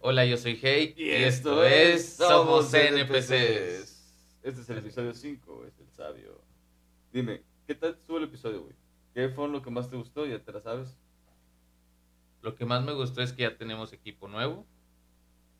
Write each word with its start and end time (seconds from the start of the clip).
Hola, 0.00 0.24
yo 0.24 0.38
soy 0.38 0.58
Hey. 0.60 0.94
Y 0.96 1.10
esto 1.10 1.62
es 1.62 2.16
Somos 2.16 2.72
NPCs. 2.72 4.40
Este 4.42 4.60
es 4.62 4.70
el 4.70 4.78
episodio 4.78 5.12
5, 5.12 5.66
es 5.66 5.78
el 5.78 5.90
sabio. 5.90 6.40
Dime, 7.12 7.42
¿qué 7.66 7.74
tal 7.74 7.90
estuvo 7.90 8.16
el 8.16 8.24
episodio, 8.24 8.62
güey? 8.62 8.74
¿Qué 9.12 9.28
fue 9.28 9.48
lo 9.48 9.60
que 9.60 9.70
más 9.70 9.90
te 9.90 9.96
gustó? 9.96 10.24
Ya 10.24 10.38
te 10.38 10.50
la 10.50 10.62
sabes. 10.62 10.96
Lo 12.40 12.54
que 12.54 12.64
más 12.64 12.82
me 12.84 12.92
gustó 12.94 13.20
es 13.20 13.34
que 13.34 13.42
ya 13.42 13.58
tenemos 13.58 13.92
equipo 13.92 14.28
nuevo 14.28 14.66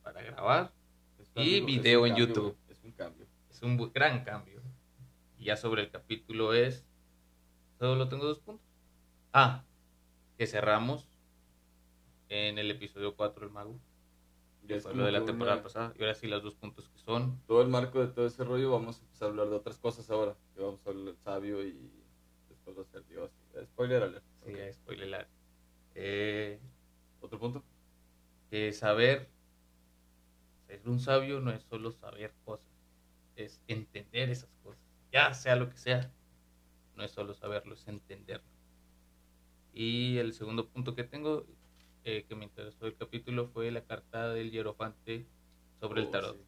para 0.02 0.22
grabar 0.22 0.72
y 1.34 1.60
video 1.60 2.06
en 2.06 2.14
cambio, 2.14 2.26
YouTube. 2.26 2.56
Es 2.70 2.82
un 2.84 2.92
cambio. 2.92 3.26
Es 3.50 3.60
un 3.60 3.92
gran 3.92 4.24
cambio. 4.24 4.62
Y 5.38 5.44
ya 5.44 5.58
sobre 5.58 5.82
el 5.82 5.90
capítulo 5.90 6.54
es. 6.54 6.86
Solo 7.78 8.08
tengo 8.08 8.24
dos 8.24 8.38
puntos. 8.38 8.66
Ah, 9.34 9.64
que 10.38 10.46
cerramos 10.46 11.06
en 12.30 12.58
el 12.58 12.70
episodio 12.70 13.14
4 13.14 13.44
el 13.44 13.52
mago. 13.52 13.78
Ya 14.66 14.76
es 14.76 14.84
lo 14.84 15.04
de 15.04 15.12
la 15.12 15.24
temporada 15.24 15.56
una- 15.56 15.62
pasada. 15.62 15.92
Y 15.98 16.02
ahora 16.02 16.14
sí, 16.14 16.26
los 16.26 16.42
dos 16.42 16.54
puntos 16.54 16.88
que 16.88 16.98
son. 16.98 17.40
Todo 17.46 17.62
el 17.62 17.68
marco 17.68 18.00
de 18.00 18.08
todo 18.08 18.26
ese 18.26 18.44
rollo, 18.44 18.70
vamos 18.70 18.98
a 18.98 19.02
empezar 19.02 19.26
a 19.26 19.30
hablar 19.30 19.48
de 19.50 19.56
otras 19.56 19.78
cosas 19.78 20.10
ahora. 20.10 20.36
Que 20.54 20.62
vamos 20.62 20.80
a 20.86 20.90
hablar 20.90 21.04
del 21.06 21.16
sabio 21.18 21.64
y 21.64 21.90
después 22.48 22.76
va 22.78 22.82
a 22.82 22.86
ser 22.86 23.06
Dios. 23.06 23.30
Spoiler 23.64 24.02
alert. 24.02 24.24
Sí, 24.44 24.50
Ok. 24.52 24.56
ya 24.58 24.72
spoiler 24.72 25.04
alert. 25.06 25.28
Eh, 25.94 26.60
¿Otro 27.20 27.38
punto? 27.38 27.64
que 28.50 28.72
saber. 28.72 29.28
Ser 30.68 30.80
un 30.88 31.00
sabio 31.00 31.40
no 31.40 31.50
es 31.52 31.62
solo 31.64 31.90
saber 31.92 32.32
cosas. 32.44 32.66
Es 33.36 33.60
entender 33.68 34.30
esas 34.30 34.50
cosas. 34.62 34.80
Ya 35.12 35.32
sea 35.34 35.56
lo 35.56 35.68
que 35.70 35.76
sea. 35.76 36.12
No 36.94 37.02
es 37.04 37.10
solo 37.10 37.34
saberlo, 37.34 37.74
es 37.74 37.86
entenderlo. 37.88 38.48
Y 39.72 40.16
el 40.18 40.32
segundo 40.32 40.68
punto 40.68 40.94
que 40.94 41.04
tengo, 41.04 41.44
eh, 42.06 42.24
que 42.28 42.36
me 42.36 42.44
interesó 42.44 42.84
del 42.84 42.96
capítulo, 42.96 43.48
fue 43.48 43.70
la 43.72 43.84
carta 43.84 44.28
del 44.32 44.50
hierofante 44.52 45.26
sobre 45.80 46.02
el 46.02 46.06
Oh, 46.06 46.10
tarot. 46.10 46.36
sí. 46.36 46.42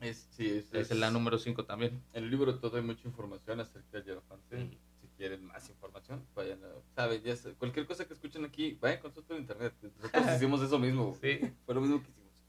Es, 0.00 0.28
sí, 0.32 0.48
es, 0.48 0.72
Es 0.74 0.90
la 0.96 1.10
número 1.10 1.38
5 1.38 1.64
también. 1.66 2.02
En 2.14 2.24
el 2.24 2.30
libro 2.30 2.58
todo 2.58 2.76
hay 2.78 2.82
mucha 2.82 3.06
información 3.06 3.60
acerca 3.60 3.88
del 3.98 4.04
hierofante. 4.04 4.78
Si 5.00 5.06
quieren 5.18 5.44
más 5.44 5.68
información, 5.68 6.26
vayan 6.34 6.60
a... 6.64 7.36
Sé, 7.36 7.52
cualquier 7.54 7.86
cosa 7.86 8.06
que 8.06 8.14
escuchen 8.14 8.44
aquí, 8.44 8.76
vayan 8.80 9.00
consulta 9.00 9.34
en 9.34 9.40
internet. 9.42 9.74
Nosotros 9.82 10.24
hicimos 10.36 10.62
eso 10.62 10.78
mismo. 10.78 11.16
Sí. 11.20 11.38
Fue 11.66 11.74
lo 11.74 11.80
mismo 11.82 12.02
que 12.02 12.10
hicimos. 12.10 12.42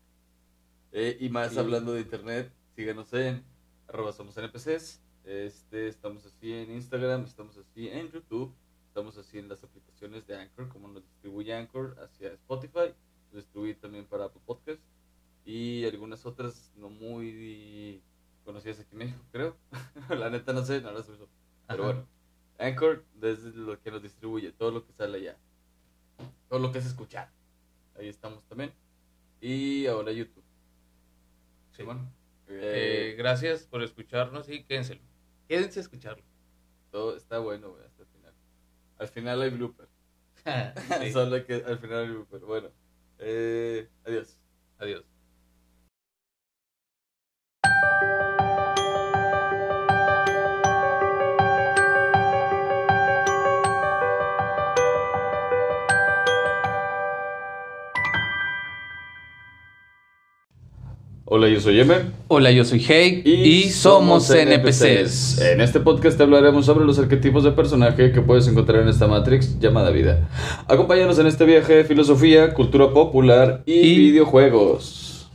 Eh, 0.93 1.17
y 1.19 1.29
más 1.29 1.51
Sí. 1.51 1.59
hablando 1.59 1.91
de 1.93 2.01
internet, 2.01 2.51
síganos 2.75 3.11
en 3.13 3.43
arroba 3.87 4.13
somos 4.13 4.37
NPCs. 4.37 5.01
Este, 5.25 5.87
estamos 5.89 6.25
así 6.25 6.53
en 6.53 6.71
Instagram, 6.71 7.25
estamos 7.25 7.57
así 7.57 7.89
en 7.89 8.09
YouTube, 8.11 8.53
estamos 8.95 9.17
así 9.17 9.39
en 9.39 9.49
las 9.49 9.61
aplicaciones 9.61 10.25
de 10.25 10.37
Anchor, 10.37 10.69
como 10.69 10.87
nos 10.87 11.03
distribuye 11.03 11.53
Anchor 11.53 11.97
hacia 11.99 12.31
Spotify, 12.31 12.93
lo 13.33 13.39
distribuye 13.39 13.75
también 13.75 14.05
para 14.05 14.23
Apple 14.23 14.39
Podcast 14.45 14.79
y 15.43 15.83
algunas 15.83 16.25
otras 16.25 16.71
no 16.77 16.89
muy 16.89 18.01
conocidas 18.45 18.79
aquí 18.79 18.91
en 18.93 18.99
México, 18.99 19.19
creo. 19.33 19.57
La 20.17 20.29
neta 20.29 20.53
no 20.53 20.63
sé, 20.63 20.79
no 20.79 20.93
las 20.93 21.09
uso. 21.09 21.27
Pero 21.67 21.83
Ajá. 21.83 21.91
bueno, 21.91 22.07
Anchor 22.57 23.03
es 23.21 23.43
lo 23.43 23.77
que 23.81 23.91
nos 23.91 24.01
distribuye, 24.01 24.53
todo 24.53 24.71
lo 24.71 24.85
que 24.85 24.93
sale 24.93 25.17
allá. 25.17 25.37
Todo 26.47 26.59
lo 26.59 26.71
que 26.71 26.77
es 26.77 26.85
escuchar. 26.85 27.29
Ahí 27.99 28.07
estamos 28.07 28.45
también. 28.45 28.71
Y 29.41 29.87
ahora 29.87 30.13
YouTube. 30.13 30.45
Sí. 31.75 31.83
bueno. 31.83 32.09
Eh, 32.47 33.11
eh, 33.11 33.15
gracias 33.17 33.63
por 33.63 33.83
escucharnos 33.83 34.47
y 34.47 34.63
quédenselo. 34.63 35.01
Quédense 35.49 35.79
a 35.79 35.83
escucharlo. 35.83 36.23
todo 36.91 37.17
está 37.17 37.39
bueno, 37.39 37.71
güey. 37.71 37.94
Al 38.97 39.07
final 39.07 39.41
hay 39.41 39.49
blooper. 39.49 39.87
Sí. 41.01 41.11
Solo 41.11 41.43
que 41.45 41.55
al 41.55 41.79
final 41.79 41.97
hay 42.03 42.07
blooper. 42.09 42.39
Bueno, 42.41 42.69
eh, 43.17 43.89
adiós. 44.05 44.37
Adiós. 44.77 45.03
Hola, 61.27 61.49
yo 61.49 61.59
soy 61.59 61.79
Emer. 61.79 62.05
Hola, 62.27 62.51
yo 62.51 62.63
soy 62.63 62.79
Hey 62.87 63.23
y, 63.25 63.69
somos 63.71 64.29
NPCs. 64.29 65.39
En 65.41 65.59
este 65.59 65.79
podcast 65.79 66.17
te 66.17 66.23
hablaremos 66.23 66.67
sobre 66.67 66.85
los 66.85 66.99
arquetipos 66.99 67.43
de 67.43 67.51
personaje 67.51 68.11
que 68.11 68.21
puedes 68.21 68.47
encontrar 68.47 68.83
en 68.83 68.89
esta 68.89 69.07
Matrix 69.07 69.59
llamada 69.59 69.89
vida. 69.89 70.29
Acompáñanos 70.67 71.17
en 71.17 71.25
este 71.25 71.45
viaje 71.45 71.77
de 71.77 71.83
filosofía, 71.85 72.53
cultura 72.53 72.91
popular 72.93 73.63
y, 73.65 73.73
Y- 73.73 73.97
videojuegos. 74.11 75.27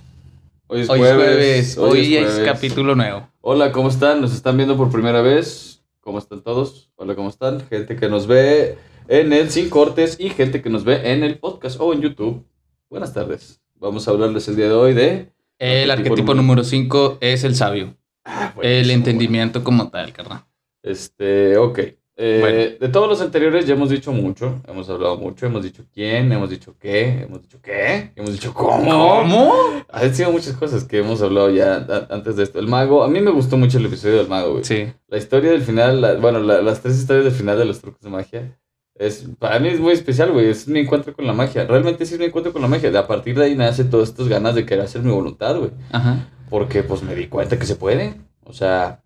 Hoy 0.69 0.83
es 0.83 0.91
Hoy 0.91 1.01
es 1.01 1.15
jueves, 1.15 1.79
hoy 1.79 2.15
es 2.15 2.29
jueves. 2.35 2.43
capítulo 2.53 2.95
nuevo. 2.95 3.29
Hola, 3.41 3.73
¿cómo 3.73 3.89
están? 3.89 4.21
¿Nos 4.21 4.33
están 4.33 4.57
viendo 4.57 4.77
por 4.77 4.93
primera 4.93 5.21
vez? 5.23 5.83
¿Cómo 6.01 6.21
están 6.21 6.43
todos? 6.43 6.93
Hola, 6.95 7.17
¿cómo 7.17 7.29
están? 7.29 7.67
Gente 7.69 7.97
que 7.97 8.09
nos 8.09 8.29
ve 8.29 8.79
en 9.09 9.33
el 9.33 9.51
Sin 9.51 9.69
Cortes 9.69 10.17
y 10.21 10.31
gente 10.31 10.63
que 10.63 10.71
nos 10.71 10.85
ve 10.85 11.11
en 11.13 11.25
el 11.25 11.39
podcast 11.41 11.81
o 11.81 11.93
en 11.93 12.01
YouTube. 12.03 12.45
Buenas 12.89 13.13
tardes. 13.13 13.61
Vamos 13.75 14.07
a 14.07 14.13
hablarles 14.13 14.47
el 14.47 14.55
día 14.55 14.67
de 14.67 14.73
hoy 14.75 14.95
de... 14.95 15.33
El 15.61 15.91
Arquetipo 15.91 16.35
número 16.35 16.65
5 16.65 17.19
es 17.21 17.45
el 17.45 17.55
sabio. 17.55 17.95
el 18.25 18.55
Buenísimo, 18.55 18.93
entendimiento 18.95 19.63
como 19.63 19.89
tal, 19.91 20.13
carnal. 20.13 20.45
Este, 20.83 21.57
ok. 21.59 21.79
Eh, 22.23 22.39
Bueno. 22.41 22.57
De 22.87 22.89
todos 22.93 23.09
los 23.09 23.21
anteriores 23.23 23.67
ya 23.67 23.75
hemos 23.75 23.89
dicho 23.91 24.13
mucho, 24.13 24.61
hemos 24.69 24.89
hablado 24.91 25.17
mucho, 25.17 25.47
hemos 25.47 25.63
dicho 25.63 25.85
quién, 25.93 26.31
hemos 26.33 26.51
dicho 26.51 26.75
qué, 26.79 27.23
hemos 27.23 27.41
dicho 27.43 27.59
qué, 27.63 28.13
hemos 28.17 28.33
dicho 28.33 28.53
cómo. 28.53 29.53
Han 29.91 30.15
sido 30.15 30.31
muchas 30.31 30.55
cosas 30.55 30.85
que 30.85 30.99
hemos 30.99 31.23
hablado 31.23 31.51
ya 31.51 31.87
antes 32.11 32.37
de 32.37 32.43
esto. 32.43 32.59
El 32.59 32.67
mago, 32.69 33.05
a 33.05 33.09
mí 33.09 33.21
me 33.21 33.31
gustó 33.31 33.57
mucho 33.57 33.79
el 33.79 33.87
episodio 33.87 34.19
del 34.19 34.29
mago, 34.29 34.53
güey. 34.53 34.65
Sí. 34.65 34.93
La 35.09 35.17
historia 35.19 35.51
del 35.51 35.63
final, 35.63 36.01
la- 36.01 36.15
bueno, 36.15 36.41
la- 36.41 36.61
las 36.63 36.81
tres 36.83 36.97
historias 36.99 37.25
del 37.25 37.35
final 37.35 37.59
de 37.59 37.65
los 37.65 37.81
trucos 37.81 38.01
de 38.03 38.11
magia, 38.11 38.59
es, 39.01 39.27
para 39.39 39.59
mí 39.59 39.69
es 39.69 39.81
muy 39.81 39.95
especial, 39.95 40.31
güey. 40.31 40.51
Es 40.51 40.69
mi 40.69 40.81
encuentro 40.81 41.15
con 41.15 41.27
la 41.27 41.33
magia. 41.33 41.65
Realmente 41.65 42.05
sí 42.05 42.15
es 42.15 42.21
mi 42.21 42.27
encuentro 42.27 42.53
con 42.53 42.61
la 42.61 42.69
magia. 42.69 42.91
De 42.91 42.99
a 42.99 43.07
partir 43.07 43.35
de 43.35 43.47
ahí 43.47 43.55
nace 43.57 43.85
todas 43.85 44.11
estas 44.11 44.29
ganas 44.29 44.55
de 44.55 44.67
querer 44.67 44.85
hacer 44.85 45.03
mi 45.03 45.11
voluntad, 45.11 45.57
güey. 45.59 45.71
Ajá. 45.91 46.29
Porque 46.51 46.83
pues 46.83 47.03
me 47.03 47.15
di 47.15 47.27
cuenta 47.27 47.59
que 47.59 47.65
se 47.65 47.77
puede. 47.77 48.21
O 48.45 48.53
sea, 48.53 49.03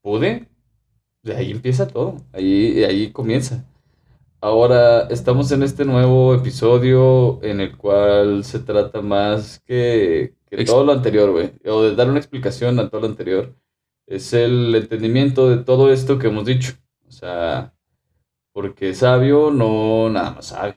pude. 0.00 0.48
De 1.22 1.36
ahí 1.36 1.50
empieza 1.50 1.86
todo. 1.86 2.16
Ahí, 2.32 2.82
ahí 2.82 3.12
comienza. 3.12 3.62
Ahora 4.40 5.02
estamos 5.10 5.52
en 5.52 5.64
este 5.64 5.84
nuevo 5.84 6.34
episodio 6.34 7.40
en 7.42 7.60
el 7.60 7.76
cual 7.76 8.42
se 8.42 8.58
trata 8.58 9.02
más 9.02 9.60
que, 9.66 10.32
que 10.48 10.64
todo 10.64 10.84
lo 10.84 10.92
anterior, 10.92 11.30
güey. 11.30 11.52
O 11.66 11.82
de 11.82 11.94
dar 11.94 12.08
una 12.08 12.20
explicación 12.20 12.78
a 12.78 12.88
todo 12.88 13.02
lo 13.02 13.08
anterior. 13.08 13.54
Es 14.06 14.32
el 14.32 14.74
entendimiento 14.74 15.50
de 15.50 15.62
todo 15.62 15.92
esto 15.92 16.18
que 16.18 16.28
hemos 16.28 16.46
dicho. 16.46 16.72
O 17.06 17.12
sea, 17.12 17.74
porque 18.58 18.92
sabio 18.92 19.52
no 19.52 20.10
nada 20.10 20.32
más 20.32 20.46
sabe. 20.46 20.74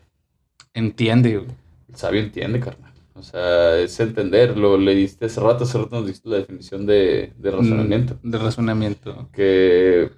Entiende. 0.75 1.37
güey. 1.37 1.49
El 1.89 1.95
sabio 1.95 2.21
entiende, 2.21 2.59
carnal. 2.59 2.93
O 3.15 3.23
sea, 3.23 3.75
es 3.79 3.99
entender. 3.99 4.55
Lo 4.55 4.77
leíste 4.77 5.25
hace 5.25 5.41
rato, 5.41 5.63
hace 5.63 5.79
rato 5.79 5.95
nos 5.95 6.05
diste 6.05 6.29
la 6.29 6.37
definición 6.37 6.85
de, 6.85 7.33
de 7.39 7.49
razonamiento. 7.49 8.19
Mm, 8.21 8.29
De 8.29 8.37
razonamiento. 8.37 9.29
Que 9.33 10.11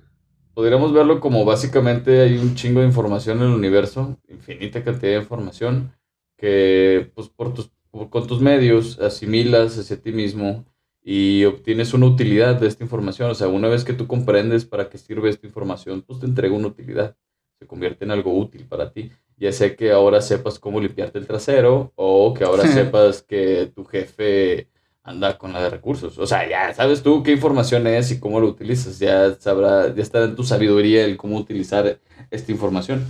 podríamos 0.53 0.91
verlo 0.91 1.21
como 1.21 1.45
básicamente 1.45 2.19
hay 2.19 2.37
un 2.37 2.53
chingo 2.53 2.81
de 2.81 2.87
información 2.87 3.37
en 3.37 3.43
el 3.47 3.53
universo, 3.55 4.17
infinita 4.27 4.83
cantidad 4.83 5.13
de 5.13 5.19
información, 5.19 5.93
que 6.37 7.11
pues 7.15 7.29
por 7.29 7.53
tus, 7.53 7.71
por- 7.91 8.09
con 8.09 8.27
tus 8.27 8.41
medios 8.41 8.99
asimilas 8.99 9.77
hacia 9.77 10.01
ti 10.01 10.11
mismo 10.11 10.65
y 11.01 11.45
obtienes 11.45 11.93
una 11.93 12.07
utilidad 12.07 12.59
de 12.59 12.67
esta 12.67 12.83
información. 12.83 13.31
O 13.31 13.35
sea, 13.35 13.47
una 13.47 13.69
vez 13.69 13.85
que 13.85 13.93
tú 13.93 14.05
comprendes 14.05 14.65
para 14.65 14.89
qué 14.89 14.97
sirve 14.97 15.29
esta 15.29 15.47
información, 15.47 16.01
pues 16.05 16.19
te 16.19 16.25
entrega 16.25 16.53
una 16.55 16.67
utilidad. 16.67 17.15
Se 17.63 17.67
convierte 17.67 18.03
en 18.03 18.11
algo 18.11 18.37
útil 18.37 18.65
para 18.65 18.91
ti. 18.91 19.09
Ya 19.37 19.53
sea 19.53 19.75
que 19.75 19.91
ahora 19.91 20.21
sepas 20.21 20.59
cómo 20.59 20.81
limpiarte 20.81 21.17
el 21.17 21.27
trasero 21.27 21.93
o 21.95 22.33
que 22.33 22.43
ahora 22.43 22.67
sepas 22.67 23.21
que 23.21 23.71
tu 23.73 23.85
jefe 23.85 24.67
anda 25.03 25.37
con 25.37 25.53
la 25.53 25.61
de 25.61 25.69
recursos. 25.69 26.17
O 26.17 26.27
sea, 26.27 26.49
ya 26.49 26.73
sabes 26.73 27.01
tú 27.01 27.23
qué 27.23 27.31
información 27.31 27.87
es 27.87 28.11
y 28.11 28.19
cómo 28.19 28.39
lo 28.39 28.47
utilizas. 28.47 28.99
Ya 28.99 29.33
sabrá, 29.39 29.93
ya 29.93 30.01
estará 30.01 30.25
en 30.25 30.35
tu 30.35 30.43
sabiduría 30.43 31.05
el 31.05 31.17
cómo 31.17 31.37
utilizar 31.37 31.99
esta 32.31 32.51
información. 32.51 33.05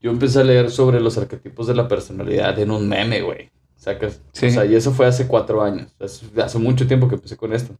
Yo 0.00 0.10
empecé 0.10 0.40
a 0.40 0.44
leer 0.44 0.70
sobre 0.70 1.00
los 1.00 1.18
arquetipos 1.18 1.66
de 1.66 1.74
la 1.74 1.88
personalidad 1.88 2.58
en 2.58 2.70
un 2.70 2.88
meme, 2.88 3.20
güey. 3.22 3.50
Sacas. 3.76 4.20
Sí. 4.32 4.46
O 4.46 4.50
sea, 4.50 4.64
y 4.64 4.74
eso 4.74 4.92
fue 4.92 5.06
hace 5.06 5.26
cuatro 5.26 5.62
años. 5.62 5.92
Hace, 6.00 6.26
hace 6.40 6.58
mucho 6.58 6.86
tiempo 6.86 7.08
que 7.08 7.16
empecé 7.16 7.36
con 7.36 7.52
esto. 7.52 7.74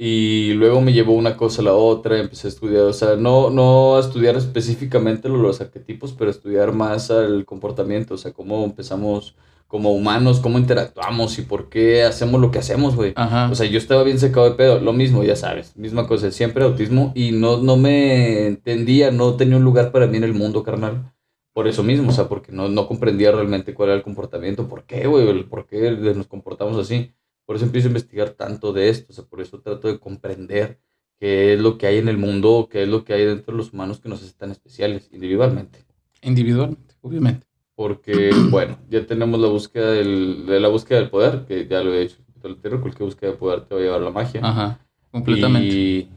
Y 0.00 0.52
luego 0.54 0.80
me 0.80 0.92
llevó 0.92 1.14
una 1.14 1.36
cosa 1.36 1.60
a 1.60 1.64
la 1.64 1.74
otra, 1.74 2.18
empecé 2.20 2.46
a 2.46 2.50
estudiar, 2.50 2.82
o 2.84 2.92
sea, 2.92 3.16
no, 3.16 3.50
no 3.50 3.96
a 3.96 4.00
estudiar 4.00 4.36
específicamente 4.36 5.28
lo- 5.28 5.38
los 5.38 5.60
arquetipos, 5.60 6.12
pero 6.12 6.28
a 6.30 6.32
estudiar 6.32 6.72
más 6.72 7.10
al 7.10 7.44
comportamiento, 7.44 8.14
o 8.14 8.18
sea, 8.18 8.32
cómo 8.32 8.64
empezamos 8.64 9.34
como 9.66 9.92
humanos, 9.92 10.38
cómo 10.40 10.58
interactuamos 10.58 11.38
y 11.38 11.42
por 11.42 11.68
qué 11.68 12.04
hacemos 12.04 12.40
lo 12.40 12.50
que 12.52 12.60
hacemos, 12.60 12.94
güey. 12.96 13.16
O 13.48 13.54
sea, 13.56 13.66
yo 13.66 13.78
estaba 13.78 14.04
bien 14.04 14.18
secado 14.20 14.48
de 14.48 14.56
pedo, 14.56 14.78
lo 14.80 14.92
mismo, 14.92 15.24
ya 15.24 15.34
sabes, 15.36 15.76
misma 15.76 16.06
cosa, 16.06 16.30
siempre 16.30 16.64
autismo 16.64 17.12
y 17.16 17.32
no, 17.32 17.58
no 17.58 17.76
me 17.76 18.46
entendía, 18.46 19.10
no 19.10 19.36
tenía 19.36 19.56
un 19.56 19.64
lugar 19.64 19.90
para 19.92 20.06
mí 20.06 20.16
en 20.16 20.24
el 20.24 20.34
mundo, 20.34 20.62
carnal. 20.62 21.12
por 21.52 21.66
eso 21.66 21.82
mismo, 21.82 22.10
o 22.10 22.12
sea, 22.12 22.28
porque 22.28 22.52
no, 22.52 22.68
no 22.68 22.86
comprendía 22.86 23.32
realmente 23.32 23.74
cuál 23.74 23.88
era 23.90 23.96
el 23.98 24.04
comportamiento, 24.04 24.68
por 24.68 24.84
qué, 24.86 25.06
güey, 25.08 25.42
por 25.44 25.66
qué 25.66 25.90
nos 25.90 26.28
comportamos 26.28 26.76
así. 26.78 27.14
Por 27.48 27.56
eso 27.56 27.64
empiezo 27.64 27.88
a 27.88 27.92
investigar 27.92 28.32
tanto 28.32 28.74
de 28.74 28.90
esto, 28.90 29.06
o 29.08 29.14
sea, 29.14 29.24
por 29.24 29.40
eso 29.40 29.58
trato 29.62 29.88
de 29.88 29.98
comprender 29.98 30.78
qué 31.18 31.54
es 31.54 31.60
lo 31.60 31.78
que 31.78 31.86
hay 31.86 31.96
en 31.96 32.08
el 32.08 32.18
mundo, 32.18 32.68
qué 32.70 32.82
es 32.82 32.88
lo 32.90 33.04
que 33.04 33.14
hay 33.14 33.24
dentro 33.24 33.52
de 33.52 33.56
los 33.56 33.72
humanos 33.72 34.00
que 34.00 34.10
nos 34.10 34.22
hacen 34.22 34.36
tan 34.36 34.50
especiales, 34.50 35.08
individualmente. 35.14 35.82
Individualmente, 36.20 36.96
obviamente. 37.00 37.46
Porque, 37.74 38.32
bueno, 38.50 38.76
ya 38.90 39.06
tenemos 39.06 39.40
la 39.40 39.48
búsqueda 39.48 39.92
del, 39.92 40.44
de 40.44 40.60
la 40.60 40.68
búsqueda 40.68 40.98
del 40.98 41.08
poder, 41.08 41.46
que 41.46 41.66
ya 41.66 41.82
lo 41.82 41.94
he 41.94 42.00
dicho. 42.00 42.18
Cualquier 42.42 42.76
búsqueda 42.76 43.30
de 43.30 43.36
poder 43.38 43.62
te 43.62 43.74
va 43.74 43.80
a 43.80 43.84
llevar 43.84 44.00
la 44.02 44.10
magia. 44.10 44.42
Ajá, 44.44 44.86
completamente. 45.10 45.74
Y 45.74 46.10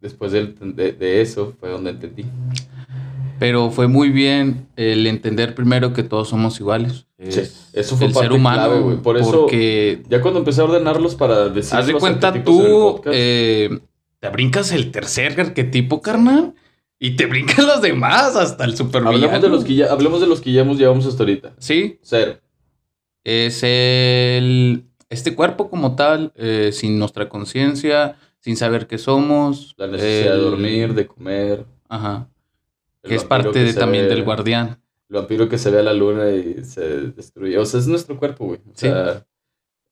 después 0.00 0.30
de, 0.30 0.46
de, 0.46 0.92
de 0.92 1.20
eso 1.22 1.56
fue 1.58 1.70
donde 1.70 1.90
entendí. 1.90 2.24
Pero 3.42 3.72
fue 3.72 3.88
muy 3.88 4.10
bien 4.10 4.68
el 4.76 5.04
entender 5.04 5.56
primero 5.56 5.92
que 5.92 6.04
todos 6.04 6.28
somos 6.28 6.60
iguales. 6.60 7.06
Sí, 7.18 7.40
eso 7.72 7.96
fue 7.96 8.06
el 8.06 8.12
parte 8.12 8.28
ser 8.28 8.38
humano, 8.38 8.56
clave, 8.56 8.80
güey. 8.80 8.96
Por 8.98 9.18
eso, 9.18 9.32
porque 9.32 10.00
ya 10.08 10.22
cuando 10.22 10.38
empecé 10.38 10.60
a 10.60 10.64
ordenarlos 10.64 11.16
para 11.16 11.48
decir. 11.48 11.76
Haz 11.76 11.88
de 11.88 11.94
cuenta 11.94 12.32
tú, 12.44 13.02
eh, 13.06 13.80
te 14.20 14.28
brincas 14.28 14.70
el 14.70 14.92
tercer 14.92 15.40
arquetipo, 15.40 16.00
carnal, 16.00 16.54
y 17.00 17.16
te 17.16 17.26
brincan 17.26 17.66
los 17.66 17.82
demás 17.82 18.36
hasta 18.36 18.64
el 18.64 18.76
super 18.76 19.04
hablemos 19.04 19.42
de 19.42 19.48
los 19.48 19.64
que 19.64 19.74
ya 19.74 19.90
Hablemos 19.90 20.20
de 20.20 20.28
los 20.28 20.40
que 20.40 20.52
ya 20.52 20.60
hemos 20.60 20.78
llevamos 20.78 21.04
hasta 21.06 21.24
ahorita. 21.24 21.54
Sí. 21.58 21.98
Cero. 22.00 22.38
Es 23.24 23.64
el. 23.64 24.84
Este 25.10 25.34
cuerpo 25.34 25.68
como 25.68 25.96
tal, 25.96 26.32
eh, 26.36 26.70
sin 26.72 26.96
nuestra 26.96 27.28
conciencia, 27.28 28.14
sin 28.38 28.56
saber 28.56 28.86
qué 28.86 28.98
somos. 28.98 29.74
La 29.78 29.88
necesidad 29.88 30.34
de 30.34 30.40
dormir, 30.40 30.94
de 30.94 31.08
comer. 31.08 31.66
Ajá 31.88 32.28
que 33.02 33.14
es 33.14 33.24
parte 33.24 33.64
de, 33.64 33.74
también 33.74 34.08
del 34.08 34.24
guardián. 34.24 34.80
El 35.08 35.16
vampiro 35.16 35.48
que 35.48 35.58
se 35.58 35.70
ve 35.70 35.80
a 35.80 35.82
la 35.82 35.92
luna 35.92 36.30
y 36.30 36.64
se 36.64 36.82
destruye. 37.10 37.58
O 37.58 37.66
sea, 37.66 37.80
es 37.80 37.86
nuestro 37.86 38.16
cuerpo, 38.16 38.46
güey. 38.46 38.60
O 38.60 38.76
sea, 38.76 39.26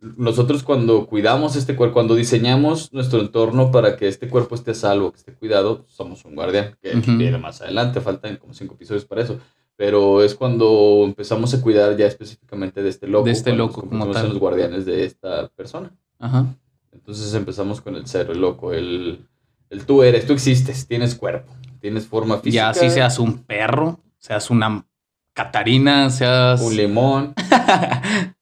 nosotros 0.01 0.63
cuando 0.63 1.07
cuidamos 1.07 1.57
este 1.57 1.77
cuerpo, 1.77 1.95
cuando 1.95 2.15
diseñamos 2.15 2.93
nuestro 2.93 3.21
entorno 3.21 3.71
para 3.71 3.97
que 3.97 4.09
este 4.09 4.29
cuerpo 4.29 4.55
esté 4.55 4.75
salvo, 4.75 5.13
que 5.13 5.19
esté 5.19 5.35
cuidado, 5.35 5.85
somos 5.89 6.25
un 6.25 6.35
guardián, 6.35 6.77
que 6.81 6.95
viene 6.95 7.37
más 7.37 7.61
adelante, 7.61 8.01
faltan 8.01 8.37
como 8.37 8.55
cinco 8.55 8.75
episodios 8.75 9.05
para 9.05 9.23
eso. 9.23 9.39
Pero 9.77 10.23
es 10.23 10.35
cuando 10.35 11.03
empezamos 11.05 11.53
a 11.55 11.61
cuidar 11.61 11.97
ya 11.97 12.07
específicamente 12.07 12.83
de 12.83 12.91
este 12.91 13.07
loco. 13.07 13.25
De 13.25 13.33
este 13.33 13.53
loco, 13.53 13.83
como 13.83 14.11
tal. 14.11 14.29
los 14.29 14.39
guardianes 14.39 14.85
de 14.87 15.05
esta 15.05 15.49
persona. 15.49 15.91
Ajá. 16.19 16.47
Entonces 16.93 17.33
empezamos 17.35 17.81
con 17.81 17.95
el 17.95 18.07
cero, 18.07 18.33
el 18.33 18.41
loco, 18.41 18.73
el, 18.73 19.27
el 19.71 19.87
tú 19.87 20.03
eres, 20.03 20.27
tú 20.27 20.33
existes, 20.33 20.87
tienes 20.87 21.15
cuerpo 21.15 21.51
tienes 21.81 22.07
forma 22.07 22.39
física. 22.39 22.65
Ya 22.65 22.69
así 22.71 22.91
seas 22.91 23.19
un 23.19 23.43
perro, 23.45 24.01
seas 24.19 24.51
una 24.51 24.87
Catarina, 25.33 26.11
seas. 26.11 26.61
Un 26.61 26.77
limón. 26.77 27.35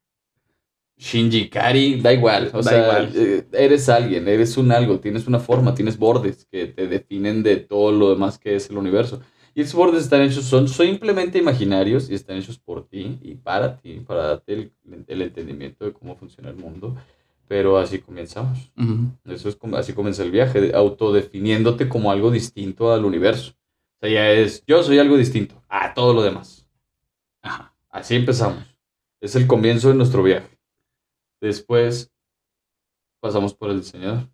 Shinji 0.98 1.48
Kari, 1.48 2.00
da 2.00 2.12
igual. 2.12 2.50
O 2.52 2.62
sea, 2.62 3.08
eh, 3.14 3.46
eres 3.52 3.88
alguien, 3.88 4.26
eres 4.26 4.56
un 4.56 4.72
algo, 4.72 4.98
tienes 4.98 5.28
una 5.28 5.38
forma, 5.38 5.74
tienes 5.74 5.96
bordes 5.96 6.44
que 6.50 6.66
te 6.66 6.88
definen 6.88 7.44
de 7.44 7.56
todo 7.56 7.92
lo 7.92 8.10
demás 8.10 8.36
que 8.38 8.56
es 8.56 8.68
el 8.68 8.78
universo. 8.78 9.20
Y 9.54 9.62
esos 9.62 9.74
bordes 9.74 10.02
están 10.04 10.22
hechos, 10.22 10.44
son 10.44 10.68
simplemente 10.68 11.38
imaginarios 11.38 12.10
y 12.10 12.14
están 12.14 12.36
hechos 12.36 12.58
por 12.58 12.88
ti 12.88 13.18
y 13.22 13.36
para 13.36 13.76
ti, 13.76 14.00
para 14.00 14.24
darte 14.24 14.52
el, 14.54 14.72
el 15.06 15.22
entendimiento 15.22 15.84
de 15.84 15.92
cómo 15.92 16.16
funciona 16.16 16.50
el 16.50 16.56
mundo. 16.56 16.96
Pero 17.48 17.78
así 17.78 17.98
comenzamos. 18.00 18.70
Eso 19.24 19.48
es 19.48 19.56
como, 19.56 19.76
así 19.76 19.94
comienza 19.94 20.22
el 20.22 20.30
viaje, 20.30 20.74
autodefiniéndote 20.74 21.88
como 21.88 22.10
algo 22.10 22.30
distinto 22.30 22.92
al 22.92 23.04
universo. 23.04 23.52
O 23.96 24.00
sea, 24.00 24.10
ya 24.10 24.30
es, 24.30 24.62
yo 24.66 24.82
soy 24.82 24.98
algo 24.98 25.16
distinto 25.16 25.62
a 25.68 25.94
todo 25.94 26.12
lo 26.12 26.22
demás. 26.22 26.68
Ajá. 27.42 27.74
Así 27.90 28.14
empezamos. 28.14 28.62
Es 29.20 29.34
el 29.34 29.46
comienzo 29.46 29.88
de 29.88 29.94
nuestro 29.94 30.22
viaje. 30.22 30.58
Después 31.40 32.12
pasamos 33.20 33.54
por 33.54 33.70
el 33.70 33.80
diseñador. 33.80 34.28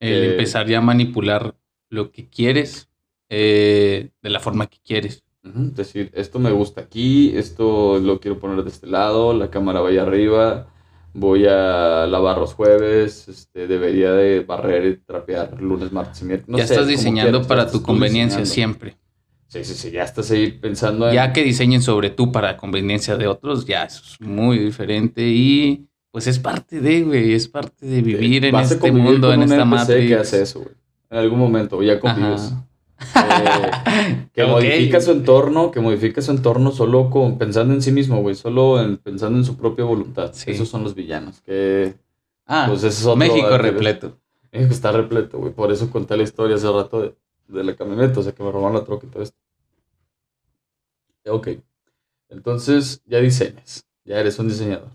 El 0.00 0.32
empezar 0.32 0.66
ya 0.66 0.78
a 0.78 0.82
manipular 0.82 1.54
lo 1.88 2.10
que 2.10 2.28
quieres 2.28 2.90
eh, 3.28 4.10
de 4.20 4.30
la 4.30 4.40
forma 4.40 4.66
que 4.66 4.78
quieres. 4.84 5.24
Es 5.44 5.74
decir, 5.74 6.10
esto 6.14 6.38
me 6.38 6.52
gusta 6.52 6.82
aquí, 6.82 7.36
esto 7.36 7.98
lo 7.98 8.20
quiero 8.20 8.38
poner 8.38 8.62
de 8.62 8.70
este 8.70 8.86
lado, 8.86 9.32
la 9.32 9.50
cámara 9.50 9.80
vaya 9.80 10.02
arriba, 10.02 10.68
voy 11.14 11.46
a 11.46 12.06
lavar 12.06 12.38
los 12.38 12.54
jueves, 12.54 13.28
este, 13.28 13.66
debería 13.66 14.12
de 14.12 14.40
barrer 14.40 14.86
y 14.86 14.96
trapear 14.96 15.60
lunes, 15.60 15.92
martes 15.92 16.22
y 16.22 16.24
miércoles. 16.24 16.58
ya 16.58 16.64
estás 16.64 16.86
diseñando 16.86 17.42
para 17.46 17.70
tu 17.70 17.82
conveniencia 17.82 18.44
siempre. 18.46 18.96
Sí, 19.48 19.64
sí, 19.64 19.74
sí, 19.74 19.90
ya 19.90 20.04
estás 20.04 20.30
ahí 20.30 20.50
pensando 20.50 21.08
en... 21.08 21.14
Ya 21.14 21.32
que 21.34 21.42
diseñen 21.42 21.82
sobre 21.82 22.08
tú 22.08 22.32
para 22.32 22.56
conveniencia 22.56 23.16
de 23.16 23.26
otros, 23.26 23.66
ya 23.66 23.84
eso 23.84 24.02
es 24.02 24.20
muy 24.20 24.58
diferente 24.58 25.22
y 25.22 25.86
pues 26.10 26.26
es 26.26 26.38
parte 26.38 26.80
de, 26.80 27.02
güey, 27.02 27.34
es 27.34 27.48
parte 27.48 27.86
de 27.86 28.00
vivir 28.00 28.46
en 28.46 28.54
este 28.56 28.90
mundo, 28.90 29.32
en 29.32 29.42
esta 29.42 29.64
matriz. 29.66 30.08
que 30.08 30.14
hace 30.14 30.42
eso, 30.42 30.60
güey. 30.60 30.74
En 31.10 31.18
algún 31.18 31.38
momento, 31.38 31.82
ya 31.82 32.00
convives. 32.00 32.54
Eh, 33.14 34.28
que 34.32 34.44
modifica 34.46 35.00
su 35.00 35.12
entorno, 35.12 35.70
que 35.70 35.80
modifica 35.80 36.22
su 36.22 36.30
entorno 36.30 36.72
solo 36.72 37.10
con, 37.10 37.38
pensando 37.38 37.74
en 37.74 37.82
sí 37.82 37.92
mismo, 37.92 38.20
güey, 38.20 38.34
solo 38.34 38.80
en, 38.82 38.96
pensando 38.96 39.38
en 39.38 39.44
su 39.44 39.56
propia 39.56 39.84
voluntad. 39.84 40.32
Esos 40.46 40.68
son 40.68 40.82
los 40.82 40.94
villanos, 40.94 41.40
que... 41.40 41.94
Ah, 42.46 42.66
pues 42.68 42.82
es 42.82 43.06
México 43.16 43.56
repleto. 43.56 44.18
México 44.50 44.72
está 44.72 44.92
repleto, 44.92 45.38
güey, 45.38 45.52
por 45.52 45.72
eso 45.72 45.90
conté 45.90 46.16
la 46.16 46.24
historia 46.24 46.56
hace 46.56 46.70
rato 46.70 47.00
de, 47.00 47.14
de 47.48 47.64
la 47.64 47.74
camioneta, 47.74 48.20
o 48.20 48.22
sea, 48.22 48.32
que 48.32 48.42
me 48.42 48.50
robaron 48.50 48.76
la 48.76 48.84
troca 48.84 49.06
y 49.06 49.10
todo 49.10 49.22
esto. 49.22 49.36
Ok, 51.26 51.48
entonces 52.28 53.02
ya 53.06 53.18
diseñas, 53.20 53.86
ya 54.04 54.18
eres 54.18 54.38
un 54.38 54.48
diseñador. 54.48 54.90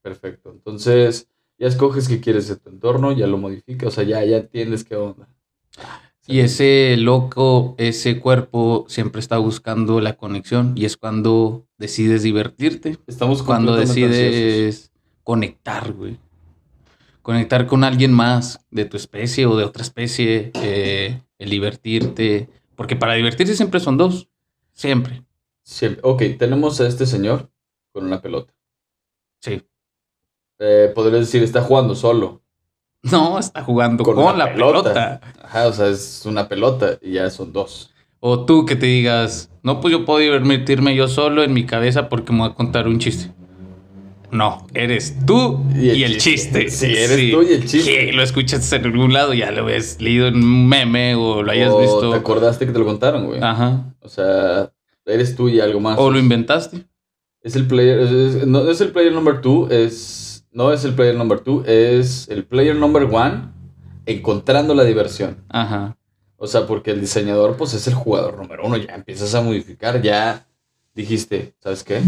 Perfecto, 0.00 0.50
entonces 0.52 1.28
ya 1.58 1.66
escoges 1.66 2.08
qué 2.08 2.20
quieres 2.20 2.48
de 2.48 2.56
tu 2.56 2.70
entorno, 2.70 3.12
ya 3.12 3.26
lo 3.26 3.36
modificas, 3.36 3.88
o 3.88 3.90
sea, 3.90 4.04
ya, 4.04 4.24
ya 4.24 4.38
entiendes 4.38 4.84
qué 4.84 4.96
onda. 4.96 5.28
Y 6.30 6.40
ese 6.40 6.96
loco, 6.96 7.74
ese 7.76 8.20
cuerpo 8.20 8.84
siempre 8.88 9.20
está 9.20 9.38
buscando 9.38 10.00
la 10.00 10.12
conexión 10.16 10.74
y 10.76 10.84
es 10.84 10.96
cuando 10.96 11.66
decides 11.76 12.22
divertirte. 12.22 12.98
Estamos 13.08 13.42
cuando 13.42 13.74
decides 13.74 14.92
conectar, 15.24 15.92
güey. 15.92 16.18
Conectar 17.22 17.66
con 17.66 17.82
alguien 17.82 18.12
más 18.12 18.64
de 18.70 18.84
tu 18.84 18.96
especie 18.96 19.46
o 19.46 19.56
de 19.56 19.64
otra 19.64 19.82
especie, 19.82 20.52
eh, 20.54 21.20
el 21.38 21.50
divertirte. 21.50 22.48
Porque 22.76 22.94
para 22.94 23.14
divertirse 23.14 23.56
siempre 23.56 23.80
son 23.80 23.96
dos. 23.96 24.28
Siempre. 24.72 25.24
Siempre. 25.62 26.00
Ok, 26.04 26.22
tenemos 26.38 26.80
a 26.80 26.86
este 26.86 27.06
señor 27.06 27.50
con 27.92 28.04
una 28.06 28.22
pelota. 28.22 28.54
Sí. 29.40 29.62
Eh, 30.60 30.92
podrías 30.94 31.20
decir, 31.22 31.42
está 31.42 31.62
jugando 31.62 31.96
solo. 31.96 32.40
No, 33.10 33.38
está 33.38 33.62
jugando 33.62 34.04
con, 34.04 34.38
la 34.38 34.52
pelota. 34.52 35.20
Ajá, 35.42 35.66
o 35.66 35.72
sea, 35.72 35.88
es 35.88 36.22
una 36.26 36.48
pelota 36.48 36.98
y 37.00 37.12
ya 37.12 37.30
son 37.30 37.52
dos. 37.52 37.90
O 38.20 38.44
tú 38.44 38.66
que 38.66 38.76
te 38.76 38.86
digas, 38.86 39.50
no, 39.62 39.80
pues 39.80 39.92
yo 39.92 40.04
puedo 40.04 40.18
divertirme 40.18 40.94
yo 40.94 41.08
solo 41.08 41.42
en 41.42 41.54
mi 41.54 41.64
cabeza 41.64 42.10
porque 42.10 42.32
me 42.32 42.40
voy 42.40 42.50
a 42.50 42.54
contar 42.54 42.86
un 42.86 42.98
chiste. 42.98 43.32
No, 44.30 44.66
eres 44.74 45.16
tú 45.26 45.64
y 45.74 46.02
el, 46.02 46.18
chiste. 46.18 46.70
Sí, 46.70 46.86
eres 46.86 47.32
tú 47.32 47.42
y 47.42 47.54
el 47.54 47.66
chiste. 47.66 48.06
Que 48.06 48.12
lo 48.12 48.22
escuchas 48.22 48.70
en 48.72 48.84
algún 48.84 49.12
lado, 49.12 49.34
ya 49.34 49.50
lo 49.50 49.64
ves 49.64 50.00
leído 50.00 50.28
en 50.28 50.36
un 50.36 50.68
meme 50.68 51.16
o 51.16 51.42
lo 51.42 51.50
hayas 51.50 51.76
visto. 51.76 52.10
¿Te 52.10 52.16
acordaste 52.16 52.66
que 52.66 52.72
te 52.72 52.78
lo 52.78 52.84
contaron, 52.84 53.26
güey? 53.26 53.42
Ajá. 53.42 53.92
O 54.00 54.08
sea, 54.08 54.70
eres 55.04 55.34
tú 55.34 55.48
y 55.48 55.58
algo 55.58 55.80
más. 55.80 55.98
O 55.98 56.10
lo 56.10 56.18
inventaste. 56.18 56.84
Es 57.42 57.56
el 57.56 57.66
player, 57.66 58.46
no 58.46 58.70
es 58.70 58.80
el 58.82 58.92
player 58.92 59.12
number 59.12 59.40
two, 59.40 59.68
es 59.70 60.19
no 60.52 60.72
es 60.72 60.84
el 60.84 60.94
player 60.94 61.14
number 61.14 61.40
two, 61.40 61.64
es 61.64 62.28
el 62.28 62.44
player 62.44 62.76
number 62.76 63.04
one 63.04 63.52
encontrando 64.06 64.74
la 64.74 64.84
diversión. 64.84 65.44
Ajá. 65.48 65.96
O 66.36 66.46
sea, 66.46 66.66
porque 66.66 66.90
el 66.90 67.00
diseñador, 67.00 67.56
pues 67.56 67.74
es 67.74 67.86
el 67.86 67.94
jugador 67.94 68.38
número 68.38 68.66
uno. 68.66 68.76
Ya 68.76 68.94
empiezas 68.94 69.34
a 69.34 69.42
modificar, 69.42 70.00
ya 70.00 70.46
dijiste, 70.94 71.54
¿sabes 71.60 71.84
qué? 71.84 72.00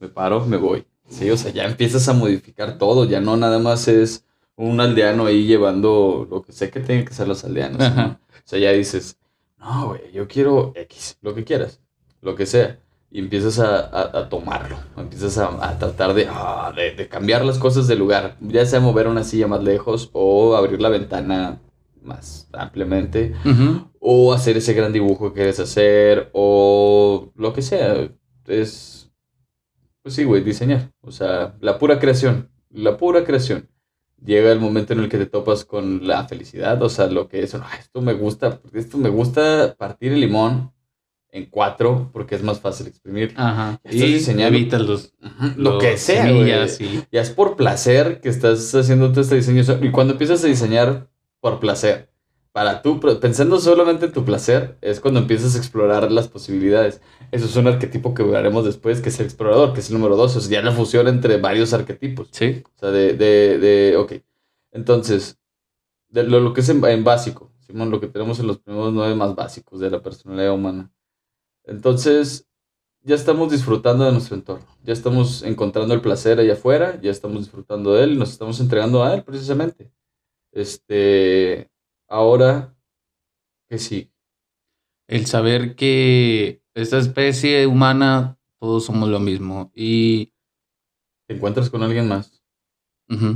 Me 0.00 0.08
paro, 0.08 0.44
me 0.46 0.56
voy. 0.56 0.86
Sí, 1.08 1.30
o 1.30 1.36
sea, 1.36 1.52
ya 1.52 1.64
empiezas 1.64 2.08
a 2.08 2.14
modificar 2.14 2.78
todo. 2.78 3.04
Ya 3.04 3.20
no 3.20 3.36
nada 3.36 3.58
más 3.58 3.86
es 3.88 4.24
un 4.56 4.80
aldeano 4.80 5.26
ahí 5.26 5.46
llevando 5.46 6.26
lo 6.30 6.42
que 6.42 6.52
sé 6.52 6.70
que 6.70 6.80
tienen 6.80 7.04
que 7.04 7.14
ser 7.14 7.28
los 7.28 7.44
aldeanos. 7.44 7.80
O 7.82 8.16
sea, 8.44 8.58
ya 8.58 8.72
dices, 8.72 9.18
no, 9.58 9.88
güey, 9.88 10.12
yo 10.12 10.26
quiero 10.26 10.72
X, 10.74 11.18
lo 11.20 11.34
que 11.34 11.44
quieras, 11.44 11.80
lo 12.22 12.34
que 12.34 12.46
sea 12.46 12.78
y 13.10 13.20
empiezas 13.20 13.58
a, 13.58 14.28
tomarlo, 14.28 14.76
empiezas 14.96 15.38
a, 15.38 15.78
tratar 15.78 16.14
ah, 16.28 16.72
de, 16.74 16.92
de, 16.92 17.08
cambiar 17.08 17.44
las 17.44 17.58
cosas 17.58 17.88
de 17.88 17.96
lugar, 17.96 18.36
ya 18.40 18.66
sea 18.66 18.80
mover 18.80 19.08
una 19.08 19.24
silla 19.24 19.46
más 19.46 19.62
lejos 19.62 20.10
o 20.12 20.54
abrir 20.54 20.82
la 20.82 20.90
ventana 20.90 21.60
más 22.02 22.48
ampliamente, 22.52 23.34
o 24.00 24.32
hacer 24.32 24.56
ese 24.56 24.74
gran 24.74 24.92
dibujo 24.92 25.28
que 25.28 25.36
quieres 25.36 25.60
hacer, 25.60 26.30
o 26.32 27.32
lo 27.36 27.52
que 27.52 27.62
sea. 27.62 28.08
Es, 28.46 29.10
pues 30.02 30.14
sí, 30.14 30.24
güey, 30.24 30.42
diseñar. 30.42 30.92
O 31.02 31.12
sea, 31.12 31.56
la 31.60 31.78
pura 31.78 31.98
creación, 31.98 32.50
la 32.70 32.96
pura 32.96 33.24
creación. 33.24 33.68
Llega 34.24 34.50
el 34.50 34.58
momento 34.58 34.94
en 34.94 35.00
el 35.00 35.08
que 35.08 35.18
te 35.18 35.26
topas 35.26 35.64
con 35.64 36.06
la 36.06 36.26
felicidad, 36.26 36.82
o 36.82 36.88
sea, 36.88 37.06
lo 37.06 37.28
que 37.28 37.42
es, 37.42 37.54
esto 37.78 38.00
me 38.00 38.14
gusta, 38.14 38.60
esto 38.72 38.98
me 38.98 39.10
gusta 39.10 39.76
partir 39.78 40.12
el 40.12 40.20
limón 40.20 40.72
en 41.30 41.46
cuatro 41.46 42.10
porque 42.12 42.34
es 42.34 42.42
más 42.42 42.60
fácil 42.60 42.86
exprimir. 42.86 43.34
Ajá. 43.36 43.80
Estás 43.84 43.94
Y 44.08 44.12
diseñando- 44.14 44.56
evitas 44.56 44.80
los, 44.82 45.12
Lo 45.56 45.78
que 45.78 45.96
sea, 45.98 46.24
semillas 46.26 46.80
y- 46.80 47.04
Ya 47.12 47.20
es 47.20 47.30
por 47.30 47.56
placer 47.56 48.20
que 48.20 48.28
estás 48.28 48.74
haciendo 48.74 49.10
todo 49.10 49.20
este 49.20 49.34
diseño. 49.36 49.62
Y 49.82 49.90
cuando 49.90 50.14
empiezas 50.14 50.42
a 50.44 50.46
diseñar 50.46 51.08
por 51.40 51.60
placer, 51.60 52.08
para 52.52 52.82
tú, 52.82 52.98
pensando 53.20 53.60
solamente 53.60 54.06
en 54.06 54.12
tu 54.12 54.24
placer, 54.24 54.78
es 54.80 54.98
cuando 55.00 55.20
empiezas 55.20 55.54
a 55.54 55.58
explorar 55.58 56.10
las 56.10 56.26
posibilidades. 56.28 57.00
Eso 57.30 57.44
es 57.44 57.54
un 57.56 57.68
arquetipo 57.68 58.14
que 58.14 58.22
veremos 58.24 58.64
después, 58.64 59.00
que 59.00 59.10
es 59.10 59.20
el 59.20 59.26
explorador, 59.26 59.74
que 59.74 59.80
es 59.80 59.90
el 59.90 59.96
número 59.98 60.16
dos. 60.16 60.34
O 60.34 60.40
sea, 60.40 60.50
ya 60.50 60.62
la 60.64 60.72
fusión 60.72 61.06
entre 61.06 61.36
varios 61.36 61.72
arquetipos. 61.72 62.28
Sí. 62.32 62.62
O 62.76 62.78
sea, 62.80 62.90
de, 62.90 63.12
de, 63.12 63.58
de 63.58 63.96
ok. 63.96 64.12
Entonces, 64.72 65.38
de 66.08 66.24
lo, 66.24 66.40
lo 66.40 66.52
que 66.52 66.62
es 66.62 66.68
en, 66.70 66.84
en 66.84 67.04
básico, 67.04 67.52
Simón, 67.60 67.90
lo 67.90 68.00
que 68.00 68.06
tenemos 68.08 68.40
en 68.40 68.46
los 68.46 68.58
primeros 68.58 68.92
nueve 68.92 69.14
más 69.14 69.34
básicos 69.36 69.78
de 69.78 69.90
la 69.90 70.00
personalidad 70.02 70.52
humana. 70.54 70.90
Entonces, 71.68 72.48
ya 73.02 73.16
estamos 73.16 73.52
disfrutando 73.52 74.04
de 74.04 74.12
nuestro 74.12 74.36
entorno, 74.36 74.66
ya 74.84 74.92
estamos 74.94 75.42
encontrando 75.42 75.94
el 75.94 76.02
placer 76.02 76.40
allá 76.40 76.54
afuera, 76.54 77.00
ya 77.02 77.10
estamos 77.10 77.40
disfrutando 77.40 77.94
de 77.94 78.04
él 78.04 78.12
y 78.14 78.18
nos 78.18 78.30
estamos 78.32 78.60
entregando 78.60 79.04
a 79.04 79.14
él 79.14 79.24
precisamente. 79.24 79.92
Este, 80.52 81.70
ahora, 82.08 82.76
que 83.68 83.78
sí, 83.78 84.12
El 85.08 85.26
saber 85.26 85.74
que 85.74 86.62
esta 86.74 86.98
especie 86.98 87.66
humana, 87.66 88.38
todos 88.60 88.84
somos 88.84 89.08
lo 89.08 89.20
mismo. 89.20 89.70
Y 89.74 90.32
te 91.28 91.36
encuentras 91.36 91.70
con 91.70 91.82
alguien 91.82 92.08
más 92.08 92.42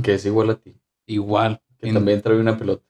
que 0.03 0.13
es 0.15 0.25
igual 0.25 0.49
a 0.51 0.59
ti, 0.59 0.75
igual. 1.07 1.61
que 1.79 1.89
en- 1.89 1.95
también 1.95 2.21
trae 2.21 2.39
una 2.39 2.57
pelota. 2.57 2.85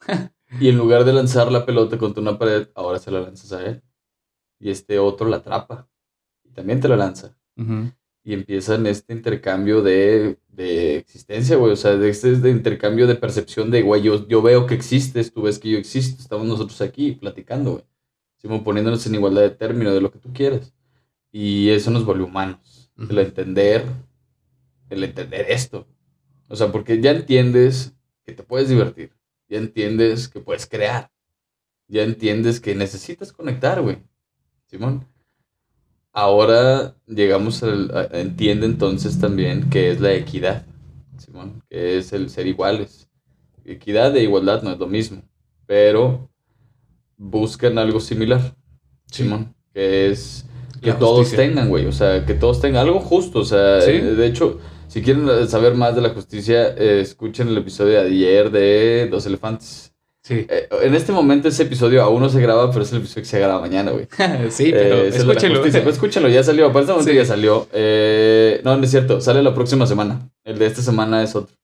y 0.60 0.68
en 0.68 0.76
lugar 0.78 1.04
de 1.04 1.12
lanzar 1.12 1.50
la 1.52 1.66
pelota 1.66 1.98
contra 1.98 2.22
una 2.22 2.38
pared, 2.38 2.68
ahora 2.74 2.98
se 2.98 3.10
la 3.10 3.20
lanzas 3.20 3.52
a 3.52 3.64
él. 3.66 3.82
Y 4.62 4.70
este 4.70 4.98
otro 4.98 5.28
la 5.28 5.38
atrapa 5.38 5.88
y 6.44 6.50
también 6.52 6.80
te 6.80 6.88
la 6.88 6.96
lanza. 6.96 7.36
ujú, 7.56 7.92
y 8.24 8.34
empiezan 8.34 8.86
este 8.86 9.12
intercambio 9.12 9.82
de, 9.82 10.38
de 10.48 10.96
existencia, 10.96 11.56
güey. 11.56 11.72
O 11.72 11.76
sea, 11.76 11.96
de 11.96 12.08
este 12.08 12.36
de 12.36 12.50
intercambio 12.50 13.06
de 13.08 13.16
percepción 13.16 13.70
de, 13.70 13.82
güey, 13.82 14.02
yo, 14.02 14.28
yo 14.28 14.42
veo 14.42 14.66
que 14.66 14.74
existes, 14.74 15.32
tú 15.32 15.42
ves 15.42 15.58
que 15.58 15.70
yo 15.70 15.78
existo, 15.78 16.22
estamos 16.22 16.46
nosotros 16.46 16.80
aquí 16.82 17.12
platicando, 17.12 17.72
güey. 17.72 17.84
Estamos 18.36 18.62
poniéndonos 18.62 19.04
en 19.06 19.14
igualdad 19.16 19.42
de 19.42 19.50
término 19.50 19.92
de 19.92 20.00
lo 20.00 20.12
que 20.12 20.18
tú 20.20 20.32
quieras. 20.32 20.72
Y 21.32 21.70
eso 21.70 21.90
nos 21.90 22.04
vuelve 22.04 22.24
humanos. 22.24 22.92
El 22.96 23.18
entender, 23.18 23.84
el 24.90 25.02
entender 25.02 25.46
esto. 25.48 25.88
O 26.48 26.56
sea, 26.56 26.70
porque 26.70 27.00
ya 27.00 27.10
entiendes 27.12 27.94
que 28.24 28.32
te 28.32 28.42
puedes 28.42 28.68
divertir. 28.68 29.12
Ya 29.48 29.58
entiendes 29.58 30.28
que 30.28 30.40
puedes 30.40 30.66
crear. 30.66 31.10
Ya 31.88 32.02
entiendes 32.02 32.60
que 32.60 32.74
necesitas 32.74 33.32
conectar, 33.32 33.80
güey. 33.80 33.98
Simón. 34.72 35.06
Ahora 36.14 36.96
llegamos 37.06 37.62
al. 37.62 37.90
a- 37.94 38.18
entiende 38.18 38.64
entonces 38.66 39.20
también 39.20 39.68
que 39.68 39.90
es 39.90 40.00
la 40.00 40.14
equidad. 40.14 40.64
Simón. 41.18 41.62
Que 41.68 41.98
es 41.98 42.12
el 42.14 42.30
ser 42.30 42.46
iguales. 42.46 43.08
Equidad 43.66 44.16
e 44.16 44.22
igualdad 44.22 44.62
no 44.62 44.70
es 44.72 44.78
lo 44.78 44.86
mismo. 44.86 45.22
Pero 45.66 46.30
buscan 47.18 47.76
algo 47.78 48.00
similar. 48.00 48.40
Sí. 49.10 49.24
Simón. 49.24 49.54
Que 49.74 50.10
es 50.10 50.46
que 50.80 50.90
La 50.90 50.98
todos 50.98 51.18
justicia. 51.20 51.44
tengan, 51.46 51.68
güey. 51.68 51.84
O 51.86 51.92
sea, 51.92 52.24
que 52.24 52.32
todos 52.34 52.60
tengan 52.62 52.86
algo 52.86 53.00
justo. 53.00 53.40
O 53.40 53.44
sea, 53.44 53.82
Sí. 53.82 53.92
de 53.92 54.26
hecho, 54.26 54.58
si 54.88 55.02
quieren 55.02 55.48
saber 55.48 55.74
más 55.74 55.94
de 55.94 56.00
la 56.00 56.10
justicia, 56.10 56.68
eh, 56.76 57.00
escuchen 57.02 57.48
el 57.48 57.58
episodio 57.58 57.92
de 58.02 58.06
ayer 58.08 58.50
de 58.50 59.08
Dos 59.10 59.26
Elefantes. 59.26 59.91
Sí. 60.22 60.46
Eh, 60.48 60.68
en 60.82 60.94
este 60.94 61.10
momento 61.10 61.48
ese 61.48 61.64
episodio 61.64 62.00
aún 62.02 62.22
no 62.22 62.28
se 62.28 62.40
graba, 62.40 62.70
pero 62.70 62.84
es 62.84 62.92
el 62.92 62.98
episodio 62.98 63.22
que 63.22 63.28
se 63.28 63.38
graba 63.40 63.60
mañana, 63.60 63.90
güey. 63.90 64.06
sí, 64.50 64.70
pero 64.70 64.96
Eh, 64.96 65.08
ese 65.08 65.18
es 65.18 65.18
de 65.18 65.24
la 65.26 65.32
escúchelo. 65.32 65.54
justicia. 65.62 65.88
Escúchalo, 65.90 66.28
ya 66.28 66.44
salió. 66.44 66.68
Para 66.68 66.80
este 66.82 66.92
momento 66.92 67.10
Sí. 67.10 67.16
ya 67.16 67.24
salió. 67.24 67.66
Eh, 67.72 68.60
no, 68.64 68.76
no 68.76 68.84
es 68.84 68.90
cierto. 68.90 69.20
Sale 69.20 69.42
la 69.42 69.52
próxima 69.54 69.86
semana. 69.86 70.30
El 70.44 70.58
de 70.58 70.66
esta 70.66 70.80
semana 70.82 71.22
es 71.24 71.34
otro. 71.34 71.54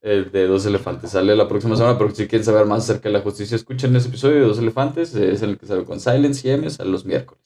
El 0.00 0.30
de 0.30 0.46
Dos 0.46 0.64
Elefantes. 0.64 1.10
Sale 1.10 1.34
la 1.34 1.48
próxima 1.48 1.74
semana, 1.76 1.98
pero 1.98 2.14
si 2.14 2.28
quieren 2.28 2.44
saber 2.44 2.66
más 2.66 2.84
acerca 2.84 3.08
de 3.08 3.14
la 3.14 3.20
justicia, 3.20 3.56
escuchen 3.56 3.96
ese 3.96 4.06
episodio 4.08 4.36
de 4.36 4.40
Dos 4.42 4.58
Elefantes. 4.58 5.12
Es 5.16 5.42
el 5.42 5.58
que 5.58 5.66
sale 5.66 5.84
con 5.84 5.98
Silence 5.98 6.46
y 6.46 6.52
M, 6.52 6.70
sale 6.70 6.90
los 6.90 7.04
miércoles. 7.04 7.42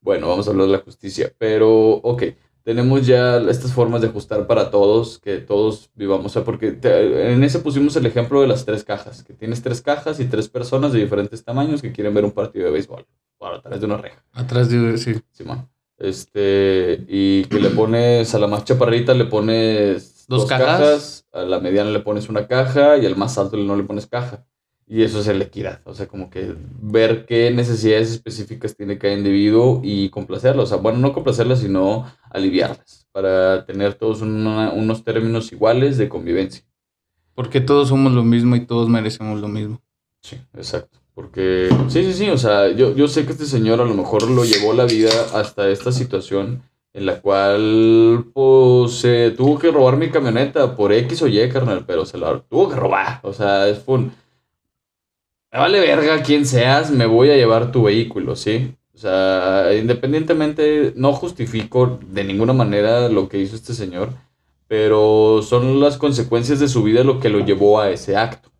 Bueno, 0.00 0.28
vamos 0.28 0.46
a 0.48 0.52
hablar 0.52 0.68
de 0.68 0.72
la 0.72 0.78
justicia. 0.78 1.30
Pero, 1.36 1.70
ok. 1.90 2.22
Tenemos 2.66 3.06
ya 3.06 3.36
estas 3.48 3.72
formas 3.72 4.00
de 4.00 4.08
ajustar 4.08 4.48
para 4.48 4.72
todos, 4.72 5.20
que 5.20 5.36
todos 5.38 5.88
vivamos. 5.94 6.26
O 6.26 6.28
sea, 6.30 6.42
porque 6.42 6.72
te- 6.72 7.32
en 7.32 7.44
ese 7.44 7.60
pusimos 7.60 7.94
el 7.94 8.06
ejemplo 8.06 8.40
de 8.40 8.48
las 8.48 8.64
tres 8.64 8.82
cajas. 8.82 9.22
Que 9.22 9.34
tienes 9.34 9.62
tres 9.62 9.80
cajas 9.80 10.18
y 10.18 10.24
tres 10.24 10.48
personas 10.48 10.92
de 10.92 10.98
diferentes 10.98 11.44
tamaños 11.44 11.80
que 11.80 11.92
quieren 11.92 12.12
ver 12.12 12.24
un 12.24 12.32
partido 12.32 12.64
de 12.66 12.72
béisbol. 12.72 13.06
Por 13.38 13.54
a 13.54 13.62
través 13.62 13.78
de 13.78 13.86
una 13.86 13.98
reja. 13.98 14.20
Atrás 14.32 14.68
de. 14.68 14.98
Sí. 14.98 15.14
Simón. 15.30 15.68
Este, 15.96 17.04
y 17.08 17.44
que 17.44 17.60
le 17.60 17.70
pones 17.70 18.34
a 18.34 18.38
la 18.40 18.48
más 18.48 18.64
chaparrita, 18.64 19.14
le 19.14 19.26
pones 19.26 20.24
Dos 20.26 20.46
cajas. 20.46 21.24
a 21.32 21.42
la 21.42 21.60
mediana 21.60 21.90
le 21.90 22.00
pones 22.00 22.28
una 22.28 22.48
caja 22.48 22.96
y 22.96 23.06
al 23.06 23.14
más 23.16 23.38
alto 23.38 23.56
no 23.58 23.76
le 23.76 23.84
pones 23.84 24.08
caja. 24.08 24.44
Y 24.88 25.02
eso 25.02 25.18
es 25.18 25.26
la 25.26 25.42
equidad, 25.42 25.80
o 25.84 25.94
sea, 25.94 26.06
como 26.06 26.30
que 26.30 26.54
ver 26.80 27.26
qué 27.26 27.50
necesidades 27.50 28.12
específicas 28.12 28.76
tiene 28.76 28.98
cada 28.98 29.14
individuo 29.14 29.80
y 29.82 30.10
complacerlas. 30.10 30.64
O 30.64 30.66
sea, 30.68 30.76
bueno, 30.76 30.98
no 30.98 31.12
complacerlas, 31.12 31.58
sino 31.58 32.06
aliviarlas 32.30 33.08
para 33.10 33.66
tener 33.66 33.94
todos 33.94 34.22
una- 34.22 34.70
unos 34.72 35.02
términos 35.02 35.50
iguales 35.50 35.98
de 35.98 36.08
convivencia. 36.08 36.64
Porque 37.34 37.60
todos 37.60 37.88
somos 37.88 38.12
lo 38.12 38.22
mismo 38.22 38.54
y 38.54 38.64
todos 38.64 38.88
merecemos 38.88 39.40
lo 39.40 39.48
mismo. 39.48 39.82
Sí, 40.22 40.36
exacto. 40.54 41.00
Porque, 41.14 41.68
sí, 41.88 42.04
sí, 42.04 42.12
sí, 42.12 42.28
o 42.30 42.38
sea, 42.38 42.70
yo, 42.70 42.94
yo 42.94 43.08
sé 43.08 43.26
que 43.26 43.32
este 43.32 43.46
señor 43.46 43.80
a 43.80 43.84
lo 43.84 43.94
mejor 43.94 44.30
lo 44.30 44.44
llevó 44.44 44.72
la 44.72 44.84
vida 44.84 45.10
hasta 45.34 45.68
esta 45.68 45.90
situación 45.90 46.62
en 46.92 47.06
la 47.06 47.20
cual, 47.20 48.26
pues, 48.32 48.92
se 48.92 49.30
tuvo 49.32 49.58
que 49.58 49.70
robar 49.70 49.96
mi 49.96 50.10
camioneta 50.10 50.76
por 50.76 50.92
X 50.92 51.22
o 51.22 51.26
Y, 51.26 51.48
carnal, 51.48 51.84
pero 51.86 52.06
se 52.06 52.18
la 52.18 52.38
tuvo 52.40 52.68
que 52.68 52.76
robar. 52.76 53.18
O 53.22 53.32
sea, 53.32 53.66
es 53.68 53.82
un... 53.86 54.12
Vale 55.56 55.80
verga 55.80 56.22
quién 56.22 56.44
seas, 56.44 56.90
me 56.90 57.06
voy 57.06 57.30
a 57.30 57.36
llevar 57.36 57.72
tu 57.72 57.84
vehículo, 57.84 58.36
¿sí? 58.36 58.74
O 58.94 58.98
sea, 58.98 59.70
independientemente, 59.78 60.92
no 60.96 61.12
justifico 61.12 61.98
de 62.10 62.24
ninguna 62.24 62.52
manera 62.52 63.08
lo 63.08 63.28
que 63.28 63.38
hizo 63.38 63.56
este 63.56 63.72
señor, 63.72 64.10
pero 64.68 65.40
son 65.42 65.80
las 65.80 65.96
consecuencias 65.96 66.60
de 66.60 66.68
su 66.68 66.82
vida 66.82 67.04
lo 67.04 67.20
que 67.20 67.30
lo 67.30 67.40
llevó 67.40 67.80
a 67.80 67.90
ese 67.90 68.16
acto. 68.16 68.50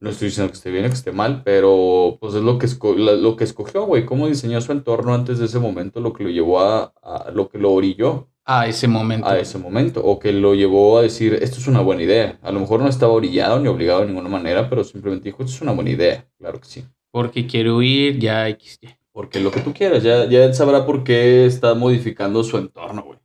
No 0.00 0.10
estoy 0.10 0.28
diciendo 0.28 0.50
que 0.52 0.56
esté 0.58 0.70
bien 0.70 0.86
o 0.86 0.88
que 0.88 0.94
esté 0.94 1.12
mal, 1.12 1.42
pero 1.44 2.18
pues 2.20 2.34
es 2.34 2.42
lo 2.42 2.58
que, 2.58 2.68
lo 2.96 3.36
que 3.36 3.44
escogió, 3.44 3.84
güey. 3.86 4.06
Cómo 4.06 4.28
diseñó 4.28 4.60
su 4.60 4.72
entorno 4.72 5.14
antes 5.14 5.38
de 5.38 5.46
ese 5.46 5.60
momento, 5.60 6.00
lo 6.00 6.12
que 6.14 6.24
lo 6.24 6.30
llevó 6.30 6.60
a, 6.60 6.94
a- 7.02 7.30
lo 7.32 7.48
que 7.50 7.58
lo 7.58 7.72
orilló 7.72 8.28
A 8.44 8.66
ese 8.66 8.88
momento. 8.88 9.26
a 9.28 9.38
ese 9.38 9.58
momento. 9.58 10.04
O 10.04 10.18
que 10.18 10.32
lo 10.32 10.54
llevó 10.54 10.98
a 10.98 11.02
decir, 11.02 11.34
esto 11.34 11.58
es 11.58 11.68
una 11.68 11.80
buena 11.80 12.02
idea. 12.02 12.38
A 12.42 12.50
lo 12.50 12.60
mejor 12.60 12.80
no 12.80 12.88
estaba 12.88 13.12
orillado 13.12 13.60
ni 13.60 13.68
obligado 13.68 14.00
de 14.00 14.06
ninguna 14.06 14.28
manera, 14.28 14.68
pero 14.68 14.82
simplemente 14.82 15.28
dijo, 15.28 15.42
esto 15.42 15.54
es 15.54 15.62
una 15.62 15.72
buena 15.72 15.90
idea. 15.90 16.28
Claro 16.38 16.60
que 16.60 16.66
sí. 16.66 16.84
Porque 17.12 17.46
quiero 17.46 17.80
ir, 17.82 18.18
ya 18.18 18.48
X. 18.48 18.80
Porque 19.12 19.38
lo 19.38 19.50
que 19.50 19.60
tú 19.60 19.72
quieras, 19.72 20.02
ya, 20.02 20.24
ya 20.24 20.44
él 20.44 20.54
sabrá 20.54 20.84
por 20.86 21.04
qué 21.04 21.46
está 21.46 21.74
modificando 21.74 22.42
su 22.42 22.56
entorno, 22.58 23.02
güey. 23.04 23.18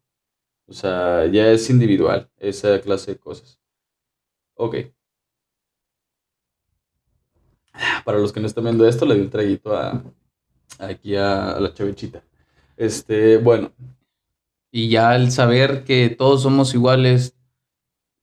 O 0.68 0.74
sea, 0.74 1.26
ya 1.28 1.50
es 1.50 1.70
individual 1.70 2.30
esa 2.38 2.80
clase 2.82 3.12
de 3.12 3.18
cosas. 3.18 3.60
Ok. 4.56 4.76
Para 8.04 8.20
los 8.20 8.34
que 8.34 8.40
no 8.40 8.48
están 8.48 8.66
viendo 8.66 8.88
esto, 8.88 9.06
le 9.06 9.16
di 9.16 9.22
un 9.22 9.30
traguito 9.30 9.76
a, 9.76 10.04
aquí 10.80 11.16
a, 11.16 11.52
a 11.52 11.60
la 11.60 11.74
chavichita. 11.74 12.24
Este, 12.76 13.38
bueno, 13.38 13.72
Y 14.78 14.90
ya 14.90 15.16
el 15.16 15.32
saber 15.32 15.86
que 15.86 16.08
todos 16.12 16.44
somos 16.44 16.76
iguales 16.76 17.36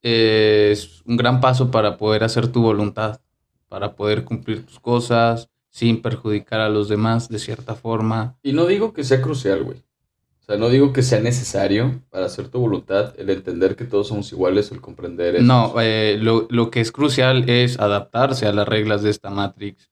eh, 0.05 0.69
es 0.71 1.03
un 1.05 1.17
gran 1.17 1.41
paso 1.41 1.73
para 1.73 1.97
poder 1.97 2.23
hacer 2.23 2.47
tu 2.47 2.63
voluntad, 2.63 3.21
para 3.69 3.97
poder 3.97 4.23
cumplir 4.23 4.65
tus 4.65 4.79
cosas 4.79 5.51
sin 5.71 6.01
perjudicar 6.01 6.61
a 6.61 6.69
los 6.69 6.89
demás 6.89 7.29
de 7.29 7.41
cierta 7.41 7.75
forma. 7.75 8.39
y 8.41 8.53
no 8.53 8.67
digo 8.67 8.93
que 8.93 9.03
sea 9.03 9.21
crucial, 9.21 9.65
güey. 9.65 9.79
O 9.79 10.45
sea, 10.47 10.57
no 10.57 10.69
digo 10.69 10.93
que 10.93 11.03
sea 11.03 11.19
necesario 11.19 12.01
para 12.09 12.27
hacer 12.27 12.47
tu 12.47 12.61
voluntad 12.61 13.15
el 13.19 13.31
entender 13.31 13.75
que 13.75 13.85
todos 13.85 14.07
somos 14.07 14.31
iguales 14.31 14.71
o 14.71 14.75
el 14.77 14.81
comprender 14.81 15.35
eso. 15.35 15.45
No, 15.45 15.75
eh, 15.81 16.19
lo, 16.21 16.47
lo 16.51 16.71
que 16.71 16.79
es 16.79 16.93
crucial 16.93 17.51
es 17.51 17.81
adaptarse 17.81 18.47
a 18.47 18.53
las 18.53 18.69
reglas 18.69 19.03
de 19.03 19.11
esta 19.11 19.29
Matrix 19.29 19.91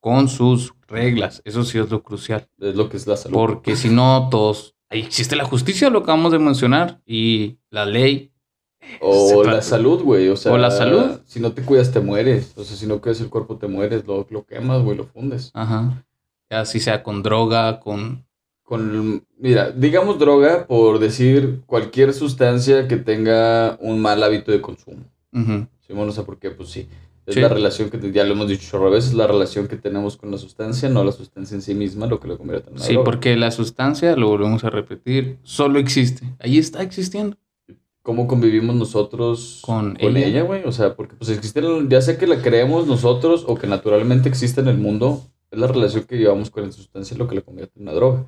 con 0.00 0.28
sus 0.28 0.72
reglas. 0.86 1.42
Eso 1.44 1.64
sí 1.64 1.76
es 1.76 1.90
lo 1.90 2.02
crucial. 2.02 2.48
Es 2.58 2.76
lo 2.76 2.88
que 2.88 2.96
es 2.96 3.06
la 3.06 3.18
salud. 3.18 3.34
Porque 3.34 3.76
si 3.76 3.90
no, 3.90 4.28
todos... 4.30 4.77
Ahí 4.90 5.00
existe 5.00 5.36
la 5.36 5.44
justicia, 5.44 5.90
lo 5.90 6.00
acabamos 6.00 6.32
de 6.32 6.38
mencionar, 6.38 7.00
y 7.04 7.58
la 7.70 7.84
ley. 7.84 8.32
O 9.00 9.44
la 9.44 9.60
salud, 9.60 10.02
güey. 10.02 10.28
O 10.28 10.36
sea, 10.36 10.52
O 10.52 10.58
la 10.58 10.70
salud. 10.70 11.20
Si 11.26 11.40
no 11.40 11.52
te 11.52 11.62
cuidas, 11.62 11.92
te 11.92 12.00
mueres. 12.00 12.52
O 12.56 12.64
sea, 12.64 12.76
si 12.76 12.86
no 12.86 13.00
cuidas 13.00 13.20
el 13.20 13.28
cuerpo, 13.28 13.56
te 13.56 13.66
mueres. 13.66 14.06
Lo, 14.06 14.26
lo 14.30 14.46
quemas, 14.46 14.82
güey, 14.82 14.96
lo 14.96 15.04
fundes. 15.04 15.50
Ajá. 15.54 16.04
Así 16.50 16.80
sea 16.80 17.02
con 17.02 17.22
droga, 17.22 17.80
con... 17.80 18.26
Con, 18.62 19.24
mira, 19.38 19.70
digamos 19.70 20.18
droga 20.18 20.66
por 20.66 20.98
decir 20.98 21.62
cualquier 21.64 22.12
sustancia 22.12 22.86
que 22.86 22.98
tenga 22.98 23.78
un 23.80 23.98
mal 23.98 24.22
hábito 24.22 24.52
de 24.52 24.60
consumo. 24.60 25.04
Ujú. 25.32 25.66
Simón, 25.86 26.08
o 26.10 26.12
sea, 26.12 26.24
porque, 26.24 26.50
pues 26.50 26.68
sí. 26.68 26.86
Es 27.28 27.34
Sí. 27.34 27.40
la 27.40 27.48
relación 27.48 27.90
que, 27.90 28.10
ya 28.10 28.24
lo 28.24 28.32
hemos 28.32 28.48
dicho 28.48 28.76
a 28.84 28.88
veces, 28.90 29.12
la 29.12 29.26
relación 29.26 29.68
que 29.68 29.76
tenemos 29.76 30.16
con 30.16 30.30
la 30.30 30.38
sustancia, 30.38 30.88
no 30.88 31.04
la 31.04 31.12
sustancia 31.12 31.54
en 31.54 31.60
sí 31.62 31.74
misma, 31.74 32.06
lo 32.06 32.18
que 32.20 32.26
lo 32.28 32.38
convierte 32.38 32.68
en 32.70 32.76
una 32.76 32.84
Sí, 32.84 32.92
droga. 32.94 33.04
porque 33.04 33.36
la 33.36 33.50
sustancia, 33.50 34.16
lo 34.16 34.28
volvemos 34.28 34.64
a 34.64 34.70
repetir, 34.70 35.38
solo 35.42 35.78
existe. 35.78 36.26
Ahí 36.38 36.56
está 36.58 36.82
existiendo. 36.82 37.36
¿Cómo 38.02 38.26
convivimos 38.26 38.74
nosotros 38.76 39.60
Con 39.62 39.94
con 39.96 40.16
ella. 40.16 40.42
güey? 40.42 40.64
O 40.64 40.72
sea, 40.72 40.96
porque 40.96 41.16
pues 41.16 41.28
existe, 41.28 41.60
ya 41.90 42.00
sea 42.00 42.16
que 42.16 42.26
la 42.26 42.40
creemos 42.40 42.86
nosotros 42.86 43.44
o 43.46 43.56
que 43.56 43.66
naturalmente 43.66 44.30
existe 44.30 44.62
en 44.62 44.68
el 44.68 44.78
mundo, 44.78 45.20
es 45.50 45.58
la 45.58 45.66
relación 45.66 46.04
que 46.04 46.16
llevamos 46.16 46.48
con 46.50 46.64
la 46.64 46.72
sustancia 46.72 47.16
lo 47.18 47.28
que 47.28 47.34
la 47.34 47.42
convierte 47.42 47.74
en 47.76 47.82
una 47.82 47.92
droga. 47.92 48.24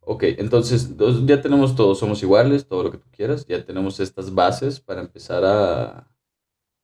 Ok, 0.00 0.24
entonces 0.38 0.90
ya 1.26 1.40
tenemos 1.42 1.76
todo, 1.76 1.94
somos 1.94 2.20
iguales, 2.24 2.66
todo 2.66 2.82
lo 2.82 2.90
que 2.90 2.98
tú 2.98 3.06
quieras, 3.12 3.46
ya 3.46 3.64
tenemos 3.64 4.00
estas 4.00 4.34
bases 4.34 4.80
para 4.80 5.00
empezar 5.00 5.44
a 5.44 6.08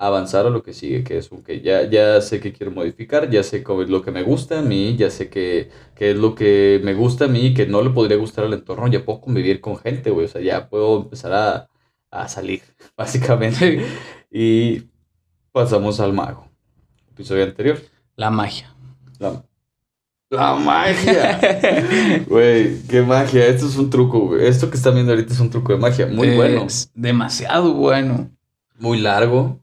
avanzar 0.06 0.46
a 0.46 0.50
lo 0.50 0.64
que 0.64 0.72
sigue, 0.72 1.04
que 1.04 1.18
es, 1.18 1.30
ok, 1.30 1.48
ya, 1.62 1.88
ya 1.88 2.20
sé 2.20 2.40
que 2.40 2.52
quiero 2.52 2.72
modificar, 2.72 3.30
ya 3.30 3.44
sé 3.44 3.62
cómo 3.62 3.82
es 3.82 3.88
lo 3.88 4.02
que 4.02 4.10
me 4.10 4.24
gusta 4.24 4.58
a 4.58 4.62
mí, 4.62 4.96
ya 4.96 5.10
sé 5.10 5.30
que, 5.30 5.70
que 5.94 6.10
es 6.10 6.16
lo 6.16 6.34
que 6.34 6.80
me 6.82 6.92
gusta 6.94 7.26
a 7.26 7.28
mí 7.28 7.54
que 7.54 7.66
no 7.66 7.82
le 7.82 7.90
podría 7.90 8.16
gustar 8.16 8.46
al 8.46 8.52
entorno, 8.52 8.88
ya 8.88 9.04
puedo 9.04 9.20
convivir 9.20 9.60
con 9.60 9.76
gente, 9.78 10.10
güey, 10.10 10.26
o 10.26 10.28
sea, 10.28 10.40
ya 10.40 10.68
puedo 10.68 11.02
empezar 11.02 11.32
a, 11.32 11.68
a 12.10 12.26
salir, 12.26 12.62
básicamente. 12.96 13.86
Y 14.28 14.88
pasamos 15.52 16.00
al 16.00 16.12
mago. 16.12 16.48
Episodio 17.12 17.44
anterior. 17.44 17.78
La 18.16 18.30
magia. 18.30 18.74
La, 19.20 19.44
la 20.30 20.54
magia. 20.56 21.38
Güey, 22.26 22.82
qué 22.88 23.02
magia. 23.02 23.46
Esto 23.46 23.66
es 23.66 23.76
un 23.76 23.88
truco, 23.88 24.28
güey. 24.28 24.48
Esto 24.48 24.68
que 24.68 24.76
están 24.76 24.94
viendo 24.94 25.12
ahorita 25.12 25.32
es 25.32 25.40
un 25.40 25.50
truco 25.50 25.72
de 25.72 25.78
magia. 25.78 26.06
Muy 26.06 26.34
bueno. 26.34 26.64
Es 26.64 26.90
demasiado 26.94 27.74
bueno. 27.74 28.30
Muy 28.78 28.98
largo. 28.98 29.61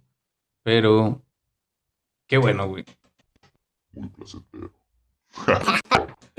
Pero. 0.63 1.21
Qué 2.27 2.37
bueno, 2.37 2.67
güey. 2.67 2.85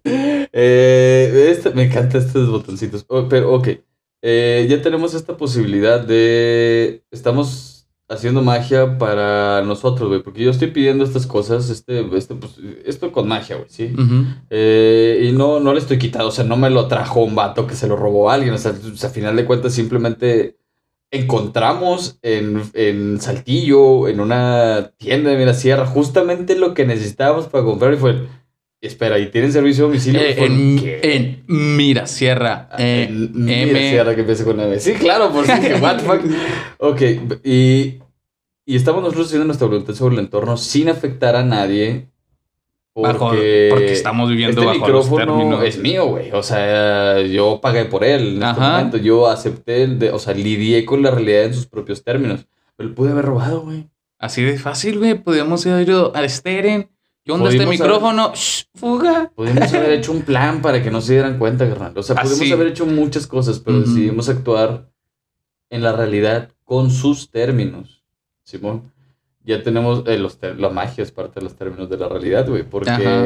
Eh, 0.03 1.49
este- 1.51 1.71
me 1.75 1.85
encantan 1.85 2.23
estos 2.23 2.49
botoncitos. 2.51 3.05
Oh, 3.09 3.29
pero, 3.29 3.53
ok. 3.53 3.69
Eh, 4.23 4.67
ya 4.69 4.81
tenemos 4.83 5.13
esta 5.15 5.37
posibilidad 5.37 6.01
de. 6.01 7.05
Estamos 7.11 7.87
haciendo 8.09 8.41
magia 8.43 8.97
para 8.99 9.63
nosotros, 9.63 10.09
güey. 10.09 10.23
Porque 10.23 10.43
yo 10.43 10.51
estoy 10.51 10.69
pidiendo 10.71 11.05
estas 11.05 11.27
cosas. 11.27 11.69
Este, 11.69 12.01
este, 12.17 12.35
pues, 12.35 12.57
esto 12.87 13.13
con 13.13 13.29
magia, 13.29 13.57
güey, 13.57 13.69
¿sí? 13.69 13.95
Eh, 14.49 15.27
y 15.29 15.33
no, 15.33 15.61
no 15.61 15.73
le 15.75 15.81
estoy 15.81 15.99
quitando, 15.99 16.29
o 16.29 16.33
sea, 16.33 16.45
no 16.45 16.57
me 16.57 16.71
lo 16.71 16.89
trajo 16.89 17.21
un 17.23 17.35
vato 17.35 17.67
que 17.67 17.75
se 17.75 17.87
lo 17.87 17.97
robó 17.97 18.31
a 18.31 18.35
alguien, 18.35 18.55
o 18.55 18.59
sea, 18.59 18.73
o 18.73 18.97
sea, 18.97 19.11
a 19.11 19.13
final 19.13 19.37
de 19.37 19.45
cuentas 19.45 19.75
simplemente 19.75 20.57
encontramos 21.11 22.19
en, 22.23 22.63
en 22.75 23.21
Saltillo, 23.21 24.09
en 24.09 24.21
una 24.21 24.93
tienda 24.97 25.31
de 25.31 25.37
Mirasierra, 25.37 25.87
justamente 25.87 26.57
lo 26.57 26.75
que 26.75 26.87
necesitábamos 26.87 27.47
para 27.49 27.65
comprar 27.65 27.95
y 27.95 27.97
fue, 27.97 28.27
espera, 28.81 29.19
¿y 29.19 29.31
tienen 29.31 29.53
servicio 29.53 29.85
a 29.85 29.89
domicilio? 29.89 30.21
Eh, 30.21 30.35
Fue, 30.37 30.47
en, 30.47 31.01
en 31.03 31.43
Mirasierra. 31.77 32.69
eh, 32.79 33.07
En 33.09 33.25
M. 33.49 33.67
Mirasierra 33.67 34.15
que 34.15 34.21
empieza 34.21 34.45
con 34.45 34.61
M. 34.61 34.79
Sí, 34.79 34.93
claro, 34.95 35.33
por 35.33 35.47
si 35.47 35.61
que 35.61 35.75
what 35.75 35.97
the 35.99 36.05
fuck. 36.05 36.21
Ok, 36.79 37.03
y, 37.45 37.99
y 38.67 38.77
estamos 38.77 39.03
nosotros 39.03 39.27
haciendo 39.27 39.47
nuestra 39.47 39.67
voluntad 39.67 39.95
sobre 39.95 40.15
el 40.15 40.21
entorno 40.21 40.57
sin 40.57 40.89
afectar 40.89 41.35
a 41.35 41.43
nadie. 41.45 42.10
Porque, 42.93 43.13
Bajo- 43.13 43.29
porque 43.71 43.93
estamos 43.93 44.29
viviendo 44.29 44.61
este 44.61 44.67
bajo 44.67 44.89
los 44.89 45.07
micrófono 45.11 45.37
términos. 45.39 45.65
es 45.65 45.79
mío, 45.79 46.07
güey. 46.07 46.33
O 46.33 46.43
sea, 46.43 47.21
yo 47.23 47.61
pagué 47.61 47.85
por 47.85 48.03
él 48.05 48.37
en 48.37 48.43
este 48.43 48.61
momento. 48.61 48.97
Yo 48.97 49.29
acepté, 49.29 49.85
el 49.85 49.99
de, 49.99 50.11
o 50.11 50.19
sea, 50.19 50.35
lidié 50.35 50.85
con 50.85 51.03
la 51.03 51.11
realidad 51.13 51.45
en 51.45 51.55
sus 51.55 51.67
propios 51.67 52.03
términos. 52.03 52.47
Pero 52.77 52.89
él 52.89 52.95
pude 52.95 53.13
haber 53.13 53.27
robado, 53.27 53.61
güey. 53.63 53.89
Así 54.19 54.43
de 54.43 54.59
fácil, 54.59 54.99
güey. 54.99 55.15
Podríamos 55.15 55.65
haber 55.67 55.89
ido 55.89 56.15
al 56.17 56.29
Steren. 56.29 56.91
¿Qué 57.25 57.33
onda 57.33 57.49
este 57.51 57.65
Pudimos 57.65 57.81
haber- 57.81 57.93
micrófono? 57.93 58.33
Shh, 58.35 58.65
fuga. 58.75 59.31
Pudimos 59.37 59.73
haber 59.73 59.91
hecho 59.99 60.11
un 60.13 60.23
plan 60.23 60.61
para 60.61 60.83
que 60.83 60.91
no 60.91 61.01
se 61.01 61.13
dieran 61.13 61.39
cuenta, 61.39 61.69
carnal. 61.69 61.93
O 61.97 62.03
sea, 62.03 62.17
pudimos 62.17 62.41
Así. 62.41 62.53
haber 62.53 62.67
hecho 62.69 62.87
muchas 62.87 63.27
cosas, 63.27 63.61
pero 63.61 63.79
Ujú. 63.79 63.87
decidimos 63.89 64.29
actuar 64.29 64.89
en 65.71 65.83
la 65.83 65.93
realidad 65.93 66.51
con 66.65 66.91
sus 66.91 67.31
términos. 67.31 68.03
Simón, 68.43 68.91
ya 69.45 69.63
tenemos 69.63 70.05
eh, 70.07 70.19
los 70.19 70.39
la 70.59 70.69
magia 70.71 71.03
es 71.03 71.13
parte 71.13 71.41
de 71.41 71.45
los 71.45 71.55
términos 71.57 71.89
de 71.89 71.97
la 71.97 72.09
realidad, 72.09 72.49
güey, 72.49 72.63
porque 72.63 72.91
Ajá. 72.91 73.25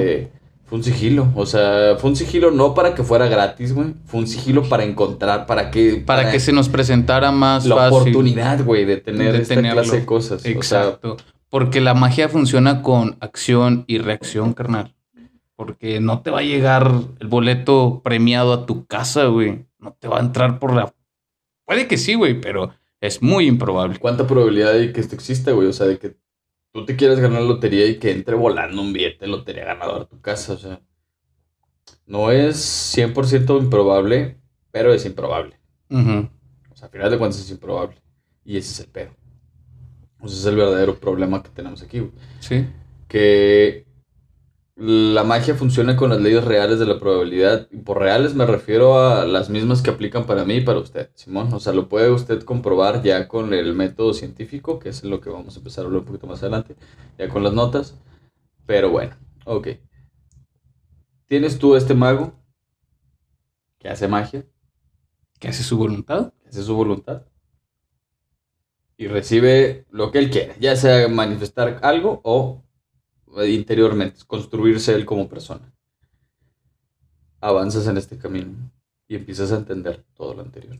fue 0.65 0.79
un 0.79 0.85
sigilo. 0.85 1.29
O 1.35 1.47
sea, 1.47 1.97
fue 1.99 2.11
un 2.11 2.17
sigilo 2.17 2.51
no 2.51 2.75
para 2.75 2.95
que 2.95 3.03
fuera 3.03 3.27
gratis, 3.27 3.75
güey. 3.75 3.95
Fue 4.07 4.21
un 4.21 4.27
sigilo 4.27 4.63
para 4.69 4.85
encontrar, 4.85 5.47
para 5.47 5.71
que 5.71 6.03
Para 6.07 6.31
que 6.31 6.41
se 6.41 6.53
nos 6.53 6.69
presentara 6.69 7.33
más 7.33 7.67
la 7.67 7.77
fácil. 7.77 7.99
oportunidad, 7.99 8.65
güey, 8.65 8.85
de 8.85 8.99
tener 8.99 9.33
de 9.33 9.43
esta 9.43 9.61
clase 9.61 10.01
de 10.01 10.07
cosas. 10.07 10.41
O 10.41 10.43
sea, 10.43 10.53
Exacto. 10.53 11.17
Porque 11.49 11.81
la 11.81 11.95
magia 11.95 12.29
funciona 12.29 12.83
con 12.83 13.17
acción 13.21 13.85
y 13.87 13.99
reacción, 13.99 14.55
carnal. 14.55 14.95
Porque 15.57 16.01
no 16.01 16.21
te 16.21 16.31
va 16.31 16.41
a 16.41 16.43
llegar 16.43 16.91
el 17.21 17.29
boleto 17.29 18.01
premiado 18.03 18.53
a 18.53 18.67
tu 18.67 18.87
casa, 18.87 19.27
güey. 19.27 19.65
No 19.79 19.97
te 19.99 20.09
va 20.09 20.19
a 20.19 20.21
entrar 20.21 20.59
por 20.59 20.75
la. 20.75 20.93
Puede 21.65 21.87
que 21.87 21.97
sí, 21.97 22.15
güey, 22.15 22.41
pero 22.41 22.73
es 23.07 23.23
muy 23.23 23.47
improbable. 23.47 23.99
¿Cuánta 23.99 24.27
probabilidad 24.27 24.73
hay 24.73 24.93
que 24.93 25.01
esto 25.01 25.15
exista, 25.15 25.53
güey? 25.53 25.69
O 25.69 25.73
sea, 25.73 25.87
de 25.87 25.99
que 25.99 26.17
tú 26.73 26.87
te 26.87 26.97
quieras 26.97 27.21
ganar 27.21 27.43
la 27.43 27.49
lotería 27.49 27.87
y 27.87 27.99
que 27.99 28.11
entre 28.11 28.35
volando 28.35 28.81
un 28.81 28.95
billete 28.95 29.27
de 29.27 29.31
lotería 29.31 29.67
ganador 29.67 30.03
a 30.03 30.07
tu 30.07 30.21
casa, 30.21 30.55
o 30.55 30.59
sea. 30.59 30.81
No 32.07 32.31
es 32.31 32.57
100% 32.97 33.59
improbable, 33.59 34.39
pero 34.71 34.93
es 34.93 35.05
improbable. 35.05 35.59
Ujú. 35.91 36.31
O 36.71 36.77
sea, 36.77 36.87
al 36.87 36.93
final 36.93 37.11
de 37.11 37.19
cuentas 37.19 37.41
es 37.41 37.51
improbable. 37.51 37.97
Y 38.43 38.57
ese 38.57 38.73
es 38.73 38.81
el 38.81 38.91
pedo. 38.91 39.11
O 40.21 40.29
sea, 40.29 40.37
ese 40.37 40.41
es 40.41 40.47
el 40.47 40.57
verdadero 40.57 40.99
problema 40.99 41.43
que 41.43 41.51
tenemos 41.51 41.83
aquí, 41.83 42.01
güey. 42.01 42.13
Sí. 42.41 42.67
Que 43.07 43.84
la 44.77 45.23
magia 45.25 45.55
funciona 45.55 45.97
con 45.97 46.11
las 46.11 46.21
leyes 46.21 46.45
reales 46.45 46.79
de 46.79 46.87
la 46.87 46.99
probabilidad. 46.99 47.69
Y 47.71 47.79
por 47.79 47.99
reales 47.99 48.35
me 48.35 48.47
refiero 48.47 48.99
a 48.99 49.25
las 49.27 49.51
mismas 49.51 49.83
que 49.83 49.91
aplican 49.91 50.27
para 50.27 50.45
mí 50.45 50.57
y 50.57 50.61
para 50.63 50.81
usted, 50.81 51.11
Simón. 51.15 51.53
O 51.53 51.61
sea, 51.61 51.73
lo 51.73 51.89
puede 51.89 52.11
usted 52.11 52.43
comprobar 52.45 53.03
ya 53.03 53.29
con 53.29 53.55
el 53.55 53.75
método 53.75 54.15
científico, 54.15 54.79
que 54.79 54.89
es 54.91 55.05
lo 55.05 55.21
que 55.21 55.31
vamos 55.31 55.57
a 55.57 55.59
empezar 55.59 55.85
a 55.85 55.87
hablar 55.87 56.01
un 56.01 56.07
poquito 56.07 56.27
más 56.27 56.43
adelante, 56.43 56.77
ya 57.19 57.29
con 57.29 57.43
las 57.45 57.53
notas. 57.55 57.97
Pero 58.67 58.91
bueno, 58.91 59.17
ok. 59.47 59.69
Tienes 61.27 61.59
tú 61.59 61.77
este 61.77 61.93
mago 61.95 62.33
que 63.79 63.89
hace 63.89 64.09
magia, 64.09 64.45
Que 65.41 65.49
hace 65.49 65.63
su 65.63 65.77
voluntad. 65.79 66.33
que 66.43 66.49
hace 66.49 66.63
su 66.65 66.75
voluntad 66.75 67.27
y 68.97 69.09
recibe 69.09 69.87
lo 69.91 70.11
que 70.11 70.19
él 70.19 70.31
quiere, 70.31 70.55
ya 70.61 70.77
sea 70.77 71.09
manifestar 71.09 71.81
algo 71.83 72.21
o 72.25 72.64
interiormente, 73.47 74.21
construirse 74.27 74.95
él 74.95 75.05
como 75.05 75.29
persona. 75.29 75.73
Avanzas 77.41 77.87
en 77.87 77.97
este 77.99 78.17
camino 78.17 78.53
y 79.07 79.17
empiezas 79.17 79.53
a 79.53 79.57
entender 79.57 80.05
todo 80.15 80.35
lo 80.35 80.43
anterior. 80.43 80.79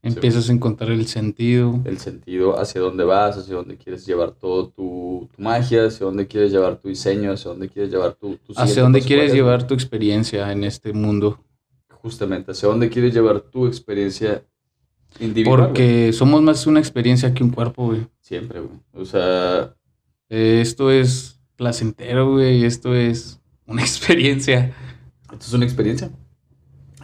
Empiezas 0.00 0.48
a 0.48 0.52
encontrar 0.52 0.92
el 0.92 1.06
sentido. 1.08 1.80
El 1.84 1.98
sentido 1.98 2.58
hacia 2.58 2.80
dónde 2.80 3.04
vas, 3.04 3.36
hacia 3.36 3.56
dónde 3.56 3.76
quieres 3.76 4.06
llevar 4.06 4.30
todo 4.30 4.68
tu, 4.68 5.28
tu 5.34 5.42
magia, 5.42 5.86
hacia 5.86 6.06
dónde 6.06 6.28
quieres 6.28 6.52
llevar 6.52 6.76
tu 6.78 6.88
diseño, 6.88 7.32
hacia 7.32 7.50
dónde 7.50 7.68
quieres 7.68 7.90
llevar 7.90 8.14
tu... 8.14 8.36
tu 8.36 8.52
Hacia 8.56 8.82
dónde 8.82 9.02
quieres 9.02 9.32
llevar 9.32 9.66
tu 9.66 9.74
experiencia 9.74 10.50
en 10.52 10.62
este 10.62 10.92
mundo. 10.92 11.44
Justamente, 11.90 12.52
hacia 12.52 12.68
dónde 12.68 12.88
quieres 12.88 13.12
llevar 13.12 13.40
tu 13.40 13.66
experiencia 13.66 14.44
individual. 15.18 15.66
Porque 15.66 16.12
somos 16.12 16.42
más 16.42 16.66
una 16.68 16.78
experiencia 16.78 17.34
que 17.34 17.42
un 17.42 17.50
cuerpo, 17.50 17.86
güey. 17.86 18.06
Siempre, 18.20 18.60
güey. 18.60 18.78
O 18.92 19.04
sea, 19.04 19.74
Eh, 20.30 20.60
Esto 20.62 20.90
es 20.92 21.37
placentero, 21.58 22.32
güey. 22.32 22.64
Esto 22.64 22.94
es 22.94 23.40
una 23.66 23.82
experiencia. 23.82 24.72
Esto 25.24 25.44
es 25.46 25.52
una 25.52 25.66
experiencia. 25.66 26.10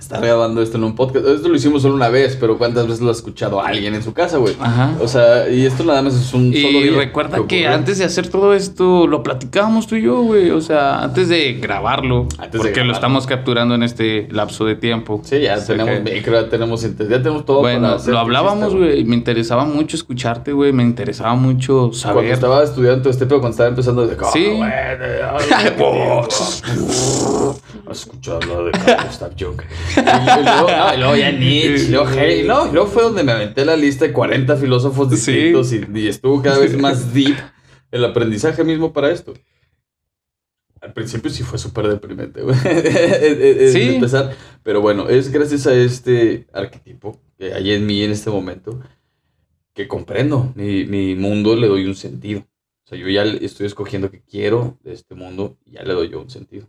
Estar 0.05 0.21
grabando 0.21 0.61
esto 0.61 0.77
en 0.77 0.85
un 0.85 0.95
podcast. 0.95 1.27
Esto 1.27 1.49
lo 1.49 1.57
hicimos 1.57 1.81
solo 1.81 1.95
una 1.95 2.11
vez, 2.11 2.37
pero 2.39 2.59
¿cuántas 2.59 2.87
veces 2.87 3.01
lo 3.01 3.09
ha 3.09 3.13
escuchado 3.13 3.63
alguien 3.63 3.95
en 3.95 4.03
su 4.03 4.13
casa, 4.13 4.37
güey? 4.37 4.55
Ajá. 4.61 4.93
O 5.01 5.09
sea, 5.09 5.49
y 5.49 5.65
esto 5.65 5.83
nada 5.83 6.03
más 6.03 6.13
es 6.15 6.35
un 6.35 6.53
solo 6.53 6.79
Y 6.79 6.91
recuerda 6.91 7.39
que 7.49 7.67
antes 7.67 7.97
de 7.97 8.05
hacer 8.05 8.29
todo 8.29 8.53
esto, 8.53 9.07
lo 9.07 9.23
platicábamos 9.23 9.87
tú 9.87 9.97
y 9.97 10.03
yo, 10.03 10.21
güey. 10.21 10.51
O 10.51 10.61
sea, 10.61 11.03
antes 11.03 11.31
de 11.31 11.55
grabarlo. 11.55 12.29
Antes 12.37 12.53
de 12.53 12.59
porque 12.59 12.71
grabarlo. 12.73 12.85
lo 12.89 12.93
estamos 12.93 13.27
capturando 13.27 13.75
en 13.75 13.83
este 13.83 14.29
lapso 14.31 14.67
de 14.67 14.75
tiempo. 14.77 15.23
Sí, 15.25 15.41
ya 15.41 15.55
O 15.55 15.57
sea 15.57 15.67
tenemos 15.69 15.95
que- 16.07 16.15
micro, 16.17 16.39
ya 16.39 16.49
tenemos 16.51 16.83
ya 16.83 16.91
tenemos 16.97 17.47
todo 17.47 17.61
Bueno, 17.61 17.81
para 17.81 17.95
hacer 17.97 18.13
lo 18.13 18.19
hablábamos, 18.21 18.75
güey. 18.75 19.01
y 19.01 19.05
Me 19.05 19.15
interesaba 19.17 19.65
mucho 19.65 19.97
escucharte, 19.97 20.53
güey. 20.53 20.75
Me 20.75 20.83
interesaba 20.83 21.35
mucho 21.35 21.75
Cuando 21.79 21.95
saber. 21.97 22.27
estaba 22.27 22.63
estudiando 22.63 23.09
este 23.09 23.25
pedo, 23.25 23.39
cuando 23.41 23.53
estaba 23.55 23.71
empezando, 23.71 24.07
de 24.07 24.17
Sí. 24.35 24.61
"Ah, 24.63 25.39
ay, 25.39 25.75
¿Has 27.87 27.99
escuchado 28.01 28.41
lo 28.41 28.65
de 28.67 28.73
Carl 28.73 29.07
Gustav 29.07 29.33
Jung? 29.39 29.61
Y, 30.41 30.43
luego, 30.45 30.69
no, 30.71 30.95
y 30.95 30.99
luego 30.99 31.17
ya 31.17 31.31
Nietzsche, 31.33 31.85
y 31.87 31.89
luego 31.91 32.09
Hegel, 32.11 32.47
no, 32.47 32.69
y 32.69 32.73
luego 32.73 32.87
fue 32.89 33.03
donde 33.03 33.23
me 33.23 33.33
aventé 33.33 33.65
la 33.65 33.77
lista 33.77 34.05
de 34.07 34.13
40 34.13 34.57
filósofos 34.57 35.09
Sí. 35.19 35.33
distintos 35.33 35.73
y, 35.73 35.99
y 36.01 36.09
estuvo 36.09 36.43
cada 36.43 36.59
vez 36.59 36.77
más 36.77 37.13
deep 37.15 37.37
el 37.91 38.05
aprendizaje 38.05 38.65
mismo 38.65 38.93
para 38.93 39.11
esto. 39.11 39.35
Al 40.81 40.93
principio 40.93 41.31
sí 41.31 41.43
fue 41.43 41.59
súper 41.59 41.89
deprimente, 41.89 42.43
güey. 42.43 42.57
Sí. 43.73 43.95
empezar. 43.95 44.37
Pero 44.63 44.81
bueno, 44.81 45.09
es 45.09 45.31
gracias 45.33 45.67
a 45.67 45.75
este 45.75 46.47
arquetipo 46.53 47.19
que 47.39 47.55
hay 47.55 47.73
en 47.73 47.87
mí 47.87 48.03
en 48.03 48.11
este 48.11 48.31
momento 48.31 48.81
que 49.73 49.89
comprendo 49.89 50.53
mi, 50.55 50.85
mi 50.85 51.15
mundo, 51.15 51.57
le 51.57 51.69
doy 51.69 51.87
un 51.87 51.95
sentido. 51.97 52.41
O 52.85 52.89
sea, 52.89 52.99
yo 52.99 53.09
ya 53.09 53.25
estoy 53.25 53.67
escogiendo 53.67 54.11
qué 54.11 54.21
quiero 54.21 54.79
de 54.83 54.93
este 54.93 55.15
mundo 55.15 55.57
y 55.65 55.73
ya 55.73 55.83
le 55.85 55.95
doy 55.95 56.11
yo 56.11 56.21
un 56.21 56.29
sentido. 56.31 56.69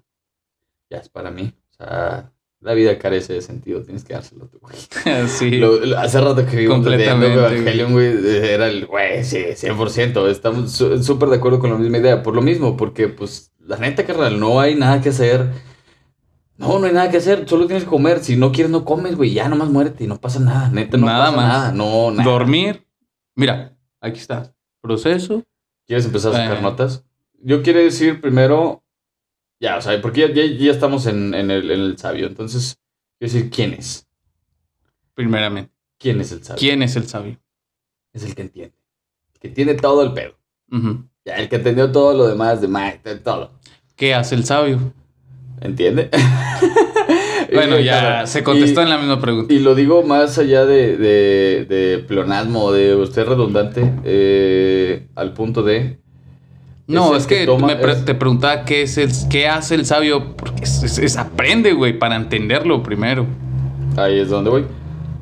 Ya 0.89 0.99
es 0.99 1.09
para 1.09 1.29
mí. 1.29 1.51
O 1.71 1.73
sea, 1.73 2.31
la 2.61 2.73
vida 2.73 2.97
carece 2.97 3.33
de 3.33 3.41
sentido, 3.41 3.83
tienes 3.83 4.03
que 4.03 4.13
dárselo 4.13 4.47
tú, 4.47 4.59
güey. 4.59 4.75
sí. 5.27 5.51
Lo- 5.51 5.79
lo- 5.85 5.99
hace 5.99 6.19
rato 6.19 6.45
que 6.45 6.55
vimos 6.57 6.75
Completamente. 6.77 7.33
Evangelion, 7.33 7.91
güey, 7.91 8.07
era 8.47 8.67
el, 8.67 8.85
güey, 8.87 9.23
sí, 9.23 9.37
100%. 9.55 10.27
Estamos 10.29 10.71
su- 10.71 11.03
súper 11.03 11.29
de 11.29 11.35
acuerdo 11.37 11.59
con 11.59 11.69
la 11.71 11.77
misma 11.77 11.97
idea. 11.99 12.23
Por 12.23 12.33
lo 12.35 12.41
mismo, 12.41 12.75
porque, 12.75 13.07
pues, 13.07 13.51
la 13.59 13.77
neta, 13.77 14.05
carnal, 14.05 14.39
no 14.39 14.59
hay 14.59 14.75
nada 14.75 15.01
que 15.01 15.09
hacer. 15.09 15.49
No, 16.57 16.79
no 16.79 16.85
hay 16.87 16.93
nada 16.93 17.11
que 17.11 17.17
hacer, 17.17 17.47
solo 17.49 17.65
tienes 17.67 17.83
que 17.83 17.89
comer. 17.89 18.23
Si 18.23 18.37
no 18.37 18.51
quieres, 18.53 18.71
no 18.71 18.85
comes, 18.85 19.15
güey, 19.17 19.33
ya 19.33 19.49
nomás 19.49 19.69
muérete 19.69 20.05
y 20.05 20.07
no 20.07 20.21
pasa 20.21 20.39
nada. 20.39 20.69
Neta, 20.69 20.97
no 20.97 21.05
Nada 21.05 21.25
pasa 21.25 21.35
más. 21.37 21.47
nada. 21.47 21.71
No, 21.73 22.11
nada. 22.11 22.23
Dormir. 22.29 22.85
Mira, 23.35 23.77
aquí 23.99 24.19
está. 24.19 24.53
Proceso. 24.81 25.43
¿Quieres 25.85 26.05
empezar 26.05 26.31
a 26.33 26.37
sacar 26.37 26.57
Eh. 26.57 26.61
notas? 26.61 27.03
Yo 27.41 27.61
quiero 27.61 27.79
decir 27.79 28.21
primero, 28.21 28.83
ya, 29.65 29.77
o 29.77 29.81
sea, 29.81 29.99
porque 30.01 30.21
ya, 30.21 30.33
ya- 30.33 30.45
ya 30.57 30.71
estamos 30.71 31.05
en, 31.07 31.33
en 31.33 31.49
el, 31.51 31.71
en 31.71 31.79
el 31.81 31.97
sabio. 31.97 32.27
Entonces, 32.27 32.77
quiero 33.19 33.33
decir, 33.33 33.49
¿quién 33.49 33.73
es? 33.73 34.07
Primeramente. 35.13 35.71
¿Quién 35.97 36.19
es 36.21 36.31
el 36.31 36.43
sabio? 36.43 36.59
¿Quién 36.59 36.81
es 36.83 36.95
el 36.95 37.07
sabio? 37.07 37.39
Es 38.13 38.23
el 38.23 38.35
que 38.35 38.41
entiende. 38.43 38.75
El 39.33 39.39
que 39.39 39.49
tiene 39.49 39.73
todo 39.75 40.03
el 40.03 40.13
pedo. 40.13 40.35
Ya, 41.25 41.35
el 41.37 41.49
que 41.49 41.55
entendió 41.55 41.91
todo 41.91 42.13
lo 42.13 42.27
demás 42.27 42.61
de 42.61 42.67
más, 42.67 43.01
de 43.03 43.15
todo. 43.15 43.51
¿Qué 43.95 44.13
hace 44.13 44.35
el 44.35 44.43
sabio? 44.45 44.93
¿Entiende? 45.61 46.09
Bueno, 47.53 47.79
ya 47.79 47.99
claro, 47.99 48.27
se 48.27 48.43
contestó 48.43 48.81
y- 48.81 48.83
en 48.83 48.89
la 48.89 48.97
misma 48.97 49.21
pregunta. 49.21 49.53
Y 49.53 49.59
lo 49.59 49.75
digo 49.75 50.03
más 50.03 50.37
allá 50.39 50.65
de, 50.65 50.97
de, 50.97 51.65
de 51.69 51.99
pleonasmo, 51.99 52.71
de 52.71 52.95
usted 52.95 53.25
redundante, 53.25 53.93
eh, 54.03 55.07
al 55.15 55.33
punto 55.33 55.61
de... 55.63 55.99
No, 56.87 57.15
es 57.15 57.25
que, 57.25 57.45
toma- 57.45 57.67
me 57.67 57.75
pre- 57.75 57.93
es- 57.93 58.05
te 58.05 58.13
preguntaba 58.15 58.63
qué 58.65 58.83
es 58.83 58.97
el, 58.97 59.09
qué 59.29 59.47
hace 59.47 59.75
el 59.75 59.85
sabio, 59.85 60.35
porque 60.37 60.63
es 60.63 61.17
aprende, 61.17 61.73
güey, 61.73 61.97
para 61.97 62.15
entenderlo 62.15 62.83
primero. 62.83 63.25
Ahí 63.97 64.19
es 64.19 64.29
donde 64.29 64.49
voy. 64.49 64.65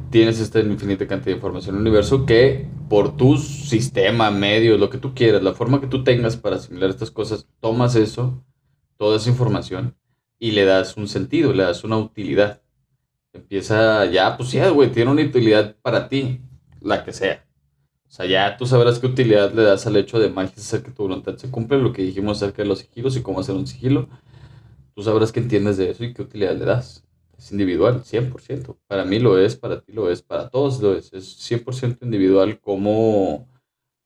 Tienes 0.10 0.40
esta 0.40 0.60
infinita 0.60 1.08
cantidad 1.08 1.28
de 1.32 1.38
información 1.38 1.76
en 1.76 1.82
el 1.82 1.88
universo 1.88 2.26
que 2.26 2.68
por 2.90 3.16
tu 3.18 3.38
sistema, 3.38 4.30
medios, 4.30 4.80
lo 4.80 4.90
que 4.90 4.98
tú 5.00 5.14
quieras, 5.16 5.42
la 5.42 5.54
forma 5.54 5.80
que 5.82 5.88
tú 5.88 6.04
tengas 6.04 6.38
para 6.38 6.58
asimilar 6.58 6.90
estas 6.90 7.10
cosas, 7.12 7.48
tomas 7.60 7.96
eso, 7.96 8.44
toda 8.98 9.18
esa 9.18 9.30
información 9.30 9.96
y 10.40 10.52
le 10.52 10.66
das 10.66 10.98
un 10.98 11.08
sentido, 11.08 11.54
le 11.54 11.64
das 11.64 11.84
una 11.84 11.98
utilidad. 11.98 12.62
Empieza 13.32 14.06
ya, 14.06 14.38
pues 14.38 14.52
ya, 14.52 14.70
güey, 14.70 14.92
tiene 14.92 15.10
una 15.12 15.24
utilidad 15.24 15.76
para 15.82 16.08
ti, 16.10 16.42
la 16.82 17.04
que 17.04 17.14
sea. 17.14 17.46
O 18.14 18.16
sea, 18.16 18.28
ya 18.28 18.58
tú 18.58 18.68
sabrás 18.68 19.00
qué 19.00 19.08
utilidad 19.08 19.52
le 19.54 19.64
das 19.64 19.88
al 19.88 19.98
hecho 19.98 20.20
de 20.20 20.30
magia 20.30 20.54
hacer 20.56 20.84
que 20.84 20.92
tu 20.92 21.02
voluntad 21.02 21.36
se 21.36 21.50
cumpla, 21.50 21.80
lo 21.80 21.92
que 21.92 22.04
dijimos 22.04 22.38
acerca 22.38 22.62
de 22.62 22.68
los 22.68 22.78
sigilos 22.78 23.18
y 23.18 23.24
cómo 23.24 23.40
hacer 23.40 23.56
un 23.56 23.66
sigilo. 23.66 24.08
Tú 24.94 25.02
sabrás 25.02 25.32
qué 25.32 25.40
entiendes 25.40 25.78
de 25.78 25.90
eso 25.90 26.04
y 26.04 26.14
qué 26.14 26.22
utilidad 26.22 26.56
le 26.56 26.64
das. 26.64 27.04
Es 27.40 27.52
individual, 27.52 28.04
100%. 28.04 28.78
Para 28.86 29.04
mí 29.04 29.18
lo 29.18 29.40
es, 29.40 29.56
para 29.56 29.82
ti 29.82 29.94
lo 29.94 30.12
es, 30.12 30.22
para 30.22 30.52
todos 30.52 30.80
lo 30.80 30.96
es. 30.96 31.12
Es 31.12 31.36
100% 31.40 32.04
individual 32.04 32.60
cómo 32.62 33.48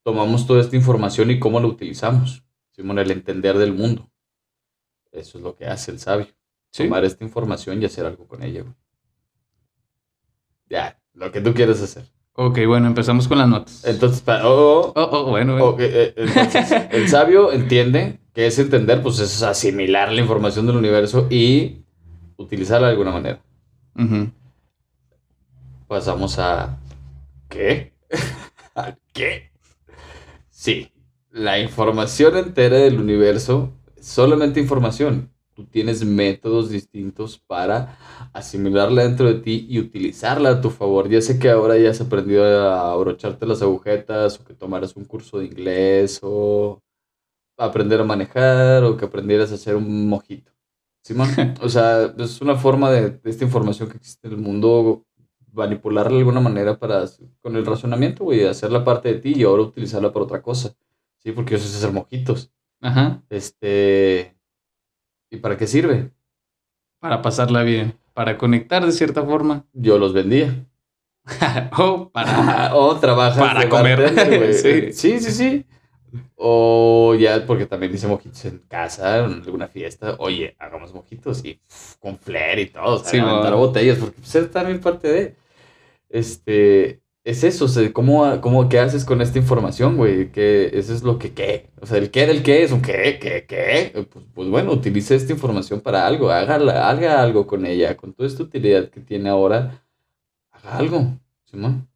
tomamos 0.04 0.48
toda 0.48 0.62
esta 0.62 0.78
información 0.78 1.30
y 1.30 1.38
cómo 1.38 1.60
la 1.60 1.68
utilizamos. 1.68 2.46
Simón, 2.72 3.00
el 3.00 3.12
entender 3.12 3.58
del 3.58 3.74
mundo. 3.74 4.10
Eso 5.12 5.38
es 5.38 5.44
lo 5.44 5.54
que 5.54 5.66
hace 5.66 5.92
el 5.92 6.00
sabio. 6.00 6.28
¿Sí? 6.72 6.86
Tomar 6.86 7.04
esta 7.04 7.26
información 7.26 7.82
y 7.82 7.86
hacer 7.86 8.06
algo 8.06 8.26
con 8.26 8.42
ella. 8.42 8.62
güey. 8.62 8.74
Ya, 10.70 10.98
lo 11.14 11.30
que 11.30 11.42
tú 11.42 11.54
quieras 11.54 11.82
hacer. 11.82 12.06
Ok, 12.40 12.60
bueno, 12.68 12.86
empezamos 12.86 13.28
con 13.28 13.40
las 13.40 13.48
notas. 13.48 13.84
Entonces, 13.84 14.24
oh, 14.28 14.94
oh, 14.94 14.94
Oh, 14.96 15.10
oh, 15.12 15.24
bueno, 15.32 15.54
bueno. 15.54 15.66
Ok, 15.70 15.80
eh, 15.80 16.14
entonces, 16.16 16.72
el 16.92 17.10
sabio 17.10 17.52
entiende 17.52 18.20
que 18.32 18.46
es 18.46 18.60
entender, 18.60 19.02
pues 19.02 19.18
es 19.18 19.42
asimilar 19.42 20.12
la 20.12 20.22
información 20.22 20.68
del 20.68 20.78
universo 20.78 21.26
y 21.32 21.78
utilizarla 22.38 22.88
de 22.88 22.92
alguna 22.92 23.12
manera. 23.12 23.40
Ujú. 23.96 24.30
Pasamos 25.88 26.38
a... 26.38 26.78
¿Qué? 27.50 27.94
¿A 28.76 28.96
qué? 29.14 29.50
Sí, 30.52 30.92
la 31.32 31.58
información 31.58 32.38
entera 32.38 32.78
del 32.78 33.00
universo, 33.00 33.74
solamente 34.00 34.60
información. 34.60 35.32
Tú 35.58 35.66
tienes 35.66 36.06
métodos 36.06 36.70
distintos 36.70 37.40
para 37.40 37.98
asimilarla 38.32 39.02
dentro 39.02 39.26
de 39.26 39.40
ti 39.42 39.66
y 39.68 39.80
utilizarla 39.80 40.50
a 40.52 40.62
tu 40.62 40.70
favor. 40.70 41.10
Ya 41.10 41.20
sé 41.20 41.40
que 41.40 41.50
ahora 41.50 41.80
ya 41.80 41.90
has 41.90 42.00
aprendido 42.00 42.46
a 42.46 42.92
abrocharte 42.92 43.48
las 43.48 43.64
agujetas 43.64 44.40
o 44.40 44.44
que 44.46 44.54
tomaras 44.54 44.96
un 44.96 45.06
curso 45.06 45.40
de 45.40 45.46
inglés 45.46 46.20
o 46.22 46.84
aprender 47.58 48.00
a 48.02 48.04
manejar 48.04 48.84
o 48.84 48.98
que 48.98 49.06
aprendieras 49.06 49.52
a 49.52 49.56
hacer 49.56 49.76
un 49.76 50.08
mojito. 50.08 50.52
Simón, 51.04 51.28
o 51.64 51.70
sea, 51.70 52.14
es 52.20 52.40
una 52.40 52.56
forma 52.56 52.92
de, 52.92 53.10
de 53.10 53.30
esta 53.32 53.44
información 53.44 53.90
que 53.90 53.98
existe 53.98 54.28
en 54.28 54.34
el 54.36 54.40
mundo 54.40 55.08
manipularla 55.54 56.12
de 56.12 56.20
alguna 56.20 56.40
manera 56.40 56.78
para, 56.78 57.04
con 57.42 57.56
el 57.56 57.66
razonamiento, 57.66 58.26
güey, 58.26 58.46
hacerla 58.46 58.84
parte 58.84 59.12
de 59.12 59.20
ti 59.20 59.34
y 59.36 59.44
ahora 59.44 59.64
utilizarla 59.64 60.14
para 60.14 60.26
otra 60.26 60.44
cosa. 60.44 60.76
Sí, 61.18 61.32
porque 61.32 61.54
yo 61.54 61.58
sé 61.58 61.76
hacer 61.76 61.92
mojitos. 61.92 62.52
Ajá. 62.80 63.24
Este. 63.32 64.37
¿Y 65.30 65.38
para 65.38 65.58
qué 65.58 65.68
sirve? 65.68 66.12
Para 67.00 67.22
pasarla 67.22 67.64
bien. 67.64 67.94
Para 68.14 68.38
conectar 68.38 68.86
de 68.86 68.92
cierta 68.92 69.24
forma. 69.24 69.66
Yo 69.74 69.98
los 69.98 70.14
vendía. 70.14 70.66
o 71.78 72.10
para. 72.10 72.72
o 72.76 72.96
trabajas 72.98 73.38
Para 73.40 73.62
de 73.62 73.70
comer. 73.70 74.02
bartender. 74.02 74.54
Sí. 74.54 74.94
sí, 74.94 75.20
sí, 75.20 75.32
sí. 75.32 75.66
O 76.36 77.16
ya, 77.20 77.46
porque 77.46 77.66
también 77.66 77.94
hice 77.94 78.08
mojitos 78.08 78.46
en 78.46 78.60
casa, 78.60 79.26
en 79.26 79.34
alguna 79.44 79.68
fiesta. 79.68 80.16
Oye, 80.20 80.56
hagamos 80.60 80.94
mojitos 80.94 81.44
y 81.44 81.56
pff, 81.56 81.96
con 82.00 82.18
flair 82.18 82.60
y 82.60 82.66
todo. 82.68 82.96
O 82.96 83.00
sea, 83.00 83.10
Sí, 83.10 83.18
levantar 83.18 83.56
botellas, 83.56 83.98
porque 83.98 84.16
pues, 84.20 84.34
es 84.36 84.52
también 84.52 84.80
parte 84.80 85.08
de. 85.10 85.36
Este. 86.10 87.02
Es 87.28 87.44
eso, 87.44 87.66
o 87.66 87.94
¿cómo, 87.94 88.40
cómo, 88.40 88.70
¿qué 88.70 88.80
haces 88.80 89.04
con 89.04 89.20
esta 89.22 89.38
información, 89.38 89.98
güey? 89.98 90.32
Que 90.32 90.72
es 90.74 91.04
lo 91.04 91.20
que, 91.20 91.34
¿qué? 91.34 91.70
O 91.82 91.86
sea, 91.86 91.98
el 91.98 92.10
qué 92.10 92.26
del 92.26 92.42
qué 92.42 92.64
es 92.64 92.72
un 92.72 92.82
qué, 92.82 93.20
qué, 93.20 93.46
qué. 93.46 93.92
Pues, 94.10 94.26
pues 94.34 94.50
bueno, 94.50 94.72
utilice 94.72 95.14
esta 95.16 95.34
información 95.34 95.82
para 95.82 96.08
algo, 96.08 96.30
hágala, 96.32 96.90
haga 96.90 97.22
algo 97.22 97.46
con 97.46 97.66
ella, 97.66 97.98
con 97.98 98.14
toda 98.14 98.28
esta 98.30 98.44
utilidad 98.44 98.90
que 98.90 99.02
tiene 99.02 99.28
ahora, 99.30 99.86
haga 100.52 100.78
algo, 100.78 101.20
Simón. 101.46 101.90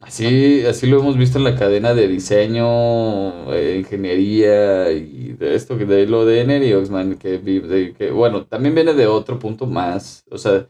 Así, 0.00 0.64
así 0.66 0.86
lo 0.86 1.00
hemos 1.00 1.16
visto 1.18 1.38
en 1.38 1.44
la 1.44 1.56
cadena 1.56 1.94
de 1.94 2.08
diseño, 2.08 3.52
eh, 3.54 3.78
ingeniería 3.78 4.92
y 4.92 5.32
de 5.34 5.54
esto, 5.54 5.76
de 5.76 6.06
lo 6.06 6.26
de 6.26 6.42
Ener 6.42 6.62
y 6.64 6.74
Oxman, 6.74 7.16
que, 7.18 7.38
de- 7.38 7.94
que, 7.94 8.10
bueno, 8.10 8.46
también 8.46 8.74
viene 8.74 8.94
de 8.94 9.06
otro 9.06 9.38
punto 9.38 9.66
más, 9.66 10.24
o 10.30 10.38
sea, 10.38 10.68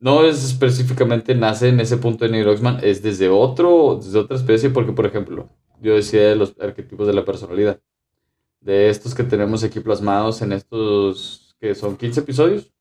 no 0.00 0.24
es 0.24 0.44
específicamente 0.44 1.34
nace 1.34 1.68
en 1.68 1.80
ese 1.80 1.96
punto 1.96 2.24
de 2.24 2.30
Neil 2.30 2.48
Oxman, 2.48 2.78
es 2.82 3.02
desde 3.02 3.28
otro, 3.28 3.96
desde 4.02 4.18
otra 4.18 4.36
especie, 4.36 4.70
porque 4.70 4.92
por 4.92 5.06
ejemplo, 5.06 5.48
yo 5.80 5.94
decía 5.94 6.28
de 6.28 6.36
los 6.36 6.54
arquetipos 6.60 7.06
de 7.06 7.12
la 7.14 7.24
personalidad, 7.24 7.80
de 8.60 8.88
estos 8.90 9.14
que 9.14 9.24
tenemos 9.24 9.62
aquí 9.64 9.80
plasmados 9.80 10.42
en 10.42 10.52
estos 10.52 11.56
que 11.60 11.74
son 11.74 11.96
15 11.96 12.20
episodios, 12.20 12.72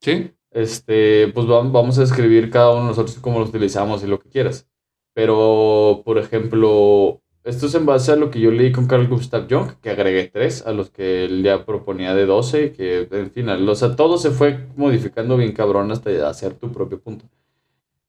Sí. 0.00 0.30
este, 0.50 1.28
pues 1.28 1.46
vam- 1.46 1.72
vamos 1.72 1.96
a 1.98 2.02
describir 2.02 2.50
cada 2.50 2.70
uno 2.72 2.82
de 2.82 2.88
nosotros 2.88 3.18
cómo 3.20 3.38
lo 3.38 3.46
utilizamos 3.46 4.02
y 4.02 4.06
lo 4.06 4.18
que 4.20 4.28
quieras. 4.28 4.68
Pero, 5.14 6.02
por 6.04 6.18
ejemplo, 6.18 7.22
esto 7.46 7.66
es 7.66 7.74
en 7.74 7.86
base 7.86 8.12
a 8.12 8.16
lo 8.16 8.30
que 8.30 8.40
yo 8.40 8.50
leí 8.50 8.72
con 8.72 8.86
Carl 8.86 9.08
Gustav 9.08 9.46
Jung, 9.48 9.72
que 9.80 9.90
agregué 9.90 10.28
tres 10.32 10.66
a 10.66 10.72
los 10.72 10.90
que 10.90 11.24
él 11.24 11.42
ya 11.42 11.64
proponía 11.64 12.14
de 12.14 12.26
12, 12.26 12.72
que, 12.72 13.08
en 13.10 13.30
fin, 13.30 13.48
o 13.48 13.74
sea, 13.74 13.96
todo 13.96 14.18
se 14.18 14.30
fue 14.30 14.66
modificando 14.76 15.36
bien 15.36 15.52
cabrón 15.52 15.90
hasta 15.92 16.28
hacer 16.28 16.54
tu 16.54 16.70
propio 16.72 17.00
punto. 17.00 17.24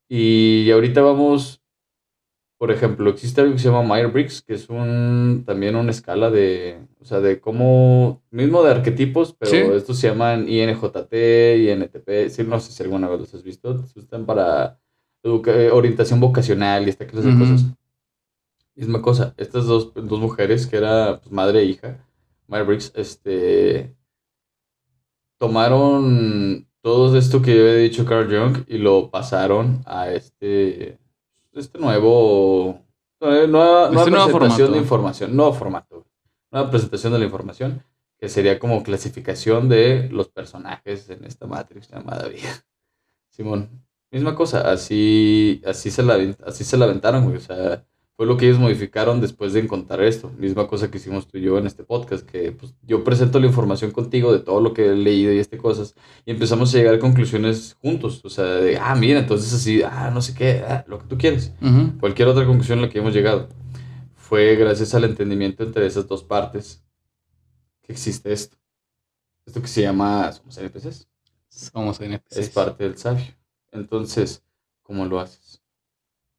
Y 0.09 0.69
ahorita 0.71 1.01
vamos, 1.01 1.61
por 2.57 2.71
ejemplo, 2.71 3.09
existe 3.09 3.41
algo 3.41 3.53
que 3.53 3.59
se 3.59 3.69
llama 3.69 3.83
Myers-Briggs, 3.83 4.41
que 4.41 4.53
es 4.55 4.69
un, 4.69 5.43
también 5.45 5.75
una 5.75 5.91
escala 5.91 6.31
de, 6.31 6.79
o 6.99 7.05
sea, 7.05 7.19
de 7.19 7.39
cómo, 7.39 8.21
mismo 8.31 8.63
de 8.63 8.71
arquetipos, 8.71 9.35
pero 9.37 9.51
Sí. 9.51 9.57
estos 9.75 9.97
se 9.99 10.07
llaman 10.07 10.47
INJT, 10.49 11.13
INTP, 11.57 12.29
sí, 12.29 12.43
no 12.43 12.59
sé 12.59 12.71
si 12.71 12.83
alguna 12.83 13.07
vez 13.09 13.19
los 13.19 13.33
has 13.33 13.43
visto, 13.43 13.83
están 13.95 14.25
para 14.25 14.79
educa- 15.23 15.73
orientación 15.73 16.19
vocacional 16.19 16.85
y 16.87 16.89
esta 16.89 17.05
clase 17.05 17.27
de 17.27 17.37
cosas. 17.37 17.65
Misma 18.77 19.01
cosa, 19.01 19.33
estas 19.37 19.65
dos, 19.65 19.91
dos 19.95 20.19
mujeres, 20.19 20.67
que 20.67 20.77
era 20.77 21.19
pues, 21.19 21.31
madre 21.31 21.61
e 21.61 21.65
hija, 21.65 21.97
Myers-Briggs, 22.47 22.91
este, 22.93 23.97
tomaron 25.39 26.67
todo 26.81 27.17
esto 27.17 27.41
que 27.41 27.53
había 27.53 27.73
dicho 27.73 28.05
Carl 28.05 28.29
Jung 28.29 28.65
y 28.67 28.77
lo 28.77 29.09
pasaron 29.09 29.81
a 29.87 30.11
este, 30.11 30.99
este 31.53 31.79
nuevo, 31.79 32.85
nueva, 33.19 33.47
nueva 33.47 33.87
Este 33.87 34.11
nuevo 34.11 34.25
presentación 34.27 34.31
formato. 34.31 34.71
de 34.71 34.77
información, 34.77 35.35
nuevo 35.35 35.53
formato, 35.53 36.05
nueva 36.51 36.69
presentación 36.69 37.13
de 37.13 37.19
la 37.19 37.25
información, 37.25 37.83
que 38.19 38.29
sería 38.29 38.59
como 38.59 38.83
clasificación 38.83 39.69
de 39.69 40.07
los 40.11 40.29
personajes 40.29 41.09
en 41.09 41.25
esta 41.25 41.47
Matrix 41.47 41.89
llamada 41.89 42.27
vida. 42.27 42.63
Simón, 43.31 43.69
misma 44.11 44.35
cosa, 44.35 44.71
así, 44.71 45.63
así, 45.65 45.89
se 45.89 46.03
la, 46.03 46.15
así 46.45 46.63
se 46.63 46.77
la 46.77 46.85
aventaron, 46.85 47.23
güey, 47.23 47.37
o 47.37 47.39
sea, 47.39 47.83
fue 48.17 48.25
lo 48.25 48.35
que 48.35 48.47
ellos 48.47 48.57
modificaron 48.57 49.21
después 49.21 49.53
de 49.53 49.59
encontrar 49.59 50.01
esto. 50.01 50.31
Misma 50.39 50.67
cosa 50.67 50.89
que 50.89 50.97
hicimos 50.97 51.27
tú 51.27 51.37
y 51.37 51.41
yo 51.41 51.59
en 51.59 51.67
este 51.67 51.83
podcast, 51.83 52.27
que 52.27 52.51
pues, 52.51 52.73
yo 52.81 53.03
presento 53.03 53.39
la 53.39 53.45
información 53.45 53.91
contigo 53.91 54.33
de 54.33 54.39
todo 54.39 54.59
lo 54.59 54.73
que 54.73 54.87
he 54.87 54.95
leído 54.95 55.31
y 55.31 55.37
este 55.37 55.59
cosas, 55.59 55.93
y 56.25 56.31
empezamos 56.31 56.73
a 56.73 56.77
llegar 56.79 56.95
a 56.95 56.99
conclusiones 56.99 57.77
juntos. 57.79 58.25
O 58.25 58.29
sea, 58.31 58.43
de, 58.45 58.75
ah, 58.77 58.95
mira, 58.95 59.19
entonces 59.19 59.53
así, 59.53 59.83
ah, 59.83 60.09
no 60.11 60.23
sé 60.23 60.33
qué, 60.33 60.63
ah, 60.67 60.83
lo 60.87 60.97
que 60.97 61.05
tú 61.05 61.15
quieres. 61.15 61.53
Ujú. 61.61 61.99
Cualquier 61.99 62.27
otra 62.27 62.43
conclusión 62.47 62.79
a 62.79 62.81
la 62.83 62.89
que 62.89 62.97
hemos 62.97 63.13
llegado. 63.13 63.49
Fue 64.15 64.55
gracias 64.55 64.95
al 64.95 65.03
entendimiento 65.03 65.63
entre 65.63 65.85
esas 65.85 66.07
dos 66.07 66.23
partes 66.23 66.83
que 67.83 67.93
existe 67.93 68.33
esto. 68.33 68.57
Esto 69.45 69.61
que 69.61 69.67
se 69.67 69.83
llama, 69.83 70.31
somos 70.31 70.57
NPCs, 70.57 71.07
Somos 71.49 72.01
NPCs. 72.01 72.37
es 72.37 72.49
parte 72.49 72.83
del 72.83 72.97
sabio. 72.97 73.25
Entonces, 73.71 74.43
¿cómo 74.81 75.05
lo 75.05 75.19
haces? 75.19 75.61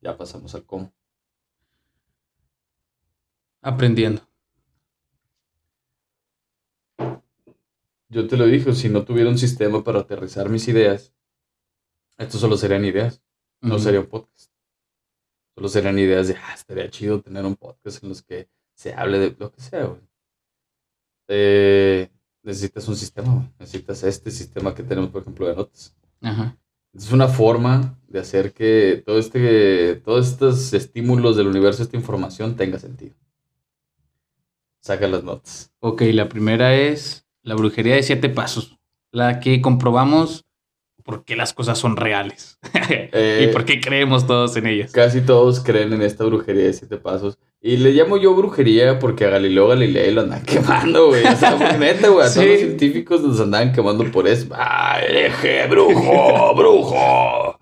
Ya 0.01 0.17
pasamos 0.17 0.57
al 0.57 0.65
cómo. 0.65 0.93
Aprendiendo. 3.69 4.23
Yo 8.09 8.27
te 8.27 8.39
lo 8.39 8.47
dije, 8.47 8.73
si 8.73 8.89
no 8.89 9.05
tuviera 9.05 9.29
un 9.29 9.37
sistema 9.37 9.85
para 9.85 10.01
aterrizar 10.01 10.49
mis 10.49 10.67
ideas, 10.69 11.13
esto 12.17 12.39
solo 12.39 12.57
serían 12.57 12.87
ideas, 12.87 13.23
no 13.61 13.79
sería 13.79 14.01
un 14.01 14.07
podcast. 14.07 14.51
Solo 15.55 15.69
serían 15.69 15.99
ideas 15.99 16.29
de, 16.29 16.37
ah, 16.37 16.55
estaría 16.55 16.89
chido 16.89 17.21
tener 17.21 17.45
un 17.45 17.57
podcast 17.57 18.03
en 18.03 18.09
los 18.09 18.23
que 18.23 18.49
se 18.73 18.95
hable 18.95 19.19
de 19.19 19.37
lo 19.39 19.53
que 19.53 19.61
sea, 19.61 19.85
güey. 19.85 20.01
Eh, 21.29 22.09
necesitas 22.43 22.89
un 22.89 22.97
sistema, 22.97 23.35
güey. 23.35 23.51
Necesitas 23.59 24.03
este 24.03 24.31
sistema 24.31 24.75
que 24.75 24.83
tenemos, 24.83 25.11
por 25.11 25.21
ejemplo, 25.21 25.47
de 25.47 25.57
notas. 25.57 25.95
Ajá. 26.23 26.57
Es 26.95 27.13
una 27.13 27.29
forma 27.29 28.01
de 28.09 28.21
hacer 28.21 28.55
que 28.55 29.03
todo 29.05 29.19
este, 29.19 29.97
todos 29.97 30.27
estos 30.27 30.73
estímulos 30.73 31.37
del 31.37 31.49
universo, 31.49 31.83
esta 31.83 31.99
información 31.99 32.57
tenga 32.57 32.79
sentido. 32.79 33.15
Saca 34.89 35.07
las 35.07 35.23
notas. 35.23 35.71
Ok, 35.81 36.01
la 36.15 36.31
primera 36.31 36.75
es 36.75 37.27
la 37.43 37.55
brujería 37.55 37.95
de 37.97 38.03
siete 38.03 38.31
pasos. 38.31 38.79
La 39.13 39.39
que 39.39 39.61
comprobamos 39.61 40.47
por 41.05 41.27
qué 41.27 41.37
las 41.37 41.53
cosas 41.53 41.79
son 41.79 41.97
reales. 41.99 42.59
Eh, 42.91 43.47
y 43.49 43.53
por 43.53 43.67
qué 43.67 43.81
creemos 43.83 44.27
todos 44.27 44.57
en 44.57 44.67
ellas. 44.67 44.93
Casi 44.93 45.21
todos 45.21 45.61
creen 45.61 45.93
en 45.93 46.01
esta 46.01 46.25
brujería 46.25 46.65
de 46.65 46.73
siete 46.73 46.97
pasos. 46.97 47.37
Y 47.61 47.77
le 47.77 47.93
llamo 47.93 48.17
yo 48.17 48.35
brujería 48.35 48.99
porque 48.99 49.27
a 49.27 49.29
Galileo 49.29 49.69
Galilei 49.69 50.11
lo 50.11 50.23
andan 50.23 50.43
quemando, 50.47 51.09
güey. 51.09 51.23
O 51.27 51.37
sea, 51.37 51.57
porque 51.59 51.77
neta, 51.77 52.09
güey. 52.09 52.27
A 52.27 52.33
todos 52.33 52.45
Sí. 52.45 52.49
los 52.51 52.59
científicos 52.61 53.21
nos 53.21 53.41
andaban 53.41 53.73
quemando 53.75 54.11
por 54.11 54.27
eso. 54.27 54.47
¡Ah, 54.53 55.01
hereje, 55.07 55.67
brujo, 55.67 56.55
brujo! 56.55 57.59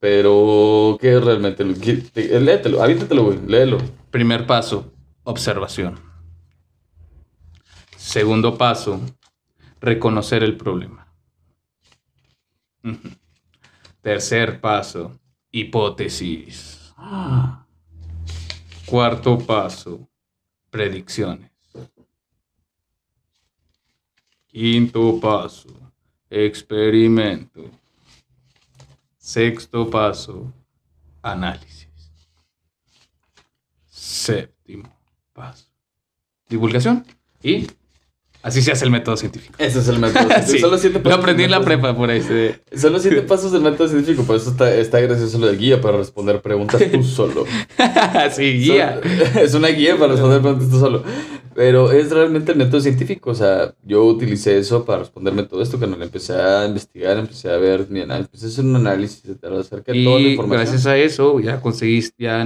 Pero, 0.00 0.96
¿qué 1.00 1.16
es 1.16 1.22
realmente? 1.24 1.62
Léetelo, 1.64 2.82
avíntatelo, 2.82 3.24
güey. 3.24 3.38
Léelo. 3.46 3.78
Primer 4.10 4.46
paso, 4.46 4.93
observación. 5.24 5.98
Segundo 7.96 8.56
paso, 8.56 9.00
reconocer 9.80 10.42
el 10.44 10.56
problema. 10.56 11.06
Tercer 14.02 14.60
paso, 14.60 15.18
hipótesis. 15.50 16.94
Cuarto 18.84 19.38
paso, 19.38 20.06
predicciones. 20.70 21.50
Quinto 24.46 25.18
paso, 25.18 25.68
experimento. 26.28 27.70
Sexto 29.16 29.88
paso, 29.88 30.52
análisis. 31.22 32.12
Séptimo 33.88 35.03
paso, 35.34 35.66
divulgación. 36.48 37.04
Y 37.42 37.66
así 38.42 38.62
se 38.62 38.72
hace 38.72 38.84
el 38.86 38.90
método 38.90 39.16
científico. 39.18 39.54
Ese 39.58 39.80
es 39.80 39.88
el 39.88 39.98
método. 39.98 40.28
Sí, 40.46 40.58
Son 40.58 40.70
los 40.70 40.80
siete 40.80 40.98
Lo 40.98 41.02
pasos 41.04 41.18
aprendí 41.18 41.42
del 41.42 41.52
en 41.52 41.58
la 41.60 41.64
prepa 41.64 41.94
por 41.96 42.08
ahí. 42.10 42.22
se- 42.22 42.60
Son 42.76 42.92
los 42.92 43.02
siete 43.02 43.20
pasos 43.28 43.52
del 43.52 43.60
método 43.62 43.88
científico. 43.88 44.22
Por 44.24 44.36
eso 44.36 44.50
está, 44.50 44.74
está 44.74 45.00
gracioso 45.00 45.38
lo 45.38 45.46
del 45.48 45.58
guía 45.58 45.80
para 45.80 45.98
responder 45.98 46.40
preguntas 46.40 46.82
tú 46.90 47.02
solo. 47.04 47.44
sí, 48.32 48.52
guía. 48.60 49.00
Son- 49.02 49.42
Es 49.42 49.54
una 49.54 49.68
guía 49.68 49.96
para 49.98 50.12
responder 50.12 50.40
preguntas 50.40 50.70
tú 50.70 50.78
solo. 50.78 51.02
Pero 51.54 51.92
es 51.92 52.10
realmente 52.10 52.50
el 52.52 52.58
método 52.58 52.80
científico. 52.80 53.30
O 53.30 53.34
sea, 53.34 53.74
yo 53.84 54.04
utilicé 54.04 54.58
eso 54.58 54.84
para 54.84 55.00
responderme 55.00 55.44
todo 55.44 55.62
esto. 55.62 55.78
Cuando 55.78 56.02
empecé 56.02 56.32
a 56.34 56.66
investigar, 56.66 57.16
empecé 57.18 57.50
a 57.50 57.56
ver 57.58 57.86
mi 57.90 58.00
análisis, 58.00 58.26
empecé 58.26 58.46
a 58.46 58.48
hacer 58.48 58.64
un 58.64 58.76
análisis 58.76 59.22
acerca 59.42 59.92
de 59.92 60.04
toda 60.04 60.18
la 60.18 60.26
Y 60.26 60.30
información. 60.32 60.62
gracias 60.66 60.86
a 60.86 60.96
eso 60.96 61.38
ya 61.40 61.60
conseguiste, 61.60 62.24
ya 62.24 62.44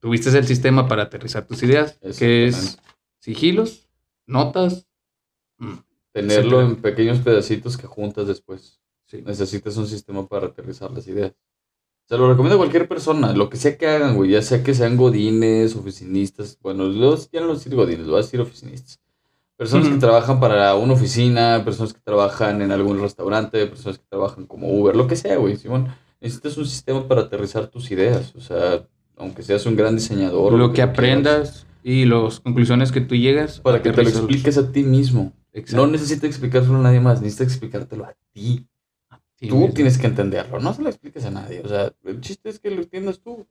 tuviste 0.00 0.36
el 0.36 0.46
sistema 0.46 0.88
para 0.88 1.04
aterrizar 1.04 1.46
tus 1.46 1.62
ideas, 1.62 1.98
que 2.18 2.46
es 2.46 2.78
sigilos, 3.18 3.88
notas. 4.26 4.86
mm, 5.58 5.74
Tenerlo 6.12 6.60
etcétera. 6.60 6.66
en 6.66 6.76
pequeños 6.82 7.18
pedacitos 7.18 7.76
que 7.76 7.86
juntas 7.86 8.26
después. 8.26 8.80
sí. 9.06 9.22
Necesitas 9.22 9.76
un 9.76 9.86
sistema 9.86 10.26
para 10.26 10.46
aterrizar 10.48 10.90
las 10.90 11.06
ideas. 11.08 11.32
Se 12.08 12.16
lo 12.16 12.28
recomiendo 12.28 12.54
a 12.54 12.58
cualquier 12.58 12.86
persona, 12.88 13.32
lo 13.32 13.50
que 13.50 13.56
sea 13.56 13.76
que 13.76 13.86
hagan, 13.88 14.14
güey, 14.14 14.30
ya 14.30 14.40
sea 14.42 14.62
que 14.62 14.74
sean 14.74 14.96
godines, 14.96 15.74
oficinistas, 15.74 16.56
bueno, 16.62 16.84
los, 16.84 17.30
ya 17.32 17.40
no 17.40 17.48
los 17.48 17.58
decir 17.58 17.74
godines, 17.74 18.06
lo 18.06 18.12
voy 18.12 18.20
a 18.20 18.22
decir 18.22 18.40
oficinistas. 18.40 19.00
Personas 19.56 19.88
que 19.88 19.96
trabajan 19.96 20.38
para 20.38 20.74
una 20.76 20.92
oficina, 20.92 21.62
personas 21.64 21.92
que 21.94 22.00
trabajan 22.00 22.62
en 22.62 22.70
algún 22.70 23.00
restaurante, 23.00 23.66
personas 23.66 23.98
que 23.98 24.04
trabajan 24.08 24.46
como 24.46 24.68
Uber, 24.68 24.94
lo 24.94 25.06
que 25.08 25.16
sea, 25.16 25.36
güey, 25.36 25.56
Simón. 25.56 25.88
Necesitas 26.20 26.56
un 26.58 26.66
sistema 26.66 27.08
para 27.08 27.22
aterrizar 27.22 27.66
tus 27.68 27.90
ideas, 27.90 28.34
o 28.36 28.40
sea, 28.40 28.86
aunque 29.16 29.42
seas 29.42 29.66
un 29.66 29.76
gran 29.76 29.96
diseñador. 29.96 30.52
lo 30.52 30.68
que 30.68 30.74
quieras, 30.76 30.92
aprendas 30.92 31.66
y 31.82 32.04
las 32.04 32.40
conclusiones 32.40 32.92
que 32.92 33.00
tú 33.00 33.14
llegas. 33.14 33.60
Para 33.60 33.82
que 33.82 33.90
te 33.92 34.02
lo 34.02 34.08
expliques 34.08 34.58
a 34.58 34.70
ti 34.70 34.82
mismo. 34.82 35.32
Exacto. 35.52 35.84
No 35.84 35.90
necesitas 35.90 36.24
explicárselo 36.24 36.76
a 36.76 36.82
nadie 36.82 37.00
más, 37.00 37.20
necesitas 37.20 37.48
explicártelo 37.48 38.04
a 38.04 38.14
ti. 38.32 38.66
Tú 39.38 39.56
mismo. 39.56 39.74
tienes 39.74 39.98
que 39.98 40.06
entenderlo, 40.06 40.60
no 40.60 40.72
se 40.72 40.82
lo 40.82 40.88
expliques 40.88 41.24
a 41.24 41.30
nadie. 41.30 41.60
O 41.60 41.68
sea, 41.68 41.92
el 42.04 42.20
chiste 42.20 42.48
es 42.48 42.58
que 42.58 42.70
lo 42.70 42.82
entiendas 42.82 43.20
tú. 43.20 43.46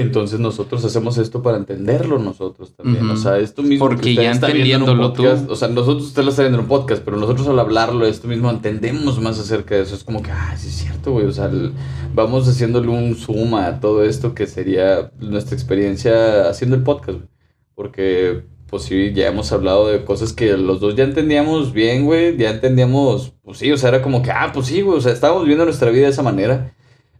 Entonces 0.00 0.38
nosotros 0.40 0.84
hacemos 0.84 1.18
esto 1.18 1.42
para 1.42 1.56
entenderlo 1.56 2.18
nosotros 2.18 2.74
también. 2.74 3.08
O 3.10 3.16
sea, 3.16 3.38
esto 3.38 3.62
mismo. 3.62 3.86
Porque 3.86 4.02
que 4.02 4.14
ya 4.14 4.30
está 4.30 4.46
viendo 4.48 4.62
entendiéndolo 4.86 5.12
tú. 5.12 5.22
podcast, 5.24 5.50
O 5.50 5.56
sea, 5.56 5.68
nosotros 5.68 6.06
usted 6.06 6.22
lo 6.24 6.30
está 6.30 6.42
viendo 6.42 6.58
en 6.58 6.64
un 6.64 6.68
podcast, 6.68 7.02
pero 7.04 7.16
nosotros 7.16 7.46
al 7.48 7.58
hablarlo 7.58 8.06
esto 8.06 8.28
mismo 8.28 8.50
entendemos 8.50 9.20
más 9.20 9.38
acerca 9.38 9.74
de 9.74 9.82
eso. 9.82 9.94
Es 9.94 10.04
como 10.04 10.22
que, 10.22 10.30
ah, 10.30 10.54
sí 10.56 10.68
es 10.68 10.74
cierto, 10.74 11.12
güey. 11.12 11.26
O 11.26 11.32
sea, 11.32 11.46
el- 11.46 11.72
vamos 12.14 12.48
haciéndole 12.48 12.88
un 12.88 13.14
zoom 13.14 13.54
a 13.54 13.80
todo 13.80 14.04
esto 14.04 14.34
que 14.34 14.46
sería 14.46 15.10
nuestra 15.20 15.54
experiencia 15.54 16.48
haciendo 16.48 16.76
el 16.76 16.82
podcast, 16.82 17.18
güey. 17.18 17.28
Porque, 17.74 18.42
pues 18.68 18.84
sí, 18.84 19.12
ya 19.14 19.28
hemos 19.28 19.52
hablado 19.52 19.88
de 19.88 20.04
cosas 20.04 20.32
que 20.32 20.56
los 20.56 20.80
dos 20.80 20.96
ya 20.96 21.04
entendíamos 21.04 21.72
bien, 21.72 22.04
güey. 22.04 22.36
Ya 22.36 22.50
entendíamos, 22.50 23.34
pues 23.42 23.58
sí, 23.58 23.70
o 23.70 23.76
sea, 23.76 23.90
era 23.90 24.02
como 24.02 24.22
que, 24.22 24.30
ah, 24.30 24.50
pues 24.52 24.66
sí, 24.66 24.80
güey. 24.80 24.98
O 24.98 25.00
sea, 25.00 25.12
estábamos 25.12 25.42
viviendo 25.42 25.64
nuestra 25.64 25.90
vida 25.90 26.04
de 26.06 26.10
esa 26.12 26.22
manera. 26.22 26.72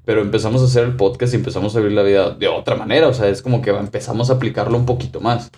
Pero 0.07 0.23
empezamos 0.23 0.63
a 0.63 0.65
hacer 0.65 0.85
el 0.85 0.97
podcast 0.97 1.35
y 1.35 1.37
empezamos 1.37 1.77
a 1.77 1.81
vivir 1.81 1.93
la 1.95 2.03
vida 2.03 2.31
de 2.31 2.49
otra 2.49 2.77
manera. 2.77 3.09
O 3.09 3.13
sea, 3.13 3.29
es 3.29 3.43
como 3.43 3.61
que 3.61 3.69
empezamos 3.71 4.31
a 4.31 4.35
aplicarlo 4.35 4.79
un 4.79 4.87
poquito 4.87 5.21
más. 5.21 5.51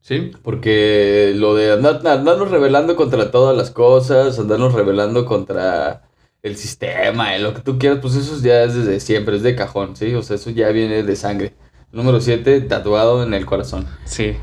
Sí. 0.00 0.32
Porque 0.42 1.32
lo 1.36 1.54
de 1.54 1.72
andar- 1.72 2.04
andarnos 2.06 2.50
revelando 2.50 2.96
contra 2.96 3.30
todas 3.30 3.56
las 3.56 3.70
cosas, 3.70 4.38
andarnos 4.38 4.72
revelando 4.74 5.24
contra 5.26 6.02
el 6.42 6.56
sistema, 6.56 7.36
y 7.36 7.42
lo 7.42 7.54
que 7.54 7.60
tú 7.60 7.78
quieras, 7.78 7.98
pues 8.00 8.14
eso 8.14 8.40
ya 8.42 8.62
es 8.62 8.74
desde 8.74 9.00
siempre, 9.00 9.36
es 9.36 9.42
de 9.42 9.54
cajón, 9.56 9.96
¿sí? 9.96 10.14
O 10.14 10.22
sea, 10.22 10.36
eso 10.36 10.50
ya 10.50 10.68
viene 10.70 11.02
de 11.02 11.16
sangre. 11.16 11.54
Número 11.92 12.20
7, 12.20 12.60
tatuado 12.62 13.22
en 13.22 13.34
el 13.34 13.44
corazón. 13.46 13.86
Sí. 14.04 14.36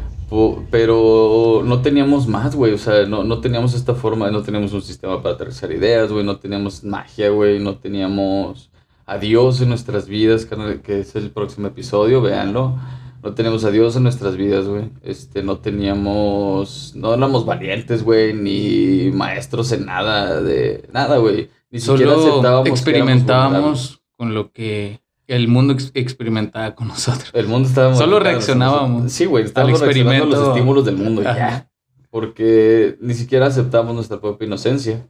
Pero 0.70 1.62
no 1.64 1.82
teníamos 1.82 2.28
más, 2.28 2.56
güey. 2.56 2.74
O 2.74 2.78
sea, 2.78 3.06
no, 3.06 3.24
no 3.24 3.40
teníamos 3.42 3.74
esta 3.74 3.96
forma, 3.96 4.30
no 4.32 4.42
teníamos 4.44 4.74
un 4.74 4.82
sistema 4.82 5.22
para 5.22 5.36
aterrizar 5.36 5.72
ideas, 5.72 6.12
güey. 6.12 6.24
No 6.26 6.38
teníamos 6.38 6.84
magia, 6.84 7.30
güey. 7.30 7.60
No 7.60 7.78
teníamos 7.78 8.70
a 9.06 9.18
Dios 9.18 9.62
en 9.62 9.70
nuestras 9.70 10.08
vidas, 10.08 10.46
que 10.84 11.00
es 11.00 11.16
el 11.16 11.32
próximo 11.32 11.68
episodio, 11.68 12.22
véanlo. 12.22 12.78
No 13.22 13.34
teníamos 13.34 13.64
a 13.64 13.72
Dios 13.72 13.96
en 13.96 14.04
nuestras 14.04 14.36
vidas, 14.36 14.66
güey. 14.68 14.90
Este, 15.02 15.44
no 15.44 15.58
teníamos, 15.60 16.94
no 16.96 17.14
éramos 17.14 17.46
valientes, 17.46 18.04
güey, 18.04 18.34
ni 18.34 19.12
maestros 19.16 19.72
en 19.72 19.86
nada 19.86 20.42
de 20.42 20.88
nada, 20.92 21.18
güey. 21.18 21.50
Ni 21.72 21.80
siquiera 21.80 22.14
Solo 22.16 22.28
aceptábamos. 22.32 22.70
experimentábamos 22.70 24.02
con 24.18 24.34
lo 24.34 24.52
que 24.52 25.00
el 25.28 25.48
mundo 25.48 25.74
ex- 25.74 25.92
experimentaba 25.94 26.76
con 26.76 26.90
nosotros. 26.90 27.32
El 27.34 27.48
mundo 27.48 27.70
estaba 27.70 27.96
Solo 27.96 28.20
reaccionábamos 28.20 29.12
Sí, 29.12 29.26
güey, 29.26 29.46
estábamos 29.46 29.82
al 29.82 29.88
reaccionando 29.88 30.36
a 30.36 30.40
los 30.40 30.48
estímulos 30.50 30.86
del 30.86 30.98
mundo 30.98 31.22
y 31.24 31.26
Ajá. 31.26 31.38
ya. 31.38 31.70
Porque 32.10 32.98
ni 33.02 33.14
siquiera 33.16 33.48
aceptamos 33.48 33.96
nuestra 33.96 34.20
propia 34.22 34.46
inocencia. 34.46 35.08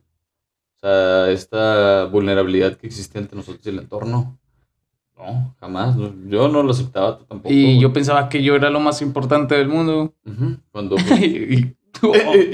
Sea, 0.84 1.30
esta 1.32 2.06
vulnerabilidad 2.06 2.76
que 2.76 2.88
existe 2.88 3.18
entre 3.18 3.38
nosotros 3.38 3.66
y 3.66 3.70
el 3.70 3.80
entorno. 3.80 4.38
No, 5.18 5.56
jamás. 5.62 5.96
Yo 6.28 6.50
no 6.50 6.62
lo 6.62 6.72
aceptaba, 6.72 7.20
tampoco. 7.20 7.54
Y 7.54 7.64
güey. 7.64 7.80
yo 7.80 7.94
pensaba 7.94 8.28
que 8.28 8.44
yo 8.44 8.56
era 8.56 8.70
lo 8.70 8.82
más 8.82 9.02
importante 9.02 9.56
del 9.56 9.70
mundo. 9.70 10.14
Ujú, 10.26 10.58
Cuando. 10.72 10.96
pues, 11.08 11.22
y 11.22 11.26
y, 11.26 11.76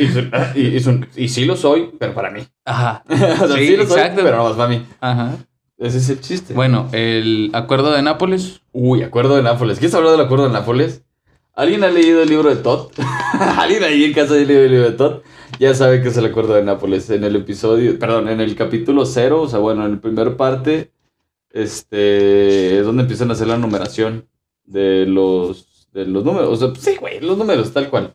y- 0.03 0.61
y- 0.61 0.67
y 0.75 0.79
son- 0.79 1.07
y 1.15 1.27
sí 1.29 1.45
lo 1.45 1.55
soy, 1.55 1.89
pero 1.97 2.13
para 2.13 2.29
mí. 2.29 2.41
Ajá. 2.65 3.03
o 3.09 3.15
sea, 3.15 3.47
sí, 3.57 3.67
Sí, 3.67 3.77
lo 3.77 3.85
soy, 3.87 3.97
exacto. 3.99 4.21
pero 4.23 4.37
no 4.37 4.43
más 4.43 4.53
para 4.53 4.69
mí. 4.69 4.85
Ajá. 5.01 5.37
Ese 5.79 5.97
es 5.97 6.09
el 6.09 6.19
chiste. 6.21 6.53
Bueno, 6.53 6.87
el 6.91 7.49
acuerdo 7.53 7.91
de 7.91 8.01
Nápoles. 8.03 8.61
Uy, 8.73 9.01
acuerdo 9.01 9.37
de 9.37 9.41
Nápoles. 9.43 9.79
¿Quieres 9.79 9.95
hablar 9.95 10.11
del 10.11 10.21
acuerdo 10.21 10.45
de 10.47 10.53
Nápoles? 10.53 11.03
¿Alguien 11.55 11.83
ha 11.83 11.89
leído 11.89 12.21
el 12.21 12.29
libro 12.29 12.49
de 12.49 12.57
Todd? 12.61 12.91
¿Alguien 13.57 13.83
ahí 13.83 14.03
en 14.03 14.13
casa 14.13 14.33
ha 14.33 14.37
leído 14.37 14.61
el 14.63 14.71
libro 14.71 14.91
de 14.91 14.95
Todd? 14.97 15.21
Ya 15.57 15.73
sabe 15.73 16.01
que 16.01 16.09
es 16.09 16.17
el 16.17 16.25
acuerdo 16.25 16.53
de 16.53 16.63
Nápoles. 16.63 17.09
En 17.09 17.23
el 17.23 17.35
episodio, 17.35 17.97
perdón, 17.97 18.29
en 18.29 18.39
el 18.41 18.55
capítulo 18.55 19.05
cero, 19.05 19.41
o 19.41 19.47
sea, 19.47 19.59
bueno, 19.59 19.85
en 19.85 19.93
la 19.93 20.01
primera 20.01 20.37
parte, 20.37 20.91
este, 21.51 22.79
es 22.79 22.85
donde 22.85 23.03
empiezan 23.03 23.29
a 23.29 23.33
hacer 23.33 23.47
la 23.47 23.57
numeración 23.57 24.27
de 24.65 25.05
los, 25.05 25.89
de 25.93 26.05
los 26.05 26.23
números. 26.23 26.49
O 26.49 26.55
sea, 26.55 26.81
sí, 26.81 26.97
güey, 26.99 27.19
los 27.19 27.37
números, 27.37 27.73
tal 27.73 27.89
cual. 27.89 28.13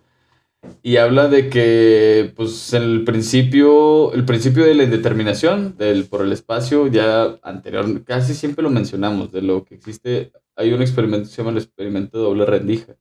Y 0.82 0.96
habla 0.96 1.28
de 1.28 1.50
que, 1.50 2.32
pues, 2.36 2.72
en 2.72 2.82
el 2.82 3.04
principio, 3.04 4.12
el 4.14 4.24
principio 4.24 4.64
de 4.64 4.74
la 4.74 4.84
indeterminación 4.84 5.76
del, 5.76 6.06
por 6.06 6.22
el 6.22 6.32
espacio, 6.32 6.86
ya 6.86 7.38
anterior, 7.42 8.04
casi 8.04 8.34
siempre 8.34 8.62
lo 8.62 8.70
mencionamos, 8.70 9.32
de 9.32 9.42
lo 9.42 9.64
que 9.64 9.74
existe, 9.74 10.32
hay 10.56 10.72
un 10.72 10.82
experimento 10.82 11.28
que 11.28 11.34
se 11.34 11.42
llama 11.42 11.50
el 11.50 11.58
experimento 11.58 12.18
de 12.18 12.24
doble 12.24 12.46
rendija, 12.46 12.96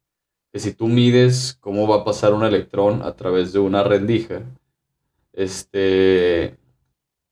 que 0.54 0.60
si 0.60 0.72
tú 0.72 0.88
mides 0.88 1.58
cómo 1.62 1.88
va 1.88 1.98
a 1.98 2.04
pasar 2.04 2.32
un 2.32 2.44
electrón 2.44 3.02
a 3.02 3.16
través 3.16 3.54
de 3.54 3.60
una 3.60 3.84
rendija, 3.84 4.44
este... 5.34 6.60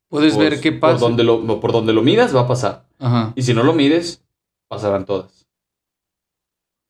Puedes 0.07 0.33
pues, 0.33 0.49
ver 0.49 0.59
qué 0.59 0.71
Por 0.71 0.79
pasa. 0.79 1.05
donde, 1.05 1.23
lo, 1.23 1.59
por 1.59 1.71
donde 1.71 1.93
lo 1.93 2.01
midas 2.01 2.35
va 2.35 2.41
a 2.41 2.47
pasar. 2.47 2.87
Ajá. 2.97 3.31
Y 3.35 3.43
si 3.43 3.53
no 3.53 3.61
lo 3.61 3.73
mides, 3.73 4.25
pasarán 4.67 5.05
todas. 5.05 5.47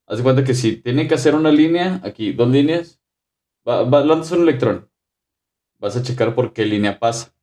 Haz 0.08 0.18
de 0.20 0.24
cuenta 0.24 0.46
que 0.46 0.54
si 0.54 0.78
tiene 0.78 1.06
que 1.06 1.16
hacer 1.16 1.36
una 1.36 1.52
línea, 1.52 2.00
aquí, 2.02 2.32
dos 2.32 2.48
líneas, 2.48 3.02
va, 3.68 3.84
va, 3.84 4.04
lanzas 4.06 4.32
un 4.32 4.44
electrón. 4.44 4.90
Vas 5.80 5.98
a 5.98 6.02
checar 6.02 6.34
por 6.34 6.54
qué 6.54 6.64
línea 6.66 6.98
pasa. 6.98 7.34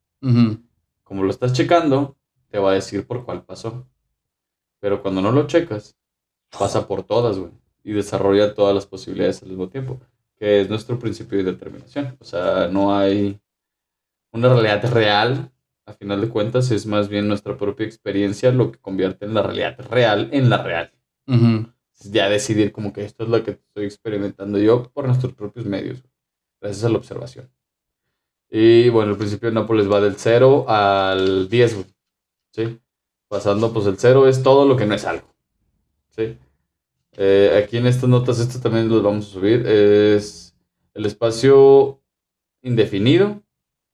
Como 1.02 1.22
lo 1.24 1.30
estás 1.30 1.52
checando, 1.52 2.16
te 2.48 2.58
va 2.58 2.70
a 2.70 2.74
decir 2.74 3.06
por 3.06 3.26
cuál 3.26 3.44
pasó. 3.44 3.86
Pero 4.80 5.02
cuando 5.02 5.20
no 5.20 5.30
lo 5.30 5.46
checas, 5.46 5.94
pasa 6.58 6.88
por 6.88 7.02
todas, 7.02 7.38
güey. 7.38 7.52
Y 7.84 7.92
desarrolla 7.92 8.54
todas 8.54 8.74
las 8.74 8.86
posibilidades 8.86 9.42
al 9.42 9.48
mismo 9.48 9.68
tiempo. 9.68 10.00
Que 10.36 10.60
es 10.60 10.68
nuestro 10.68 10.98
principio 10.98 11.38
de 11.38 11.44
determinación. 11.44 12.16
O 12.20 12.24
sea, 12.24 12.68
no 12.68 12.96
hay 12.96 13.40
una 14.32 14.48
realidad 14.48 14.92
real. 14.92 15.50
A 15.86 15.94
final 15.94 16.20
de 16.20 16.28
cuentas, 16.28 16.70
es 16.70 16.84
más 16.84 17.08
bien 17.08 17.28
nuestra 17.28 17.56
propia 17.56 17.86
experiencia 17.86 18.52
lo 18.52 18.70
que 18.70 18.78
convierte 18.78 19.24
en 19.24 19.32
la 19.32 19.42
realidad 19.42 19.78
real 19.88 20.28
en 20.32 20.50
la 20.50 20.62
real. 20.62 20.92
Ujú. 21.26 21.72
Ya 22.10 22.28
decidir 22.28 22.72
como 22.72 22.92
que 22.92 23.04
esto 23.04 23.24
es 23.24 23.30
lo 23.30 23.42
que 23.42 23.52
estoy 23.52 23.86
experimentando 23.86 24.58
yo 24.58 24.90
por 24.92 25.06
nuestros 25.06 25.32
propios 25.32 25.64
medios. 25.64 26.04
Gracias 26.60 26.84
a 26.84 26.90
la 26.90 26.98
observación. 26.98 27.50
Y 28.50 28.90
bueno, 28.90 29.12
el 29.12 29.16
principio 29.16 29.48
de 29.48 29.54
Nápoles 29.54 29.90
va 29.90 30.00
del 30.00 30.16
0 30.16 30.66
al 30.68 31.48
10, 31.48 31.74
güey. 31.74 31.86
¿Sí? 32.52 32.80
Pasando, 33.28 33.72
pues 33.72 33.86
el 33.86 33.98
0 33.98 34.28
es 34.28 34.42
todo 34.42 34.66
lo 34.66 34.76
que 34.76 34.86
no 34.86 34.94
es 34.94 35.04
algo. 35.04 35.28
¿Sí? 36.10 36.36
Eh, 37.20 37.60
aquí 37.64 37.76
en 37.76 37.86
estas 37.88 38.08
notas, 38.08 38.38
esto 38.38 38.60
también 38.60 38.88
los 38.88 39.02
vamos 39.02 39.26
a 39.26 39.30
subir. 39.30 39.66
Es 39.66 40.54
el 40.94 41.04
espacio 41.04 42.00
indefinido 42.62 43.42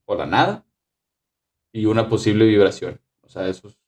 o 0.04 0.14
la 0.14 0.26
nada 0.26 0.66
y 1.72 1.86
una 1.86 2.06
posible 2.06 2.44
vibración. 2.44 3.00
O 3.22 3.28
sea, 3.30 3.48
eso 3.48 3.68
es, 3.68 3.78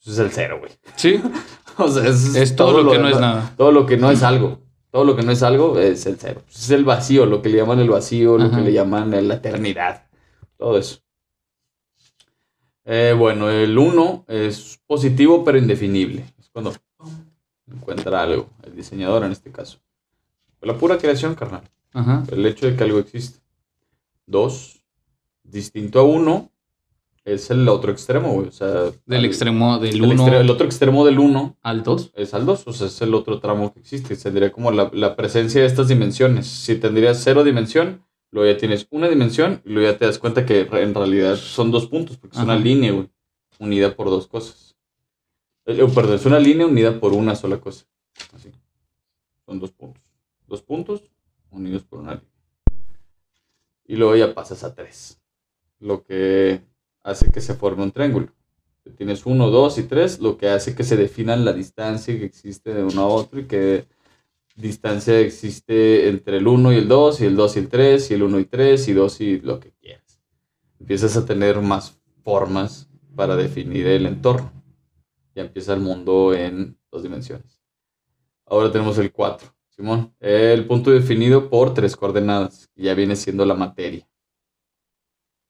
eso 0.00 0.12
es 0.12 0.18
el 0.18 0.30
cero, 0.30 0.58
güey. 0.60 0.72
Sí, 0.96 1.20
O 1.78 1.88
sea, 1.88 2.04
eso 2.04 2.28
es, 2.28 2.36
es 2.36 2.56
todo, 2.56 2.82
lo 2.82 2.90
que 2.90 2.98
no 2.98 3.08
es 3.08 3.20
nada. 3.20 3.52
Todo 3.54 3.70
lo 3.70 3.84
que 3.84 3.98
no 3.98 4.10
es 4.10 4.22
algo. 4.22 4.60
Todo 4.90 5.04
lo 5.04 5.14
que 5.14 5.22
no 5.22 5.30
es 5.30 5.42
algo 5.42 5.78
es 5.78 6.06
el 6.06 6.16
cero. 6.18 6.40
Es 6.48 6.70
el 6.70 6.86
vacío, 6.86 7.26
lo 7.26 7.42
que 7.42 7.50
le 7.50 7.58
llaman 7.58 7.80
el 7.80 7.90
vacío, 7.90 8.38
lo 8.38 8.50
que 8.50 8.62
le 8.62 8.72
llaman 8.72 9.10
la 9.28 9.34
eternidad. 9.34 10.06
Todo 10.56 10.78
eso. 10.78 11.00
Eh, 12.86 13.14
bueno, 13.18 13.50
el 13.50 13.76
1 13.76 14.24
es 14.28 14.80
positivo 14.86 15.44
pero 15.44 15.58
indefinible. 15.58 16.24
Es 16.38 16.48
cuando 16.48 16.72
encuentra 17.76 18.22
algo, 18.22 18.50
el 18.64 18.74
diseñador 18.76 19.24
en 19.24 19.32
este 19.32 19.50
caso. 19.52 19.78
La 20.62 20.76
pura 20.76 20.98
creación, 20.98 21.34
carnal. 21.34 21.62
Ajá. 21.92 22.24
El 22.30 22.44
hecho 22.46 22.66
de 22.66 22.76
que 22.76 22.84
algo 22.84 22.98
existe. 22.98 23.38
2. 24.26 24.82
Distinto 25.44 26.00
a 26.00 26.02
1 26.02 26.50
es 27.24 27.50
el 27.50 27.68
otro 27.68 27.92
extremo, 27.92 28.32
güey. 28.32 28.48
O 28.48 28.52
sea, 28.52 28.68
Del 29.06 29.18
al- 29.20 29.24
extremo 29.24 29.78
del 29.78 29.94
el, 29.96 30.02
1 30.02 30.12
extre- 30.26 30.40
el 30.40 30.50
otro 30.50 30.66
extremo 30.66 31.04
del 31.04 31.18
1 31.18 31.56
al 31.62 31.82
2. 31.82 32.12
es 32.14 32.34
al 32.34 32.46
2, 32.46 32.64
o 32.66 32.72
sea, 32.72 32.86
es 32.88 33.00
el 33.02 33.14
otro 33.14 33.38
tramo 33.40 33.72
que 33.72 33.80
existe. 33.80 34.16
Tendría 34.16 34.50
como 34.52 34.70
la, 34.72 34.90
la 34.92 35.14
presencia 35.16 35.60
de 35.60 35.66
estas 35.66 35.88
dimensiones. 35.88 36.46
Si 36.46 36.74
tendrías 36.76 37.20
cero 37.22 37.44
dimensión, 37.44 38.02
luego 38.32 38.50
ya 38.52 38.58
tienes 38.58 38.86
una 38.90 39.08
dimensión 39.08 39.62
y 39.64 39.70
luego 39.70 39.92
ya 39.92 39.98
te 39.98 40.06
das 40.06 40.18
cuenta 40.18 40.44
que 40.44 40.60
en 40.72 40.94
realidad 40.94 41.36
son 41.36 41.70
dos 41.70 41.86
puntos, 41.86 42.16
porque 42.16 42.36
es 42.36 42.42
una 42.42 42.56
línea, 42.56 42.92
güey, 42.92 43.08
unida 43.60 43.94
por 43.94 44.10
dos 44.10 44.26
cosas. 44.26 44.65
Eh, 45.66 45.78
eh, 45.80 45.88
perdón, 45.92 46.14
es 46.14 46.26
una 46.26 46.38
línea 46.38 46.66
unida 46.66 46.98
por 46.98 47.12
una 47.12 47.34
sola 47.34 47.60
cosa. 47.60 47.86
Así. 48.32 48.50
Son 49.44 49.58
dos 49.58 49.72
puntos. 49.72 50.02
Dos 50.46 50.62
puntos 50.62 51.02
unidos 51.50 51.82
por 51.82 52.00
una 52.00 52.14
línea. 52.14 52.30
Y 53.84 53.96
luego 53.96 54.16
ya 54.16 54.34
pasas 54.34 54.64
a 54.64 54.74
tres. 54.74 55.20
Lo 55.80 56.04
que 56.04 56.62
hace 57.02 57.30
que 57.30 57.40
se 57.40 57.54
forme 57.54 57.82
un 57.82 57.92
triángulo. 57.92 58.28
Tienes 58.96 59.26
uno, 59.26 59.50
dos 59.50 59.78
y 59.78 59.82
tres, 59.82 60.20
lo 60.20 60.38
que 60.38 60.48
hace 60.48 60.76
que 60.76 60.84
se 60.84 60.96
definan 60.96 61.44
la 61.44 61.52
distancia 61.52 62.16
que 62.16 62.24
existe 62.24 62.72
de 62.72 62.84
uno 62.84 63.02
a 63.02 63.06
otro 63.08 63.40
y 63.40 63.46
que 63.46 63.86
distancia 64.54 65.18
existe 65.18 66.08
entre 66.08 66.38
el 66.38 66.46
1 66.46 66.72
y 66.72 66.76
el 66.76 66.88
2, 66.88 67.20
y 67.20 67.24
el 67.24 67.36
2 67.36 67.56
y 67.56 67.58
el 67.58 67.68
3, 67.68 68.10
y 68.10 68.14
el 68.14 68.22
1 68.22 68.38
y 68.40 68.44
3, 68.44 68.88
y 68.88 68.92
2 68.92 69.20
y 69.20 69.40
lo 69.40 69.60
que 69.60 69.72
quieras. 69.72 70.20
Empiezas 70.78 71.16
a 71.16 71.26
tener 71.26 71.60
más 71.60 71.98
formas 72.22 72.88
para 73.16 73.34
definir 73.36 73.86
el 73.88 74.06
entorno. 74.06 74.55
Ya 75.36 75.42
empieza 75.42 75.74
el 75.74 75.80
mundo 75.80 76.32
en 76.32 76.78
dos 76.90 77.02
dimensiones. 77.02 77.60
Ahora 78.46 78.72
tenemos 78.72 78.96
el 78.96 79.12
4, 79.12 79.54
Simón. 79.68 80.14
El 80.18 80.66
punto 80.66 80.90
definido 80.90 81.50
por 81.50 81.74
tres 81.74 81.94
coordenadas, 81.94 82.68
que 82.74 82.84
ya 82.84 82.94
viene 82.94 83.16
siendo 83.16 83.44
la 83.44 83.52
materia. 83.52 84.08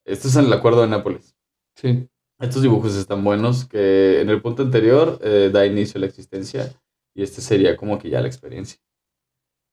Esto 0.05 0.27
es 0.27 0.35
en 0.35 0.47
el 0.47 0.53
acuerdo 0.53 0.81
de 0.83 0.89
Nápoles. 0.89 1.37
Sí. 1.77 2.09
Estos 2.41 2.63
dibujos 2.63 2.97
están 2.97 3.23
buenos, 3.23 3.65
que 3.65 4.21
en 4.21 4.29
el 4.29 4.43
punto 4.43 4.65
anterior 4.65 5.21
eh, 5.23 5.51
da 5.53 5.65
inicio 5.65 5.99
a 5.99 6.01
la 6.01 6.07
existencia 6.07 6.75
y 7.15 7.23
este 7.23 7.41
sería 7.41 7.77
como 7.77 7.97
que 8.01 8.11
ya 8.11 8.21
la 8.21 8.27
experiencia. 8.27 8.81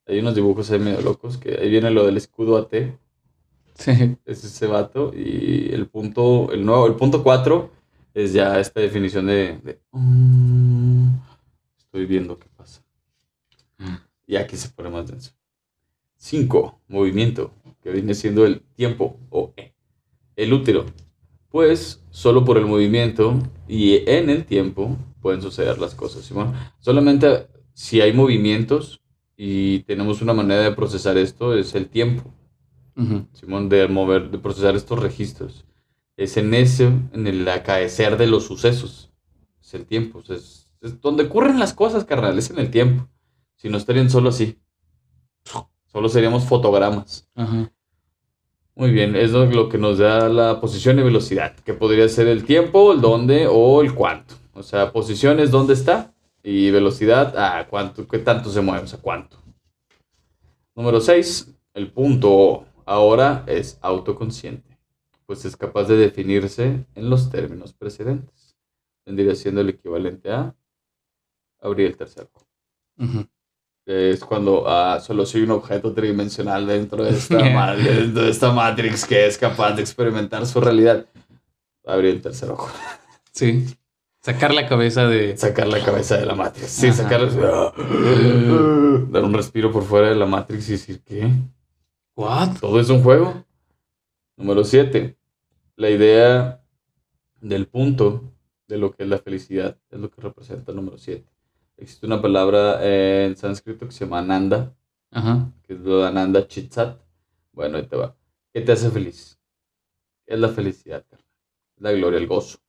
Hay 0.06 0.20
unos 0.20 0.36
dibujos 0.36 0.70
ahí 0.70 0.78
medio 0.80 1.02
locos, 1.02 1.38
que 1.38 1.58
ahí 1.58 1.72
viene 1.72 1.90
lo 1.90 2.06
del 2.06 2.18
escudo 2.18 2.58
AT, 2.58 2.74
es 2.74 3.00
Sí. 3.76 4.16
ese 4.26 4.68
vato, 4.68 5.12
y 5.16 5.74
el 5.74 5.88
punto, 5.88 6.52
el 6.52 6.64
nuevo, 6.64 6.86
el 6.86 6.96
punto 6.96 7.24
4 7.24 7.72
es 8.14 8.34
ya 8.34 8.60
esta 8.60 8.80
definición 8.82 9.26
de, 9.28 9.60
de, 9.64 9.82
"Mm, 9.92 11.08
estoy 11.78 12.06
viendo 12.06 12.38
qué 12.40 12.48
pasa. 12.56 12.84
Y 14.26 14.36
aquí 14.38 14.56
se 14.58 14.70
pone 14.70 14.90
más 14.90 15.08
denso. 15.08 15.32
5. 16.18 16.80
Movimiento, 16.88 17.52
que 17.82 17.92
viene 17.92 18.14
siendo 18.14 18.46
el 18.46 18.62
tiempo 18.76 19.20
o 19.30 19.54
E. 19.58 19.74
El 20.36 20.54
útero. 20.54 20.86
Pues 21.50 22.04
solo 22.10 22.46
por 22.46 22.58
el 22.58 22.66
movimiento 22.66 23.38
y 23.68 24.10
en 24.10 24.30
el 24.30 24.46
tiempo 24.46 24.98
pueden 25.22 25.42
suceder 25.42 25.78
las 25.80 25.94
cosas. 25.94 26.24
Simón. 26.26 26.54
Solamente 26.80 27.48
si 27.74 28.02
hay 28.02 28.14
movimientos 28.14 29.02
y 29.36 29.80
tenemos 29.82 30.22
una 30.22 30.34
manera 30.34 30.62
de 30.64 30.72
procesar 30.72 31.18
esto 31.18 31.56
es 31.58 31.76
el 31.76 31.88
tiempo. 31.90 32.34
Simón, 33.34 33.70
de 33.70 33.88
mover, 33.88 34.30
de 34.32 34.38
procesar 34.40 34.76
estos 34.76 35.00
registros. 35.00 35.66
Es 36.24 36.38
en 36.38 36.54
ese, 36.54 36.86
en 36.86 37.28
el 37.28 37.48
acaecer 37.48 38.18
de 38.18 38.28
los 38.28 38.46
sucesos. 38.46 39.12
Es 39.62 39.74
el 39.74 39.86
tiempo. 39.86 40.20
o 40.20 40.24
sea, 40.24 40.38
es, 40.38 40.72
es 40.82 41.02
donde 41.02 41.24
ocurren 41.24 41.60
las 41.60 41.74
cosas, 41.74 42.06
carnal, 42.06 42.38
es 42.38 42.50
en 42.50 42.60
el 42.60 42.72
tiempo. 42.72 43.08
Si 43.56 43.70
no 43.70 43.78
estarían 43.78 44.10
solo 44.10 44.30
así. 44.30 44.60
Solo 45.92 46.10
seríamos 46.10 46.46
fotogramas. 46.46 47.30
Ajá. 47.36 47.72
Muy 48.76 48.90
bien, 48.90 49.16
es 49.16 49.32
lo 49.32 49.70
que 49.70 49.78
nos 49.78 50.00
da 50.00 50.30
la 50.30 50.60
posición 50.60 50.98
y 50.98 51.04
velocidad, 51.04 51.56
que 51.58 51.76
podría 51.76 52.10
ser 52.10 52.28
el 52.28 52.44
tiempo, 52.44 52.92
el 52.92 53.02
dónde 53.02 53.46
o 53.48 53.82
el 53.84 53.94
cuánto. 53.94 54.34
O 54.54 54.64
sea, 54.64 54.92
posición 54.92 55.40
es 55.40 55.52
dónde 55.52 55.74
está 55.74 56.12
y 56.42 56.72
velocidad, 56.72 57.38
a 57.38 57.68
cuánto, 57.68 58.08
qué 58.08 58.18
tanto 58.18 58.50
se 58.50 58.62
mueve, 58.62 58.86
o 58.86 58.88
sea, 58.88 59.00
cuánto. 59.00 59.38
Número 60.76 61.00
6, 61.00 61.54
el 61.76 61.92
punto 61.92 62.66
ahora 62.86 63.44
es 63.46 63.78
autoconsciente, 63.80 64.73
pues 65.26 65.46
es 65.46 65.56
capaz 65.58 65.86
de 65.86 65.98
definirse 65.98 66.86
en 66.96 67.10
los 67.10 67.30
términos 67.30 67.74
precedentes. 67.74 68.56
Vendría 69.06 69.36
siendo 69.36 69.62
el 69.62 69.70
equivalente 69.70 70.32
a 70.32 70.56
abrir 71.62 71.88
el 71.88 71.98
tercer 71.98 72.28
ojo. 72.34 72.46
Ujú. 73.00 73.26
que 73.86 74.12
es 74.12 74.24
cuando 74.24 74.66
ah, 74.68 75.00
solo 75.00 75.26
soy 75.26 75.42
un 75.42 75.52
objeto 75.52 75.94
tridimensional 75.94 76.68
dentro 76.68 77.04
de 77.04 77.10
esta, 77.10 77.38
dentro 77.76 78.22
de 78.24 78.30
esta 78.30 78.52
Matrix 78.52 79.04
que 79.06 79.26
es 79.26 79.38
capaz 79.38 79.74
de 79.74 79.82
experimentar 79.82 80.46
su 80.46 80.62
realidad. 80.62 81.06
Abrir 81.86 82.12
el 82.16 82.22
tercer 82.22 82.50
ojo. 82.52 82.70
Sí. 83.34 83.66
Sacar 84.22 84.54
la 84.54 84.70
cabeza 84.70 85.06
de. 85.08 85.36
Sacar 85.36 85.68
la 85.68 85.84
cabeza 85.84 86.16
de 86.18 86.26
la 86.26 86.34
Matrix. 86.36 86.70
Sí, 86.70 86.88
Ajá. 86.88 87.04
sacar. 87.04 87.22
Dar 89.12 89.24
un 89.24 89.34
respiro 89.34 89.70
por 89.72 89.84
fuera 89.84 90.08
de 90.10 90.16
la 90.16 90.26
Matrix 90.26 90.70
y 90.70 90.72
decir, 90.74 91.02
¿qué? 91.04 91.30
¿What? 92.16 92.60
¿Todo 92.62 92.80
es 92.80 92.90
un 92.90 93.04
juego? 93.04 93.44
Número 94.38 94.64
7. 94.64 95.18
La 95.76 95.90
idea 95.90 96.64
del 97.42 97.68
punto 97.68 98.32
de 98.68 98.78
lo 98.78 98.92
que 98.92 99.04
es 99.04 99.10
la 99.10 99.18
felicidad 99.20 99.78
es 99.90 100.00
lo 100.00 100.10
que 100.10 100.22
representa 100.22 100.72
el 100.72 100.78
número 100.78 100.98
7. 100.98 101.26
existe 101.78 102.06
una 102.06 102.22
palabra 102.22 102.80
eh, 102.82 103.26
en 103.28 103.36
sánscrito 103.36 103.86
que 103.86 103.92
se 103.92 104.06
llama 104.06 104.20
Ananda, 104.20 104.76
Ajá. 105.12 105.52
que 105.64 105.74
es 105.74 105.80
lo 105.80 106.00
de 106.00 106.08
Ananda 106.08 106.48
Chitsat. 106.48 107.00
Bueno, 107.52 107.78
ahí 107.78 107.88
te 107.88 107.96
va. 107.96 108.16
¿Qué 108.54 108.62
te 108.62 108.72
hace 108.72 108.90
feliz? 108.90 109.40
¿Qué 110.26 110.34
es 110.36 110.40
la 110.40 110.50
felicidad, 110.50 111.06
carnal? 111.10 111.28
La 111.78 111.92
gloria, 111.92 112.20
el 112.20 112.28
gozo. 112.28 112.60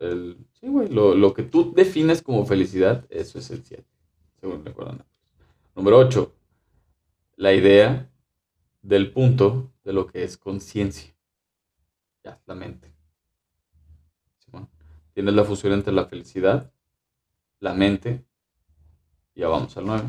El, 0.00 0.36
sí, 0.52 0.68
güey, 0.68 0.88
lo, 0.88 1.14
lo 1.14 1.32
que 1.32 1.44
tú 1.44 1.72
defines 1.72 2.20
como 2.22 2.44
felicidad, 2.46 3.06
eso 3.08 3.38
es 3.38 3.50
el 3.50 3.64
7, 3.64 3.84
según 4.40 4.64
recuerdo. 4.64 4.92
Nápoles. 4.92 5.12
Número 5.74 5.98
8. 5.98 6.34
La 7.36 7.52
idea 7.54 8.10
del 8.84 9.10
punto 9.10 9.72
de 9.82 9.92
lo 9.92 10.06
que 10.06 10.22
es 10.22 10.36
conciencia. 10.36 11.12
Ya, 12.22 12.40
la 12.46 12.54
mente. 12.54 12.92
Tienes 15.14 15.34
la 15.34 15.44
fusión 15.44 15.72
entre 15.72 15.92
la 15.92 16.06
felicidad, 16.06 16.72
la 17.60 17.72
mente, 17.72 18.24
ya 19.36 19.48
vamos 19.48 19.76
al 19.76 19.86
9. 19.86 20.02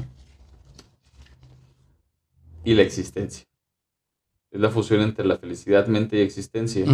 Y 2.64 2.74
la 2.74 2.82
existencia. 2.82 3.48
Es 4.50 4.60
la 4.60 4.72
fusión 4.72 5.02
entre 5.02 5.26
la 5.26 5.38
felicidad, 5.38 5.88
mente 5.88 6.18
y 6.18 6.22
existencia. 6.22 6.86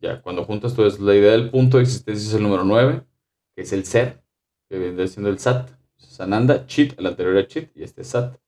Ya, 0.00 0.22
cuando 0.22 0.44
juntas 0.44 0.74
todo 0.74 0.86
eso, 0.86 1.02
la 1.02 1.16
idea 1.16 1.32
del 1.32 1.50
punto 1.50 1.78
de 1.78 1.82
existencia 1.82 2.28
es 2.28 2.34
el 2.34 2.42
número 2.44 2.64
9, 2.64 3.02
que 3.56 3.62
es 3.62 3.72
el 3.72 3.84
ser, 3.84 4.22
que 4.68 4.78
viene 4.78 5.08
siendo 5.08 5.28
el 5.28 5.40
sat. 5.40 5.70
Sananda, 5.96 6.66
chit, 6.66 6.96
el 6.98 7.06
anterior 7.06 7.36
era 7.36 7.48
chit, 7.48 7.76
y 7.76 7.82
este 7.82 8.02
es 8.02 8.08
sat. 8.08 8.38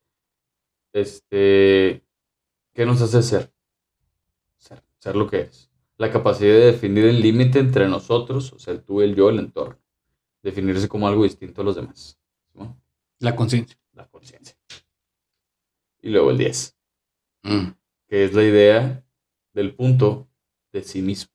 Este, 0.92 2.05
¿qué 2.76 2.84
nos 2.84 3.00
hace 3.00 3.22
ser? 3.22 3.52
Ser, 4.58 4.82
ser 4.98 5.16
lo 5.16 5.26
que 5.26 5.40
es. 5.40 5.70
La 5.96 6.12
capacidad 6.12 6.52
de 6.52 6.72
definir 6.72 7.06
el 7.06 7.22
límite 7.22 7.58
entre 7.58 7.88
nosotros, 7.88 8.52
o 8.52 8.58
sea, 8.58 8.74
el 8.74 8.82
tú, 8.82 9.00
el 9.00 9.16
yo, 9.16 9.30
el 9.30 9.38
entorno. 9.38 9.78
Definirse 10.42 10.86
como 10.86 11.08
algo 11.08 11.24
distinto 11.24 11.62
a 11.62 11.64
los 11.64 11.74
demás. 11.76 12.18
¿no? 12.52 12.78
La 13.18 13.34
conciencia. 13.34 13.78
La 13.94 14.06
conciencia. 14.06 14.54
Y 16.02 16.10
luego 16.10 16.30
el 16.30 16.38
10 16.38 16.76
Mm. 17.42 17.74
que 18.08 18.24
es 18.24 18.34
la 18.34 18.42
idea 18.42 19.04
del 19.54 19.72
punto 19.74 20.28
de 20.72 20.82
sí 20.82 21.00
mismo. 21.00 21.32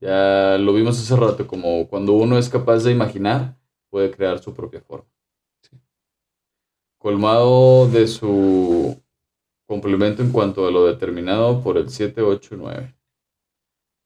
Ya 0.00 0.58
lo 0.58 0.72
vimos 0.74 1.00
hace 1.00 1.14
rato, 1.16 1.46
como 1.46 1.88
cuando 1.88 2.12
uno 2.12 2.36
es 2.38 2.48
capaz 2.48 2.82
de 2.82 2.90
imaginar, 2.90 3.56
puede 3.88 4.10
crear 4.10 4.40
su 4.40 4.52
propia 4.52 4.80
forma. 4.80 5.08
Colmado 6.98 7.88
de 7.88 8.08
su 8.08 9.00
complemento 9.68 10.22
en 10.22 10.32
cuanto 10.32 10.66
a 10.66 10.70
lo 10.70 10.86
determinado 10.86 11.62
por 11.62 11.76
el 11.76 11.90
7, 11.90 12.22
8 12.22 12.54
y 12.54 12.58
9. 12.58 12.94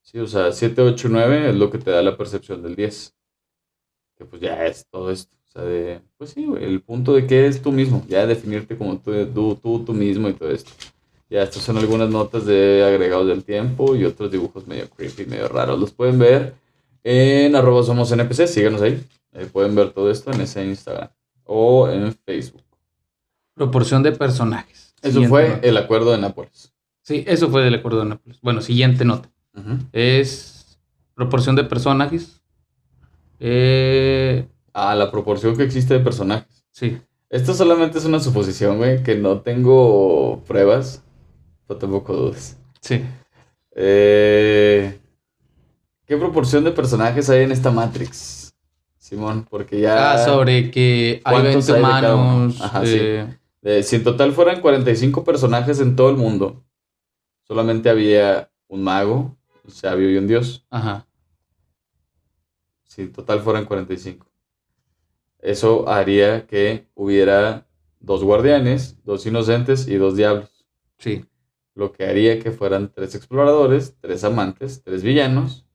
Sí, 0.02 0.18
o 0.18 0.26
sea, 0.26 0.50
7, 0.50 0.82
8 0.82 1.08
y 1.08 1.10
9 1.12 1.50
es 1.50 1.54
lo 1.54 1.70
que 1.70 1.78
te 1.78 1.92
da 1.92 2.02
la 2.02 2.16
percepción 2.16 2.62
del 2.62 2.74
10. 2.74 3.14
Que 4.16 4.24
pues 4.24 4.42
ya 4.42 4.66
es 4.66 4.86
todo 4.90 5.10
esto. 5.10 5.34
O 5.46 5.50
sea, 5.52 5.62
de, 5.62 6.02
pues 6.18 6.30
sí, 6.30 6.46
el 6.60 6.82
punto 6.82 7.14
de 7.14 7.26
que 7.26 7.46
es 7.46 7.62
tú 7.62 7.70
mismo, 7.70 8.04
ya 8.08 8.26
definirte 8.26 8.76
como 8.76 8.98
tú, 8.98 9.12
tú, 9.26 9.54
tú, 9.54 9.84
tú 9.84 9.94
mismo 9.94 10.28
y 10.28 10.32
todo 10.32 10.50
esto. 10.50 10.72
Ya, 11.30 11.44
estas 11.44 11.62
son 11.62 11.78
algunas 11.78 12.10
notas 12.10 12.44
de 12.44 12.84
agregados 12.84 13.28
del 13.28 13.44
tiempo 13.44 13.94
y 13.94 14.04
otros 14.04 14.30
dibujos 14.32 14.66
medio 14.66 14.90
creepy, 14.90 15.26
medio 15.26 15.48
raros. 15.48 15.78
Los 15.78 15.92
pueden 15.92 16.18
ver 16.18 16.54
en 17.04 17.54
arroba 17.54 17.84
somos 17.84 18.10
NPC, 18.10 18.48
síganos. 18.48 18.82
Ahí 18.82 19.00
pueden 19.52 19.74
ver 19.74 19.92
todo 19.92 20.10
esto 20.10 20.32
en 20.32 20.40
ese 20.40 20.64
Instagram 20.64 21.08
o 21.44 21.88
en 21.88 22.12
Facebook. 22.12 22.64
Proporción 23.54 24.02
de 24.02 24.12
personajes. 24.12 24.91
Eso 25.02 25.22
fue 25.24 25.48
nota. 25.48 25.60
el 25.66 25.76
acuerdo 25.76 26.12
de 26.12 26.18
Nápoles. 26.18 26.72
Sí, 27.02 27.24
eso 27.26 27.48
fue 27.50 27.62
del 27.62 27.74
acuerdo 27.74 28.00
de 28.00 28.06
Nápoles. 28.06 28.40
Bueno, 28.40 28.60
siguiente 28.62 29.04
nota. 29.04 29.30
Es 29.92 30.78
proporción 31.14 31.56
de 31.56 31.64
personajes. 31.64 32.40
Eh, 33.40 34.46
Ah, 34.74 34.94
la 34.94 35.10
proporción 35.10 35.54
que 35.56 35.64
existe 35.64 35.94
de 35.94 36.00
personajes. 36.00 36.64
sí. 36.70 36.98
Esto 37.28 37.54
solamente 37.54 37.96
es 37.96 38.04
una 38.04 38.20
suposición, 38.20 38.76
güey, 38.76 39.02
que 39.02 39.14
no 39.16 39.40
tengo 39.40 40.42
pruebas. 40.46 41.02
No 41.66 41.76
tampoco 41.76 42.12
dudes. 42.14 42.58
Sí. 42.82 43.02
Eh, 43.74 44.98
¿Qué 46.04 46.16
proporción 46.18 46.62
de 46.64 46.72
personajes 46.72 47.30
hay 47.30 47.44
en 47.44 47.52
esta 47.52 47.70
Matrix? 47.70 48.52
Simón, 48.98 49.46
porque 49.48 49.80
ya... 49.80 50.12
Ah, 50.12 50.18
sobre 50.26 50.70
que 50.70 51.22
hay 51.24 51.40
¿Cuántos 51.40 51.66
20 51.68 51.72
hay 51.72 51.78
de 51.78 51.82
cada 52.02 52.14
uno? 52.16 52.24
humanos. 52.34 52.60
Ajá, 52.60 52.84
sí. 52.84 53.00
Eh, 53.62 53.84
si 53.84 53.96
en 53.96 54.04
total 54.04 54.32
fueran 54.32 54.60
45 54.60 55.22
personajes 55.22 55.80
en 55.80 55.94
todo 55.94 56.10
el 56.10 56.16
mundo, 56.16 56.64
solamente 57.44 57.88
había 57.88 58.50
un 58.66 58.82
mago, 58.82 59.36
un 59.64 59.70
sabio 59.70 60.10
y 60.10 60.16
un 60.16 60.26
dios. 60.26 60.66
Ajá. 60.68 61.06
Si 62.84 63.02
en 63.02 63.12
total 63.12 63.40
fueran 63.40 63.64
45. 63.64 64.26
Eso 65.38 65.88
haría 65.88 66.46
que 66.46 66.88
hubiera 66.94 67.66
dos 68.00 68.24
guardianes, 68.24 69.02
dos 69.04 69.24
inocentes 69.26 69.86
y 69.86 69.96
dos 69.96 70.16
diablos. 70.16 70.66
Sí. 70.98 71.24
Lo 71.74 71.92
que 71.92 72.04
haría 72.04 72.38
que 72.40 72.50
fueran 72.50 72.92
tres 72.92 73.14
exploradores, 73.14 73.96
tres 74.00 74.24
amantes, 74.24 74.82
tres 74.82 75.02
villanos. 75.02 75.66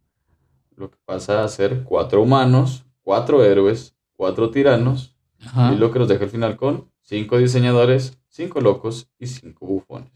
Lo 0.76 0.92
que 0.92 0.98
pasa 1.06 1.44
a 1.44 1.48
ser 1.48 1.84
cuatro 1.84 2.22
humanos, 2.22 2.86
cuatro 3.02 3.44
héroes, 3.44 3.96
cuatro 4.16 4.52
tiranos. 4.52 5.16
Ajá. 5.42 5.74
Y 5.74 5.78
lo 5.78 5.92
que 5.92 6.00
nos 6.00 6.08
deja 6.08 6.26
al 6.26 6.30
final 6.30 6.58
con 6.58 6.92
cinco 7.08 7.38
diseñadores, 7.38 8.18
cinco 8.28 8.60
locos 8.60 9.10
y 9.18 9.28
cinco 9.28 9.66
bufones. 9.66 10.12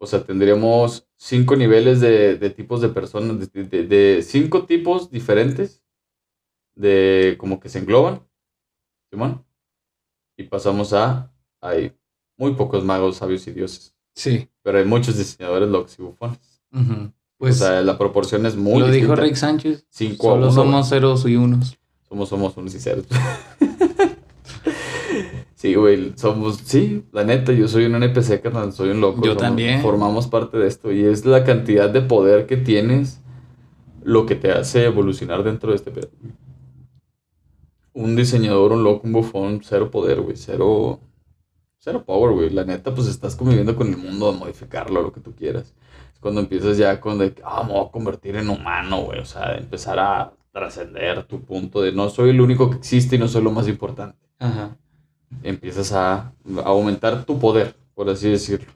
O 0.00 0.06
sea, 0.06 0.24
tendríamos 0.24 1.06
cinco 1.16 1.54
niveles 1.56 2.00
de, 2.00 2.36
de 2.36 2.50
tipos 2.50 2.80
de 2.80 2.88
personas, 2.88 3.52
de, 3.52 3.64
de- 3.64 3.84
de 3.86 4.22
cinco 4.22 4.64
tipos 4.66 5.10
diferentes 5.10 5.82
de 6.74 7.36
como 7.38 7.58
que 7.60 7.68
se 7.68 7.78
engloban. 7.78 8.20
Simón. 9.10 9.44
Y 10.36 10.44
pasamos 10.44 10.92
a, 10.92 11.32
hay 11.60 11.92
muy 12.36 12.54
pocos 12.54 12.84
magos, 12.84 13.16
sabios 13.16 13.46
y 13.48 13.52
dioses. 13.52 13.94
Sí. 14.14 14.48
Pero 14.62 14.78
hay 14.78 14.84
muchos 14.84 15.16
diseñadores 15.16 15.68
locos 15.68 15.98
y 15.98 16.02
bufones. 16.02 16.60
Ujú. 16.72 17.12
Pues 17.38 17.60
o 17.62 17.66
sea, 17.66 17.82
la 17.82 17.96
proporción 17.96 18.46
es 18.46 18.56
muy 18.56 18.80
lo 18.80 18.86
dijo 18.86 18.94
distinta. 19.12 19.22
Rick 19.22 19.34
Sánchez. 19.36 19.86
Cinco 19.90 20.26
Solo 20.34 20.50
somos 20.52 20.88
ceros 20.88 21.24
y 21.26 21.36
unos. 21.36 21.78
Somos, 22.08 22.28
somos 22.28 22.56
unos 22.56 22.74
y 22.74 22.80
ceros. 22.80 23.06
sí, 25.58 25.74
güey, 25.74 26.12
somos, 26.16 26.58
sí, 26.64 27.04
la 27.10 27.24
neta, 27.24 27.52
yo 27.52 27.66
soy 27.66 27.86
un 27.86 27.96
NPC, 27.96 28.40
carnal, 28.40 28.72
soy 28.72 28.90
un 28.90 29.00
loco. 29.00 29.22
Yo 29.22 29.32
somos- 29.32 29.42
también. 29.42 29.82
Formamos 29.82 30.28
parte 30.28 30.56
de 30.56 30.68
esto 30.68 30.92
y 30.92 31.02
es 31.04 31.24
la 31.26 31.42
cantidad 31.44 31.90
de 31.90 32.00
poder 32.00 32.46
que 32.46 32.56
tienes 32.56 33.20
lo 34.04 34.24
que 34.24 34.36
te 34.36 34.52
hace 34.52 34.84
evolucionar 34.84 35.42
dentro 35.42 35.70
de 35.70 35.76
este 35.76 35.90
pedo. 35.90 36.08
Un 37.92 38.14
diseñador, 38.14 38.72
un 38.72 38.84
loco, 38.84 39.00
un 39.06 39.12
bufón, 39.12 39.60
cero 39.64 39.90
poder, 39.90 40.20
güey, 40.20 40.36
cero, 40.36 41.00
cero 41.78 42.04
power, 42.06 42.32
güey. 42.32 42.50
La 42.50 42.64
neta, 42.64 42.94
pues 42.94 43.08
estás 43.08 43.34
conviviendo 43.34 43.74
con 43.74 43.88
el 43.88 43.96
mundo 43.96 44.28
a 44.28 44.32
modificarlo, 44.32 45.02
lo 45.02 45.12
que 45.12 45.20
tú 45.20 45.34
quieras. 45.34 45.74
Es 46.14 46.20
cuando 46.20 46.40
empiezas 46.40 46.78
ya 46.78 47.00
con 47.00 47.18
de, 47.18 47.34
ah, 47.44 47.64
me 47.66 47.72
voy 47.72 47.86
a 47.86 47.90
convertir 47.90 48.36
en 48.36 48.48
humano, 48.50 49.02
güey. 49.02 49.18
O 49.18 49.24
sea, 49.24 49.56
empezar 49.56 49.98
a 49.98 50.32
trascender 50.52 51.24
tu 51.24 51.40
punto 51.42 51.82
de 51.82 51.90
no 51.92 52.08
soy 52.08 52.30
el 52.30 52.40
único 52.40 52.70
que 52.70 52.76
existe 52.76 53.16
y 53.16 53.18
no 53.18 53.26
soy 53.26 53.42
lo 53.42 53.50
más 53.50 53.66
importante. 53.68 54.16
Ajá. 54.38 54.76
Empiezas 55.42 55.92
a, 55.92 56.14
a 56.14 56.32
aumentar 56.64 57.24
tu 57.24 57.38
poder, 57.38 57.74
por 57.94 58.08
así 58.08 58.28
decirlo. 58.30 58.66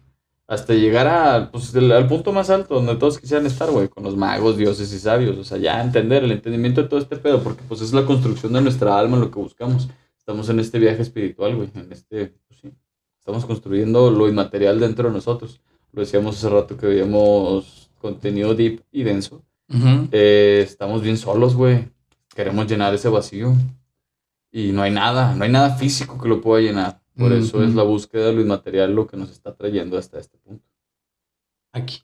Hasta 0.46 0.74
llegar 0.74 1.07
a, 1.07 1.50
pues, 1.50 1.74
el- 1.74 1.90
al 1.92 2.07
punto 2.09 2.32
más 2.32 2.50
alto 2.50 2.74
donde 2.74 2.96
todos 2.96 3.18
quisieran 3.18 3.46
estar, 3.46 3.70
güey, 3.70 3.88
con 3.88 4.05
los 4.05 4.16
magos, 4.16 4.57
dioses 4.59 4.92
y 4.92 4.98
sabios. 4.98 5.38
O 5.38 5.44
sea, 5.44 5.57
ya 5.59 5.80
entender 5.82 6.24
el 6.24 6.32
entendimiento 6.32 6.82
de 6.82 6.88
todo 6.88 7.00
este 7.00 7.16
pedo, 7.16 7.42
porque 7.42 7.62
pues 7.68 7.80
es 7.80 7.92
la 7.92 8.05
construcción 8.05 8.53
de 8.53 8.61
nuestra 8.61 8.98
alma 8.98 9.16
lo 9.16 9.30
que 9.30 9.38
buscamos. 9.38 9.88
Estamos 10.18 10.48
en 10.50 10.61
este 10.61 10.78
viaje 10.78 11.03
espiritual, 11.03 11.57
güey, 11.57 11.70
en 11.74 11.90
este, 11.92 12.34
pues 12.48 12.61
sí. 12.61 12.72
Estamos 13.18 13.44
construyendo 13.46 14.11
lo 14.11 14.28
inmaterial 14.28 14.78
dentro 14.78 15.09
de 15.09 15.14
nosotros. 15.14 15.61
Lo 15.92 16.00
decíamos 16.00 16.36
hace 16.36 16.48
rato 16.50 16.76
que 16.76 16.86
veíamos 16.86 17.90
contenido 18.00 18.55
deep 18.55 18.82
y 18.92 19.05
denso. 19.05 19.42
Ujú. 19.68 20.09
Eh, 20.12 20.61
estamos 20.64 21.03
bien 21.03 21.16
solos, 21.16 21.55
güey. 21.55 21.88
Queremos 22.34 22.66
llenar 22.66 22.92
ese 22.94 23.09
vacío. 23.09 23.55
Y 24.53 24.72
no 24.72 24.82
hay 24.82 24.90
nada, 24.90 25.34
no 25.34 25.44
hay 25.44 25.50
nada 25.50 25.76
físico 25.76 26.20
que 26.20 26.28
lo 26.28 26.42
pueda 26.42 26.62
llenar. 26.62 27.00
Por 27.16 27.32
eso 27.32 27.62
es 27.62 27.74
la 27.74 27.82
búsqueda 27.82 28.26
de 28.26 28.32
lo 28.34 28.40
inmaterial 28.42 28.94
lo 28.94 29.07
que 29.07 29.16
nos 29.16 29.30
está 29.30 29.55
trayendo 29.55 29.98
hasta 29.98 30.18
este 30.18 30.38
punto. 30.38 30.64
Aquí. 31.72 32.03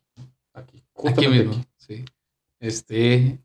Aquí. 0.54 0.82
Aquí 1.06 1.28
mismo. 1.28 1.52
aquí. 1.52 1.64
Sí. 1.76 2.04
Este. 2.58 3.38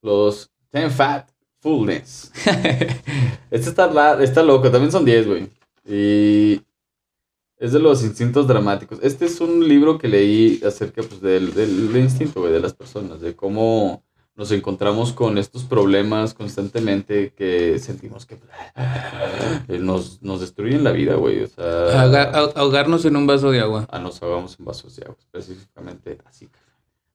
Los 0.00 0.50
Ten 0.70 0.90
Fat 0.90 1.30
Fullness. 1.60 2.32
Este 3.50 3.70
está, 3.70 4.22
está 4.22 4.42
loco, 4.42 4.70
también 4.70 4.92
son 4.92 5.06
10, 5.06 5.26
güey. 5.26 5.48
Y 5.86 6.60
es 7.56 7.72
de 7.72 7.78
los 7.78 8.04
instintos 8.04 8.46
dramáticos. 8.46 8.98
Este 9.02 9.24
es 9.24 9.40
un 9.40 9.66
libro 9.66 9.96
que 9.96 10.06
leí 10.06 10.60
acerca 10.62 11.02
pues, 11.02 11.20
del, 11.22 11.54
del, 11.54 11.90
del 11.90 12.02
instinto, 12.02 12.40
güey, 12.40 12.52
de 12.52 12.60
las 12.60 12.74
personas, 12.74 13.22
de 13.22 13.34
cómo 13.34 14.04
nos 14.38 14.52
encontramos 14.52 15.12
con 15.12 15.36
estos 15.36 15.64
problemas 15.64 16.32
constantemente 16.32 17.32
que 17.36 17.78
sentimos 17.80 18.24
que 18.24 18.36
eh, 19.68 19.78
nos, 19.80 20.22
nos 20.22 20.40
destruyen 20.40 20.84
la 20.84 20.92
vida, 20.92 21.16
güey. 21.16 21.42
O 21.42 21.46
sea, 21.48 22.02
Ahoga- 22.04 22.30
ah- 22.32 22.52
ahogarnos 22.54 23.04
en 23.04 23.16
un 23.16 23.26
vaso 23.26 23.50
de 23.50 23.60
agua. 23.60 23.86
a 23.90 23.98
nos 23.98 24.22
ahogamos 24.22 24.56
en 24.58 24.64
vasos 24.64 24.94
de 24.96 25.02
agua, 25.04 25.16
específicamente 25.18 26.18
así. 26.24 26.48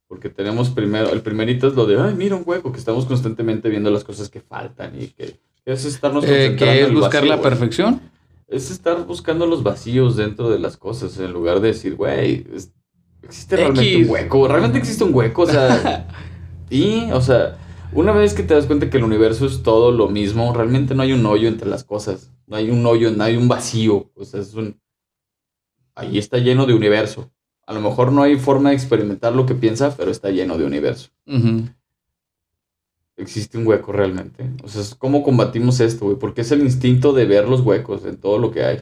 Porque 0.07 0.29
tenemos 0.29 0.69
primero, 0.69 1.11
el 1.11 1.21
primerito 1.21 1.67
es 1.67 1.75
lo 1.75 1.85
de, 1.85 1.99
ay, 1.99 2.13
mira 2.13 2.35
un 2.35 2.43
hueco, 2.45 2.71
que 2.71 2.77
estamos 2.79 3.05
constantemente 3.05 3.69
viendo 3.69 3.89
las 3.89 4.03
cosas 4.03 4.29
que 4.29 4.41
faltan 4.41 5.01
y 5.01 5.07
que, 5.07 5.39
que 5.65 5.71
es 5.71 5.85
estarnos 5.85 6.23
Eh, 6.25 6.27
concentrando 6.27 6.65
¿Qué 6.65 6.79
en 6.81 6.85
es 6.87 6.93
buscar 6.93 7.13
vacío, 7.21 7.29
la 7.29 7.35
güey. 7.37 7.49
perfección? 7.49 8.01
Es 8.49 8.69
estar 8.69 9.05
buscando 9.05 9.47
los 9.47 9.63
vacíos 9.63 10.17
dentro 10.17 10.49
de 10.49 10.59
las 10.59 10.75
cosas, 10.77 11.17
en 11.19 11.31
lugar 11.31 11.61
de 11.61 11.69
decir, 11.69 11.95
güey, 11.95 12.45
existe 13.23 13.55
realmente 13.55 13.93
X. 13.93 14.05
un 14.07 14.11
hueco, 14.13 14.47
realmente 14.47 14.77
existe 14.77 15.03
un 15.05 15.15
hueco, 15.15 15.43
o 15.43 15.47
sea, 15.47 16.07
y, 16.73 17.11
o 17.11 17.21
sea, 17.21 17.57
una 17.91 18.11
vez 18.11 18.33
que 18.33 18.41
te 18.41 18.55
das 18.55 18.65
cuenta 18.65 18.89
que 18.89 18.97
el 18.97 19.03
universo 19.03 19.45
es 19.45 19.61
todo 19.61 19.91
lo 19.91 20.09
mismo, 20.09 20.51
realmente 20.53 20.95
no 20.95 21.03
hay 21.03 21.13
un 21.13 21.23
hoyo 21.25 21.47
entre 21.47 21.69
las 21.69 21.83
cosas, 21.83 22.31
no 22.47 22.55
hay 22.55 22.71
un 22.71 22.83
hoyo, 22.85 23.11
no 23.11 23.23
hay 23.23 23.37
un 23.37 23.47
vacío, 23.47 24.09
o 24.15 24.25
sea, 24.25 24.41
es 24.41 24.55
un... 24.55 24.81
Ahí 25.93 26.17
está 26.17 26.39
lleno 26.39 26.65
de 26.65 26.73
universo. 26.73 27.31
A 27.67 27.73
lo 27.73 27.81
mejor 27.81 28.11
no 28.11 28.23
hay 28.23 28.37
forma 28.37 28.69
de 28.69 28.75
experimentar 28.75 29.35
lo 29.35 29.45
que 29.45 29.53
piensa, 29.53 29.95
pero 29.95 30.09
está 30.09 30.31
lleno 30.31 30.57
de 30.57 30.65
universo. 30.65 31.11
Existe 33.15 33.59
un 33.59 33.67
hueco 33.67 33.91
realmente. 33.91 34.49
O 34.63 34.67
sea, 34.67 34.81
es 34.81 34.95
¿cómo 34.95 35.21
combatimos 35.21 35.79
esto, 35.79 36.05
güey? 36.05 36.17
Porque 36.17 36.41
es 36.41 36.51
el 36.51 36.61
instinto 36.61 37.13
de 37.13 37.25
ver 37.25 37.47
los 37.47 37.61
huecos 37.61 38.03
en 38.05 38.17
todo 38.17 38.39
lo 38.39 38.49
que 38.49 38.63
hay. 38.63 38.81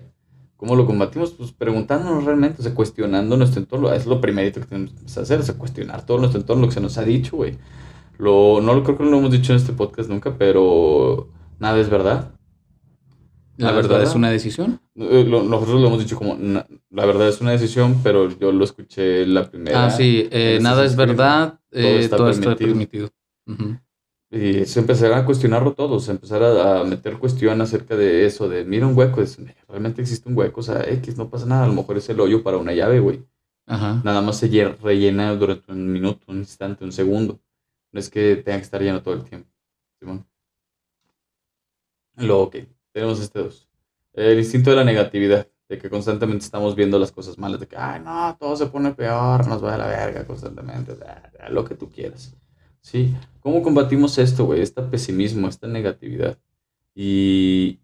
¿Cómo 0.62 0.76
lo 0.76 0.86
combatimos? 0.86 1.32
Pues 1.32 1.51
preguntándonos 1.53 2.24
realmente, 2.24 2.57
o 2.59 2.64
sea, 2.64 2.76
cuestionando 2.76 3.36
nuestro 3.36 3.62
entorno. 3.62 3.91
Es 3.91 4.05
lo 4.05 4.22
primerito 4.22 4.59
que 4.59 4.68
tenemos 4.68 4.91
que 4.93 5.20
hacer, 5.20 5.39
o 5.39 5.43
sea, 5.43 5.57
cuestionar 5.57 6.05
todo 6.05 6.20
nuestro 6.20 6.39
entorno, 6.39 6.62
lo 6.62 6.68
que 6.68 6.76
se 6.76 6.82
nos 6.82 6.99
ha 6.99 7.03
dicho, 7.03 7.36
güey. 7.36 7.57
Lo, 8.20 8.62
no 8.62 8.76
lo 8.76 8.84
creo 8.84 8.95
que 8.95 9.03
no 9.03 9.09
lo 9.09 9.18
hemos 9.18 9.32
dicho 9.32 9.53
en 9.53 9.57
este 9.57 9.74
podcast 9.74 10.07
nunca, 10.07 10.38
pero 10.38 11.30
nada 11.57 11.80
es 11.80 11.89
verdad. 11.89 12.36
La 13.57 13.72
verdad 13.72 13.89
¿verdad? 13.89 14.09
es 14.09 14.16
una 14.16 14.30
decisión. 14.30 14.80
Eh, 14.97 15.26
lo- 15.28 15.41
nosotros 15.41 15.82
lo 15.82 15.88
hemos 15.88 15.99
dicho 15.99 16.16
como, 16.16 16.36
na- 16.36 16.68
la 16.91 17.05
verdad 17.07 17.28
es 17.28 17.41
una 17.41 17.49
decisión, 17.51 17.99
pero 18.03 18.30
yo 18.30 18.51
lo 18.51 18.64
escuché 18.64 19.26
la 19.26 19.49
primera. 19.49 19.88
Ah, 19.88 19.89
sí, 19.89 20.28
eh, 20.30 20.59
nada 20.62 20.86
es 20.86 20.95
verdad, 20.95 21.59
eh, 21.72 21.97
está 22.01 22.18
todo 22.18 22.30
está 22.30 22.55
permitido. 22.55 23.09
Ujú. 23.47 23.78
Y 24.34 24.66
se 24.66 24.80
empezarán 24.80 25.20
a 25.20 25.26
cuestionarlo 25.26 25.74
todos, 25.74 26.08
empezar 26.08 26.42
a, 26.42 26.80
a 26.80 26.84
meter 26.86 27.20
cuestión 27.20 27.60
acerca 27.60 27.98
de 27.98 28.26
eso, 28.26 28.48
de 28.48 28.64
mira 28.64 28.88
un 28.88 28.98
hueco, 28.98 29.22
es, 29.22 29.38
realmente 29.68 30.02
existe 30.02 30.30
un 30.30 30.38
hueco, 30.38 30.62
o 30.62 30.64
sea, 30.64 30.84
X, 30.90 31.18
no 31.18 31.30
pasa 31.30 31.46
nada, 31.46 31.66
a 31.66 31.68
lo 31.68 31.74
mejor 31.74 31.98
es 31.98 32.08
el 32.10 32.20
hoyo 32.22 32.42
para 32.42 32.58
una 32.58 32.74
llave, 32.74 33.02
güey. 33.02 33.26
Ajá. 33.66 34.02
Nada 34.06 34.22
más 34.22 34.38
se 34.38 34.50
lle- 34.50 34.78
rellena 34.78 35.36
durante 35.36 35.72
un 35.74 35.92
minuto, 35.92 36.26
un 36.32 36.38
instante, 36.38 36.86
un 36.86 36.94
segundo. 36.94 37.42
No 37.92 38.00
es 38.00 38.10
que 38.10 38.38
tenga 38.38 38.58
que 38.58 38.64
estar 38.64 38.82
lleno 38.82 39.02
todo 39.04 39.16
el 39.16 39.24
tiempo. 39.26 39.50
Simón. 40.00 40.26
Luego, 42.16 42.44
ok, 42.44 42.56
tenemos 42.94 43.20
este 43.20 43.40
dos. 43.40 43.68
El 44.14 44.40
instinto 44.40 44.70
de 44.70 44.76
la 44.78 44.84
negatividad, 44.86 45.48
de 45.68 45.78
que 45.78 45.90
constantemente 45.90 46.46
estamos 46.46 46.76
viendo 46.76 46.98
las 47.00 47.12
cosas 47.12 47.38
malas, 47.38 47.60
de 47.60 47.68
que, 47.68 47.78
ay, 47.78 48.02
no, 48.02 48.36
todo 48.40 48.56
se 48.56 48.68
pone 48.68 48.94
peor, 48.94 49.48
nos 49.48 49.64
va 49.64 49.76
a 49.76 49.78
la 49.78 49.88
verga 49.88 50.26
constantemente, 50.26 50.96
lo 51.50 51.66
que 51.66 51.76
tú 51.76 51.90
quieras. 51.90 52.34
Sí, 52.82 53.14
¿cómo 53.42 53.62
combatimos 53.62 54.18
esto, 54.18 54.46
güey? 54.46 54.62
Este 54.62 54.82
pesimismo, 54.82 55.48
esta 55.48 55.68
negatividad. 55.68 56.38
Y 56.96 57.80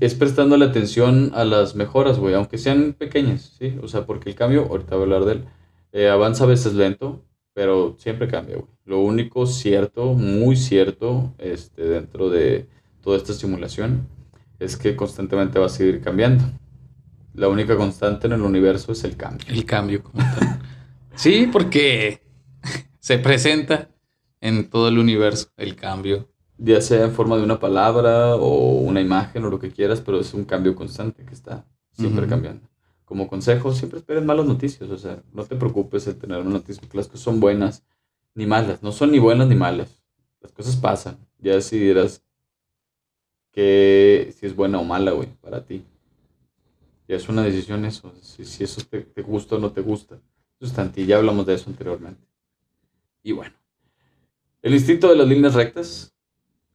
es 0.00 0.14
prestándole 0.14 0.64
atención 0.64 1.32
a 1.34 1.44
las 1.44 1.74
mejoras, 1.74 2.18
güey, 2.18 2.34
aunque 2.34 2.56
sean 2.56 2.94
pequeñas, 2.96 3.56
¿sí? 3.58 3.76
O 3.82 3.88
sea, 3.88 4.06
porque 4.06 4.30
el 4.30 4.36
cambio, 4.36 4.66
ahorita 4.70 4.94
voy 4.94 5.00
a 5.00 5.04
hablar 5.04 5.24
de 5.24 5.32
él, 5.32 5.44
eh, 5.92 6.08
avanza 6.08 6.44
a 6.44 6.46
veces 6.46 6.74
lento, 6.74 7.24
pero 7.52 7.96
siempre 7.98 8.28
cambia, 8.28 8.56
güey. 8.56 8.68
Lo 8.84 9.00
único 9.00 9.46
cierto, 9.46 10.14
muy 10.14 10.56
cierto, 10.56 11.34
este, 11.38 11.82
dentro 11.82 12.30
de 12.30 12.68
toda 13.02 13.16
esta 13.16 13.32
simulación, 13.32 14.08
es 14.60 14.76
que 14.76 14.96
constantemente 14.96 15.58
va 15.58 15.66
a 15.66 15.70
seguir 15.70 16.00
cambiando. 16.00 16.44
La 17.34 17.48
única 17.48 17.76
constante 17.76 18.26
en 18.28 18.34
el 18.34 18.42
universo 18.42 18.92
es 18.92 19.04
el 19.04 19.16
cambio. 19.16 19.46
El 19.48 19.64
cambio. 19.64 20.02
Sí, 21.14 21.48
porque 21.52 22.22
se 23.00 23.18
presenta 23.18 23.90
en 24.40 24.68
todo 24.68 24.88
el 24.88 24.98
universo 24.98 25.48
el 25.56 25.76
cambio. 25.76 26.28
Ya 26.58 26.80
sea 26.80 27.04
en 27.04 27.12
forma 27.12 27.36
de 27.36 27.44
una 27.44 27.60
palabra 27.60 28.34
o 28.34 28.78
una 28.80 29.00
imagen 29.00 29.44
o 29.44 29.50
lo 29.50 29.60
que 29.60 29.70
quieras, 29.70 30.00
pero 30.00 30.18
es 30.18 30.34
un 30.34 30.44
cambio 30.44 30.74
constante 30.74 31.24
que 31.24 31.34
está 31.34 31.64
siempre 31.92 32.26
cambiando. 32.26 32.68
Como 33.04 33.28
consejo, 33.28 33.72
siempre 33.72 34.00
esperen 34.00 34.26
malas 34.26 34.46
noticias, 34.46 34.90
o 34.90 34.98
sea, 34.98 35.22
no 35.32 35.44
te 35.44 35.56
preocupes 35.56 36.04
de 36.04 36.14
tener 36.14 36.40
una 36.40 36.50
noticia, 36.50 36.80
porque 36.80 36.96
las 36.96 37.06
cosas 37.06 37.22
son 37.22 37.40
buenas 37.40 37.84
ni 38.34 38.44
malas, 38.44 38.82
no 38.82 38.92
son 38.92 39.12
ni 39.12 39.18
buenas 39.18 39.48
ni 39.48 39.54
malas. 39.54 40.02
Las 40.40 40.52
cosas 40.52 40.76
pasan, 40.76 41.16
ya 41.38 41.54
decidirás 41.54 42.22
que 43.52 44.34
si 44.38 44.46
es 44.46 44.54
buena 44.54 44.78
o 44.78 44.84
mala, 44.84 45.12
güey, 45.12 45.28
para 45.40 45.64
ti. 45.64 45.84
Ya 47.06 47.16
es 47.16 47.28
una 47.28 47.42
decisión 47.42 47.84
eso, 47.84 48.12
si, 48.20 48.44
si 48.44 48.64
eso 48.64 48.82
te, 48.88 49.00
te 49.00 49.22
gusta 49.22 49.56
o 49.56 49.58
no 49.58 49.72
te 49.72 49.80
gusta. 49.80 50.20
En 50.60 50.92
ti, 50.92 51.06
ya 51.06 51.16
hablamos 51.16 51.46
de 51.46 51.54
eso 51.54 51.70
anteriormente. 51.70 52.26
Y 53.22 53.32
bueno, 53.32 53.54
el 54.62 54.74
instinto 54.74 55.08
de 55.08 55.16
las 55.16 55.28
líneas 55.28 55.54
rectas, 55.54 56.14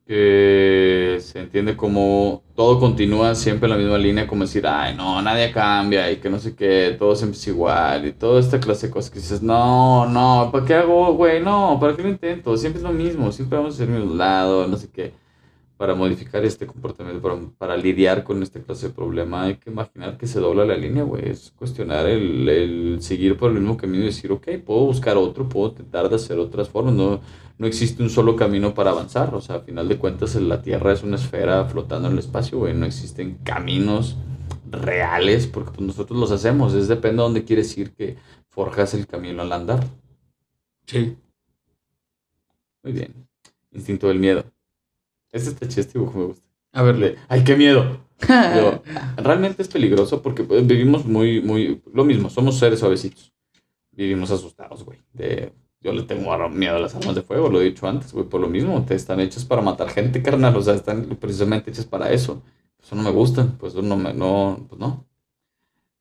que 0.06 1.18
se 1.22 1.40
entiende 1.40 1.78
como 1.78 2.44
todo 2.56 2.80
continúa 2.80 3.36
siempre 3.36 3.68
en 3.68 3.72
la 3.72 3.78
misma 3.78 3.98
línea, 3.98 4.28
como 4.28 4.44
decir, 4.44 4.68
ay, 4.68 4.96
no, 4.96 5.22
nadie 5.22 5.52
cambia 5.52 6.12
y 6.12 6.18
que 6.18 6.30
no 6.30 6.40
sé 6.40 6.56
qué, 6.56 6.96
todo 7.00 7.16
siempre 7.16 7.38
es 7.38 7.48
igual 7.48 8.06
y 8.08 8.12
toda 8.12 8.40
esta 8.40 8.60
clase 8.60 8.88
de 8.88 8.94
cosas 8.94 9.12
que 9.12 9.20
dices, 9.20 9.42
no, 9.42 10.06
no, 10.08 10.50
¿para 10.52 10.66
qué 10.66 10.74
hago, 10.76 11.14
güey? 11.14 11.42
No, 11.42 11.78
¿para 11.80 11.96
qué 11.96 12.04
lo 12.04 12.10
intento? 12.10 12.58
Siempre 12.58 12.80
es 12.80 12.84
lo 12.84 12.92
mismo, 12.92 13.32
siempre 13.32 13.58
vamos 13.58 13.76
a 13.76 13.78
ser 13.78 13.90
el 13.90 14.00
mismo 14.00 14.16
lado, 14.16 14.68
no 14.68 14.78
sé 14.78 14.90
qué. 14.92 15.14
Para 15.78 15.96
modificar 15.96 16.46
este 16.46 16.68
comportamiento, 16.68 17.22
para, 17.22 17.36
para 17.58 17.78
lidiar 17.78 18.24
con 18.24 18.42
esta 18.44 18.62
clase 18.62 18.88
de 18.88 18.94
problema, 18.94 19.44
hay 19.44 19.56
que 19.56 19.72
imaginar 19.72 20.18
que 20.18 20.28
se 20.28 20.40
dobla 20.40 20.66
la 20.66 20.78
línea, 20.78 21.04
güey. 21.04 21.30
Es 21.30 21.52
cuestionar 21.56 22.06
el, 22.06 22.48
el 22.48 23.02
seguir 23.02 23.38
por 23.38 23.52
el 23.52 23.60
mismo 23.60 23.76
camino 23.76 24.04
y 24.04 24.08
decir, 24.08 24.32
ok, 24.32 24.48
puedo 24.66 24.86
buscar 24.86 25.18
otro, 25.18 25.50
puedo 25.50 25.70
intentar 25.70 26.10
de 26.10 26.16
hacer 26.16 26.38
otras 26.40 26.70
formas. 26.70 26.94
No, 26.94 27.22
no 27.58 27.68
existe 27.68 28.04
un 28.04 28.10
solo 28.10 28.36
camino 28.36 28.74
para 28.74 28.92
avanzar. 28.92 29.34
O 29.36 29.42
sea, 29.42 29.58
a 29.58 29.60
final 29.62 29.88
de 29.88 29.98
cuentas, 29.98 30.36
la 30.36 30.62
Tierra 30.62 30.94
es 30.94 31.04
una 31.04 31.16
esfera 31.16 31.66
flotando 31.66 32.08
en 32.08 32.14
el 32.14 32.20
espacio, 32.20 32.60
güey. 32.60 32.74
No 32.74 32.86
existen 32.86 33.40
caminos 33.44 34.18
reales 34.70 35.48
porque 35.48 35.72
pues, 35.72 35.88
nosotros 35.88 36.20
los 36.20 36.32
hacemos. 36.32 36.74
Es 36.74 36.88
depende 36.88 37.18
de 37.18 37.24
dónde 37.24 37.44
quieres 37.44 37.78
ir 37.78 37.92
que 37.94 38.18
forjas 38.50 38.94
el 38.94 39.08
camino 39.08 39.42
al 39.42 39.52
andar. 39.52 39.86
Sí. 40.86 41.18
Muy 42.84 42.94
bien. 42.94 43.28
Instinto 43.72 44.08
del 44.08 44.20
miedo. 44.20 44.53
Este 45.34 45.50
está 45.50 45.68
chido, 45.68 46.12
me 46.16 46.26
gusta. 46.26 46.48
A 46.72 46.84
ver, 46.84 46.98
De, 46.98 47.18
Ay, 47.28 47.44
qué 47.44 47.58
miedo. 47.58 48.00
Pero 48.28 48.84
realmente 49.18 49.62
es 49.62 49.68
peligroso 49.68 50.22
porque 50.22 50.44
pues, 50.44 50.66
vivimos 50.66 51.06
muy, 51.06 51.42
muy, 51.42 51.82
lo 51.92 52.06
mismo, 52.06 52.30
somos 52.30 52.58
seres 52.58 52.80
suavecitos. 52.80 53.34
Vivimos 53.92 54.32
asustados, 54.32 54.86
güey. 54.86 55.00
De, 55.12 55.52
yo 55.82 55.92
le 55.92 56.04
tengo 56.04 56.50
miedo 56.50 56.78
a 56.78 56.80
las 56.80 56.96
armas 56.96 57.16
de 57.16 57.24
fuego, 57.24 57.50
lo 57.50 57.60
he 57.60 57.66
dicho 57.66 57.88
antes, 57.88 58.14
güey, 58.14 58.26
por 58.26 58.40
lo 58.40 58.48
mismo. 58.48 58.86
Te 58.86 58.96
están 58.96 59.20
hechas 59.20 59.44
para 59.44 59.62
matar 59.62 59.90
gente, 59.90 60.22
carnal. 60.22 60.56
O 60.56 60.62
sea, 60.62 60.76
están 60.76 61.18
precisamente 61.20 61.72
hechas 61.72 61.86
para 61.86 62.12
eso. 62.12 62.42
Eso 62.82 62.96
no 62.96 63.02
me 63.02 63.12
gusta, 63.12 63.48
pues 63.60 63.74
eso 63.74 63.82
no 63.82 63.98
me, 63.98 64.14
no, 64.14 64.66
pues 64.70 64.80
no. 64.80 65.06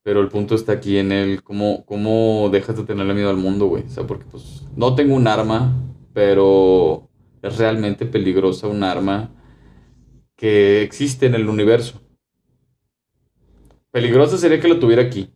Pero 0.02 0.20
el 0.20 0.28
punto 0.28 0.54
está 0.54 0.72
aquí 0.72 0.98
en 0.98 1.12
el 1.12 1.42
cómo, 1.42 1.84
cómo 1.86 2.48
dejas 2.50 2.76
de 2.76 2.84
tenerle 2.84 3.14
miedo 3.14 3.30
al 3.30 3.36
mundo, 3.36 3.66
güey. 3.66 3.84
O 3.84 3.88
sea, 3.88 4.06
porque 4.06 4.24
pues 4.30 4.62
no 4.76 4.94
tengo 4.94 5.14
un 5.14 5.26
arma, 5.26 5.74
pero 6.12 7.08
es 7.42 7.58
realmente 7.58 8.06
peligrosa 8.06 8.68
un 8.68 8.84
arma 8.84 9.30
que 10.36 10.82
existe 10.82 11.26
en 11.26 11.34
el 11.34 11.48
universo. 11.48 12.00
Peligrosa 13.90 14.38
sería 14.38 14.60
que 14.60 14.68
lo 14.68 14.78
tuviera 14.78 15.02
aquí, 15.02 15.30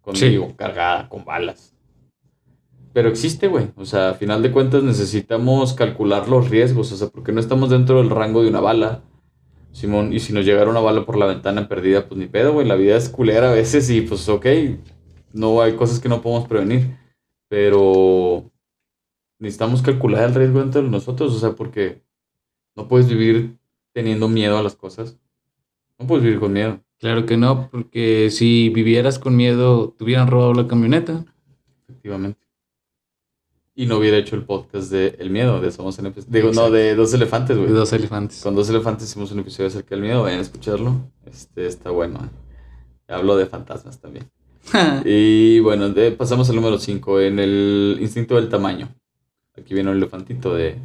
conmigo, 0.00 0.54
cargada, 0.56 1.08
con 1.08 1.24
balas. 1.24 1.74
Pero 2.92 3.10
existe, 3.10 3.48
güey. 3.48 3.72
O 3.76 3.84
sea, 3.84 4.10
a 4.10 4.14
final 4.14 4.42
de 4.42 4.52
cuentas 4.52 4.82
necesitamos 4.82 5.74
calcular 5.74 6.28
los 6.28 6.48
riesgos. 6.48 6.92
O 6.92 6.96
sea, 6.96 7.08
porque 7.08 7.30
no 7.30 7.40
estamos 7.40 7.68
dentro 7.68 7.98
del 7.98 8.08
rango 8.08 8.42
de 8.42 8.48
una 8.48 8.60
bala. 8.60 9.02
Simón, 9.72 10.14
y 10.14 10.20
si 10.20 10.32
nos 10.32 10.46
llegara 10.46 10.70
una 10.70 10.80
bala 10.80 11.04
por 11.04 11.18
la 11.18 11.26
ventana 11.26 11.68
perdida, 11.68 12.08
pues 12.08 12.18
ni 12.18 12.26
pedo, 12.26 12.54
güey. 12.54 12.66
La 12.66 12.76
vida 12.76 12.96
es 12.96 13.10
culera 13.10 13.50
a 13.50 13.54
veces 13.54 13.90
y 13.90 14.00
pues 14.00 14.26
ok. 14.30 14.46
No 15.34 15.60
hay 15.60 15.74
cosas 15.74 16.00
que 16.00 16.08
no 16.08 16.22
podemos 16.22 16.48
prevenir. 16.48 16.96
Pero 17.48 18.50
necesitamos 19.38 19.82
calcular 19.82 20.24
el 20.28 20.34
riesgo 20.34 20.60
entre 20.62 20.82
nosotros. 20.82 21.34
O 21.34 21.38
sea, 21.38 21.52
porque 21.52 22.02
no 22.74 22.88
puedes 22.88 23.08
vivir 23.08 23.56
teniendo 23.92 24.28
miedo 24.28 24.58
a 24.58 24.62
las 24.62 24.74
cosas. 24.76 25.18
No 25.98 26.06
puedes 26.06 26.24
vivir 26.24 26.40
con 26.40 26.52
miedo. 26.52 26.80
Claro 26.98 27.26
que 27.26 27.36
no, 27.36 27.68
porque 27.70 28.30
si 28.30 28.70
vivieras 28.70 29.18
con 29.18 29.36
miedo, 29.36 29.94
te 29.98 30.04
hubieran 30.04 30.28
robado 30.28 30.54
la 30.54 30.66
camioneta. 30.66 31.24
Efectivamente. 31.88 32.40
Y 33.74 33.84
no 33.84 33.98
hubiera 33.98 34.16
hecho 34.16 34.36
el 34.36 34.44
podcast 34.44 34.90
de 34.90 35.16
El 35.18 35.28
Miedo, 35.28 35.60
de 35.60 35.70
Somos 35.70 35.98
NPC. 35.98 36.26
Digo, 36.28 36.50
no, 36.52 36.70
de 36.70 36.94
Dos 36.94 37.12
Elefantes, 37.12 37.56
De 37.56 37.62
güey. 37.62 37.74
dos 37.74 37.92
elefantes. 37.92 38.40
Con 38.42 38.54
Dos 38.54 38.70
Elefantes 38.70 39.06
hicimos 39.06 39.30
un 39.32 39.40
episodio 39.40 39.68
acerca 39.68 39.90
del 39.94 40.00
miedo, 40.00 40.22
vayan 40.22 40.38
a 40.38 40.42
escucharlo. 40.42 41.10
Este 41.26 41.66
está 41.66 41.90
bueno. 41.90 42.18
eh. 42.24 42.28
Hablo 43.12 43.36
de 43.36 43.44
fantasmas 43.46 44.00
también. 44.00 44.30
Y 45.04 45.60
bueno, 45.60 45.90
de- 45.90 46.12
pasamos 46.12 46.48
al 46.48 46.56
número 46.56 46.78
5, 46.78 47.20
en 47.20 47.38
el 47.38 47.98
instinto 48.00 48.36
del 48.36 48.48
tamaño. 48.48 48.88
Aquí 49.58 49.74
viene 49.74 49.90
un 49.90 49.96
elefantito 49.96 50.54
de 50.54 50.78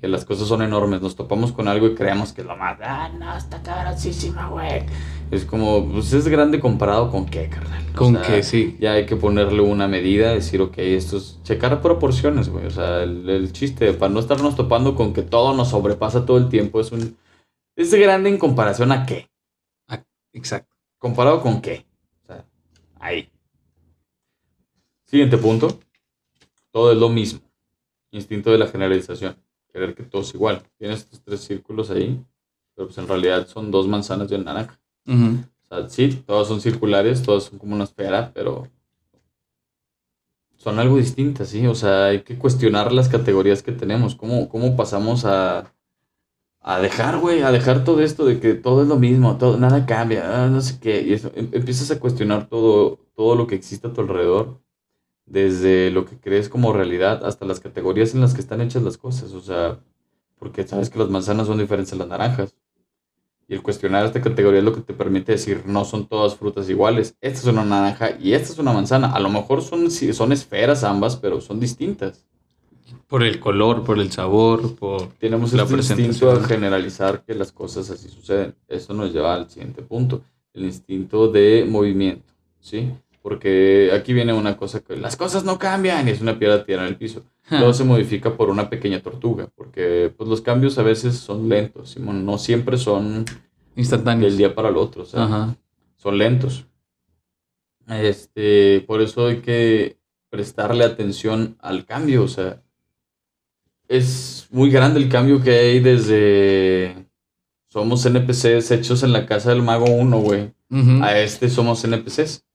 que 0.00 0.08
las 0.08 0.24
cosas 0.24 0.46
son 0.48 0.62
enormes. 0.62 1.00
Nos 1.00 1.16
topamos 1.16 1.52
con 1.52 1.66
algo 1.68 1.86
y 1.86 1.94
creemos 1.94 2.32
que 2.32 2.42
es 2.42 2.46
lo 2.46 2.56
más. 2.56 2.78
Ah, 2.82 3.08
no, 3.08 3.36
está 3.36 3.62
cabrosísima, 3.62 4.48
güey. 4.48 4.84
Es 5.30 5.44
como, 5.44 5.90
pues 5.90 6.12
es 6.12 6.28
grande 6.28 6.60
comparado 6.60 7.10
con 7.10 7.26
qué, 7.26 7.48
carnal. 7.48 7.82
O 7.94 7.96
Con 7.96 8.14
sea, 8.14 8.22
que 8.22 8.42
sí. 8.42 8.76
Ya 8.80 8.92
hay 8.92 9.06
que 9.06 9.16
ponerle 9.16 9.60
una 9.60 9.88
medida, 9.88 10.32
decir, 10.32 10.60
ok, 10.60 10.78
esto 10.78 11.16
es 11.16 11.40
checar 11.42 11.80
proporciones, 11.82 12.48
güey. 12.48 12.66
O 12.66 12.70
sea, 12.70 13.02
el, 13.02 13.28
el 13.28 13.52
chiste, 13.52 13.92
para 13.92 14.12
no 14.12 14.20
estarnos 14.20 14.56
topando 14.56 14.94
con 14.94 15.12
que 15.12 15.22
todo 15.22 15.54
nos 15.54 15.70
sobrepasa 15.70 16.24
todo 16.24 16.38
el 16.38 16.48
tiempo, 16.48 16.80
es 16.80 16.92
un. 16.92 17.16
Es 17.76 17.92
grande 17.94 18.28
en 18.28 18.38
comparación 18.38 18.92
a 18.92 19.04
qué. 19.06 19.28
Exacto. 20.32 20.74
¿Comparado 20.98 21.40
con 21.40 21.60
qué? 21.60 21.86
O 22.22 22.26
sea, 22.26 22.44
ahí. 23.00 23.30
Siguiente 25.06 25.38
punto. 25.38 25.78
Todo 26.70 26.92
es 26.92 26.98
lo 26.98 27.08
mismo. 27.08 27.47
Instinto 28.18 28.50
de 28.50 28.58
la 28.58 28.66
generalización. 28.68 29.36
Querer 29.72 29.94
que 29.94 30.02
todo 30.04 30.22
es 30.22 30.34
igual. 30.34 30.62
Tienes 30.78 31.00
estos 31.00 31.22
tres 31.22 31.40
círculos 31.40 31.90
ahí, 31.90 32.24
pero 32.74 32.88
pues 32.88 32.98
en 32.98 33.08
realidad 33.08 33.46
son 33.48 33.70
dos 33.70 33.86
manzanas 33.88 34.28
de 34.28 34.36
una 34.36 34.46
naranja. 34.52 34.80
O 35.70 35.76
sea, 35.76 35.88
sí, 35.88 36.08
todas 36.26 36.48
son 36.48 36.60
circulares, 36.60 37.22
todas 37.22 37.44
son 37.44 37.58
como 37.58 37.74
una 37.74 37.84
esfera, 37.84 38.32
pero 38.34 38.68
son 40.56 40.78
algo 40.78 40.96
distintas, 40.96 41.48
¿sí? 41.50 41.66
O 41.66 41.74
sea, 41.74 42.06
hay 42.06 42.22
que 42.22 42.36
cuestionar 42.38 42.92
las 42.92 43.08
categorías 43.08 43.62
que 43.62 43.72
tenemos. 43.72 44.14
¿Cómo, 44.14 44.48
cómo 44.48 44.76
pasamos 44.76 45.24
a, 45.24 45.72
a 46.60 46.80
dejar, 46.80 47.18
güey, 47.18 47.42
a 47.42 47.52
dejar 47.52 47.84
todo 47.84 48.02
esto 48.02 48.26
de 48.26 48.40
que 48.40 48.54
todo 48.54 48.82
es 48.82 48.88
lo 48.88 48.96
mismo, 48.98 49.38
todo, 49.38 49.58
nada 49.58 49.86
cambia, 49.86 50.44
ah, 50.44 50.48
no 50.48 50.60
sé 50.60 50.78
qué? 50.80 51.02
Y 51.02 51.14
eso, 51.14 51.32
em- 51.34 51.50
empiezas 51.52 51.90
a 51.90 52.00
cuestionar 52.00 52.48
todo, 52.48 52.98
todo 53.16 53.36
lo 53.36 53.46
que 53.46 53.54
existe 53.56 53.88
a 53.88 53.92
tu 53.92 54.00
alrededor, 54.02 54.60
desde 55.28 55.90
lo 55.90 56.04
que 56.04 56.18
crees 56.18 56.48
como 56.48 56.72
realidad 56.72 57.24
hasta 57.24 57.44
las 57.44 57.60
categorías 57.60 58.14
en 58.14 58.20
las 58.20 58.34
que 58.34 58.40
están 58.40 58.60
hechas 58.60 58.82
las 58.82 58.96
cosas. 58.96 59.32
O 59.32 59.40
sea, 59.40 59.78
porque 60.38 60.66
sabes 60.66 60.90
que 60.90 60.98
las 60.98 61.10
manzanas 61.10 61.46
son 61.46 61.58
diferentes 61.58 61.92
a 61.92 61.96
las 61.96 62.08
naranjas. 62.08 62.54
Y 63.46 63.54
el 63.54 63.62
cuestionar 63.62 64.04
esta 64.04 64.20
categoría 64.20 64.58
es 64.58 64.64
lo 64.64 64.74
que 64.74 64.82
te 64.82 64.92
permite 64.92 65.32
decir, 65.32 65.62
no 65.64 65.86
son 65.86 66.06
todas 66.06 66.36
frutas 66.36 66.68
iguales. 66.68 67.16
Esta 67.20 67.38
es 67.40 67.46
una 67.46 67.64
naranja 67.64 68.10
y 68.20 68.34
esta 68.34 68.52
es 68.52 68.58
una 68.58 68.72
manzana. 68.72 69.12
A 69.12 69.20
lo 69.20 69.30
mejor 69.30 69.62
son, 69.62 69.90
son 69.90 70.32
esferas 70.32 70.84
ambas, 70.84 71.16
pero 71.16 71.40
son 71.40 71.58
distintas. 71.58 72.26
Por 73.06 73.22
el 73.22 73.40
color, 73.40 73.84
por 73.84 73.98
el 73.98 74.12
sabor, 74.12 74.74
por... 74.76 75.08
Tenemos 75.14 75.54
La 75.54 75.62
este 75.62 75.76
instinto 75.76 76.30
a 76.30 76.42
generalizar 76.42 77.24
que 77.24 77.34
las 77.34 77.50
cosas 77.52 77.88
así 77.90 78.08
suceden. 78.08 78.54
Eso 78.66 78.92
nos 78.92 79.14
lleva 79.14 79.34
al 79.34 79.48
siguiente 79.48 79.80
punto, 79.80 80.22
el 80.52 80.64
instinto 80.64 81.28
de 81.28 81.66
movimiento, 81.66 82.34
¿sí? 82.60 82.90
Porque 83.28 83.90
aquí 83.92 84.14
viene 84.14 84.32
una 84.32 84.56
cosa 84.56 84.80
que 84.80 84.96
las 84.96 85.14
cosas 85.14 85.44
no 85.44 85.58
cambian 85.58 86.08
y 86.08 86.12
es 86.12 86.22
una 86.22 86.38
piedra 86.38 86.64
tirada 86.64 86.86
en 86.86 86.94
el 86.94 86.98
piso. 86.98 87.26
Luego 87.50 87.74
se 87.74 87.84
modifica 87.84 88.34
por 88.34 88.48
una 88.48 88.70
pequeña 88.70 89.02
tortuga, 89.02 89.50
porque 89.54 90.10
pues, 90.16 90.30
los 90.30 90.40
cambios 90.40 90.78
a 90.78 90.82
veces 90.82 91.18
son 91.18 91.46
lentos, 91.46 91.90
Simón, 91.90 92.24
no 92.24 92.38
siempre 92.38 92.78
son 92.78 93.26
Instantáneos. 93.76 94.32
del 94.32 94.38
día 94.38 94.54
para 94.54 94.70
el 94.70 94.78
otro, 94.78 95.02
o 95.02 95.04
sea, 95.04 95.24
Ajá. 95.24 95.56
son 95.96 96.16
lentos. 96.16 96.64
Este, 97.86 98.82
por 98.86 99.02
eso 99.02 99.26
hay 99.26 99.42
que 99.42 99.98
prestarle 100.30 100.84
atención 100.84 101.58
al 101.60 101.84
cambio, 101.84 102.22
o 102.22 102.28
sea, 102.28 102.62
es 103.88 104.46
muy 104.50 104.70
grande 104.70 105.00
el 105.00 105.10
cambio 105.10 105.42
que 105.42 105.50
hay 105.50 105.80
desde 105.80 107.04
somos 107.68 108.06
NPCs 108.06 108.70
hechos 108.70 109.02
en 109.02 109.12
la 109.12 109.26
casa 109.26 109.50
del 109.50 109.60
mago 109.62 109.84
1, 109.84 110.18
güey, 110.18 110.54
a 111.02 111.18
este 111.18 111.50
somos 111.50 111.84
NPCs. 111.84 112.47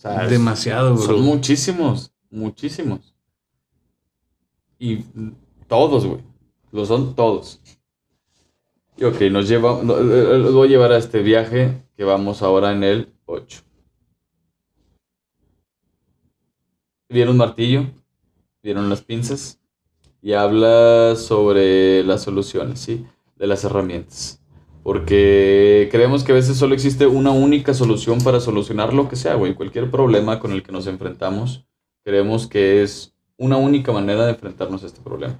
O 0.00 0.02
sea, 0.02 0.26
Demasiado, 0.26 0.94
bro. 0.94 1.04
son 1.04 1.20
muchísimos, 1.20 2.10
muchísimos. 2.30 3.14
Y 4.78 5.04
todos, 5.68 6.06
güey. 6.06 6.22
Lo 6.72 6.86
son 6.86 7.14
todos. 7.14 7.60
Y 8.96 9.04
ok, 9.04 9.20
nos 9.30 9.46
lleva, 9.46 9.78
eh, 9.78 9.82
eh, 9.82 10.38
los 10.38 10.54
voy 10.54 10.68
a 10.68 10.70
llevar 10.70 10.92
a 10.92 10.96
este 10.96 11.20
viaje 11.20 11.82
que 11.98 12.04
vamos 12.04 12.40
ahora 12.40 12.72
en 12.72 12.82
el 12.82 13.12
8. 13.26 13.60
Vieron 17.10 17.32
un 17.32 17.36
martillo, 17.36 17.84
vieron 18.62 18.88
las 18.88 19.02
pinzas 19.02 19.60
y 20.22 20.32
habla 20.32 21.14
sobre 21.14 22.04
las 22.04 22.22
soluciones, 22.22 22.80
¿sí? 22.80 23.04
De 23.36 23.46
las 23.46 23.64
herramientas. 23.64 24.40
Porque 24.82 25.88
creemos 25.90 26.24
que 26.24 26.32
a 26.32 26.34
veces 26.34 26.56
solo 26.56 26.74
existe 26.74 27.06
una 27.06 27.30
única 27.30 27.74
solución 27.74 28.18
para 28.20 28.40
solucionar 28.40 28.94
lo 28.94 29.08
que 29.08 29.16
sea, 29.16 29.34
güey. 29.34 29.54
Cualquier 29.54 29.90
problema 29.90 30.40
con 30.40 30.52
el 30.52 30.62
que 30.62 30.72
nos 30.72 30.86
enfrentamos, 30.86 31.66
creemos 32.02 32.46
que 32.46 32.82
es 32.82 33.14
una 33.36 33.56
única 33.56 33.92
manera 33.92 34.24
de 34.24 34.32
enfrentarnos 34.32 34.82
a 34.82 34.86
este 34.86 35.00
problema. 35.00 35.38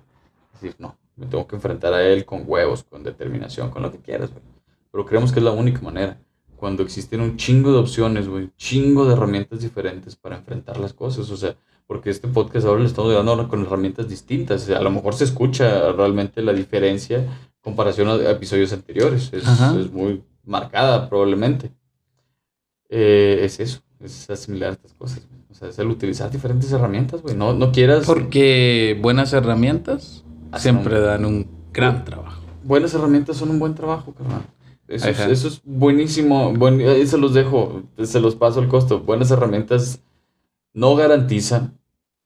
Es 0.54 0.60
decir, 0.60 0.76
no, 0.78 0.98
me 1.16 1.26
tengo 1.26 1.46
que 1.46 1.56
enfrentar 1.56 1.94
a 1.94 2.02
él 2.02 2.24
con 2.24 2.44
huevos, 2.46 2.84
con 2.84 3.02
determinación, 3.02 3.70
con 3.70 3.82
lo 3.82 3.90
que 3.90 3.98
quieras, 3.98 4.30
güey. 4.30 4.42
Pero 4.90 5.06
creemos 5.06 5.32
que 5.32 5.38
es 5.38 5.44
la 5.44 5.52
única 5.52 5.80
manera. 5.80 6.20
Cuando 6.56 6.82
existen 6.82 7.20
un 7.20 7.36
chingo 7.36 7.72
de 7.72 7.78
opciones, 7.78 8.28
güey, 8.28 8.44
un 8.44 8.52
chingo 8.56 9.06
de 9.06 9.14
herramientas 9.14 9.60
diferentes 9.60 10.16
para 10.16 10.36
enfrentar 10.36 10.78
las 10.78 10.92
cosas. 10.92 11.30
O 11.30 11.36
sea, 11.36 11.56
porque 11.86 12.10
este 12.10 12.28
podcast 12.28 12.66
ahora 12.66 12.80
le 12.80 12.86
estamos 12.86 13.12
dando 13.12 13.48
con 13.48 13.62
herramientas 13.62 14.08
distintas. 14.08 14.62
O 14.62 14.66
sea, 14.66 14.78
a 14.78 14.82
lo 14.82 14.90
mejor 14.90 15.14
se 15.14 15.24
escucha 15.24 15.92
realmente 15.92 16.42
la 16.42 16.52
diferencia 16.52 17.18
en 17.18 17.28
comparación 17.60 18.08
a 18.08 18.14
episodios 18.30 18.72
anteriores. 18.72 19.30
Es, 19.32 19.44
es 19.46 19.92
muy 19.92 20.22
marcada, 20.44 21.08
probablemente. 21.08 21.70
Eh, 22.88 23.40
es 23.44 23.60
eso, 23.60 23.80
es 24.00 24.28
asimilar 24.30 24.72
estas 24.72 24.94
cosas. 24.94 25.26
güey. 25.28 25.40
O 25.50 25.54
sea, 25.54 25.68
es 25.68 25.78
el 25.78 25.88
utilizar 25.88 26.30
diferentes 26.30 26.70
herramientas, 26.72 27.22
güey. 27.22 27.36
No, 27.36 27.52
no 27.54 27.70
quieras. 27.72 28.04
Porque 28.06 28.98
buenas 29.00 29.32
herramientas 29.32 30.24
Hacen 30.50 30.74
siempre 30.76 30.98
un- 30.98 31.04
dan 31.06 31.24
un 31.24 31.46
gran 31.72 32.04
trabajo. 32.04 32.42
buenas 32.64 32.92
herramientas 32.94 33.36
son 33.36 33.50
un 33.50 33.58
buen 33.58 33.74
trabajo, 33.74 34.12
carnal. 34.14 34.42
Eso, 34.88 35.08
es, 35.08 35.20
eso 35.20 35.48
es 35.48 35.60
buenísimo. 35.64 36.52
Buen, 36.52 36.80
ahí 36.80 37.06
se 37.06 37.16
los 37.16 37.32
dejo, 37.32 37.82
se 38.02 38.18
los 38.20 38.34
paso 38.34 38.58
al 38.58 38.66
costo. 38.68 38.98
Buenas 39.00 39.30
herramientas 39.30 40.00
no 40.72 40.96
garantizan 40.96 41.78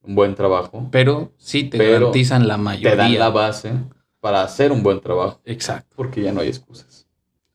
un 0.03 0.15
buen 0.15 0.35
trabajo, 0.35 0.89
Pero 0.91 1.33
sí 1.37 1.65
te 1.65 1.77
Pero 1.77 1.93
garantizan 1.99 2.49
la 2.49 2.57
te 2.57 2.63
mayoría. 2.63 2.97
dan 2.97 3.19
la 3.19 3.29
base 3.31 3.73
para 4.25 4.43
hacer 4.43 4.73
un 4.73 4.83
buen 4.83 5.03
trabajo, 5.03 5.39
Exacto. 5.45 5.95
porque 5.97 6.23
ya 6.23 6.33
no 6.33 6.41
hay 6.41 6.49
excusas. 6.49 7.07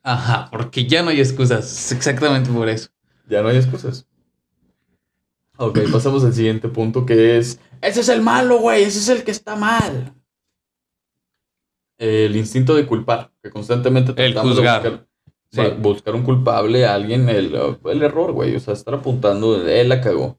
Ajá, 0.04 0.48
porque 0.52 0.86
ya 0.86 1.02
no 1.02 1.10
hay 1.10 1.20
excusas. 1.20 1.92
Exactamente 1.92 2.52
por 2.52 2.70
eso. 2.70 2.90
Ya 3.28 3.42
no 3.42 3.48
hay 3.48 3.58
excusas. 3.58 4.06
Ok, 5.58 5.80
pasamos 5.92 6.24
al 6.24 6.32
siguiente 6.36 6.68
punto 6.68 7.08
que 7.08 7.40
es, 7.40 7.60
ese 7.82 8.02
es 8.02 8.10
el 8.10 8.22
malo, 8.22 8.60
güey, 8.60 8.84
ese 8.84 9.00
es 9.00 9.10
el 9.10 9.24
que 9.24 9.32
está 9.32 9.56
mal. 9.56 10.14
El 11.98 12.36
instinto 12.36 12.76
de 12.76 12.86
culpar, 12.86 13.32
que 13.42 13.50
constantemente 13.50 14.12
El 14.24 14.34
tratamos 14.34 14.56
de 14.56 14.62
buscar, 14.62 15.08
Sí. 15.52 15.62
buscar 15.80 16.14
un 16.14 16.22
culpable 16.22 16.86
a 16.86 16.94
alguien, 16.94 17.30
el, 17.30 17.56
el 17.86 18.04
error, 18.04 18.32
güey, 18.32 18.56
o 18.56 18.60
sea, 18.60 18.76
estar 18.76 18.94
apuntando, 18.94 19.68
él 19.68 19.90
la 19.90 20.02
cagó. 20.02 20.38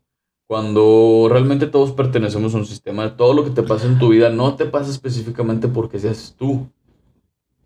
Cuando 0.50 1.28
realmente 1.30 1.68
todos 1.68 1.92
pertenecemos 1.92 2.52
a 2.54 2.56
un 2.56 2.66
sistema, 2.66 3.16
todo 3.16 3.34
lo 3.34 3.44
que 3.44 3.50
te 3.50 3.62
pasa 3.62 3.86
en 3.86 4.00
tu 4.00 4.08
vida 4.08 4.30
no 4.30 4.56
te 4.56 4.66
pasa 4.66 4.90
específicamente 4.90 5.68
porque 5.68 6.00
seas 6.00 6.34
tú. 6.36 6.68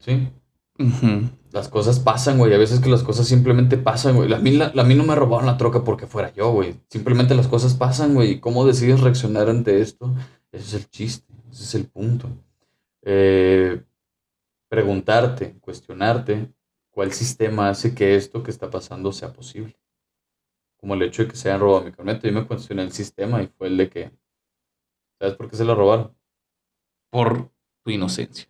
¿Sí? 0.01 0.29
Las 1.51 1.71
cosas 1.71 1.99
pasan, 1.99 2.37
güey. 2.37 2.53
A 2.53 2.59
veces 2.59 2.81
que 2.81 2.91
las 2.91 3.03
cosas 3.03 3.27
simplemente 3.27 3.79
pasan, 3.79 4.17
güey. 4.17 4.31
A 4.35 4.39
mí, 4.39 4.51
la, 4.51 4.67
a 4.77 4.85
mí 4.85 4.95
no 4.95 5.05
me 5.05 5.15
robaron 5.15 5.47
la 5.47 5.57
troca 5.57 5.83
porque 5.83 6.07
fuera 6.07 6.35
yo, 6.35 6.53
güey. 6.53 6.75
Simplemente 6.91 7.35
las 7.35 7.49
cosas 7.49 7.73
pasan, 7.73 8.13
güey. 8.13 8.33
¿Y 8.33 8.41
cómo 8.41 8.67
decides 8.67 9.01
reaccionar 9.01 9.49
ante 9.49 9.81
esto? 9.81 10.15
Ese 10.53 10.65
es 10.65 10.75
el 10.75 10.91
chiste. 10.91 11.33
Ese 11.51 11.63
es 11.63 11.75
el 11.77 11.87
punto. 11.87 12.29
Eh, 13.01 13.83
preguntarte, 14.69 15.57
cuestionarte 15.59 16.53
cuál 16.91 17.15
sistema 17.15 17.71
hace 17.71 17.95
que 17.95 18.15
esto 18.15 18.43
que 18.43 18.51
está 18.51 18.69
pasando 18.69 19.11
sea 19.11 19.33
posible. 19.33 19.75
Como 20.85 20.93
el 20.97 21.03
hecho 21.03 21.23
de 21.23 21.31
que 21.31 21.37
se 21.37 21.49
hayan 21.49 21.63
robado 21.63 21.83
mi 21.87 21.93
camioneta. 21.93 22.29
Yo 22.29 22.35
me 22.35 22.47
cuestioné 22.47 22.83
el 22.83 22.93
sistema 22.93 23.43
y 23.43 23.47
fue 23.47 23.69
el 23.69 23.79
de 23.79 23.89
que... 23.89 24.11
¿Sabes 25.19 25.35
por 25.35 25.49
qué 25.49 25.57
se 25.57 25.65
la 25.65 25.75
robaron? 25.75 26.15
Por 27.11 27.49
tu 27.83 27.91
inocencia. 27.91 28.47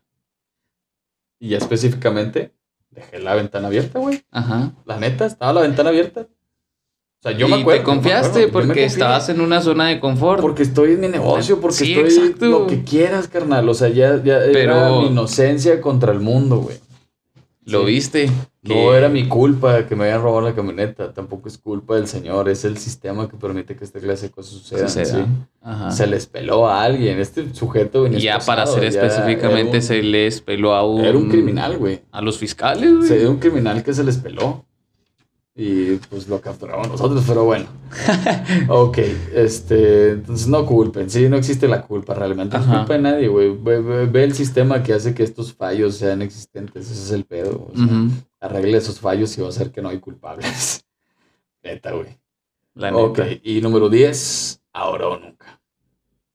Y 1.39 1.51
ya 1.51 1.59
específicamente, 1.59 2.53
dejé 2.91 3.21
la 3.21 3.37
ventana 3.37 3.69
abierta, 3.69 4.01
güey. 4.01 4.25
Ajá. 4.33 4.73
La 4.85 4.99
neta, 4.99 5.27
estaba 5.27 5.53
la 5.53 5.61
ventana 5.61 5.91
abierta. 5.91 6.23
O 6.23 7.23
sea, 7.23 7.31
yo 7.39 7.47
y 7.47 7.51
me 7.51 7.61
acuerdo. 7.61 7.83
te 7.83 7.85
confiaste 7.85 8.39
acuerdo, 8.47 8.53
porque 8.53 8.85
estabas 8.85 9.29
en 9.29 9.41
una 9.41 9.61
zona 9.63 9.87
de 9.87 10.01
confort. 10.01 10.41
Porque 10.41 10.65
estoy 10.65 10.95
en 10.95 11.01
mi 11.03 11.09
negocio, 11.09 11.61
porque 11.61 11.77
Sí, 11.77 11.93
estoy 11.95 12.25
exacto. 12.25 12.47
lo 12.47 12.67
que 12.67 12.83
quieras, 12.83 13.29
carnal. 13.29 13.69
O 13.69 13.75
sea, 13.75 13.91
ya, 13.91 14.21
ya 14.25 14.39
era 14.39 14.53
Pero- 14.53 15.03
mi 15.03 15.07
inocencia 15.07 15.81
contra 15.81 16.11
el 16.11 16.19
mundo, 16.19 16.57
güey. 16.57 16.79
Lo 17.65 17.83
Sí. 17.83 17.87
viste. 17.87 18.31
No 18.65 18.95
era 18.95 19.09
mi 19.09 19.29
culpa 19.29 19.87
que 19.87 19.95
me 19.95 20.05
hayan 20.05 20.23
robado 20.23 20.41
la 20.41 20.55
camioneta. 20.55 21.13
Tampoco 21.13 21.49
es 21.49 21.59
culpa 21.59 21.97
del 21.97 22.07
señor. 22.07 22.49
Es 22.49 22.65
el 22.65 22.79
sistema 22.79 23.29
que 23.29 23.37
permite 23.37 23.77
que 23.77 23.85
esta 23.85 24.01
clase 24.01 24.29
de 24.29 24.33
cosas 24.33 24.55
sucedan. 24.55 24.89
Suceda. 24.89 25.25
¿sí? 25.25 25.25
Ajá. 25.61 25.91
Se 25.91 26.07
les 26.07 26.27
peló 26.27 26.67
a 26.67 26.83
alguien. 26.83 27.19
Este 27.19 27.53
sujeto 27.55 28.03
venía 28.05 28.19
ya 28.19 28.39
para 28.39 28.67
ser 28.67 28.85
específicamente 28.85 29.77
un- 29.79 29.83
se 29.83 30.03
les 30.03 30.41
peló 30.41 30.75
a 30.75 30.87
un... 30.89 31.05
Era 31.05 31.19
un 31.19 31.29
criminal, 31.29 31.77
güey. 31.79 32.01
A 32.11 32.23
los 32.23 32.39
fiscales, 32.39 32.97
güey. 32.97 33.09
Sí, 33.09 33.15
era 33.15 33.29
un 33.31 33.39
criminal 33.39 33.83
que 33.83 33.93
se 33.93 34.03
les 34.03 34.17
peló. 34.17 34.65
Y 35.57 35.97
pues 36.11 36.27
lo 36.27 36.41
capturamos 36.41 36.89
nosotros, 36.89 37.23
pero 37.29 37.45
bueno. 37.45 37.67
ok, 38.69 38.99
este, 39.35 40.11
entonces 40.11 40.49
no 40.49 40.67
culpen, 40.67 41.09
sí, 41.09 41.29
no 41.29 41.37
existe 41.37 41.69
la 41.69 41.83
culpa 41.83 42.13
realmente. 42.15 42.57
No 42.59 42.65
Ajá. 42.65 42.79
culpa 42.79 42.95
de 42.95 43.01
nadie, 43.01 43.29
güey. 43.29 43.57
Ve, 43.57 43.79
ve- 43.81 44.07
ve 44.07 44.25
el 44.25 44.35
sistema 44.35 44.83
que 44.83 44.93
hace 44.95 45.15
que 45.15 45.23
estos 45.23 45.53
fallos 45.53 45.95
sean 45.97 46.23
existentes, 46.23 46.91
ese 46.91 47.03
es 47.05 47.11
el 47.13 47.25
pedo. 47.25 47.69
O 47.73 47.77
sea. 47.77 47.87
Arregle 48.45 48.77
esos 48.79 49.01
fallos 49.01 49.37
y 49.39 49.41
va 49.41 49.47
a 49.47 49.51
hacer 49.51 49.71
que 49.73 49.81
no 49.81 49.89
hay 49.89 49.99
culpables. 50.01 50.85
Neta, 51.63 51.93
güey. 51.93 52.19
La 52.75 52.95
Ok, 52.95 53.19
neta. 53.21 53.41
y 53.43 53.61
número 53.63 53.89
10, 53.89 54.61
ahora 54.73 55.09
o 55.09 55.19
nunca. 55.19 55.61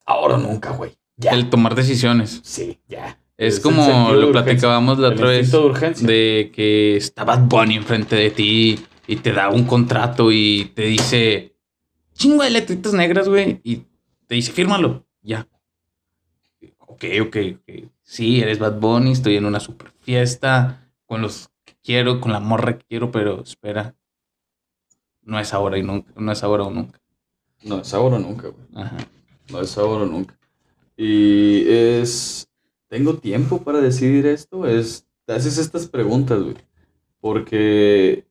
Ahora 0.06 0.36
o 0.36 0.38
nunca, 0.38 0.72
güey. 0.72 0.98
Ya. 1.18 1.32
El 1.32 1.50
tomar 1.50 1.76
decisiones. 1.76 2.40
Sí, 2.44 2.80
ya. 2.88 3.20
Es, 3.38 3.60
como 3.60 4.12
lo 4.14 4.32
platicábamos 4.32 4.98
la 5.00 5.10
otra 5.10 5.28
vez. 5.28 5.52
de 5.52 5.58
urgencia. 5.60 6.08
de 6.08 6.52
que 6.54 6.98
está 6.98 7.24
Bad 7.26 7.48
Bunny 7.48 7.76
enfrente 7.76 8.16
de 8.16 8.32
ti 8.32 8.80
y 9.08 9.16
te 9.18 9.32
da 9.32 9.50
un 9.50 9.66
contrato 9.66 10.32
y 10.32 10.72
te 10.76 10.84
dice 10.84 11.56
chingo 12.14 12.44
de 12.44 12.50
letritas 12.50 12.94
negras, 12.94 13.30
güey, 13.30 13.62
y 13.64 13.84
te 14.28 14.36
dice 14.36 14.52
fírmalo, 14.52 15.06
ya. 15.22 15.48
Ok, 16.80 17.06
ok, 17.22 17.38
ok. 17.56 17.90
Sí, 18.02 18.42
eres 18.42 18.60
Bad 18.60 18.80
Bunny, 18.80 19.12
estoy 19.12 19.38
en 19.38 19.46
una 19.46 19.60
super 19.60 19.92
fiesta 20.02 20.90
con 21.06 21.22
los 21.22 21.50
quiero, 21.84 22.20
con 22.22 22.32
la 22.32 22.40
morra 22.40 22.78
que 22.78 22.86
quiero, 22.86 23.12
pero 23.12 23.42
espera. 23.42 23.96
No 25.22 25.40
es 25.40 25.54
ahora 25.54 25.78
y 25.78 25.84
nunca, 25.84 26.12
no 26.16 26.32
es 26.32 26.44
ahora 26.44 26.64
o 26.64 26.72
nunca. 26.72 27.00
No, 27.64 27.80
es 27.82 27.94
ahora 27.94 28.16
o 28.16 28.20
nunca, 28.20 28.48
güey. 28.48 28.66
Ajá. 28.84 28.98
No 29.52 29.62
es 29.62 29.78
ahora 29.78 30.04
o 30.04 30.08
nunca. 30.08 30.38
Y 30.96 31.64
es. 31.70 32.50
¿Tengo 32.88 33.16
tiempo 33.16 33.62
para 33.62 33.80
decidir 33.80 34.26
esto? 34.26 34.66
Es. 34.66 35.06
Te 35.26 35.34
haces 35.34 35.58
estas 35.58 35.88
preguntas, 35.88 36.42
güey. 36.42 36.56
Porque. 37.20 38.26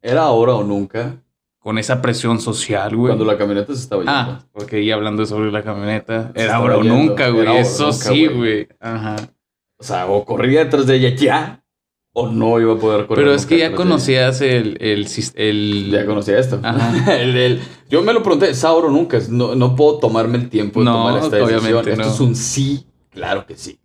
¿Era 0.00 0.22
ahora 0.22 0.54
o 0.54 0.64
nunca? 0.64 1.22
Con 1.58 1.78
esa 1.78 2.02
presión 2.02 2.40
social, 2.40 2.96
güey. 2.96 3.10
Cuando 3.10 3.24
la 3.24 3.38
camioneta 3.38 3.72
se 3.72 3.80
estaba 3.80 4.02
yendo. 4.02 4.12
Ah, 4.12 4.44
porque 4.52 4.84
ya 4.84 4.94
hablando 4.94 5.24
sobre 5.26 5.52
la 5.52 5.62
camioneta, 5.62 6.32
Se 6.34 6.42
era 6.42 6.56
ahora 6.56 6.78
o 6.78 6.82
nunca, 6.82 7.28
güey. 7.28 7.56
Eso 7.58 7.84
nunca, 7.84 7.96
sí, 7.98 8.26
güey. 8.26 8.36
güey. 8.36 8.68
Ajá. 8.80 9.16
O 9.76 9.84
sea, 9.84 10.06
o 10.06 10.24
corría 10.24 10.64
detrás 10.64 10.86
de 10.86 10.96
ella 10.96 11.14
ya. 11.14 11.61
O 12.14 12.28
no 12.28 12.60
iba 12.60 12.74
a 12.74 12.76
poder 12.78 13.06
correr. 13.06 13.24
Pero 13.24 13.34
es 13.34 13.46
que 13.46 13.56
ya 13.58 13.74
conocías 13.74 14.42
el, 14.42 14.76
el. 14.80 15.90
Ya 15.90 16.04
conocía 16.04 16.38
esto. 16.38 16.60
Ajá. 16.62 17.16
El- 17.22 17.36
el- 17.36 17.60
yo 17.88 18.02
me 18.02 18.12
lo 18.12 18.22
pregunté, 18.22 18.50
¿es 18.50 18.64
ahora 18.64 18.88
o 18.88 18.90
nunca? 18.90 19.18
No, 19.30 19.54
no 19.54 19.74
puedo 19.76 19.98
tomarme 19.98 20.36
el 20.38 20.50
tiempo 20.50 20.80
de 20.80 20.84
No, 20.86 20.92
tomar 21.06 21.22
esta 21.22 21.36
decisión. 21.36 21.60
obviamente 21.60 21.90
Esto 21.92 22.04
no. 22.04 22.10
es 22.12 22.20
un 22.20 22.36
sí, 22.36 22.86
claro 23.10 23.46
que 23.46 23.56
sí. 23.56 23.78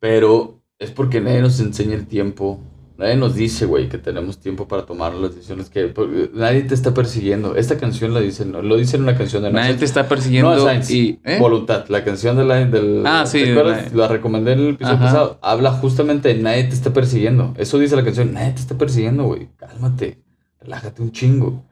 Pero 0.00 0.60
es 0.78 0.90
porque 0.90 1.20
nadie 1.20 1.40
nos 1.40 1.58
enseña 1.60 1.94
el 1.94 2.06
tiempo. 2.06 2.60
Nadie 2.96 3.16
nos 3.16 3.34
dice, 3.34 3.66
güey, 3.66 3.88
que 3.88 3.98
tenemos 3.98 4.38
tiempo 4.38 4.68
para 4.68 4.86
tomar 4.86 5.14
las 5.14 5.34
decisiones 5.34 5.68
que 5.68 5.88
porque 5.88 6.30
nadie 6.32 6.62
te 6.62 6.74
está 6.74 6.94
persiguiendo. 6.94 7.56
Esta 7.56 7.76
canción 7.76 8.14
la 8.14 8.20
dice, 8.20 8.44
no, 8.44 8.62
lo 8.62 8.76
dice 8.76 8.96
en 8.96 9.02
una 9.02 9.16
canción 9.16 9.42
de 9.42 9.50
Nadie 9.50 9.74
te 9.74 9.84
está 9.84 10.04
No, 10.04 10.08
persiguiendo 10.08 10.64
Sainz, 10.64 10.90
y... 10.90 11.18
¿eh? 11.24 11.38
Voluntad, 11.40 11.86
la 11.88 12.04
canción 12.04 12.36
de 12.36 12.44
la, 12.44 12.64
del... 12.64 13.02
Ah, 13.04 13.26
sí, 13.26 13.42
¿te 13.42 13.50
acuerdas? 13.50 13.92
la- 13.92 14.06
recomendé 14.06 14.52
en 14.52 14.60
el 14.60 14.68
episodio 14.74 14.96
Ajá. 14.96 15.04
pasado. 15.06 15.38
Habla 15.42 15.72
justamente 15.72 16.28
de 16.28 16.36
nadie 16.40 16.64
te 16.64 16.74
está 16.74 16.92
persiguiendo. 16.92 17.52
Eso 17.56 17.80
dice 17.80 17.96
la 17.96 18.04
canción, 18.04 18.32
nadie 18.32 18.52
te 18.52 18.60
está 18.60 18.78
persiguiendo, 18.78 19.24
güey. 19.24 19.48
Cálmate, 19.56 20.22
relájate 20.60 21.02
un 21.02 21.10
chingo. 21.10 21.64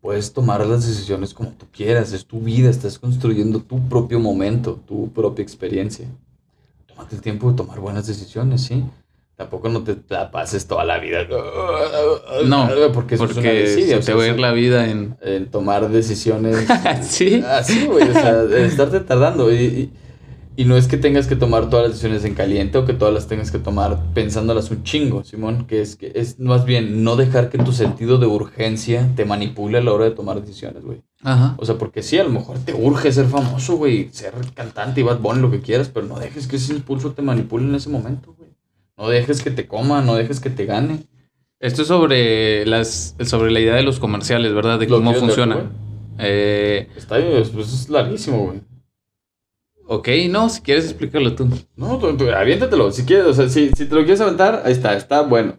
Puedes 0.00 0.32
tomar 0.32 0.64
las 0.64 0.86
decisiones 0.86 1.34
como 1.34 1.50
tú 1.50 1.66
quieras, 1.72 2.12
es 2.12 2.24
tu 2.24 2.38
vida, 2.40 2.70
estás 2.70 2.96
construyendo 2.98 3.58
tu 3.60 3.80
propio 3.88 4.20
momento, 4.20 4.80
tu 4.86 5.10
propia 5.12 5.42
experiencia. 5.42 6.06
Tómate 6.86 7.16
el 7.16 7.22
tiempo 7.22 7.50
de 7.50 7.56
tomar 7.56 7.80
buenas 7.80 8.06
decisiones, 8.06 8.62
¿sí? 8.62 8.84
Tampoco 9.40 9.70
no 9.70 9.82
te 9.82 9.96
la 10.10 10.30
pases 10.30 10.66
toda 10.66 10.84
la 10.84 10.98
vida. 10.98 11.26
No, 12.44 12.68
porque 12.92 13.14
eso 13.14 13.24
es 13.24 13.30
una 13.30 13.40
porque 13.40 13.52
desidia, 13.60 14.02
se 14.02 14.12
o 14.12 14.14
te 14.14 14.14
va 14.14 14.24
a 14.24 14.28
ir 14.34 14.38
la 14.38 14.52
vida 14.52 14.86
en... 14.90 15.16
en 15.22 15.50
tomar 15.50 15.88
decisiones. 15.88 16.66
Sí. 17.00 17.42
Así, 17.48 17.86
güey. 17.86 18.06
O 18.06 18.12
sea, 18.12 18.42
estarte 18.58 19.00
tardando. 19.00 19.50
Y, 19.50 19.56
y- 19.56 19.92
y 20.56 20.66
no 20.66 20.76
es 20.76 20.88
que 20.88 20.98
tengas 20.98 21.26
que 21.26 21.36
tomar 21.36 21.70
todas 21.70 21.84
las 21.86 21.92
decisiones 21.92 22.22
en 22.26 22.34
caliente 22.34 22.76
o 22.76 22.84
que 22.84 22.92
todas 22.92 23.14
las 23.14 23.28
tengas 23.28 23.50
que 23.50 23.58
tomar 23.58 23.98
pensándolas 24.12 24.70
un 24.70 24.82
chingo, 24.82 25.24
Simón. 25.24 25.64
Que 25.66 25.80
es 25.80 25.96
que 25.96 26.12
es 26.14 26.38
más 26.38 26.66
bien 26.66 27.02
no 27.02 27.16
dejar 27.16 27.48
que 27.48 27.56
tu 27.56 27.72
sentido 27.72 28.18
de 28.18 28.26
urgencia 28.26 29.08
te 29.16 29.24
manipule 29.24 29.78
a 29.78 29.80
la 29.80 29.92
hora 29.92 30.04
de 30.04 30.10
tomar 30.10 30.38
decisiones, 30.42 30.84
güey. 30.84 31.00
Ajá. 31.22 31.54
O 31.56 31.64
sea, 31.64 31.76
porque 31.78 32.02
sí, 32.02 32.18
a 32.18 32.24
lo 32.24 32.30
mejor 32.30 32.58
te 32.58 32.74
urge 32.74 33.10
ser 33.10 33.24
famoso, 33.26 33.76
güey. 33.78 34.10
Ser 34.12 34.34
cantante 34.54 35.00
y 35.00 35.04
Bad 35.04 35.20
Bunny, 35.20 35.40
lo 35.40 35.50
que 35.50 35.60
quieras, 35.60 35.88
pero 35.88 36.04
no 36.04 36.18
dejes 36.18 36.46
que 36.46 36.56
ese 36.56 36.74
impulso 36.74 37.12
te 37.12 37.22
manipule 37.22 37.64
en 37.64 37.74
ese 37.76 37.88
momento. 37.88 38.34
No 39.00 39.08
dejes 39.08 39.42
que 39.42 39.50
te 39.50 39.66
coma, 39.66 40.02
no 40.02 40.14
dejes 40.14 40.40
que 40.40 40.50
te 40.50 40.66
gane. 40.66 41.06
Esto 41.58 41.82
es 41.82 41.88
sobre, 41.88 42.66
las, 42.66 43.16
sobre 43.24 43.50
la 43.50 43.58
idea 43.58 43.74
de 43.74 43.82
los 43.82 43.98
comerciales, 43.98 44.52
¿verdad? 44.52 44.78
De 44.78 44.88
cómo 44.88 45.10
leer, 45.12 45.20
funciona. 45.24 45.70
Eh, 46.18 46.86
Está, 46.94 47.18
es, 47.18 47.48
pues, 47.48 47.72
es 47.72 47.88
larguísimo, 47.88 48.44
güey. 48.44 48.60
ok, 49.86 50.08
no, 50.28 50.50
si 50.50 50.60
quieres 50.60 50.84
explícalo 50.84 51.34
tú. 51.34 51.48
No, 51.76 51.98
tú, 51.98 52.14
tú, 52.14 52.30
aviéntatelo, 52.30 52.92
si 52.92 53.06
quieres, 53.06 53.24
o 53.24 53.32
sea, 53.32 53.48
si, 53.48 53.70
si 53.70 53.86
te 53.86 53.94
lo 53.94 54.02
quieres 54.02 54.20
aventar, 54.20 54.62
ahí 54.66 54.72
está, 54.72 54.94
está 54.94 55.22
bueno. 55.22 55.58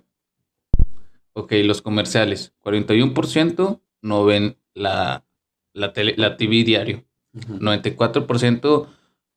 Ok, 1.34 1.54
los 1.64 1.82
comerciales. 1.82 2.54
41% 2.64 3.82
no 4.04 4.24
ven 4.24 4.56
la, 4.76 5.26
la, 5.74 5.94
tele, 5.94 6.14
la 6.16 6.38
TV 6.38 6.64
diario. 6.64 7.06
94% 7.34 8.86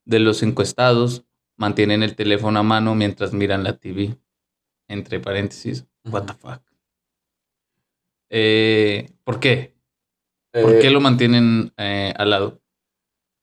de 0.04 0.18
los 0.18 0.42
encuestados 0.42 1.24
mantienen 1.56 2.02
el 2.02 2.16
teléfono 2.16 2.58
a 2.58 2.62
mano 2.62 2.94
mientras 2.94 3.32
miran 3.32 3.64
la 3.64 3.76
TV. 3.76 4.16
Entre 4.88 5.18
paréntesis, 5.20 5.86
what 6.04 6.24
the 6.24 6.34
fuck. 6.34 6.60
Eh, 8.30 9.10
¿Por 9.24 9.40
qué? 9.40 9.74
¿Por 10.52 10.74
Eh, 10.74 10.78
qué 10.80 10.90
lo 10.90 11.00
mantienen 11.00 11.72
eh, 11.76 12.12
al 12.16 12.30
lado? 12.30 12.60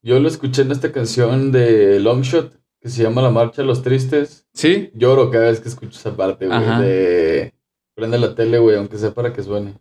Yo 0.03 0.19
lo 0.19 0.27
escuché 0.27 0.63
en 0.63 0.71
esta 0.71 0.91
canción 0.91 1.51
de 1.51 1.99
Longshot, 1.99 2.59
que 2.79 2.89
se 2.89 3.03
llama 3.03 3.21
La 3.21 3.29
Marcha 3.29 3.61
de 3.61 3.67
los 3.67 3.83
Tristes. 3.83 4.47
¿Sí? 4.53 4.91
Lloro 4.95 5.29
cada 5.29 5.49
vez 5.49 5.59
que 5.59 5.69
escucho 5.69 5.97
esa 5.99 6.15
parte, 6.15 6.47
güey, 6.47 6.59
de... 6.81 7.53
Prende 7.95 8.17
la 8.17 8.33
tele, 8.33 8.57
güey, 8.57 8.77
aunque 8.77 8.97
sea 8.97 9.13
para 9.13 9.31
que 9.33 9.43
suene. 9.43 9.75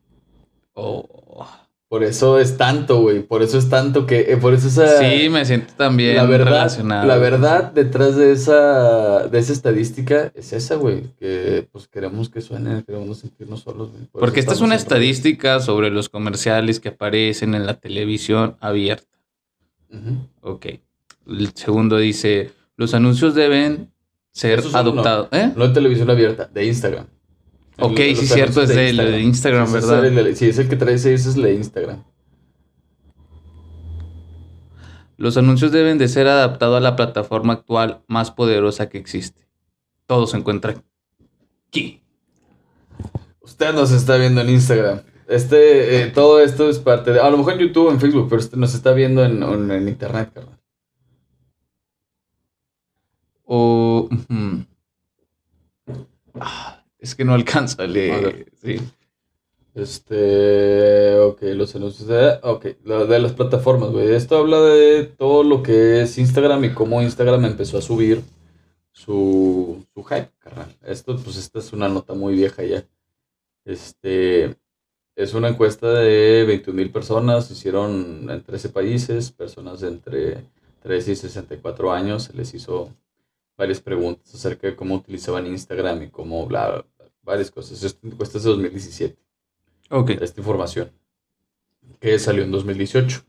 Oh. 0.75 1.47
Por 1.91 2.05
eso 2.05 2.39
es 2.39 2.57
tanto, 2.57 3.01
güey, 3.01 3.21
por 3.25 3.43
eso 3.43 3.59
es 3.59 3.69
tanto 3.69 4.07
que... 4.07 4.21
eh, 4.21 4.37
por 4.37 4.55
eso 4.55 4.69
esa... 4.69 5.01
Sí, 5.01 5.29
me 5.29 5.45
siento 5.45 5.75
también 5.77 6.15
la 6.15 6.25
verdad, 6.25 6.53
relacionado. 6.53 7.05
la 7.05 7.17
verdad 7.17 7.73
detrás 7.73 8.15
de 8.15 8.31
esa, 8.31 9.27
de 9.27 9.37
esa 9.37 9.53
estadística 9.53 10.31
es 10.37 10.53
esa, 10.53 10.77
güey, 10.77 11.03
que 11.19 11.67
pues 11.73 11.89
queremos 11.89 12.29
que 12.29 12.43
suene, 12.43 12.85
queremos 12.85 13.09
no 13.09 13.15
sentirnos 13.15 13.63
solos, 13.63 13.91
güey. 13.91 14.05
Por 14.05 14.21
Porque 14.21 14.39
esta 14.39 14.53
es 14.53 14.61
una 14.61 14.77
estadística 14.77 15.59
sobre 15.59 15.91
los 15.91 16.09
comerciales 16.09 16.79
que 16.79 16.91
aparecen 16.91 17.57
en 17.57 17.67
la 17.67 17.75
televisión 17.75 18.57
abierta. 18.61 19.19
Ujú. 19.93 20.29
Ok. 20.43 20.67
El 21.27 21.51
segundo 21.57 21.97
dice, 21.97 22.53
los 22.77 22.95
anuncios 22.95 23.35
deben 23.35 23.91
ser 24.31 24.63
adoptados. 24.75 25.27
¿Eh? 25.33 25.51
No 25.57 25.67
de 25.67 25.75
televisión 25.75 26.09
abierta, 26.09 26.49
de 26.55 26.67
Instagram. 26.67 27.07
Ok, 27.81 27.99
El- 27.99 28.17
sí, 28.17 28.27
cierto, 28.27 28.63
es 28.63 28.69
de- 28.69 28.93
de 28.93 29.21
Instagram, 29.21 29.65
es 29.67 29.73
¿verdad? 29.73 30.05
el 30.07 30.15
de- 30.15 30.37
sí, 30.37 30.49
es 30.49 30.59
el 30.59 30.69
que 30.69 30.77
trae 30.77 30.95
ese, 30.95 31.15
ese 31.15 31.31
es 31.31 31.37
el 31.37 31.43
de 31.43 31.55
Instagram. 31.55 32.05
Los 35.17 35.37
anuncios 35.37 35.71
deben 35.73 35.99
de 35.99 36.09
ser 36.09 36.27
adaptados 36.29 36.79
a 36.79 36.81
la 36.81 36.97
plataforma 36.97 37.53
actual 37.55 38.03
más 38.07 38.31
poderosa 38.31 38.89
que 38.89 38.99
existe. 38.99 39.47
Todo 40.07 40.27
se 40.27 40.37
encuentra 40.39 40.83
aquí. 41.69 42.03
Usted 43.41 43.75
nos 43.75 43.91
está 43.93 44.17
viendo 44.17 44.41
en 44.41 44.49
Instagram. 44.51 45.03
Este, 45.29 46.03
eh, 46.03 46.07
todo 46.09 46.41
esto 46.41 46.69
es 46.69 46.79
parte 46.79 47.13
de. 47.13 47.21
A 47.21 47.31
lo 47.31 47.37
mejor 47.37 47.53
en 47.55 47.61
YouTube, 47.61 47.91
en 47.91 48.01
Facebook, 48.01 48.29
pero 48.29 48.41
este 48.41 48.57
nos 48.57 48.75
está 48.75 48.93
viendo 48.93 49.25
en, 49.25 49.43
en- 49.43 49.71
en 49.71 49.89
internet, 49.89 50.31
carnal. 50.35 50.59
O... 53.45 54.09
ujú. 54.11 54.65
Ah, 56.41 56.70
es 57.01 57.15
que 57.15 57.25
no 57.25 57.35
alcanza 57.35 57.87
leer. 57.87 58.23
ver. 58.23 58.53
Sí. 58.63 58.81
Este. 59.75 61.19
Ok, 61.19 61.43
los 61.55 61.75
anuncios 61.75 62.09
de. 62.09 62.39
Ok, 62.43 62.67
lo 62.85 63.07
de 63.07 63.19
las 63.19 63.33
plataformas, 63.33 63.91
güey. 63.91 64.15
Esto 64.15 64.37
habla 64.37 64.61
de 64.61 65.05
todo 65.05 65.43
lo 65.43 65.63
que 65.63 66.03
es 66.03 66.19
Instagram 66.19 66.65
y 66.65 66.75
cómo 66.75 67.03
Instagram 67.03 67.45
empezó 67.45 67.79
a 67.79 67.83
subir 67.83 68.23
su, 68.93 69.85
su 69.95 70.05
hype, 70.05 70.31
carnal. 70.39 70.77
Esto, 70.83 71.17
pues, 71.17 71.37
esta 71.37 71.61
es 71.61 71.73
una 71.73 71.89
nota 71.89 72.15
muy 72.15 72.35
vieja 72.35 72.63
ya. 72.65 72.85
Este. 73.65 74.57
Es 75.17 75.35
una 75.35 75.49
encuesta 75.49 75.93
de 75.93 76.45
21 76.47 76.77
mil 76.77 76.91
personas. 76.91 77.51
Hicieron 77.51 78.29
en 78.31 78.43
13 78.43 78.71
países, 78.71 79.31
personas 79.31 79.81
de 79.81 79.89
entre 79.89 80.45
13 80.83 81.13
y 81.13 81.17
64 81.17 81.93
años. 81.93 82.25
Se 82.25 82.33
les 82.35 82.55
hizo 82.55 82.91
varias 83.61 83.81
preguntas 83.83 84.35
acerca 84.35 84.67
de 84.67 84.75
cómo 84.75 84.95
utilizaban 84.95 85.47
Instagram 85.47 86.05
y 86.05 86.09
cómo 86.09 86.47
bla, 86.47 86.83
varias 87.23 87.51
cosas. 87.51 87.83
Esta 87.83 88.07
encuesta 88.07 88.39
es 88.39 88.45
de 88.45 88.51
2017 88.51 89.19
Ok. 89.91 90.11
esta 90.19 90.41
información 90.41 90.91
que 92.01 92.19
salió 92.19 92.43
en 92.43 92.53
2018. 92.53 93.23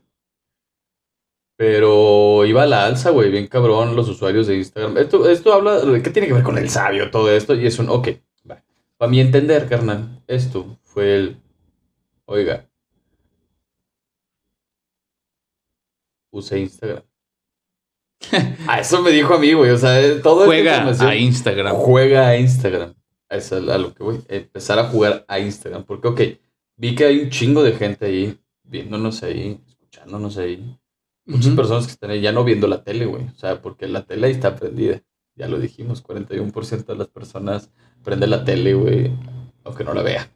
Pero 1.56 2.46
iba 2.46 2.62
a 2.62 2.66
la 2.66 2.86
alza, 2.86 3.10
güey, 3.10 3.30
bien 3.30 3.46
cabrón 3.46 3.94
los 3.94 4.08
usuarios 4.08 4.46
de 4.46 4.56
Instagram. 4.56 4.96
Esto, 4.96 5.28
esto 5.28 5.52
habla 5.52 5.82
qué 6.02 6.08
tiene 6.10 6.28
que 6.28 6.34
ver 6.34 6.42
con 6.42 6.56
el 6.56 6.70
sabio, 6.70 7.10
todo 7.10 7.30
esto, 7.30 7.54
y 7.54 7.66
es 7.66 7.78
un, 7.78 7.90
ok, 7.90 8.08
va. 8.50 8.64
Para 8.96 9.10
mi 9.10 9.20
entender, 9.20 9.68
carnal, 9.68 10.22
esto 10.26 10.78
fue 10.82 11.14
el. 11.14 11.36
Oiga. 12.24 12.66
Use 16.30 16.58
Instagram. 16.58 17.02
a 18.68 18.80
eso 18.80 19.02
me 19.02 19.10
dijo 19.10 19.34
a 19.34 19.38
mí, 19.38 19.52
güey. 19.52 19.70
O 19.70 19.78
sea, 19.78 20.00
eh, 20.00 20.20
todo 20.22 20.46
Juega 20.46 20.88
a 20.88 21.16
Instagram. 21.16 21.74
Juega 21.76 22.28
a 22.28 22.36
Instagram. 22.36 22.94
Eso 23.28 23.58
es 23.58 23.68
a 23.68 23.78
lo 23.78 23.94
que 23.94 24.02
voy. 24.02 24.20
Empezar 24.28 24.78
a 24.78 24.84
jugar 24.84 25.24
a 25.28 25.38
Instagram. 25.38 25.84
Porque, 25.84 26.08
ok, 26.08 26.20
vi 26.76 26.94
que 26.94 27.04
hay 27.04 27.20
un 27.20 27.30
chingo 27.30 27.62
de 27.62 27.72
gente 27.72 28.06
ahí, 28.06 28.38
viéndonos 28.64 29.22
ahí, 29.22 29.60
escuchándonos 29.66 30.36
ahí. 30.38 30.78
Muchas 31.24 31.54
personas 31.54 31.86
que 31.86 31.92
están 31.92 32.10
ahí 32.10 32.20
ya 32.20 32.32
no 32.32 32.44
viendo 32.44 32.66
la 32.66 32.82
tele, 32.82 33.06
güey. 33.06 33.24
O 33.24 33.38
sea, 33.38 33.62
porque 33.62 33.86
la 33.86 34.04
tele 34.04 34.26
ahí 34.26 34.32
está 34.32 34.56
prendida. 34.56 35.00
Ya 35.34 35.48
lo 35.48 35.58
dijimos, 35.58 36.04
41% 36.04 36.84
de 36.84 36.96
las 36.96 37.08
personas 37.08 37.70
prende 38.02 38.26
la 38.26 38.44
tele, 38.44 38.74
güey, 38.74 39.10
aunque 39.64 39.84
no 39.84 39.94
la 39.94 40.02
vea. 40.02 40.30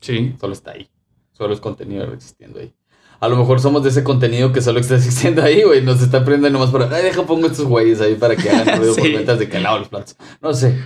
Sí. 0.00 0.34
Solo 0.38 0.52
está 0.52 0.72
ahí. 0.72 0.88
Solo 1.32 1.54
es 1.54 1.60
contenido 1.60 2.12
existiendo 2.12 2.60
ahí. 2.60 2.74
A 3.22 3.28
lo 3.28 3.36
mejor 3.36 3.60
somos 3.60 3.84
de 3.84 3.90
ese 3.90 4.02
contenido 4.02 4.52
que 4.52 4.60
solo 4.60 4.80
está 4.80 4.96
existiendo 4.96 5.42
ahí, 5.42 5.62
güey. 5.62 5.80
Nos 5.80 6.02
está 6.02 6.24
prendiendo 6.24 6.58
nomás 6.58 6.72
para. 6.72 6.92
Ay, 6.92 7.04
deja 7.04 7.22
pongo 7.22 7.46
estos 7.46 7.66
güeyes 7.66 8.00
ahí 8.00 8.16
para 8.16 8.34
que 8.34 8.50
hagan 8.50 8.78
ruido 8.80 8.96
por 8.96 9.04
ventas 9.04 9.38
de 9.38 9.48
que 9.48 9.60
lado 9.60 9.78
los 9.78 9.88
platos. 9.88 10.16
No 10.40 10.52
sé. 10.52 10.76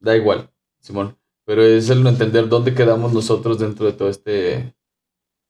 Da 0.00 0.16
igual, 0.16 0.50
Simón. 0.80 1.16
Pero 1.44 1.62
es 1.62 1.88
el 1.88 2.02
no 2.02 2.08
entender 2.08 2.48
dónde 2.48 2.74
quedamos 2.74 3.12
nosotros 3.12 3.60
dentro 3.60 3.86
de 3.86 3.92
todo 3.92 4.08
este. 4.08 4.74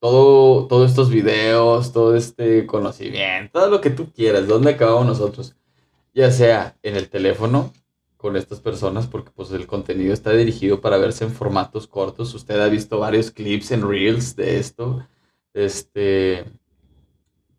Todo, 0.01 0.67
todos 0.67 0.91
estos 0.91 1.09
videos, 1.09 1.95
todo 1.95 2.15
este 2.15 2.67
conocimiento, 2.67 3.61
todo 3.61 3.71
lo 3.71 3.81
que 3.81 3.89
tú 3.89 4.13
quieras, 4.13 4.47
dónde 4.47 4.73
acabamos 4.73 5.07
nosotros. 5.07 5.57
Ya 6.13 6.31
sea 6.31 6.77
en 6.83 6.97
el 6.97 7.09
teléfono, 7.09 7.73
con 8.19 8.37
estas 8.37 8.61
personas 8.61 9.07
porque 9.07 9.31
pues 9.35 9.51
el 9.53 9.67
contenido 9.67 10.13
está 10.13 10.33
dirigido 10.33 10.83
para 10.83 10.99
verse 10.99 11.25
en 11.25 11.33
formatos 11.33 11.87
cortos. 11.87 12.35
Usted 12.35 12.61
ha 12.61 12.69
visto 12.69 12.99
varios 12.99 13.31
clips 13.31 13.71
en 13.71 13.89
Reels 13.89 14.37
de 14.37 14.59
esto. 14.59 15.07
Este 15.55 16.45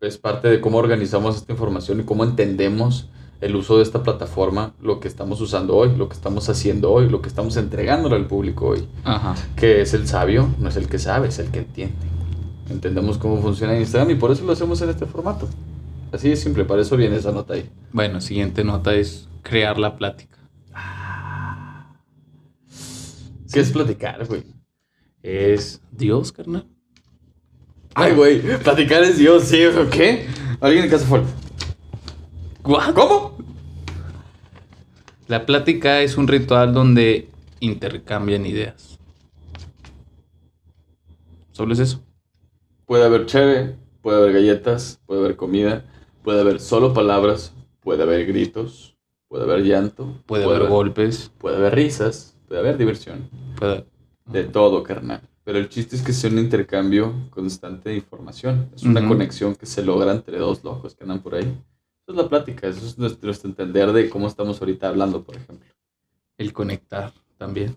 es 0.00 0.18
parte 0.18 0.48
de 0.48 0.60
cómo 0.60 0.78
organizamos 0.78 1.36
esta 1.36 1.52
información 1.52 2.00
y 2.00 2.04
cómo 2.04 2.24
entendemos 2.24 3.08
el 3.40 3.56
uso 3.56 3.76
de 3.76 3.82
esta 3.82 4.02
plataforma, 4.02 4.74
lo 4.80 5.00
que 5.00 5.08
estamos 5.08 5.40
usando 5.40 5.76
hoy, 5.76 5.94
lo 5.96 6.08
que 6.08 6.14
estamos 6.14 6.48
haciendo 6.48 6.90
hoy, 6.92 7.08
lo 7.08 7.20
que 7.20 7.28
estamos 7.28 7.56
entregándole 7.56 8.16
al 8.16 8.26
público 8.26 8.68
hoy. 8.68 8.86
Ajá. 9.04 9.34
Que 9.56 9.82
es 9.82 9.94
el 9.94 10.08
sabio, 10.08 10.48
no 10.58 10.68
es 10.68 10.76
el 10.76 10.88
que 10.88 10.98
sabe, 10.98 11.28
es 11.28 11.38
el 11.38 11.50
que 11.50 11.60
entiende. 11.60 11.94
Entendemos 12.70 13.18
cómo 13.18 13.40
funciona 13.40 13.78
Instagram 13.78 14.10
y 14.10 14.14
por 14.14 14.30
eso 14.30 14.44
lo 14.44 14.52
hacemos 14.52 14.80
en 14.82 14.90
este 14.90 15.06
formato. 15.06 15.48
Así 16.12 16.30
de 16.30 16.36
simple, 16.36 16.64
para 16.64 16.82
eso 16.82 16.96
viene 16.96 17.16
esa 17.16 17.32
nota 17.32 17.54
ahí. 17.54 17.68
Bueno, 17.92 18.20
siguiente 18.20 18.64
nota 18.64 18.94
es 18.94 19.28
crear 19.42 19.78
la 19.78 19.96
plática. 19.96 20.38
¿Qué 23.52 23.60
es 23.60 23.70
platicar, 23.70 24.26
güey? 24.26 24.42
Es 25.22 25.80
Dios, 25.92 26.32
carnal. 26.32 26.66
Ay, 27.94 28.12
güey, 28.12 28.40
platicar 28.58 29.02
es 29.04 29.18
Dios, 29.18 29.44
sí, 29.44 29.64
¿o 29.66 29.88
qué? 29.88 30.26
Alguien 30.60 30.84
en 30.84 30.90
casa 30.90 31.06
fue. 31.06 31.22
¿Cómo? 32.62 33.36
La 35.28 35.46
plática 35.46 36.02
es 36.02 36.16
un 36.16 36.26
ritual 36.26 36.74
donde 36.74 37.30
intercambian 37.60 38.46
ideas. 38.46 38.98
Solo 41.52 41.72
es 41.72 41.78
eso. 41.78 42.02
Puede 42.84 43.04
haber 43.04 43.26
chévere, 43.26 43.76
puede 44.02 44.18
haber 44.18 44.32
galletas, 44.32 45.00
puede 45.06 45.20
haber 45.20 45.36
comida, 45.36 45.84
puede 46.22 46.40
haber 46.40 46.60
solo 46.60 46.92
palabras, 46.92 47.54
puede 47.80 48.02
haber 48.02 48.26
gritos, 48.26 48.96
puede 49.28 49.44
haber 49.44 49.62
llanto, 49.62 50.20
puede, 50.26 50.44
haber, 50.44 50.68
golpes, 50.68 51.30
puede 51.38 51.56
haber 51.56 51.74
risas, 51.74 52.36
puede 52.48 52.60
haber 52.60 52.76
diversión. 52.76 53.30
Puede. 53.56 53.86
De 54.26 54.44
todo, 54.44 54.82
carnal. 54.82 55.22
Pero 55.44 55.58
el 55.58 55.68
chiste 55.68 55.94
es 55.94 56.02
que 56.02 56.14
sea 56.14 56.30
un 56.30 56.38
intercambio 56.38 57.28
constante 57.30 57.90
de 57.90 57.96
información. 57.96 58.70
Es 58.74 58.82
una 58.82 59.06
conexión 59.06 59.54
que 59.54 59.66
se 59.66 59.84
logra 59.84 60.10
entre 60.10 60.38
dos 60.38 60.64
locos 60.64 60.94
que 60.94 61.04
andan 61.04 61.20
por 61.20 61.34
ahí. 61.34 61.44
Eso 61.44 62.12
es 62.12 62.16
la 62.16 62.28
plática, 62.28 62.66
eso 62.66 62.84
es 62.86 62.98
nuestro, 62.98 63.30
entender 63.30 63.92
de 63.92 64.08
cómo 64.08 64.26
estamos 64.26 64.60
ahorita 64.60 64.88
hablando, 64.88 65.22
por 65.22 65.36
ejemplo. 65.36 65.68
El 66.38 66.52
conectar 66.54 67.12
también. 67.36 67.76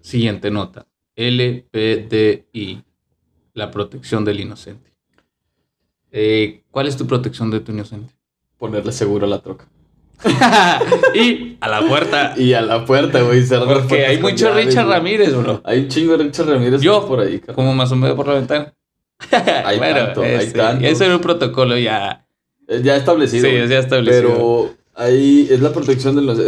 Siguiente 0.00 0.50
nota. 0.50 0.86
LPDI. 1.14 2.84
La 3.54 3.70
protección 3.70 4.24
del 4.24 4.40
inocente. 4.40 4.92
Eh, 6.10 6.64
¿Cuál 6.70 6.88
es 6.88 6.96
tu 6.96 7.06
protección 7.06 7.50
de 7.50 7.60
tu 7.60 7.70
inocente? 7.70 8.12
Ponerle 8.58 8.90
seguro 8.90 9.26
a 9.26 9.28
la 9.28 9.40
troca. 9.40 9.68
Y 11.14 11.56
a 11.60 11.68
la 11.68 11.86
puerta. 11.86 12.34
Y 12.36 12.52
a 12.52 12.60
la 12.60 12.84
puerta, 12.84 13.22
güey. 13.22 13.42
Porque 13.46 14.06
hay 14.06 14.18
mucho 14.18 14.52
Richard 14.52 14.88
Ramírez, 14.88 15.34
bro. 15.34 15.60
Hay 15.64 15.80
un 15.80 15.88
chingo 15.88 16.16
de 16.16 16.24
Richard 16.24 16.48
Ramírez 16.48 16.80
Yo, 16.80 17.06
por 17.06 17.20
ahí, 17.20 17.40
Como 17.40 17.74
más 17.74 17.90
o 17.92 17.96
menos 17.96 18.16
por 18.16 18.26
la 18.26 18.34
ventana. 18.34 18.74
hay 19.30 19.78
tanto, 19.78 20.22
hay 20.22 20.34
este, 20.34 20.58
tanto. 20.58 20.86
Ese 20.86 21.04
era 21.04 21.16
un 21.16 21.22
protocolo 21.22 21.76
ya. 21.76 22.26
Ya 22.82 22.96
establecido. 22.96 23.48
Sí, 23.48 23.68
ya 23.68 23.78
establecido. 23.78 24.22
Pero 24.22 24.74
ahí 24.94 25.48
es 25.50 25.60
la 25.60 25.72
protección 25.72 26.16
de 26.16 26.22
los. 26.22 26.38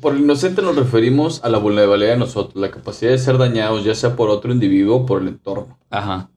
por 0.00 0.16
inocente 0.16 0.62
nos 0.62 0.76
referimos 0.76 1.42
a 1.44 1.48
la 1.48 1.58
vulnerabilidad 1.58 2.12
de 2.12 2.18
nosotros, 2.18 2.60
la 2.60 2.70
capacidad 2.70 3.12
de 3.12 3.18
ser 3.18 3.38
dañados, 3.38 3.84
ya 3.84 3.94
sea 3.94 4.16
por 4.16 4.30
otro 4.30 4.52
individuo 4.52 4.96
o 4.96 5.06
por 5.06 5.22
el 5.22 5.28
entorno. 5.28 5.78
Ajá. 5.88 6.30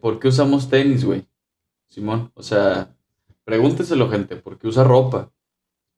¿Por 0.00 0.18
qué 0.18 0.28
usamos 0.28 0.68
tenis, 0.68 1.04
güey? 1.04 1.24
Simón, 1.88 2.30
o 2.34 2.42
sea, 2.42 2.94
pregúnteselo, 3.44 4.08
gente, 4.08 4.36
¿por 4.36 4.58
qué 4.58 4.68
usa 4.68 4.84
ropa? 4.84 5.30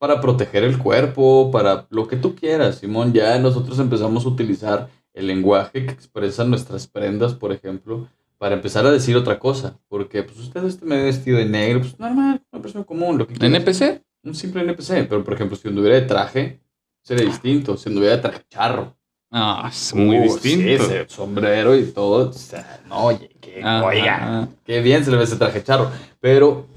Para 0.02 0.20
proteger 0.20 0.64
el 0.64 0.78
cuerpo, 0.78 1.52
para 1.52 1.86
lo 1.90 2.08
que 2.08 2.16
tú 2.16 2.34
quieras, 2.34 2.78
Simón. 2.78 3.12
Ya 3.12 3.38
nosotros 3.38 3.78
empezamos 3.78 4.26
a 4.26 4.30
utilizar 4.30 4.88
el 5.14 5.28
lenguaje 5.28 5.86
que 5.86 5.92
expresan 5.92 6.50
nuestras 6.50 6.88
prendas, 6.88 7.34
por 7.34 7.52
ejemplo, 7.52 8.08
para 8.36 8.56
empezar 8.56 8.84
a 8.84 8.90
decir 8.90 9.16
otra 9.16 9.38
cosa. 9.38 9.78
Porque, 9.86 10.24
pues, 10.24 10.36
usted 10.40 10.64
está 10.64 10.84
medio 10.86 11.04
vestido 11.04 11.38
de 11.38 11.44
negro, 11.44 11.82
pues, 11.82 12.00
normal, 12.00 12.42
una 12.50 12.60
persona 12.60 12.84
común, 12.84 13.16
lo 13.16 13.28
que 13.28 13.34
¿NPC? 13.46 14.02
Un 14.24 14.34
simple 14.34 14.62
NPC. 14.62 15.06
Pero, 15.08 15.22
por 15.22 15.34
ejemplo, 15.34 15.56
si 15.56 15.68
anduviera 15.68 15.94
de 15.94 16.06
traje, 16.06 16.60
sería 17.00 17.24
distinto. 17.24 17.76
Si 17.76 17.88
anduviera 17.88 18.16
de 18.16 18.22
traje 18.22 18.42
charro. 18.50 18.96
Ah, 19.30 19.70
es 19.70 19.94
muy 19.94 20.18
uh, 20.18 20.22
distinto. 20.24 20.84
Sí, 20.84 20.94
sombrero 21.06 21.76
y 21.76 21.84
todo. 21.92 22.30
O 22.30 22.32
sea, 22.32 22.82
no, 22.88 23.04
oye, 23.04 23.28
que, 23.40 23.64
oiga, 23.64 24.48
qué 24.64 24.80
bien 24.80 25.04
se 25.04 25.12
le 25.12 25.16
ve 25.18 25.22
ese 25.22 25.36
traje 25.36 25.62
charro. 25.62 25.92
Pero 26.18 26.71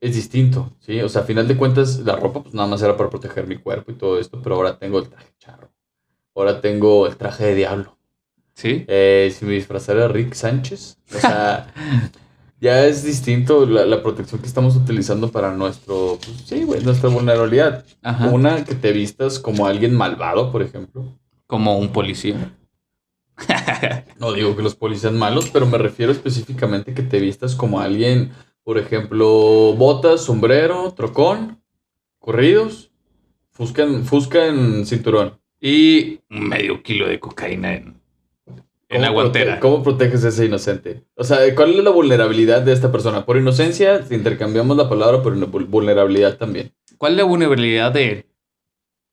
es 0.00 0.14
distinto, 0.14 0.72
¿sí? 0.80 1.00
O 1.00 1.08
sea, 1.08 1.22
a 1.22 1.24
final 1.24 1.48
de 1.48 1.56
cuentas, 1.56 1.98
la 2.00 2.16
ropa 2.16 2.42
pues 2.42 2.54
nada 2.54 2.68
más 2.68 2.82
era 2.82 2.96
para 2.96 3.10
proteger 3.10 3.46
mi 3.46 3.56
cuerpo 3.56 3.90
y 3.90 3.94
todo 3.94 4.18
esto, 4.18 4.40
pero 4.42 4.56
ahora 4.56 4.78
tengo 4.78 4.98
el 4.98 5.08
traje 5.08 5.32
charro. 5.38 5.70
Ahora 6.34 6.60
tengo 6.60 7.06
el 7.06 7.16
traje 7.16 7.46
de 7.46 7.54
diablo. 7.54 7.96
¿Sí? 8.54 8.84
Eh, 8.88 9.32
si 9.36 9.44
me 9.44 9.52
disfrazara 9.52 10.08
Rick 10.08 10.34
Sánchez, 10.34 10.98
o 11.14 11.18
sea, 11.18 11.72
ya 12.60 12.86
es 12.86 13.04
distinto 13.04 13.66
la, 13.66 14.02
protección 14.02 14.40
que 14.40 14.48
estamos 14.48 14.74
utilizando 14.74 15.30
para 15.30 15.52
nuestro, 15.52 16.18
pues, 16.24 16.42
sí, 16.44 16.64
güey, 16.64 16.82
nuestra 16.82 17.08
vulnerabilidad. 17.08 17.84
Una, 18.32 18.64
que 18.64 18.74
te 18.74 18.92
vistas 18.92 19.38
como 19.38 19.66
alguien 19.66 19.94
malvado, 19.94 20.50
por 20.50 20.62
ejemplo. 20.62 21.04
Como 21.46 21.78
un 21.78 21.92
policía. 21.92 22.52
no 24.18 24.32
digo 24.32 24.56
que 24.56 24.62
los 24.62 24.74
policías 24.74 25.12
malos, 25.12 25.50
pero 25.52 25.66
me 25.66 25.78
refiero 25.78 26.10
específicamente 26.10 26.94
que 26.94 27.02
te 27.02 27.20
vistas 27.20 27.54
como 27.54 27.80
alguien 27.80 28.32
por 28.68 28.76
ejemplo, 28.76 29.72
botas, 29.78 30.22
sombrero, 30.22 30.92
trocón, 30.94 31.58
corridos, 32.18 32.90
fusca 33.50 33.82
en, 33.82 34.04
fusca 34.04 34.44
en 34.44 34.84
cinturón. 34.84 35.40
Y 35.58 36.20
medio 36.28 36.82
kilo 36.82 37.08
de 37.08 37.18
cocaína 37.18 37.76
en, 37.76 37.98
en 38.90 39.00
la 39.00 39.08
guantera. 39.08 39.58
¿Cómo 39.58 39.82
proteges 39.82 40.22
a 40.26 40.28
ese 40.28 40.44
inocente? 40.44 41.02
O 41.14 41.24
sea, 41.24 41.38
¿cuál 41.54 41.78
es 41.78 41.82
la 41.82 41.88
vulnerabilidad 41.88 42.60
de 42.60 42.74
esta 42.74 42.92
persona? 42.92 43.24
Por 43.24 43.38
inocencia, 43.38 44.04
intercambiamos 44.10 44.76
la 44.76 44.86
palabra 44.86 45.22
por 45.22 45.34
vulnerabilidad 45.64 46.36
también. 46.36 46.70
¿Cuál 46.98 47.12
es 47.12 47.18
la 47.20 47.24
vulnerabilidad 47.24 47.90
de 47.90 48.10
él? 48.10 48.26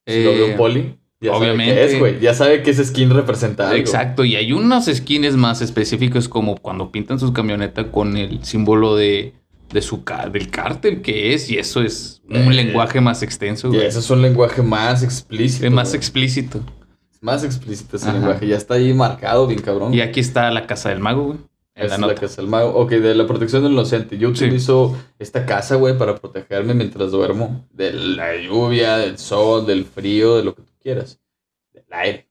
Si 0.05 0.21
lo 0.21 0.33
veo 0.33 0.47
un 0.47 0.57
poli. 0.57 0.99
Ya 1.21 1.31
Obviamente. 1.31 1.91
Sabe 1.91 2.09
es, 2.09 2.21
Ya 2.21 2.33
sabe 2.33 2.61
que 2.61 2.71
ese 2.71 2.83
skin 2.83 3.09
representa 3.09 3.69
algo. 3.69 3.79
Exacto, 3.79 4.25
y 4.25 4.35
hay 4.35 4.51
unos 4.51 4.87
skins 4.87 5.37
más 5.37 5.61
específicos 5.61 6.27
como 6.27 6.57
cuando 6.57 6.91
pintan 6.91 7.21
sus 7.21 7.31
camionetas 7.31 7.85
con 7.85 8.17
el 8.17 8.43
símbolo 8.43 8.97
de 8.97 9.33
de 9.71 9.81
su 9.81 10.03
del 10.31 10.49
cártel 10.49 11.01
que 11.01 11.33
es 11.33 11.49
y 11.49 11.57
eso 11.57 11.81
es 11.81 12.21
un 12.29 12.51
eh, 12.51 12.55
lenguaje 12.55 13.01
más 13.01 13.23
extenso. 13.23 13.73
Y 13.73 13.77
eso 13.77 13.99
es 13.99 14.09
un 14.09 14.21
lenguaje 14.21 14.61
más 14.61 15.03
explícito. 15.03 15.69
más 15.71 15.93
explícito. 15.93 16.61
Más 17.21 17.43
explícito 17.43 17.97
ese 17.97 18.11
lenguaje, 18.13 18.47
ya 18.47 18.55
está 18.55 18.75
ahí 18.75 18.93
marcado 18.93 19.47
bien 19.47 19.61
cabrón. 19.61 19.93
Y 19.93 20.01
aquí 20.01 20.19
está 20.19 20.51
la 20.51 20.67
casa 20.67 20.89
del 20.89 20.99
mago, 20.99 21.23
güey. 21.23 21.39
Es 21.75 21.99
la, 21.99 22.15
casa 22.15 22.41
del 22.41 22.49
mago. 22.49 22.69
Ok, 22.73 22.91
de 22.91 23.15
la 23.15 23.27
protección 23.27 23.63
del 23.63 23.73
inocente. 23.73 24.17
Yo 24.17 24.29
utilizo 24.29 24.97
esta 25.19 25.45
casa, 25.45 25.75
güey, 25.75 25.97
para 25.97 26.15
protegerme 26.15 26.73
mientras 26.73 27.11
duermo. 27.11 27.67
De 27.73 27.91
la 27.91 28.37
lluvia, 28.37 28.95
del 28.97 29.17
sol, 29.17 29.65
del 29.65 29.83
frío, 29.83 30.37
de 30.37 30.43
lo 30.45 30.55
que 30.55 30.61
tú 30.61 30.71
quieras. 30.81 31.19
Del 31.73 31.83
aire. 31.89 32.29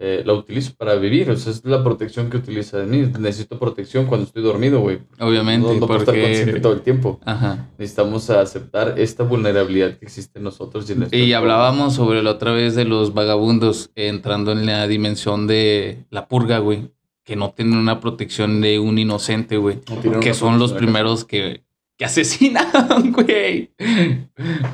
Eh, 0.00 0.22
la 0.24 0.32
utilizo 0.32 0.74
para 0.76 0.94
vivir. 0.94 1.30
O 1.30 1.36
sea, 1.36 1.52
es 1.52 1.64
la 1.64 1.82
protección 1.82 2.30
que 2.30 2.36
utiliza 2.36 2.78
de 2.78 2.86
mí. 2.86 3.10
Necesito 3.18 3.58
protección 3.58 4.06
cuando 4.06 4.26
estoy 4.26 4.42
dormido, 4.42 4.80
güey. 4.80 5.00
Obviamente, 5.18 5.66
No, 5.66 5.74
no 5.74 5.86
puedo 5.86 6.00
estar 6.00 6.14
consciente 6.14 6.60
todo 6.60 6.72
el 6.72 6.82
tiempo. 6.82 7.18
Ajá. 7.24 7.68
Necesitamos 7.78 8.30
aceptar 8.30 8.94
esta 8.98 9.24
vulnerabilidad 9.24 9.98
que 9.98 10.04
existe 10.06 10.38
en 10.38 10.44
nosotros. 10.44 10.88
Y, 10.88 10.92
en 11.30 11.34
hablábamos 11.34 11.94
sobre 11.94 12.22
la 12.22 12.30
otra 12.30 12.52
vez 12.52 12.74
de 12.76 12.84
los 12.84 13.12
vagabundos 13.14 13.90
entrando 13.96 14.52
en 14.52 14.66
la 14.66 14.86
dimensión 14.86 15.46
de 15.46 16.04
la 16.10 16.28
purga, 16.28 16.58
güey. 16.58 16.90
Que 17.24 17.36
no 17.36 17.50
tienen 17.50 17.76
una 17.76 18.00
protección 18.00 18.60
de 18.62 18.78
un 18.78 18.98
inocente, 18.98 19.56
güey. 19.58 19.80
No 20.04 20.20
Que 20.20 20.32
son 20.32 20.58
los 20.58 20.72
primeros 20.72 21.24
que, 21.26 21.62
que 21.98 22.04
asesinan, 22.06 22.70
güey. 23.12 23.70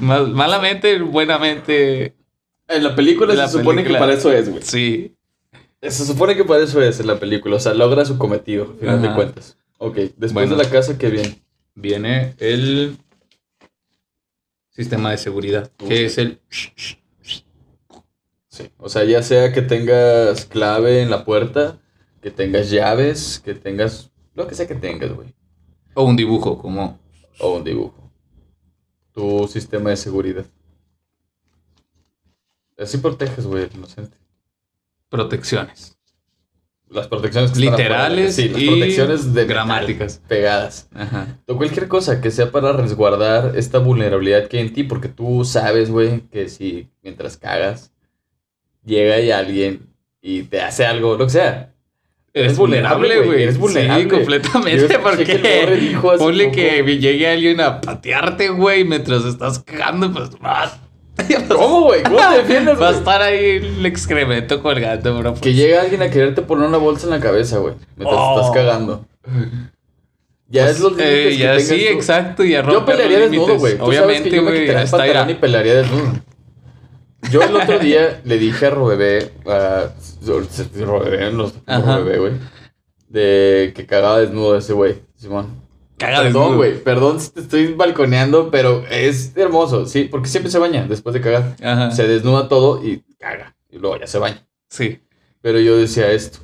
Mal- 0.01 0.33
malamente, 0.33 1.01
buenamente. 1.01 2.14
En 2.68 2.83
la 2.85 2.95
película 2.95 3.35
La 3.35 3.47
se 3.49 3.59
supone 3.59 3.83
película. 3.83 3.99
que 3.99 4.01
para 4.05 4.12
eso 4.18 4.33
es, 4.33 4.49
güey. 4.49 4.62
Sí. 4.62 5.14
Se 5.91 6.05
supone 6.07 6.35
que 6.37 6.45
para 6.45 6.62
eso 6.64 6.80
es 6.82 6.99
en 7.01 7.07
la 7.07 7.18
película. 7.20 7.57
O 7.57 7.61
sea, 7.61 7.74
logra 7.74 8.05
su 8.05 8.16
cometido, 8.18 8.64
al 8.72 8.78
final 8.78 9.03
de 9.03 9.14
cuentas. 9.14 9.57
Ok, 9.78 9.97
después 9.97 10.32
Bueno. 10.32 10.57
de 10.57 10.64
la 10.64 10.70
casa, 10.70 10.97
¿qué 10.99 11.11
viene? 11.11 11.43
Viene 11.74 12.35
el 12.39 12.97
sistema 14.70 15.11
de 15.11 15.18
seguridad, 15.18 15.70
Uy. 15.82 15.89
que 15.89 16.07
es 16.07 16.18
el... 16.18 16.41
Sí. 18.49 18.70
O 18.78 18.89
sea, 18.89 19.03
ya 19.05 19.20
sea 19.22 19.53
que 19.53 19.62
tengas 19.62 20.47
clave 20.47 21.03
en 21.03 21.11
la 21.11 21.24
puerta, 21.24 21.80
que 22.22 22.30
tengas 22.30 22.70
llaves, 22.70 23.41
que 23.45 23.55
tengas. 23.55 24.11
Lo 24.35 24.47
que 24.47 24.55
sea 24.55 24.68
que 24.68 24.76
tengas, 24.76 25.12
güey. 25.12 25.35
O 25.95 26.05
un 26.05 26.16
dibujo, 26.16 26.57
como... 26.59 26.99
O 27.41 27.57
un 27.57 27.64
dibujo. 27.64 28.11
Tu 29.12 29.49
sistema 29.49 29.91
de 29.91 29.97
seguridad. 29.97 30.47
Así 32.78 32.99
proteges, 32.99 33.45
güey, 33.47 33.64
al 33.64 33.70
inocente. 33.74 34.16
Protecciones. 35.15 35.97
Las 36.91 37.09
protecciones 37.09 37.51
que 37.53 37.59
están 37.65 37.79
Literales 37.79 38.39
afuera, 38.39 38.49
sí, 38.49 38.49
las 38.53 38.62
y 38.62 38.67
protecciones 38.69 39.35
de 39.35 39.45
gramáticas. 39.47 40.21
pegadas. 40.29 40.89
Ajá. 40.95 41.39
O 41.47 41.57
cualquier 41.57 41.89
cosa 41.89 42.21
que 42.21 42.31
sea 42.31 42.51
para 42.53 42.73
resguardar 42.73 43.53
esta 43.57 43.79
vulnerabilidad 43.79 44.47
que 44.49 44.59
hay 44.59 44.67
en 44.67 44.73
ti, 44.73 44.85
porque 44.85 45.09
tú 45.09 45.45
sabes, 45.45 45.91
güey, 45.91 46.21
que 46.33 46.49
si 46.49 46.89
mientras 47.03 47.37
cagas, 47.37 47.93
llega 48.85 49.19
y 49.21 49.31
alguien 49.31 49.89
y 50.23 50.43
te 50.43 50.61
hace 50.61 50.85
algo, 50.87 51.17
lo 51.17 51.25
que 51.27 51.33
sea. 51.33 51.71
Eres 52.33 52.57
vulnerable, 52.59 53.21
güey, 53.23 53.43
eres 53.45 53.59
vulnerable. 53.59 54.03
Sí, 54.05 54.09
completamente. 54.11 54.99
Porque 54.99 55.77
dijo 55.81 56.11
hace 56.11 56.19
ponle 56.19 56.45
poco- 56.47 56.57
que 56.57 56.83
llegue 56.99 57.29
alguien 57.29 57.61
a 57.61 57.81
patearte, 57.81 58.49
güey, 58.49 58.85
mientras 58.85 59.25
estás 59.25 59.61
cagando, 59.61 60.12
pues 60.12 60.31
vas. 60.41 60.81
¿Cómo, 61.49 61.83
güey? 61.85 62.03
¿Cómo 62.03 62.16
te 62.18 62.37
defiendes, 62.39 62.81
Va 62.81 62.89
a 62.89 62.93
estar 62.93 63.22
ahí 63.22 63.57
el 63.57 63.87
excremento 63.87 64.62
colgando, 64.62 65.18
bro. 65.18 65.35
Que 65.35 65.55
llega 65.55 65.83
alguien 65.83 66.03
a 66.03 66.11
quererte 66.11 66.43
poner 66.43 66.68
una 66.68 66.79
bolsa 66.79 67.07
en 67.07 67.11
la 67.11 67.20
cabeza, 67.20 67.59
güey, 67.59 67.75
mientras 67.97 68.20
Oh. 68.20 68.37
estás 68.41 68.51
cagando. 68.55 69.05
Ya 70.49 70.68
es 70.68 70.79
los 70.81 70.93
límites 70.93 71.09
Eh, 71.12 71.29
que 71.31 71.37
ya 71.39 71.59
sí, 71.61 71.87
tú. 71.89 71.93
exacto. 71.95 72.45
Ya 72.45 72.62
Yo 72.70 72.85
pelearía 72.85 73.20
los 73.20 73.31
desnudo, 73.31 73.59
güey. 73.59 73.77
Obviamente, 73.81 74.31
me 74.31 74.39
güey. 74.43 74.70
Hasta 74.70 74.99
pantalón 74.99 75.31
y 75.31 75.35
pelearía 75.35 75.75
desnudo. 75.77 76.12
Yo 77.31 77.43
el 77.43 77.57
otro 77.57 77.79
día 77.79 78.20
le 78.25 78.39
dije 78.39 78.66
a 78.66 78.70
Robebé, 78.70 79.31
a 79.47 79.89
Robebé, 80.85 81.33
Ajá. 81.66 81.97
Robebé, 81.99 82.18
güey, 82.18 82.33
de 83.09 83.72
que 83.75 83.87
cagaba 83.87 84.20
desnudo 84.20 84.57
ese 84.59 84.75
güey, 84.75 84.97
Simón. 85.16 85.64
Caga 85.97 86.22
Perdón, 86.22 86.57
güey, 86.57 86.82
perdón 86.82 87.20
si 87.20 87.30
te 87.30 87.40
estoy 87.40 87.72
balconeando, 87.74 88.51
pero 88.51 88.84
es 88.90 89.36
hermoso, 89.36 89.86
sí, 89.86 90.05
porque 90.05 90.28
siempre 90.28 90.51
se 90.51 90.59
baña 90.59 90.86
después 90.88 91.14
de 91.14 91.20
cagar. 91.20 91.55
Ajá. 91.62 91.92
Se 91.92 92.09
desnuda 92.09 92.49
todo 92.49 92.84
y 92.84 93.05
caga, 93.18 93.55
y 93.70 93.78
luego 93.78 93.99
ya 93.99 94.07
se 94.07 94.18
baña. 94.18 94.45
Sí. 94.68 95.01
Pero 95.40 95.61
yo 95.61 95.76
decía 95.76 96.11
esto, 96.11 96.38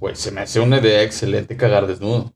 güey, 0.00 0.16
se 0.16 0.32
me 0.32 0.40
hace 0.40 0.58
una 0.58 0.78
idea 0.78 1.02
excelente 1.02 1.56
cagar 1.56 1.86
desnudo. 1.86 2.32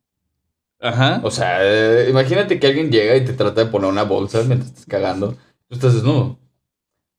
Ajá. 0.78 1.20
O 1.24 1.30
sea, 1.30 1.58
eh, 1.62 2.08
imagínate 2.10 2.60
que 2.60 2.66
alguien 2.66 2.90
llega 2.90 3.16
y 3.16 3.24
te 3.24 3.32
trata 3.32 3.64
de 3.64 3.70
poner 3.70 3.88
una 3.88 4.02
bolsa 4.02 4.42
mientras 4.42 4.70
estás 4.70 4.86
cagando. 4.86 5.32
Tú 5.68 5.74
estás 5.74 5.94
desnudo. 5.94 6.38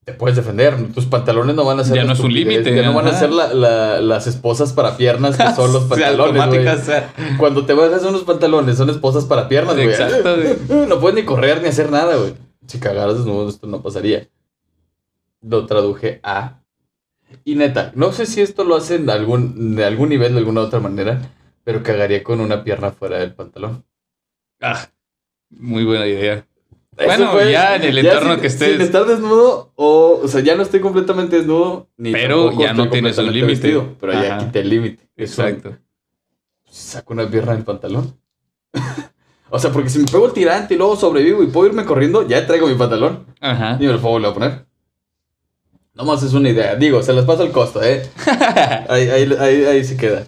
Te 0.05 0.11
puedes 0.13 0.35
defender. 0.35 0.91
Tus 0.93 1.05
pantalones 1.05 1.55
no 1.55 1.63
van 1.63 1.79
a 1.79 1.83
ser. 1.85 1.95
Ya 1.95 2.03
no 2.03 2.11
es 2.13 2.19
un 2.19 2.33
límite, 2.33 2.75
Ya 2.75 2.83
no 2.83 2.93
van 2.93 3.07
a 3.07 3.17
ser 3.17 3.31
la- 3.31 3.53
la- 3.53 4.01
las 4.01 4.27
esposas 4.27 4.73
para 4.73 4.97
piernas 4.97 5.37
que 5.37 5.43
son 5.55 5.71
los 5.71 5.83
pantalones. 5.85 6.81
o 6.81 6.83
sea, 6.85 7.13
Cuando 7.37 7.65
te 7.65 7.73
bajas 7.73 8.03
unos 8.03 8.23
pantalones, 8.23 8.77
son 8.77 8.89
esposas 8.89 9.25
para 9.25 9.47
piernas, 9.47 9.75
güey. 9.75 9.87
Exacto, 9.89 10.35
güey. 10.35 10.87
No 10.89 10.99
puedes 10.99 11.15
ni 11.15 11.23
correr 11.23 11.61
ni 11.61 11.69
hacer 11.69 11.89
nada, 11.89 12.15
güey. 12.17 12.33
Si 12.67 12.79
cagaras 12.79 13.15
desnudo, 13.17 13.47
esto 13.47 13.65
no 13.67 13.81
pasaría. 13.81 14.27
Lo 15.41 15.65
traduje 15.65 16.19
a. 16.23 16.59
Y 17.45 17.55
neta, 17.55 17.91
no 17.95 18.11
sé 18.11 18.25
si 18.25 18.41
esto 18.41 18.63
lo 18.63 18.75
hacen 18.75 19.05
de 19.05 19.13
algún, 19.13 19.75
de 19.75 19.85
algún 19.85 20.09
nivel, 20.09 20.33
de 20.33 20.39
alguna 20.39 20.61
otra 20.61 20.79
manera, 20.79 21.19
pero 21.63 21.81
cagaría 21.81 22.23
con 22.23 22.39
una 22.41 22.63
pierna 22.63 22.91
fuera 22.91 23.17
del 23.19 23.33
pantalón. 23.33 23.83
ah, 24.61 24.87
muy 25.49 25.83
buena 25.85 26.07
idea. 26.07 26.45
Bueno, 26.95 27.41
ya 27.49 27.75
en 27.75 27.83
el 27.83 27.97
entorno 27.97 28.39
que 28.39 28.47
estés. 28.47 28.73
Sin 28.73 28.81
estar 28.81 29.05
desnudo, 29.05 29.71
o, 29.75 30.21
o 30.23 30.27
sea, 30.27 30.41
ya 30.41 30.55
no 30.55 30.63
estoy 30.63 30.79
completamente 30.79 31.37
desnudo, 31.37 31.89
ni 31.97 32.11
Pero 32.11 32.51
ya 32.57 32.73
no 32.73 32.89
tienes 32.89 33.17
un 33.17 33.33
límite. 33.33 33.81
Pero 33.99 34.13
ya 34.13 34.37
quité 34.37 34.59
el 34.59 34.69
límite. 34.69 35.09
Es 35.15 35.37
un- 35.37 35.45
Exacto. 35.45 35.77
Saco 36.69 37.13
una 37.13 37.29
pierna 37.29 37.53
del 37.53 37.63
pantalón. 37.63 38.17
o 39.49 39.59
sea, 39.59 39.71
porque 39.71 39.89
si 39.89 39.99
me 39.99 40.05
pego 40.05 40.25
el 40.25 40.33
tirante 40.33 40.73
y 40.73 40.77
luego 40.77 40.95
sobrevivo 40.95 41.43
y 41.43 41.47
puedo 41.47 41.67
irme 41.67 41.85
corriendo, 41.85 42.27
ya 42.27 42.45
traigo 42.47 42.67
mi 42.67 42.75
pantalón 42.75 43.25
Ajá. 43.39 43.77
y 43.79 43.85
me 43.85 43.93
lo 43.93 43.99
puedo 43.99 44.13
volver 44.13 44.31
a 44.31 44.33
poner. 44.33 44.65
Nomás 45.95 46.23
es 46.23 46.33
una 46.33 46.49
idea. 46.49 46.75
Digo, 46.75 47.03
se 47.03 47.13
las 47.13 47.25
paso 47.25 47.43
al 47.43 47.51
costo, 47.51 47.81
¿eh? 47.83 48.01
Ahí, 48.89 49.09
ahí, 49.09 49.31
ahí, 49.39 49.65
ahí 49.65 49.83
se 49.83 49.95
queda. 49.95 50.25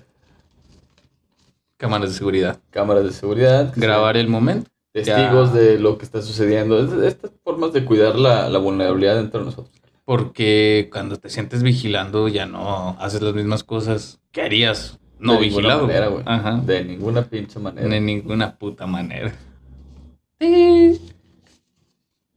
Cámaras 1.78 2.09
de 2.11 2.16
seguridad. 2.16 2.59
Cámaras 2.70 3.03
de 3.03 3.11
seguridad. 3.11 3.74
Grabar 3.76 4.16
el 4.18 4.28
momento. 4.28 4.70
Testigos 4.96 5.54
Ya. 5.54 5.60
de 5.60 5.78
lo 5.78 5.98
que 5.98 6.06
está 6.06 6.22
sucediendo. 6.22 6.80
Es- 6.80 6.93
Estas 7.14 7.32
formas 7.43 7.74
de 7.74 7.84
cuidar 7.84 8.16
la, 8.16 8.48
la 8.50 8.60
vulnerabilidad 8.60 9.20
entre 9.20 9.41
nosotros. 9.41 9.76
Porque 10.06 10.88
cuando 10.89 11.18
te 11.18 11.30
sientes 11.30 11.64
vigilando 11.64 12.30
ya 12.30 12.46
no 12.46 12.96
haces 13.00 13.22
las 13.22 13.34
mismas 13.34 13.64
cosas 13.66 14.22
que 14.32 14.41
harías 14.41 14.98
no 15.20 15.34
De 15.34 15.41
ninguna 15.41 15.80
vigilado. 15.80 15.88
manera. 15.88 16.24
Ajá. 16.26 16.62
De 16.66 16.86
ninguna 16.86 17.24
pinche 17.24 17.60
manera. 17.60 17.88
De 17.89 18.00
ninguna 18.00 18.56
puta 18.58 18.88
manera. 18.88 19.34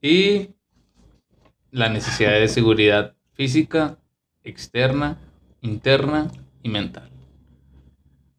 Y 0.02 0.50
la 1.70 1.88
necesidad 1.88 2.32
de 2.32 2.48
seguridad 2.48 3.14
física, 3.34 3.98
externa, 4.42 5.18
interna 5.60 6.30
y 6.62 6.68
mental. 6.70 7.08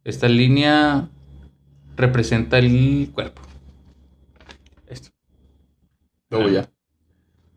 Esta 0.03 0.27
línea 0.27 1.07
representa 1.95 2.57
el 2.59 3.11
cuerpo. 3.13 3.41
Luego 6.29 6.49
ya. 6.49 6.69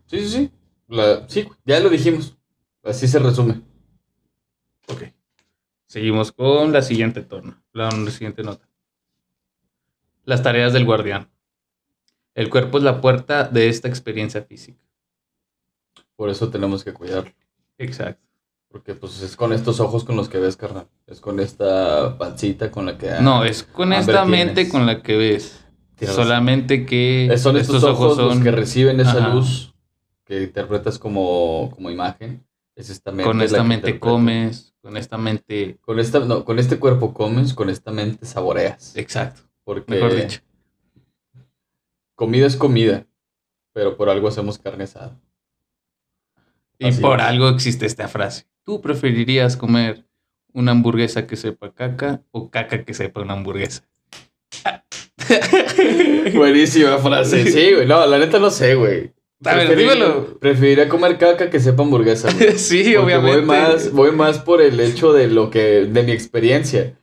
Sí, 0.07 0.19
sí, 0.19 0.29
sí. 0.29 0.51
La- 0.87 1.27
sí, 1.29 1.47
ya 1.65 1.79
lo 1.79 1.89
dijimos. 1.89 2.37
Así 2.83 3.07
se 3.07 3.19
resume. 3.19 3.61
Ok. 4.87 5.03
Seguimos 5.87 6.31
con 6.31 6.71
la 6.73 6.81
siguiente 6.81 7.21
torna, 7.21 7.63
la 7.71 7.89
siguiente 8.11 8.43
nota. 8.43 8.67
Las 10.25 10.41
tareas 10.41 10.73
del 10.73 10.85
guardián. 10.85 11.29
El 12.33 12.49
cuerpo 12.49 12.79
es 12.79 12.83
la 12.83 12.99
puerta 12.99 13.43
de 13.43 13.69
esta 13.69 13.87
experiencia 13.87 14.41
física. 14.43 14.79
Por 16.15 16.29
eso 16.29 16.49
tenemos 16.49 16.83
que 16.83 16.93
cuidarlo. 16.93 17.31
Exacto. 17.77 18.25
Porque 18.69 18.95
pues 18.95 19.21
es 19.21 19.35
con 19.35 19.53
estos 19.53 19.79
ojos 19.79 20.03
con 20.03 20.15
los 20.15 20.29
que 20.29 20.39
ves, 20.39 20.57
carnal. 20.57 20.87
Es 21.05 21.19
con 21.19 21.39
esta 21.39 22.17
pancita 22.17 22.71
con 22.71 22.87
la 22.87 22.97
que... 22.97 23.11
No, 23.21 23.43
es 23.45 23.61
con 23.63 23.93
esta 23.93 24.23
tienes. 24.25 24.45
mente 24.45 24.69
con 24.69 24.87
la 24.87 25.03
que 25.03 25.15
ves. 25.15 25.62
Tienes 25.95 26.15
razón. 26.15 26.23
Solamente 26.31 26.85
que 26.85 27.25
Eh, 27.27 27.37
Son 27.37 27.57
estos, 27.57 27.83
ojos, 27.83 28.17
los 28.17 28.33
son 28.33 28.43
que 28.43 28.51
reciben 28.51 28.99
esa 28.99 29.17
Ajá. 29.17 29.33
luz 29.33 29.73
que 30.25 30.43
interpretas 30.43 30.97
como, 30.99 31.71
como 31.75 31.89
imagen. 31.89 32.45
Es 32.75 32.89
esta 32.89 33.11
mente. 33.11 33.23
con 33.25 33.41
esta 33.41 33.63
mente 33.63 33.99
comes, 33.99 34.73
con 34.81 34.97
esta 34.97 35.17
mente. 35.17 35.77
Con, 35.81 35.99
esta, 35.99 36.19
no, 36.21 36.43
con 36.43 36.57
este 36.57 36.79
cuerpo 36.79 37.13
comes, 37.13 37.53
con 37.53 37.69
esta 37.69 37.91
mente 37.91 38.25
saboreas. 38.25 38.95
Exacto. 38.97 39.41
Porque 39.63 39.93
Mejor 39.93 40.15
dicho. 40.15 40.39
comida 42.15 42.47
es 42.47 42.55
comida, 42.55 43.05
pero 43.73 43.95
por 43.95 44.09
algo 44.09 44.27
hacemos 44.27 44.57
carne 44.57 44.85
asada. 44.85 45.19
Y 46.79 46.87
Así 46.87 46.99
por 47.01 47.19
es. 47.19 47.25
algo 47.25 47.49
existe 47.49 47.85
esta 47.85 48.07
frase. 48.07 48.47
¿Tú 48.63 48.81
preferirías 48.81 49.55
comer 49.55 50.03
una 50.51 50.71
hamburguesa 50.71 51.27
que 51.27 51.35
sepa 51.35 51.71
caca 51.71 52.23
o 52.31 52.49
caca 52.49 52.83
que 52.83 52.93
sepa 52.95 53.21
una 53.21 53.33
hamburguesa? 53.33 53.83
Buenísima 56.33 56.97
frase. 56.99 57.51
Sí, 57.51 57.73
güey. 57.73 57.85
No, 57.87 58.05
la 58.05 58.17
neta 58.19 58.39
no 58.39 58.49
sé, 58.51 58.75
güey. 58.75 59.11
A 59.45 59.55
ver, 59.55 59.75
dímelo. 59.75 60.39
Preferiría 60.39 60.87
comer 60.87 61.17
caca 61.17 61.49
que 61.49 61.59
sepa 61.59 61.83
hamburguesa. 61.83 62.31
güey. 62.33 62.51
sí, 62.57 62.83
Porque 62.83 62.97
obviamente. 62.97 63.37
Voy 63.37 63.45
más, 63.45 63.91
voy 63.91 64.11
más 64.11 64.39
por 64.39 64.61
el 64.61 64.79
hecho 64.79 65.11
de 65.13 65.27
lo 65.27 65.49
que, 65.49 65.85
de 65.85 66.03
mi 66.03 66.11
experiencia. 66.11 66.97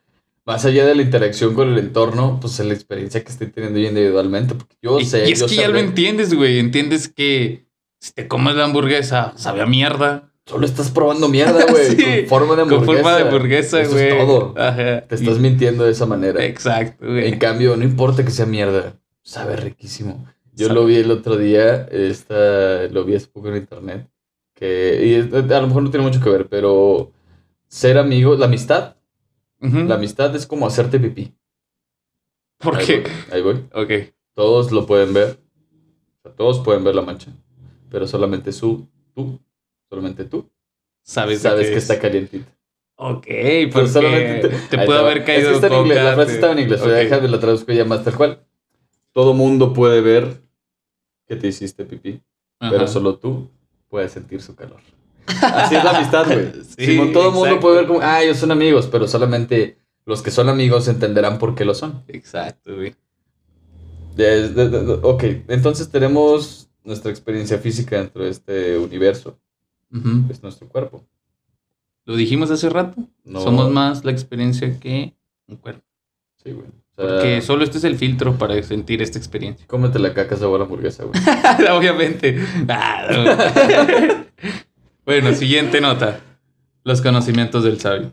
Más 0.47 0.64
allá 0.64 0.87
de 0.87 0.95
la 0.95 1.03
interacción 1.03 1.55
con 1.55 1.68
el 1.72 1.78
entorno, 1.78 2.39
pues 2.41 2.59
la 2.61 2.72
experiencia 2.72 3.22
que 3.22 3.31
estoy 3.31 3.49
teniendo 3.49 3.78
yo 3.78 3.89
individualmente. 3.89 4.55
Porque 4.55 4.74
yo 4.83 4.99
Y, 4.99 5.05
sé. 5.05 5.28
y 5.28 5.33
es 5.33 5.41
yo 5.41 5.47
que 5.47 5.57
ya 5.57 5.68
lo 5.68 5.78
entiendes, 5.78 6.33
güey. 6.35 6.59
Entiendes 6.59 7.09
que 7.09 7.66
si 8.01 8.12
te 8.12 8.26
comes 8.26 8.55
la 8.57 8.64
hamburguesa, 8.64 9.35
sabe 9.37 9.61
a 9.61 9.66
mierda. 9.66 10.30
Solo 10.51 10.67
estás 10.67 10.91
probando 10.91 11.29
mierda, 11.29 11.65
güey. 11.71 11.87
Sí, 11.97 11.97
con 12.21 12.27
forma 12.29 12.57
de 12.57 12.63
hamburguesa. 12.63 12.87
Con 12.87 12.97
forma 12.97 13.17
de 13.17 13.23
hamburguesa, 13.23 13.85
güey. 13.87 14.09
es 14.09 14.19
todo. 14.19 14.55
Ajá. 14.59 15.01
Te 15.03 15.15
estás 15.15 15.37
Y- 15.37 15.41
mintiendo 15.41 15.85
de 15.85 15.93
esa 15.93 16.07
manera. 16.07 16.45
Exacto, 16.45 17.07
güey. 17.07 17.29
En 17.29 17.39
cambio, 17.39 17.77
no 17.77 17.85
importa 17.85 18.25
que 18.25 18.31
sea 18.33 18.47
mierda, 18.47 18.99
sabe 19.23 19.55
riquísimo. 19.57 20.27
Yo 20.53 20.67
Sabe. 20.67 20.81
lo 20.81 20.87
vi 20.87 20.97
el 20.97 21.11
otro 21.13 21.37
día, 21.37 21.87
esta, 21.93 22.89
lo 22.91 23.05
vi 23.05 23.15
hace 23.15 23.29
poco 23.29 23.49
en 23.49 23.57
internet, 23.59 24.11
que 24.55 25.01
y 25.31 25.37
a 25.37 25.61
lo 25.61 25.67
mejor 25.69 25.85
no 25.85 25.91
tiene 25.91 26.05
mucho 26.05 26.21
que 26.21 26.29
ver, 26.29 26.49
pero 26.49 27.13
ser 27.69 27.97
amigo, 27.97 28.35
la 28.35 28.47
amistad, 28.47 28.97
la 29.61 29.95
amistad 29.95 30.35
es 30.35 30.47
como 30.47 30.67
hacerte 30.67 30.99
pipí. 30.99 31.33
¿Por 32.59 32.77
Ahí 32.77 32.87
qué? 32.87 33.01
voy, 33.01 33.11
ahí 33.33 33.43
voy. 33.43 33.65
Ok. 33.73 34.13
Todos 34.35 34.73
lo 34.73 34.85
pueden 34.87 35.15
ver, 35.15 35.39
todos 36.37 36.59
pueden 36.61 36.83
ver 36.85 36.95
la 36.97 37.03
mancha, 37.03 37.31
pero 37.89 38.07
solamente 38.07 38.53
su, 38.53 38.89
tú, 39.15 39.41
solamente 39.91 40.24
tú, 40.24 40.49
Sabes, 41.03 41.41
sabes 41.43 41.66
que 41.68 41.76
es. 41.76 41.82
está 41.82 41.99
calientita. 42.01 42.51
Ok, 42.97 43.24
Pero 43.26 43.86
solamente 43.88 44.49
te 44.70 44.78
ahí 44.80 44.86
puede 44.86 44.99
haber 45.01 45.24
caído 45.24 45.51
Es 45.51 45.59
que 45.59 45.66
está 45.66 45.66
en 45.76 45.82
inglés, 45.82 46.05
la 46.05 46.14
frase 46.14 46.26
te- 46.28 46.34
estaba 46.34 46.53
en 46.53 46.59
inglés, 46.61 46.80
Ok. 46.82 46.88
déjame 46.88 47.28
la 47.28 47.41
traduzco 47.41 47.72
ya 47.72 47.84
más 47.84 48.05
tal 48.05 48.14
cual. 48.16 48.45
Todo 49.12 49.34
mundo 49.34 49.72
puede 49.72 50.01
ver 50.01 50.43
que 51.26 51.36
te 51.36 51.49
hiciste 51.49 51.84
pipí, 51.84 52.22
Ajá. 52.61 52.70
pero 52.72 52.86
solo 52.86 53.16
tú 53.18 53.51
puedes 53.88 54.12
sentir 54.12 54.41
su 54.43 54.55
calor. 54.55 54.80
Así 55.26 55.74
es 55.76 55.82
la 55.84 55.91
amistad, 55.97 56.26
güey. 56.26 56.53
Sí, 56.76 56.86
Simón, 56.86 57.12
todo 57.12 57.28
el 57.28 57.34
mundo 57.34 57.59
puede 57.61 57.76
ver 57.78 57.86
como, 57.86 58.01
ah, 58.03 58.22
ellos 58.22 58.36
son 58.36 58.51
amigos, 58.53 58.88
pero 58.93 59.09
solamente 59.09 59.78
los 60.05 60.22
que 60.22 60.30
son 60.30 60.49
amigos 60.49 60.86
entenderán 60.88 61.38
por 61.38 61.55
qué 61.55 61.64
lo 61.64 61.74
son. 61.74 62.03
Exacto, 62.09 62.74
güey. 62.76 62.95
Ok, 65.03 65.24
entonces 65.49 65.88
tenemos 65.91 66.68
nuestra 66.84 67.11
experiencia 67.11 67.59
física 67.59 67.97
dentro 67.99 68.24
de 68.24 68.30
este 68.30 68.76
universo, 68.78 69.38
Es 70.28 70.43
nuestro 70.43 70.68
cuerpo. 70.68 71.05
Lo 72.05 72.16
dijimos 72.16 72.51
hace 72.51 72.68
rato. 72.68 73.09
No, 73.24 73.41
Somos 73.41 73.70
más 73.70 74.05
la 74.05 74.12
experiencia 74.12 74.78
que 74.78 75.14
un 75.47 75.57
cuerpo. 75.57 75.84
Sí, 76.43 76.53
güey. 76.53 76.66
O 76.66 77.03
sea, 77.03 77.07
Porque 77.07 77.41
solo 77.41 77.64
este 77.64 77.78
es 77.78 77.84
el 77.84 77.97
filtro 77.97 78.36
para 78.36 78.61
sentir 78.62 79.03
esta 79.03 79.18
experiencia. 79.18 79.66
Cómete 79.68 79.99
la 79.99 80.14
caca 80.14 80.36
sabor 80.36 80.62
hamburguesa, 80.62 81.05
güey. 81.05 81.20
Obviamente. 81.70 82.38
No. 82.66 84.24
bueno, 85.05 85.34
siguiente 85.34 85.80
nota. 85.80 86.20
Los 86.84 87.03
conocimientos 87.03 87.64
del 87.64 87.80
sabio. 87.80 88.12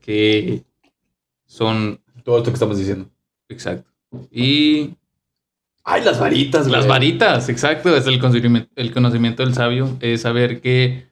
Que 0.00 0.64
son. 1.46 2.00
Todo 2.24 2.38
esto 2.38 2.50
que 2.50 2.54
estamos 2.54 2.78
diciendo. 2.78 3.10
Exacto. 3.48 3.90
Y 4.30 4.94
Ay, 5.84 6.02
las 6.02 6.18
varitas, 6.18 6.66
güey. 6.66 6.78
las 6.80 6.88
varitas, 6.88 7.48
exacto. 7.48 7.94
Es 7.94 8.06
el 8.06 8.18
conocimiento, 8.18 8.70
el 8.74 8.92
conocimiento 8.92 9.44
del 9.44 9.54
sabio. 9.54 9.96
Es 10.00 10.22
saber 10.22 10.60
que 10.60 11.06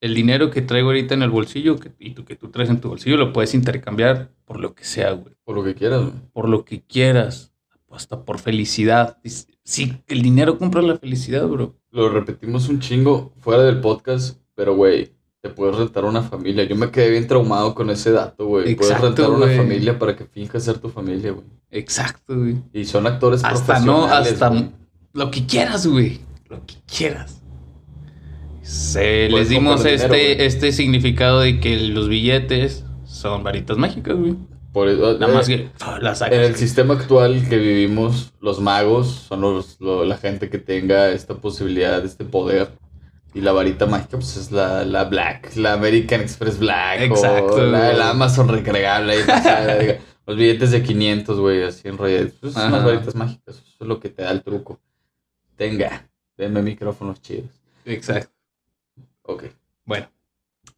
el 0.00 0.14
dinero 0.14 0.50
que 0.50 0.62
traigo 0.62 0.88
ahorita 0.88 1.14
en 1.14 1.22
el 1.22 1.30
bolsillo 1.30 1.78
que, 1.78 1.92
y 1.98 2.10
tú 2.10 2.24
que 2.24 2.34
tú 2.34 2.50
traes 2.50 2.70
en 2.70 2.80
tu 2.80 2.88
bolsillo 2.88 3.16
lo 3.16 3.32
puedes 3.32 3.54
intercambiar 3.54 4.30
por 4.44 4.60
lo 4.60 4.74
que 4.74 4.84
sea, 4.84 5.12
güey. 5.12 5.34
Por 5.44 5.56
lo 5.56 5.62
que 5.64 5.74
quieras, 5.74 6.00
güey. 6.00 6.14
Por 6.32 6.48
lo 6.48 6.64
que 6.64 6.82
quieras. 6.82 7.52
Hasta 7.90 8.24
por 8.24 8.38
felicidad. 8.38 9.18
Sí, 9.64 9.92
el 10.08 10.22
dinero 10.22 10.58
compra 10.58 10.80
la 10.80 10.96
felicidad, 10.96 11.46
bro. 11.46 11.76
Lo 11.90 12.08
repetimos 12.08 12.68
un 12.70 12.80
chingo 12.80 13.34
fuera 13.38 13.62
del 13.62 13.80
podcast, 13.80 14.40
pero, 14.54 14.74
güey, 14.74 15.12
te 15.42 15.50
puedes 15.50 15.74
rentar 15.76 16.04
una 16.04 16.22
familia. 16.22 16.62
Yo 16.64 16.76
me 16.76 16.90
quedé 16.92 17.10
bien 17.10 17.26
traumado 17.26 17.74
con 17.74 17.90
ese 17.90 18.12
dato, 18.12 18.46
güey. 18.46 18.76
Puedes 18.76 19.00
rentar 19.00 19.28
una 19.30 19.48
familia 19.48 19.98
para 19.98 20.14
que 20.14 20.24
finjas 20.24 20.62
ser 20.62 20.78
tu 20.78 20.88
familia, 20.88 21.32
güey. 21.32 21.44
Exacto, 21.70 22.36
güey. 22.38 22.56
Y 22.72 22.84
son 22.84 23.06
actores 23.08 23.42
Hasta 23.44 23.80
no, 23.80 24.02
profesionales, 24.02 24.32
hasta 24.34 24.48
güey. 24.48 24.70
lo 25.14 25.30
que 25.32 25.44
quieras, 25.44 25.86
güey. 25.86 26.20
Lo 26.48 26.64
que 26.64 26.74
quieras. 26.86 27.42
Se, 28.62 29.28
les 29.30 29.48
dimos 29.48 29.84
este, 29.84 30.06
dinero, 30.14 30.42
este 30.44 30.70
significado 30.70 31.40
de 31.40 31.58
que 31.58 31.76
los 31.88 32.08
billetes 32.08 32.84
son 33.04 33.42
varitas 33.42 33.76
mágicas, 33.76 34.16
güey. 34.16 34.36
Por 34.72 34.88
eso- 34.88 35.18
Nada 35.18 35.34
más 35.34 35.48
eh, 35.48 35.68
que 35.74 35.84
las 36.00 36.18
sacas. 36.20 36.34
En 36.34 36.40
el 36.44 36.50
güey. 36.50 36.60
sistema 36.60 36.94
actual 36.94 37.48
que 37.48 37.58
vivimos, 37.58 38.32
los 38.40 38.60
magos 38.60 39.08
son 39.28 39.40
los, 39.40 39.76
lo- 39.80 40.04
la 40.04 40.16
gente 40.18 40.48
que 40.48 40.58
tenga 40.58 41.10
esta 41.10 41.34
posibilidad, 41.34 42.02
este 42.04 42.24
poder. 42.24 42.70
Y 43.34 43.40
la 43.40 43.52
varita 43.52 43.86
mágica, 43.86 44.18
pues 44.18 44.36
es 44.36 44.52
la, 44.52 44.84
la 44.84 45.04
Black, 45.04 45.56
la 45.56 45.72
American 45.74 46.20
Express 46.20 46.58
Black. 46.58 47.00
Exacto, 47.00 47.54
O 47.54 47.62
la, 47.62 48.10
Amazon 48.10 48.48
recargable. 48.48 49.24
pasada, 49.24 49.78
diga. 49.78 49.98
los 50.26 50.36
billetes 50.36 50.70
de 50.70 50.82
500, 50.82 51.40
güey, 51.40 51.62
así 51.62 51.88
enrollados. 51.88 52.32
Pues 52.40 52.52
son 52.52 52.72
las 52.72 52.84
varitas 52.84 53.14
mágicas. 53.14 53.56
Eso 53.56 53.76
es 53.80 53.86
lo 53.86 53.98
que 54.00 54.10
te 54.10 54.22
da 54.22 54.30
el 54.32 54.42
truco. 54.42 54.78
Tenga, 55.56 56.08
denme 56.36 56.60
micrófonos 56.62 57.22
chidos. 57.22 57.50
Exacto. 57.86 58.32
Ok. 59.22 59.44
Bueno. 59.86 60.08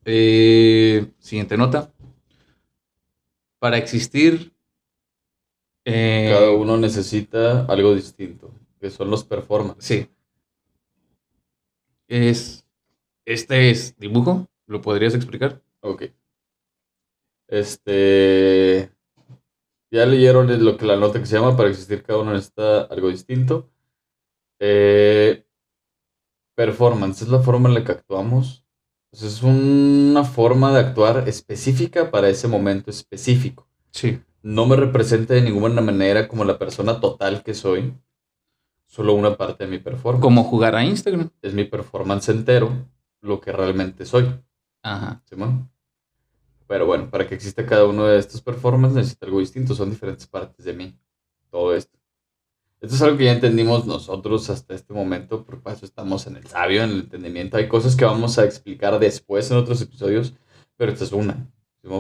Eh, 0.05 1.07
siguiente 1.19 1.57
nota. 1.57 1.91
Para 3.59 3.79
existir. 3.79 4.53
eh, 5.85 6.31
Cada 6.33 6.51
uno 6.53 6.77
necesita 6.77 7.65
algo 7.67 7.95
distinto, 7.95 8.51
que 8.81 8.91
son 8.91 9.11
los 9.11 9.25
performance. 9.25 9.85
Sí. 9.85 10.09
Es. 12.09 12.67
Este 13.27 13.71
es 13.71 13.97
dibujo. 13.99 14.49
¿Lo 14.67 14.81
podrías 14.81 15.15
explicar? 15.15 15.63
Ok. 15.81 16.05
Este. 17.49 18.91
Ya 19.91 20.07
leyeron 20.07 20.65
lo 20.65 20.77
que 20.77 20.87
la 20.87 20.97
nota 20.97 21.21
que 21.21 21.27
se 21.27 21.37
llama 21.37 21.57
para 21.57 21.69
existir 21.69 22.03
cada 22.03 22.19
uno 22.19 22.33
necesita 22.33 22.83
algo 22.83 23.09
distinto. 23.09 23.71
Eh, 24.59 25.47
performance 26.57 27.23
es 27.23 27.29
la 27.29 27.41
forma 27.41 27.69
en 27.69 27.75
la 27.77 27.85
que 27.85 27.93
actuamos. 27.93 28.65
Pues 29.11 29.23
es 29.23 29.43
una 29.43 30.25
forma 30.25 30.73
de 30.73 30.81
actuar 30.81 31.29
específica 31.29 32.11
para 32.11 32.29
ese 32.29 32.49
momento 32.49 32.91
específico. 32.91 33.69
Sí. 33.93 34.21
No 34.43 34.67
me 34.67 34.75
representa 34.75 35.35
de 35.35 35.43
ninguna 35.43 35.81
manera 35.81 36.27
como 36.27 36.45
la 36.45 36.59
persona 36.59 37.01
total 37.01 37.45
que 37.45 37.55
soy. 37.55 37.95
Solo 38.95 39.15
una 39.15 39.37
parte 39.37 39.65
de 39.65 39.71
mi 39.73 39.81
performance. 39.81 40.23
Como 40.23 40.45
jugar 40.45 40.77
a 40.77 40.85
Instagram. 40.85 41.29
Es 41.43 41.53
mi 41.53 41.65
performance 41.65 42.29
entero 42.29 42.71
lo 43.23 43.41
que 43.41 43.51
realmente 43.51 44.07
soy. 44.07 44.33
Ajá. 44.83 45.21
Simón. 45.25 45.69
Pero 46.69 46.87
bueno, 46.87 47.11
para 47.11 47.27
que 47.27 47.35
exista 47.35 47.67
cada 47.67 47.87
uno 47.87 48.07
de 48.07 48.21
estos 48.21 48.41
performances 48.41 48.95
necesita 48.95 49.27
algo 49.27 49.41
distinto, 49.41 49.75
son 49.75 49.91
diferentes 49.91 50.29
partes 50.29 50.65
de 50.65 50.75
mí. 50.75 50.97
Todo 51.51 51.75
esto. 51.75 51.99
Esto 52.81 52.95
es 52.95 53.03
algo 53.03 53.17
que 53.19 53.25
ya 53.25 53.33
entendimos 53.33 53.85
nosotros 53.85 54.49
hasta 54.49 54.75
este 54.77 54.95
momento, 54.95 55.45
por 55.45 55.61
eso 55.73 55.85
estamos 55.85 56.29
en 56.29 56.37
el 56.37 56.47
sabio, 56.47 56.85
en 56.85 56.91
el 56.91 57.01
entendimiento. 57.01 57.57
Hay 57.57 57.67
cosas 57.67 57.97
que 57.97 58.05
vamos 58.05 58.39
a 58.39 58.45
explicar 58.45 59.01
después 59.01 59.51
en 59.51 59.57
otros 59.57 59.83
episodios, 59.83 60.35
pero 60.77 60.93
esta 60.93 61.03
es 61.03 61.11
una. 61.11 61.51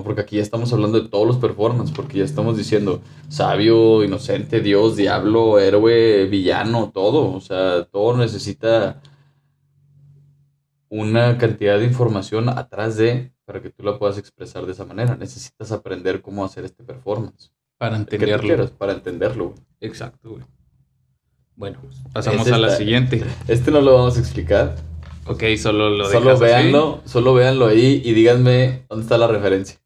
Porque 0.03 0.22
aquí 0.22 0.37
ya 0.37 0.43
estamos 0.43 0.72
hablando 0.72 0.99
de 1.01 1.09
todos 1.09 1.26
los 1.26 1.37
performances, 1.37 1.95
porque 1.95 2.18
ya 2.18 2.24
estamos 2.24 2.57
diciendo 2.57 3.03
sabio, 3.28 4.03
inocente, 4.03 4.61
Dios, 4.61 4.97
diablo, 4.97 5.59
héroe, 5.59 6.24
villano, 6.26 6.91
todo. 6.93 7.32
O 7.35 7.41
sea, 7.41 7.85
todo 7.85 8.16
necesita 8.16 9.03
una 10.89 11.37
cantidad 11.39 11.78
de 11.78 11.85
información 11.87 12.49
atrás 12.49 12.97
de 12.97 13.32
para 13.45 13.61
que 13.61 13.70
tú 13.70 13.82
la 13.82 13.99
puedas 13.99 14.16
expresar 14.16 14.64
de 14.64 14.72
esa 14.72 14.85
manera. 14.87 15.16
Necesitas 15.16 15.70
aprender 15.72 16.22
cómo 16.22 16.45
hacer 16.45 16.64
este 16.64 16.82
performance. 16.82 17.51
Para 17.76 17.99
¿Qué 17.99 18.05
tú 18.05 18.14
entenderlo. 18.14 18.43
quieras? 18.47 18.70
Para 18.70 18.93
entenderlo. 18.93 19.45
güey. 19.51 19.59
Exacto, 19.80 20.30
güey. 20.30 20.43
Bueno, 21.57 21.78
pasamos 22.12 22.47
Ese 22.47 22.55
a 22.55 22.59
la 22.59 22.68
está- 22.68 22.78
siguiente. 22.78 23.22
Este 23.49 23.70
no 23.70 23.81
lo 23.81 23.94
vamos 23.94 24.16
a 24.16 24.20
explicar. 24.20 24.77
Ok, 25.26 25.42
solo 25.59 25.90
lo 25.90 26.10
solo 26.10 26.32
así. 26.32 26.44
véanlo, 26.44 27.02
solo 27.06 27.34
véanlo 27.34 27.66
ahí 27.66 28.02
y 28.05 28.12
díganme 28.12 28.84
dónde 28.88 29.05
está 29.05 29.16
la 29.18 29.26
referencia. 29.26 29.80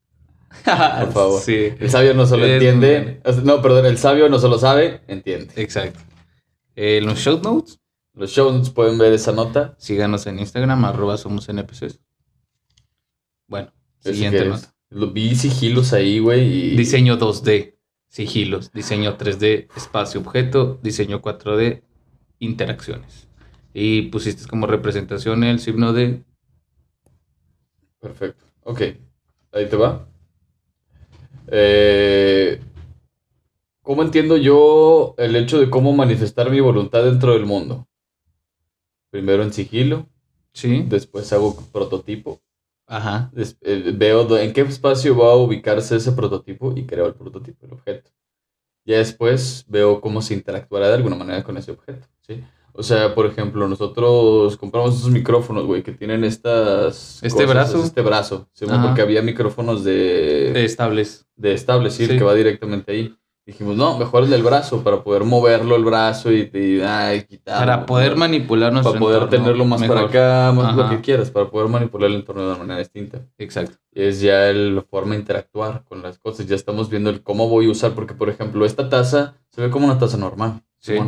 Por 0.65 1.13
favor. 1.13 1.41
Sí, 1.41 1.73
El 1.79 1.91
sabio 1.91 2.15
no 2.15 2.27
solo 2.27 2.47
entiende. 2.47 3.21
No, 3.45 3.63
perdón, 3.63 3.87
el 3.87 3.99
sabio 3.99 4.29
no 4.29 4.39
solo 4.39 4.59
sabe, 4.59 5.03
entiende. 5.07 5.53
exacto. 5.57 6.01
Eh, 6.75 7.01
los 7.03 7.19
show 7.19 7.41
notes, 7.43 7.81
Los 8.15 8.31
shows 8.31 8.71
pueden 8.71 8.99
ver 8.99 9.13
esa 9.13 9.33
nota. 9.33 9.75
síganos 9.79 10.27
en 10.27 10.39
Instagram, 10.41 10.85
arroba 10.85 11.17
somos 11.17 11.49
NPCs. 11.49 12.01
Bueno, 13.47 13.73
Eso 14.01 14.13
siguiente 14.13 14.45
nota. 14.45 14.75
Lo 14.91 15.11
vi 15.13 15.35
sigilos 15.37 15.93
ahí, 15.93 16.19
güey. 16.19 16.73
Y... 16.73 16.77
Diseño 16.77 17.19
2D, 17.19 17.75
sigilos. 18.09 18.73
Diseño 18.73 19.17
3D, 19.19 19.69
espacio 19.77 20.21
objeto. 20.21 20.79
Diseño 20.83 21.21
4D, 21.21 21.83
interacciones. 22.39 23.28
Y 23.81 24.03
pusiste 24.11 24.49
como 24.49 24.67
representación 24.67 25.45
el 25.45 25.61
signo 25.61 25.93
de... 25.93 26.25
Perfecto. 28.01 28.45
Ok. 28.65 28.81
Ahí 29.53 29.69
te 29.69 29.77
va. 29.77 30.05
Eh, 31.47 32.61
¿Cómo 33.85 34.03
entiendo 34.03 34.37
yo 34.37 35.15
el 35.17 35.37
hecho 35.37 35.61
de 35.61 35.71
cómo 35.71 35.93
manifestar 35.93 36.51
mi 36.51 36.59
voluntad 36.59 37.05
dentro 37.05 37.35
del 37.35 37.47
mundo? 37.47 37.87
Primero 39.13 39.45
en 39.45 39.53
sigilo, 39.53 40.09
Sí. 40.53 40.85
después 40.89 41.33
hago 41.33 41.55
prototipo. 41.73 42.41
Ajá. 42.91 43.31
des- 43.33 43.59
eh, 43.61 43.93
veo 43.95 44.37
en 44.39 44.53
qué 44.55 44.63
espacio 44.63 45.17
va 45.17 45.31
a 45.33 45.37
ubicarse 45.37 45.95
ese 45.95 46.11
prototipo 46.11 46.73
y 46.77 46.85
creo 46.85 47.07
el 47.07 47.15
prototipo, 47.15 47.65
el 47.67 47.75
objeto. 47.75 48.11
Ya 48.85 48.97
después 48.99 49.65
veo 49.69 50.01
cómo 50.01 50.21
se 50.21 50.35
interactuará 50.35 50.89
de 50.89 50.95
alguna 50.95 51.15
manera 51.15 51.45
con 51.45 51.57
ese 51.59 51.71
objeto. 51.71 52.09
¿sí? 52.27 52.43
O 52.79 52.83
sea, 52.85 53.13
por 53.13 53.27
ejemplo, 53.27 53.67
nosotros 53.67 54.57
compramos 54.57 54.95
esos 54.97 55.11
micrófonos, 55.11 55.67
güey, 55.67 55.83
que 55.83 55.91
tienen 55.91 56.23
estas... 56.23 57.19
Este 57.25 57.45
brazo. 57.45 57.83
Este 57.83 58.03
brazo, 58.03 58.49
Ajá. 58.69 58.83
porque 58.83 59.03
había 59.03 59.21
micrófonos 59.21 59.83
de, 59.83 60.53
De 60.53 60.65
estables. 60.65 61.27
de 61.35 61.55
establecer 61.55 62.09
Sí. 62.09 62.17
que 62.19 62.23
va 62.23 62.35
directamente 62.35 62.93
ahí. 62.93 63.15
Dijimos, 63.45 63.75
no, 63.77 63.99
mejor 63.99 64.23
el 64.25 64.31
del 64.31 64.43
brazo, 64.45 64.85
para 64.85 65.03
poder 65.03 65.25
moverlo 65.25 65.75
el 65.75 65.83
brazo 65.85 66.31
y, 66.31 66.51
y 66.55 66.81
ay, 66.83 67.23
quitarlo. 67.25 67.61
Para 67.67 67.85
poder 67.87 68.13
¿no? 68.13 68.19
manipular 68.19 68.73
nuestro 68.73 68.93
Para 68.93 69.01
poder 69.01 69.23
entorno 69.23 69.45
tenerlo 69.45 69.65
más 69.65 69.83
para 69.83 70.01
acá, 70.03 70.53
más 70.55 70.77
lo 70.77 70.89
que 70.91 71.01
quieras, 71.01 71.31
para 71.33 71.51
poder 71.51 71.67
manipular 71.69 72.11
el 72.11 72.17
entorno 72.17 72.43
de 72.43 72.49
una 72.49 72.59
manera 72.59 72.79
distinta. 72.79 73.23
Exacto. 73.39 73.77
Es 73.93 74.21
ya 74.21 74.49
el- 74.51 74.77
la 74.77 74.83
forma 74.83 75.15
de 75.15 75.21
interactuar 75.21 75.83
con 75.85 76.01
las 76.03 76.19
cosas. 76.19 76.47
Ya 76.47 76.55
estamos 76.55 76.91
viendo 76.91 77.11
el 77.11 77.23
cómo 77.25 77.49
voy 77.49 77.67
a 77.67 77.71
usar, 77.71 77.93
porque 77.95 78.15
por 78.15 78.29
ejemplo, 78.29 78.65
esta 78.65 78.89
taza 78.89 79.35
se 79.49 79.63
ve 79.63 79.71
como 79.71 79.87
una 79.87 79.99
taza 79.99 80.17
normal. 80.19 80.63
Sí. 80.79 80.99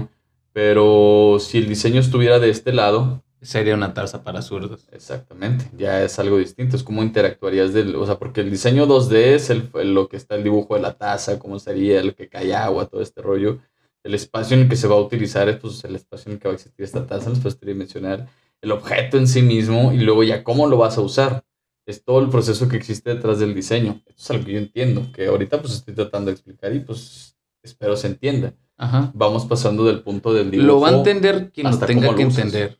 Pero 0.52 1.38
si 1.40 1.58
el 1.58 1.68
diseño 1.68 2.00
estuviera 2.00 2.38
de 2.38 2.50
este 2.50 2.72
lado, 2.72 3.22
Sería 3.42 3.74
una 3.74 3.94
taza 3.94 4.22
para 4.22 4.42
zurdos. 4.42 4.86
exactamente, 4.92 5.64
ya 5.74 6.02
es 6.04 6.18
algo 6.18 6.36
distinto. 6.36 6.76
Es 6.76 6.82
como 6.82 7.02
interactuarías 7.02 7.72
del, 7.72 7.96
o 7.96 8.04
sea, 8.04 8.18
porque 8.18 8.42
el 8.42 8.50
diseño 8.50 8.86
2D 8.86 9.14
es 9.14 9.48
el, 9.48 9.70
lo 9.94 10.08
que 10.08 10.18
está 10.18 10.34
el 10.34 10.44
dibujo 10.44 10.74
de 10.74 10.82
la 10.82 10.98
taza, 10.98 11.38
cómo 11.38 11.58
sería, 11.58 12.00
el 12.00 12.14
que 12.14 12.28
cae 12.28 12.54
agua, 12.54 12.86
todo 12.86 13.00
este 13.00 13.22
rollo. 13.22 13.58
El 14.04 14.14
espacio 14.14 14.56
en 14.56 14.64
el 14.64 14.68
que 14.68 14.76
se 14.76 14.88
va 14.88 14.96
a 14.96 15.00
utilizar 15.00 15.48
es 15.48 15.56
pues, 15.56 15.82
el 15.84 15.96
espacio 15.96 16.28
en 16.28 16.34
el 16.34 16.38
que 16.38 16.48
va 16.48 16.52
a 16.52 16.56
existir 16.56 16.84
esta 16.84 17.06
taza, 17.06 17.30
el 17.30 17.36
espacio 17.36 17.58
tridimensional, 17.58 18.28
el 18.60 18.72
objeto 18.72 19.16
en 19.16 19.26
sí 19.26 19.40
mismo 19.40 19.92
y 19.92 19.98
luego 19.98 20.22
ya 20.22 20.44
cómo 20.44 20.66
lo 20.66 20.76
vas 20.76 20.98
a 20.98 21.00
usar. 21.00 21.44
Es 21.86 22.04
todo 22.04 22.20
el 22.20 22.28
proceso 22.28 22.68
que 22.68 22.76
existe 22.76 23.14
detrás 23.14 23.38
del 23.38 23.54
diseño. 23.54 24.02
Esto 24.06 24.22
es 24.22 24.30
algo 24.30 24.44
que 24.44 24.52
yo 24.52 24.58
entiendo, 24.58 25.10
que 25.12 25.26
ahorita 25.26 25.62
pues 25.62 25.72
estoy 25.74 25.94
tratando 25.94 26.26
de 26.26 26.32
explicar 26.32 26.74
y 26.74 26.80
pues 26.80 27.36
espero 27.62 27.96
se 27.96 28.08
entienda. 28.08 28.52
Ajá. 28.80 29.10
Vamos 29.12 29.44
pasando 29.44 29.84
del 29.84 30.00
punto 30.02 30.32
del 30.32 30.50
dibujo. 30.50 30.66
Lo 30.66 30.80
va 30.80 30.88
a 30.88 30.92
entender 30.92 31.50
quien 31.52 31.70
lo 31.70 31.78
tenga 31.78 32.14
que 32.14 32.22
entender. 32.22 32.78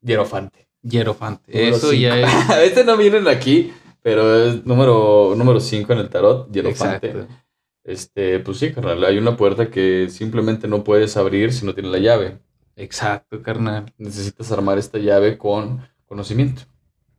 Hierofante. 0.00 0.68
Hierofante. 0.82 1.50
Número 1.52 1.76
Eso 1.76 1.92
ya 1.92 2.16
es. 2.20 2.30
este 2.62 2.84
no 2.84 2.96
vienen 2.96 3.26
aquí, 3.26 3.72
pero 4.02 4.44
es 4.44 4.64
número 4.64 5.58
5 5.58 5.92
en 5.92 5.98
el 5.98 6.08
tarot, 6.08 6.48
Hierofante. 6.52 7.08
Exacto. 7.08 7.34
Este, 7.82 8.38
pues 8.38 8.58
sí, 8.58 8.72
carnal, 8.72 9.04
hay 9.04 9.18
una 9.18 9.36
puerta 9.36 9.68
que 9.68 10.08
simplemente 10.10 10.68
no 10.68 10.84
puedes 10.84 11.16
abrir 11.16 11.52
si 11.52 11.66
no 11.66 11.74
tienes 11.74 11.90
la 11.90 11.98
llave. 11.98 12.38
Exacto, 12.76 13.42
carnal. 13.42 13.92
Necesitas 13.98 14.52
armar 14.52 14.78
esta 14.78 14.98
llave 14.98 15.36
con 15.36 15.88
conocimiento. 16.04 16.62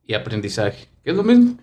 Y 0.05 0.13
aprendizaje. 0.13 0.87
Que 1.03 1.11
es 1.11 1.15
lo 1.17 1.23
mismo. 1.23 1.57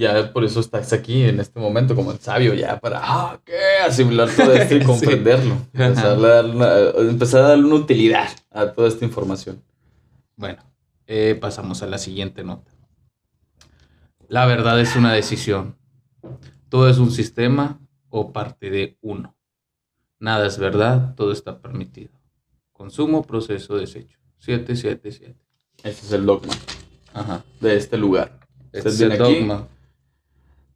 Ya 0.00 0.32
por 0.32 0.44
eso 0.44 0.60
estás 0.60 0.94
aquí 0.94 1.24
en 1.24 1.40
este 1.40 1.60
momento 1.60 1.94
como 1.94 2.10
el 2.10 2.18
sabio, 2.20 2.54
ya 2.54 2.80
para 2.80 3.00
ah, 3.02 3.38
¿qué? 3.44 3.52
asimilar 3.86 4.30
todo 4.34 4.50
esto 4.54 4.74
y 4.74 4.80
Sí. 4.80 4.86
comprenderlo. 4.86 5.56
Empezar, 5.74 6.06
a 6.06 6.16
darle 6.16 6.54
una, 6.56 6.78
empezar 7.10 7.44
a 7.44 7.48
darle 7.48 7.64
una 7.66 7.74
utilidad 7.74 8.30
a 8.50 8.72
toda 8.72 8.88
esta 8.88 9.04
información. 9.04 9.62
Bueno, 10.36 10.62
eh, 11.06 11.36
pasamos 11.38 11.82
a 11.82 11.86
la 11.86 11.98
siguiente 11.98 12.42
nota. 12.42 12.72
La 14.26 14.46
verdad 14.46 14.80
es 14.80 14.96
una 14.96 15.12
decisión. 15.12 15.76
Todo 16.70 16.88
es 16.88 16.96
un 16.96 17.10
sistema 17.10 17.78
o 18.08 18.32
parte 18.32 18.70
de 18.70 18.96
uno. 19.02 19.36
Nada 20.18 20.46
es 20.46 20.56
verdad, 20.56 21.14
todo 21.14 21.30
está 21.30 21.60
permitido. 21.60 22.12
Consumo, 22.72 23.22
proceso, 23.22 23.76
desecho. 23.76 24.18
777. 24.38 25.36
Ese 25.84 26.06
es 26.06 26.12
el 26.12 26.24
dogma 26.24 26.54
Ajá. 27.12 27.44
de 27.60 27.76
este 27.76 27.98
lugar. 27.98 28.40
Este 28.72 28.88
Usted 28.88 28.90
es 28.92 29.00
el 29.00 29.12
aquí 29.22 29.40
dogma. 29.40 29.68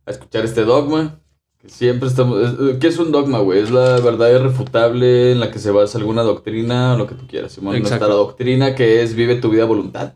A 0.06 0.10
escuchar 0.10 0.44
este 0.44 0.64
dogma. 0.64 1.20
Que 1.58 1.68
siempre 1.70 2.08
estamos. 2.08 2.40
es- 2.40 2.78
¿Qué 2.78 2.86
es 2.88 2.98
un 2.98 3.10
dogma, 3.12 3.38
güey? 3.38 3.60
Es 3.60 3.70
la 3.70 3.98
verdad 4.00 4.30
irrefutable 4.34 5.32
en 5.32 5.40
la 5.40 5.50
que 5.50 5.58
se 5.58 5.70
basa 5.70 5.96
alguna 5.98 6.22
doctrina 6.22 6.94
o 6.94 6.98
lo 6.98 7.06
que 7.06 7.14
tú 7.14 7.26
quieras. 7.26 7.52
Simón, 7.52 7.76
Exacto. 7.76 8.06
nuestra 8.06 8.14
doctrina 8.16 8.74
que 8.74 9.02
es 9.02 9.14
vive 9.14 9.36
tu 9.36 9.48
vida 9.50 9.62
a 9.62 9.66
voluntad. 9.66 10.14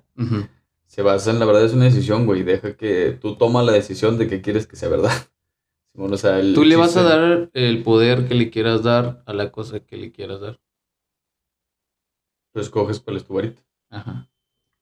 Se 0.87 1.03
basa 1.03 1.31
en 1.31 1.39
la 1.39 1.45
verdad, 1.47 1.65
es 1.65 1.73
una 1.75 1.85
decisión, 1.85 2.27
güey. 2.27 2.43
Deja 2.43 2.77
que 2.77 3.13
tú 3.21 3.37
tomas 3.37 3.65
la 3.65 3.73
decisión 3.73 4.19
de 4.19 4.27
que 4.29 4.41
quieres 4.43 4.67
que 4.67 4.77
sea 4.77 4.89
verdad. 4.89 5.13
Simón, 5.95 6.13
o 6.13 6.17
sea, 6.19 6.39
el 6.39 6.55
Tú 6.55 6.65
le 6.65 6.77
vas 6.77 6.97
a 6.97 7.03
dar 7.03 7.51
el 7.55 7.83
poder 7.83 8.29
que 8.29 8.35
le 8.35 8.51
quieras 8.51 8.83
dar 8.83 9.23
a 9.27 9.33
la 9.33 9.51
cosa 9.51 9.81
que 9.81 9.97
le 9.97 10.13
quieras 10.13 10.41
dar. 10.41 10.61
Tú 12.53 12.61
escoges 12.61 13.01
cuál 13.01 13.17
es 13.17 13.25
tu 13.25 13.35
varita. 13.35 13.63
Ajá. 13.91 14.29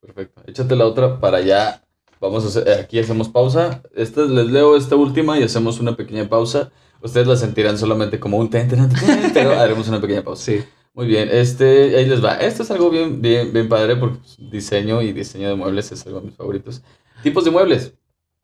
Perfecto. 0.00 0.42
Échate 0.46 0.74
la 0.76 0.86
otra 0.86 1.20
para 1.20 1.38
allá. 1.38 1.82
Vamos 2.20 2.44
a 2.44 2.48
hacer, 2.48 2.68
eh, 2.68 2.80
aquí 2.82 2.98
hacemos 2.98 3.28
pausa. 3.28 3.82
Esta, 3.94 4.22
les 4.24 4.46
leo 4.46 4.76
esta 4.76 4.96
última 4.96 5.38
y 5.38 5.42
hacemos 5.42 5.80
una 5.80 5.96
pequeña 5.96 6.28
pausa. 6.28 6.70
Ustedes 7.02 7.26
la 7.26 7.36
sentirán 7.36 7.76
solamente 7.78 8.18
como 8.18 8.38
un 8.38 8.48
ten, 8.50 8.68
ten, 8.68 8.88
ten, 8.88 8.98
ten, 8.98 9.30
pero 9.34 9.50
haremos 9.58 9.86
una 9.88 10.00
pequeña 10.00 10.22
pausa. 10.22 10.44
Sí. 10.44 10.64
Muy 10.94 11.06
bien, 11.06 11.28
este, 11.30 11.94
ahí 11.96 12.06
les 12.06 12.24
va. 12.24 12.36
Esto 12.36 12.62
es 12.62 12.70
algo 12.70 12.88
bien, 12.88 13.20
bien, 13.20 13.52
bien 13.52 13.68
padre 13.68 13.96
porque 13.96 14.16
pues, 14.18 14.36
diseño 14.50 15.02
y 15.02 15.12
diseño 15.12 15.48
de 15.50 15.54
muebles 15.54 15.92
es 15.92 16.06
algo 16.06 16.20
de 16.20 16.26
mis 16.28 16.34
favoritos. 16.36 16.82
Tipos 17.22 17.44
de 17.44 17.50
muebles. 17.50 17.92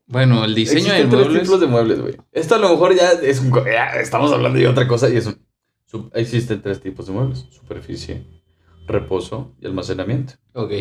Bueno, 0.07 0.45
el 0.45 0.55
diseño 0.55 0.93
de 0.93 0.99
Existen 0.99 1.11
tres 1.11 1.23
muebles. 1.25 1.43
tipos 1.45 1.61
de 1.61 1.67
muebles, 1.67 2.01
güey. 2.03 2.17
Esto 2.31 2.57
a 2.57 2.59
lo 2.59 2.69
mejor 2.69 2.95
ya 2.95 3.13
es 3.13 3.41
un, 3.41 3.53
ya 3.65 3.87
estamos 4.01 4.31
hablando 4.33 4.59
de 4.59 4.69
otra 4.69 4.87
cosa 4.87 5.09
y 5.09 5.17
es 5.17 5.27
un, 5.27 5.39
su- 5.87 6.11
existen 6.13 6.61
tres 6.61 6.79
tipos 6.81 7.07
de 7.07 7.13
muebles. 7.13 7.47
Superficie, 7.51 8.23
reposo 8.87 9.55
y 9.59 9.67
almacenamiento. 9.67 10.35
Ok. 10.53 10.73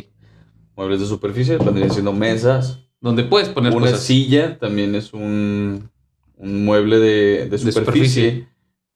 Muebles 0.76 1.00
de 1.00 1.06
superficie 1.06 1.58
vendrían 1.58 1.92
siendo 1.92 2.14
mesas, 2.14 2.80
Donde 3.00 3.24
puedes 3.24 3.50
poner 3.50 3.74
una 3.74 3.88
cosas. 3.88 4.04
silla 4.04 4.58
también 4.58 4.96
es 4.96 5.14
un, 5.14 5.90
un 6.38 6.66
mueble 6.66 7.00
de, 7.00 7.48
de 7.50 7.58
superficie, 7.58 7.82
superficie. 7.84 8.48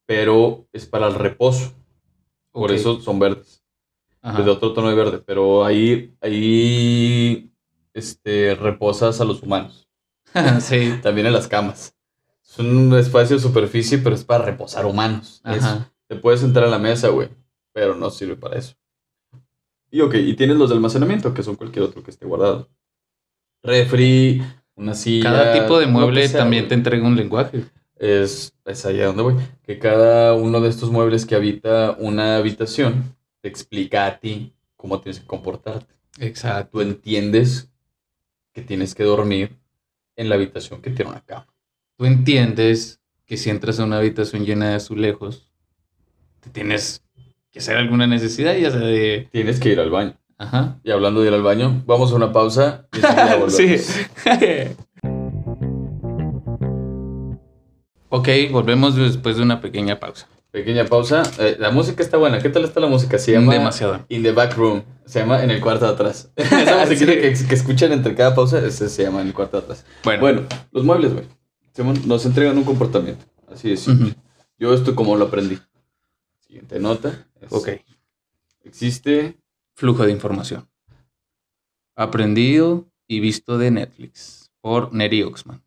pero 0.06 0.68
es 0.74 0.86
para 0.86 1.08
el 1.08 1.16
reposo. 1.16 1.74
Por 2.52 2.72
eso 2.72 3.02
son 3.02 3.20
verdes. 3.20 3.62
Ajá. 4.22 4.42
de 4.42 4.50
otro 4.50 4.74
tono 4.74 4.90
de 4.90 4.96
verde, 4.96 5.22
pero 5.24 5.64
ahí, 5.66 6.16
ahí 6.20 7.52
este, 7.94 8.56
reposas 8.56 9.22
a 9.22 9.26
los 9.26 9.44
humanos, 9.44 9.88
sí. 10.62 10.96
también 11.04 11.28
en 11.28 11.34
las 11.34 11.48
camas. 11.48 11.96
Es 12.44 12.58
un 12.58 12.92
espacio 12.98 13.36
de 13.36 13.42
superficie, 13.42 14.00
pero 14.00 14.16
es 14.16 14.24
para 14.24 14.44
reposar 14.46 14.86
humanos. 14.88 15.42
Es- 15.46 15.64
te 16.08 16.16
puedes 16.16 16.40
sentar 16.40 16.64
a 16.64 16.68
la 16.70 16.80
mesa, 16.80 17.10
güey, 17.10 17.30
pero 17.72 17.94
no 17.96 18.10
sirve 18.10 18.36
para 18.36 18.58
eso. 18.58 18.76
Y 19.96 20.02
ok, 20.02 20.16
y 20.16 20.34
tienes 20.34 20.58
los 20.58 20.70
de 20.70 20.76
almacenamiento, 20.76 21.34
que 21.34 21.42
son 21.42 21.56
cualquier 21.56 21.86
otro 21.86 22.04
que 22.04 22.12
esté 22.12 22.26
guardado. 22.26 22.68
Refri, 23.64 24.44
una 24.76 24.94
silla. 24.94 25.32
Cada 25.32 25.54
tipo 25.54 25.80
de 25.80 25.88
mueble 25.88 26.28
sea, 26.28 26.42
también 26.42 26.64
güey. 26.64 26.68
te 26.68 26.76
entrega 26.76 27.08
un 27.08 27.16
lenguaje. 27.16 27.64
Es, 27.96 28.54
es 28.66 28.86
allá 28.86 29.06
donde 29.06 29.24
voy. 29.24 29.36
Que 29.64 29.80
cada 29.80 30.34
uno 30.34 30.60
de 30.60 30.68
estos 30.68 30.92
muebles 30.92 31.26
que 31.26 31.36
habita 31.36 31.96
una 31.98 32.36
habitación 32.36 33.16
te 33.40 33.48
explica 33.48 34.06
a 34.06 34.20
ti 34.20 34.54
cómo 34.76 35.00
tienes 35.00 35.22
que 35.22 35.28
comportarte. 35.28 35.96
Exacto. 36.20 36.72
Tú 36.74 36.82
entiendes 36.82 37.72
que 38.52 38.64
tienes 38.64 38.96
que 38.96 39.06
dormir 39.06 39.58
en 40.18 40.28
la 40.28 40.36
habitación 40.36 40.82
que 40.82 40.90
tiene 40.90 41.12
una 41.12 41.24
cama. 41.24 41.48
Tú 41.98 42.04
entiendes 42.04 43.00
que 43.26 43.38
si 43.38 43.50
entras 43.50 43.80
a 43.80 43.86
una 43.86 44.00
habitación 44.00 44.46
llena 44.46 44.72
de 44.72 44.76
azulejos, 44.76 45.54
te 46.42 46.50
tienes 46.50 47.05
que 47.56 47.60
hacer 47.60 47.78
alguna 47.78 48.06
necesidad, 48.06 48.54
ya 48.58 48.70
sea 48.70 48.82
de. 48.82 49.30
Tienes 49.32 49.62
que 49.62 49.70
ir 49.70 49.80
al 49.80 49.90
baño. 49.90 50.14
Ajá. 50.38 50.78
Y 50.84 50.92
hablando 50.92 51.22
de 51.22 51.30
ir 51.30 51.34
al 51.34 51.42
baño, 51.42 51.84
vamos 51.86 52.12
a 52.12 52.16
una 52.16 52.34
pausa 52.34 52.86
y 52.92 53.00
sí. 53.50 53.78
ok, 58.10 58.28
volvemos 58.52 58.98
después 58.98 59.38
de 59.38 59.44
una 59.44 59.62
pequeña 59.62 60.02
pausa. 60.02 60.28
Pequeña 60.52 60.84
pausa. 60.84 61.24
Eh, 61.40 61.56
la 61.58 61.72
música 61.72 62.04
está 62.04 62.18
buena. 62.18 62.40
¿Qué 62.40 62.50
tal 62.50 62.66
está 62.66 62.82
la 62.82 62.88
música? 62.88 63.18
Se 63.18 63.32
llama 63.32 63.54
Demasiado. 63.54 64.06
In 64.10 64.22
the 64.24 64.34
Back 64.34 64.58
Room. 64.58 64.84
Se 65.06 65.20
llama 65.20 65.42
En 65.42 65.50
el 65.50 65.62
cuarto 65.62 65.86
de 65.86 65.92
atrás. 65.94 66.32
Esa 66.36 66.78
musiquita 66.86 67.14
Sí. 67.14 67.20
que, 67.22 67.48
que 67.48 67.56
escuchan 67.56 67.94
entre 67.94 68.16
cada 68.16 68.36
pausa, 68.36 68.60
ese 68.60 68.90
se 68.90 69.04
llama 69.04 69.22
En 69.22 69.28
el 69.28 69.34
cuarto 69.34 69.56
de 69.58 69.64
atrás. 69.64 69.86
Bueno, 70.04 70.20
Bueno, 70.20 70.42
los 70.74 70.84
muebles, 70.84 71.14
güey. 71.14 71.26
Nos 72.06 72.26
entregan 72.26 72.58
un 72.58 72.66
comportamiento. 72.66 73.24
Así 73.50 73.70
de 73.70 73.78
simple. 73.78 74.08
Ujú. 74.12 74.16
Yo 74.60 74.74
esto 74.74 74.94
como 74.94 75.16
lo 75.16 75.26
aprendí. 75.26 75.58
Siguiente 76.56 76.80
nota. 76.80 77.28
es- 77.42 77.52
ok. 77.52 77.68
Existe 78.64 79.36
Flujo 79.78 80.06
de 80.06 80.12
información. 80.14 80.70
Aprendido 81.98 82.86
y 83.10 83.20
visto 83.20 83.58
de 83.58 83.72
Netflix 83.72 84.52
por 84.62 84.94
Neri 84.94 85.22
Oxman. 85.24 85.62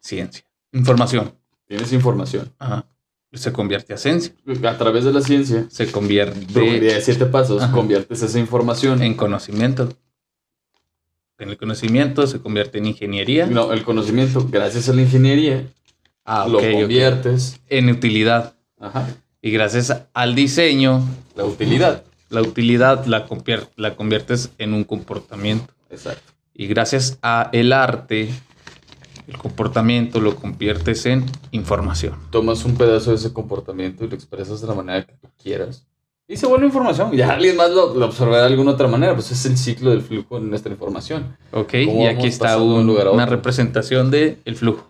Ciencia. 0.00 0.46
Información. 0.72 1.34
Tienes 1.66 1.92
información. 1.92 2.54
Ajá. 2.58 2.86
Se 3.34 3.52
convierte 3.52 3.92
a 3.92 3.98
ciencia. 3.98 4.32
A 4.66 4.78
través 4.78 5.04
de 5.04 5.12
la 5.12 5.20
ciencia, 5.20 5.66
Se 5.68 5.92
convierte 5.92 6.40
de 6.80 7.02
siete 7.02 7.26
pasos, 7.26 7.62
Ajá. 7.62 7.72
conviertes 7.72 8.22
esa 8.22 8.38
información. 8.38 9.02
en 9.02 9.12
conocimiento. 9.14 9.90
En 11.36 11.50
el 11.50 11.58
conocimiento 11.58 12.26
se 12.26 12.40
convierte 12.40 12.78
en 12.78 12.86
ingeniería. 12.86 13.46
No, 13.46 13.74
el 13.74 13.84
conocimiento, 13.84 14.46
gracias 14.50 14.88
a 14.88 14.94
la 14.94 15.02
ingeniería, 15.02 15.66
Ah, 16.24 16.46
lo 16.48 16.58
ok, 16.58 16.64
ok. 16.66 16.72
conviertes. 16.80 17.60
En 17.68 17.90
utilidad. 17.90 18.54
Ajá. 18.80 19.06
Y 19.42 19.50
gracias 19.50 20.02
al 20.14 20.34
diseño, 20.34 21.02
La 21.36 21.44
utilidad. 21.44 22.02
la 22.30 22.40
utilidad 22.42 23.04
la, 23.06 23.26
convier- 23.28 23.68
la 23.76 23.94
conviertes 23.96 24.50
en 24.58 24.72
un 24.74 24.84
comportamiento. 24.84 25.72
Exacto. 25.90 26.32
Y 26.54 26.66
gracias 26.66 27.18
a 27.22 27.50
el 27.52 27.72
arte, 27.72 28.30
el 29.26 29.36
comportamiento 29.38 30.20
lo 30.20 30.36
conviertes 30.36 31.04
en 31.06 31.24
información. 31.50 32.14
Tomas 32.30 32.64
un 32.64 32.76
pedazo 32.76 33.10
de 33.10 33.16
ese 33.16 33.32
comportamiento 33.32 34.04
y 34.04 34.08
lo 34.08 34.14
expresas 34.14 34.60
de 34.60 34.66
la 34.66 34.74
manera 34.74 35.04
que 35.06 35.14
tú 35.14 35.28
quieras. 35.42 35.86
Y 36.26 36.38
se 36.38 36.46
vuelve 36.46 36.64
información. 36.66 37.12
Ya 37.12 37.34
alguien 37.34 37.54
más 37.56 37.70
lo, 37.70 37.94
lo 37.94 38.06
absorberá 38.06 38.42
de 38.42 38.46
alguna 38.46 38.70
otra 38.72 38.88
manera. 38.88 39.12
Pues 39.14 39.30
es 39.30 39.44
el 39.44 39.58
ciclo 39.58 39.90
del 39.90 40.00
flujo 40.00 40.38
en 40.38 40.48
nuestra 40.48 40.72
información. 40.72 41.36
Ok, 41.52 41.74
¿Cómo 41.84 42.02
y 42.02 42.06
aquí 42.06 42.28
está 42.28 42.56
de 42.56 42.62
un 42.62 42.86
lugar 42.86 43.08
una 43.10 43.26
representación 43.26 44.10
del 44.10 44.38
el 44.46 44.56
flujo. 44.56 44.86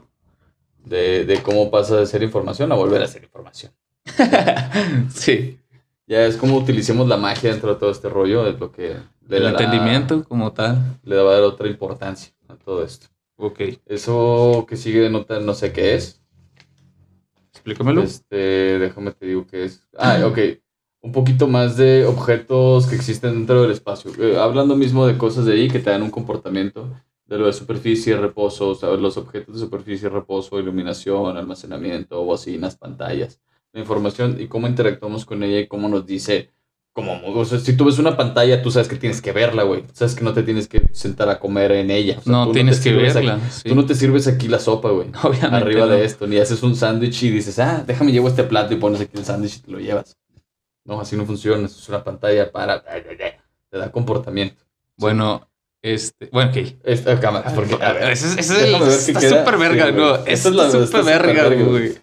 De, 0.85 1.25
de 1.25 1.43
cómo 1.43 1.71
pasa 1.71 1.97
de 1.97 2.07
ser 2.07 2.23
información 2.23 2.71
a 2.71 2.75
volver 2.75 3.03
a 3.03 3.09
ser 3.09 3.23
información. 3.25 3.73
sí, 5.09 5.59
Ya 6.07 6.25
es 6.27 6.37
como 6.37 6.57
utilicemos 6.57 7.09
la 7.09 7.17
magia 7.17 7.51
dentro 7.51 7.73
de 7.75 7.81
todo 7.81 7.91
este 7.91 8.09
rollo. 8.09 8.47
Es 8.47 8.59
lo 8.61 8.71
que 8.71 8.97
le, 9.29 9.37
el 9.39 9.47
entendimiento 9.47 10.25
como 10.25 10.53
tal. 10.53 10.79
le 11.03 11.17
va 11.17 11.31
a 11.31 11.35
dar 11.35 11.43
otra 11.45 11.69
importancia 11.69 12.33
a 12.49 12.57
todo 12.57 12.85
esto. 12.85 13.07
Ok, 13.37 13.61
Eso 13.87 14.67
que 14.69 14.77
sigue 14.77 15.01
denota 15.01 15.41
no 15.41 15.55
sé 15.55 15.73
qué 15.73 15.95
es. 15.95 16.21
explícamelo. 17.53 18.03
Este, 18.03 18.79
déjame 18.79 19.13
te 19.13 19.27
digo 19.27 19.47
qué 19.47 19.65
es. 19.65 19.87
Ah, 19.97 20.21
ok. 20.27 20.39
Un 21.01 21.13
poquito 21.13 21.49
más 21.49 21.77
de 21.77 22.05
objetos 22.07 22.87
que 22.87 22.95
existen 22.95 23.33
dentro 23.35 23.63
del 23.63 23.73
espacio. 23.73 24.13
Eh, 24.19 24.39
hablando 24.39 24.77
mismo 24.77 25.07
de 25.07 25.19
cosas 25.19 25.45
de 25.47 25.55
ahí 25.55 25.69
que 25.69 25.79
te 25.79 25.91
dan 25.91 26.03
un 26.03 26.11
comportamiento 26.11 26.89
de 27.27 27.39
lo 27.39 27.47
de 27.47 27.53
superficie, 27.53 28.17
reposo, 28.17 28.69
o 28.71 28.75
sea, 28.75 28.91
los 28.91 29.17
objetos 29.17 29.55
de 29.55 29.61
superficie, 29.61 30.09
reposo, 30.09 30.59
iluminación, 30.61 31.37
almacenamiento, 31.37 32.23
bocinas, 32.25 32.77
pantallas, 32.77 33.41
la 33.73 33.81
información 33.81 34.37
y 34.41 34.47
cómo 34.47 34.67
interactuamos 34.69 35.25
con 35.25 35.43
ella 35.43 35.59
y 35.61 35.67
cómo 35.67 35.89
nos 35.89 36.05
dice, 36.07 36.51
como, 36.93 37.21
o 37.25 37.45
sea, 37.45 37.59
si 37.59 37.77
tú 37.77 37.87
ves 37.87 37.99
una 37.99 38.17
pantalla, 38.17 38.63
tú 38.63 38.71
sabes 38.71 38.87
que 38.87 38.95
tienes 38.95 39.21
que 39.21 39.33
verla, 39.33 39.65
güey. 39.65 39.83
Sabes 39.95 40.15
que 40.15 40.23
no 40.23 40.33
te 40.33 40.45
tienes 40.45 40.69
que 40.69 40.81
sentar 40.93 41.29
a 41.29 41.41
comer 41.41 41.73
en 41.73 41.91
ella. 41.91 42.19
O 42.19 42.23
sea, 42.23 42.33
no 42.33 42.53
tienes 42.53 42.79
que 42.79 42.93
verla. 42.93 43.35
aquí- 43.35 43.45
sí. 43.51 43.69
Tú 43.69 43.75
no 43.75 43.85
te 43.85 43.97
sirves 43.97 44.29
aquí 44.29 44.47
la 44.47 44.61
sopa, 44.61 44.91
güey 44.91 45.09
Obviamente 45.25 45.57
arriba 45.57 45.87
no. 45.87 45.93
de 45.93 46.05
esto, 46.05 46.29
ni 46.29 46.37
haces 46.39 46.63
un 46.63 46.77
sándwich 46.77 47.25
y 47.25 47.31
dices, 47.31 47.59
ah, 47.59 47.83
déjame 47.85 48.13
llevo 48.13 48.29
este 48.29 48.45
plato 48.45 48.75
y 48.75 48.77
pones 48.77 49.01
aquí 49.01 49.19
el 49.19 49.25
sándwich 49.25 49.57
y 49.57 49.61
te 49.63 49.71
lo 49.73 49.81
llevas. 49.81 50.17
No, 50.85 51.01
así 51.01 51.17
no 51.17 51.25
funciona, 51.27 51.67
eso 51.67 51.81
es 51.81 51.89
una 51.89 52.05
pantalla 52.05 52.53
para... 52.53 52.85
Te 52.85 53.79
da 53.79 53.91
comportamiento. 53.91 54.63
Bueno, 54.97 55.49
este, 55.85 56.29
bueno, 56.33 56.51
ok. 56.51 56.57
Esta 56.83 57.21
cámara, 57.21 57.53
porque... 57.55 57.75
a 57.75 57.93
ver, 57.93 58.11
Ese, 58.11 58.27
ese 58.41 58.41
es 58.41 58.51
el, 58.51 58.73
ver 58.81 58.89
está 58.89 59.21
súper 59.21 59.59
verga, 59.59 59.87
Sí, 59.87 59.93
no. 59.93 60.09
güey. 60.11 60.23
Es 60.27 60.39
Esta 60.45 60.49
es 60.49 60.55
la- 60.55 60.71
súper 60.71 61.05
verga, 61.05 61.49
güey. 61.65 61.95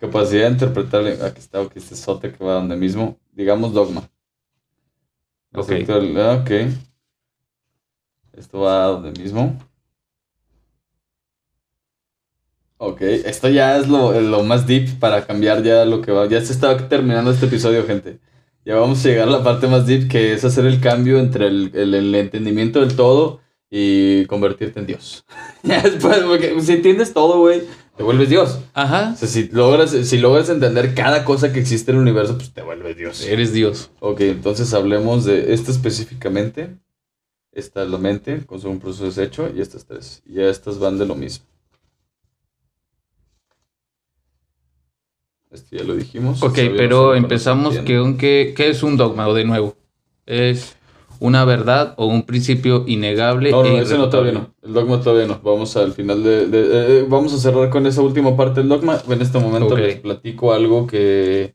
Capacidad 0.00 0.44
de 0.46 0.50
interpretar... 0.52 1.06
Aquí 1.06 1.38
está, 1.40 1.60
aquí 1.60 1.78
este 1.78 1.94
sote 1.94 2.32
que 2.32 2.42
va 2.42 2.54
donde 2.54 2.76
mismo. 2.76 3.18
Digamos 3.32 3.72
dogma. 3.74 4.08
Ok. 5.54 5.72
Ah, 6.16 6.38
ok. 6.40 6.50
Esto 8.32 8.60
va 8.60 8.84
donde 8.86 9.10
mismo. 9.20 9.58
Ok, 12.80 13.00
esto 13.02 13.48
ya 13.48 13.76
es 13.76 13.88
lo, 13.88 14.18
lo 14.20 14.44
más 14.44 14.66
deep 14.66 15.00
para 15.00 15.26
cambiar 15.26 15.62
ya 15.64 15.84
lo 15.84 16.00
que 16.00 16.12
va. 16.12 16.26
Ya 16.28 16.40
se 16.40 16.52
está 16.52 16.88
terminando 16.88 17.32
este 17.32 17.46
episodio, 17.46 17.84
gente. 17.84 18.20
Ya 18.68 18.74
vamos 18.76 19.02
a 19.02 19.08
llegar 19.08 19.28
a 19.28 19.30
la 19.30 19.42
parte 19.42 19.66
más 19.66 19.86
deep, 19.86 20.08
que 20.10 20.34
es 20.34 20.44
hacer 20.44 20.66
el 20.66 20.78
cambio 20.80 21.18
entre 21.18 21.46
el, 21.46 21.70
el- 21.74 21.94
el 21.94 22.14
entendimiento 22.14 22.80
del 22.80 22.94
todo 22.96 23.40
y 23.70 24.26
convertirte 24.26 24.78
en 24.80 24.86
Dios. 24.86 25.24
ya 25.62 25.80
después, 25.80 26.18
porque 26.18 26.54
si 26.60 26.72
entiendes 26.72 27.14
todo, 27.14 27.38
güey, 27.40 27.62
te 27.96 28.02
vuelves 28.02 28.28
Dios. 28.28 28.58
Ajá. 28.74 29.12
O 29.14 29.16
sea, 29.16 29.26
si 29.26 29.48
logras, 29.48 29.90
si 29.90 30.18
logras 30.18 30.50
entender 30.50 30.94
cada 30.94 31.24
cosa 31.24 31.50
que 31.50 31.60
existe 31.60 31.92
en 31.92 31.96
el 31.96 32.02
universo, 32.02 32.36
pues 32.36 32.52
te 32.52 32.60
vuelves 32.60 32.94
Dios. 32.96 33.24
Eres 33.26 33.54
Dios. 33.54 33.90
Ok, 34.00 34.20
entonces 34.20 34.74
hablemos 34.74 35.24
de 35.24 35.54
esto 35.54 35.70
específicamente. 35.70 36.76
Esta 37.52 37.82
es 37.84 37.90
la 37.90 37.96
mente, 37.98 38.44
con 38.44 38.60
su 38.60 38.68
un 38.68 38.80
proceso 38.80 39.06
deshecho, 39.06 39.50
y 39.56 39.62
estas 39.62 39.86
tres. 39.86 40.22
Y 40.26 40.34
ya 40.34 40.42
estas 40.48 40.78
van 40.78 40.98
de 40.98 41.06
lo 41.06 41.14
mismo. 41.14 41.46
Esto 45.50 45.76
ya 45.76 45.84
lo 45.84 45.94
dijimos. 45.96 46.42
Ok, 46.42 46.58
pero 46.76 47.14
empezamos 47.14 47.78
que 47.78 48.00
un, 48.00 48.16
¿qué, 48.18 48.54
es 48.58 48.82
un 48.82 48.96
dogma? 48.96 49.28
O 49.28 49.34
de 49.34 49.44
nuevo, 49.44 49.76
¿es 50.26 50.76
una 51.20 51.44
verdad 51.44 51.94
o 51.96 52.06
un 52.06 52.24
principio 52.24 52.84
innegable? 52.86 53.50
No, 53.50 53.62
no, 53.62 53.68
e 53.78 53.82
ese 53.82 53.96
no 53.96 54.08
todavía 54.10 54.32
no. 54.32 54.54
El 54.62 54.74
dogma 54.74 55.00
todavía 55.00 55.26
no. 55.26 55.40
Vamos 55.42 55.76
al 55.76 55.92
final 55.92 56.22
de... 56.22 56.46
de- 56.46 56.60
eh, 56.60 56.98
eh, 57.00 57.06
vamos 57.08 57.32
a 57.32 57.38
cerrar 57.38 57.70
con 57.70 57.86
esa 57.86 58.02
última 58.02 58.36
parte 58.36 58.60
del 58.60 58.68
dogma. 58.68 59.00
En 59.08 59.22
este 59.22 59.38
momento 59.38 59.76
les 59.76 60.00
platico 60.00 60.52
algo 60.52 60.86
que 60.86 61.54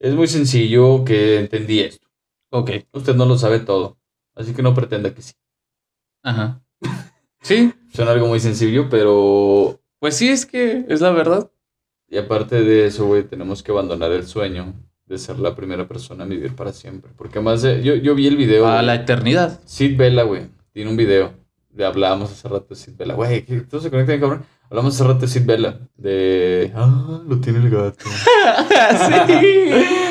es 0.00 0.14
muy 0.14 0.26
sencillo, 0.26 1.04
que 1.04 1.38
entendí 1.40 1.80
esto. 1.80 2.08
Ok, 2.50 2.70
Usted 2.92 3.14
no 3.14 3.26
lo 3.26 3.36
sabe 3.36 3.60
todo, 3.60 3.98
así 4.34 4.54
que 4.54 4.62
no 4.62 4.74
pretenda 4.74 5.14
que 5.14 5.22
sí. 5.22 5.34
ajá. 6.22 6.62
Sí, 7.40 7.72
Suena 7.94 8.10
algo 8.10 8.26
muy 8.26 8.40
sencillo, 8.40 8.88
pero 8.90 9.80
pues 10.00 10.16
sí, 10.16 10.28
es 10.28 10.44
que 10.44 10.84
es 10.88 11.00
la 11.00 11.10
verdad. 11.12 11.50
Y 12.08 12.16
aparte 12.16 12.62
de 12.62 12.86
eso, 12.86 13.06
güey, 13.06 13.22
tenemos 13.22 13.62
que 13.62 13.70
abandonar 13.70 14.12
el 14.12 14.26
sueño 14.26 14.74
de 15.06 15.18
ser 15.18 15.38
la 15.38 15.54
primera 15.54 15.86
persona 15.86 16.24
en 16.24 16.30
vivir 16.30 16.54
para 16.54 16.72
siempre. 16.72 17.10
Porque 17.16 17.40
más 17.40 17.62
de... 17.62 17.82
Yo, 17.82 17.94
yo 17.94 18.14
vi 18.14 18.26
el 18.26 18.36
video... 18.36 18.66
A 18.66 18.82
la 18.82 18.94
eternidad. 18.94 19.60
Sid 19.64 19.96
Vela, 19.96 20.22
güey, 20.22 20.46
tiene 20.72 20.90
un 20.90 20.96
video. 20.96 21.32
De 21.70 21.84
hablábamos 21.84 22.32
hace 22.32 22.48
rato 22.48 22.68
de 22.70 22.76
Sid 22.76 22.94
Vela. 22.96 23.14
Güey, 23.14 23.44
todo 23.68 23.80
se 23.80 23.90
conecta 23.90 24.12
bien, 24.12 24.20
cabrón. 24.20 24.44
Hablamos 24.70 24.94
hace 24.94 25.04
rato 25.04 25.20
de 25.20 25.28
Sid 25.28 25.46
Vela. 25.46 25.78
De... 25.96 26.70
Ah, 26.74 27.20
lo 27.26 27.40
tiene 27.40 27.60
el 27.60 27.70
gato. 27.70 28.04
sí. 28.04 29.70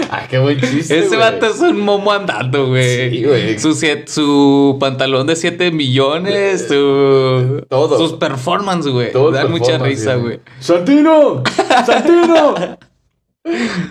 ah, 0.10 0.26
qué 0.28 0.40
buen 0.40 0.60
chiste, 0.60 0.98
Ese 0.98 1.16
vato 1.16 1.46
es 1.46 1.60
un 1.60 1.80
momo 1.82 2.12
andando, 2.12 2.68
güey. 2.68 3.12
Sí, 3.12 3.24
güey. 3.24 3.60
Su, 3.60 3.74
siete- 3.74 4.08
su 4.12 4.78
pantalón 4.80 5.28
de 5.28 5.36
7 5.36 5.70
millones, 5.72 6.68
su, 6.68 7.66
Todo. 7.70 7.98
sus 8.00 8.14
performances, 8.14 8.92
güey. 8.92 9.12
Todo 9.12 9.30
Dan 9.32 9.52
mucha 9.52 9.78
risa, 9.78 10.16
güey. 10.16 10.40
¡Santino! 10.60 11.44
¡Santino! 11.86 12.56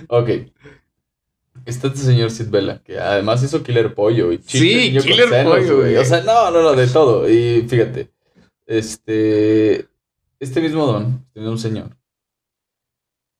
ok. 0.08 0.28
Está 1.64 1.88
este 1.88 2.00
señor 2.00 2.30
Sid 2.30 2.48
Vela, 2.48 2.80
que 2.84 2.98
además 2.98 3.42
hizo 3.42 3.62
Killer 3.62 3.94
Pollo 3.94 4.32
y 4.32 4.38
Sí, 4.46 4.96
Killer 5.00 5.28
senos, 5.28 5.52
Pollo, 5.54 5.76
güey. 5.78 5.96
O 5.96 6.04
sea, 6.04 6.22
no, 6.22 6.50
no, 6.50 6.62
no, 6.62 6.72
de 6.74 6.86
todo. 6.86 7.28
Y 7.28 7.62
fíjate, 7.68 8.10
este, 8.66 9.86
este 10.40 10.60
mismo 10.60 10.86
don, 10.86 11.24
este 11.28 11.40
mismo 11.40 11.56
señor, 11.58 11.96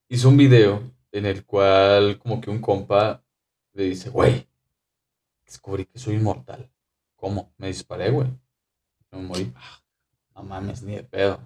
hizo 0.08 0.28
un 0.28 0.36
video 0.36 0.82
en 1.12 1.26
el 1.26 1.44
cual 1.44 2.18
como 2.18 2.40
que 2.40 2.50
un 2.50 2.60
compa 2.60 3.22
le 3.72 3.84
dice, 3.84 4.10
güey, 4.10 4.48
descubrí 5.44 5.84
que 5.86 5.98
soy 5.98 6.14
inmortal. 6.16 6.70
¿Cómo? 7.16 7.52
Me 7.58 7.68
disparé, 7.68 8.10
güey. 8.10 8.28
No 9.10 9.18
me 9.18 9.24
morí. 9.28 9.52
"Ah, 9.56 9.80
No 10.34 10.42
mames, 10.42 10.82
ni 10.82 10.94
de 10.96 11.02
pedo. 11.02 11.40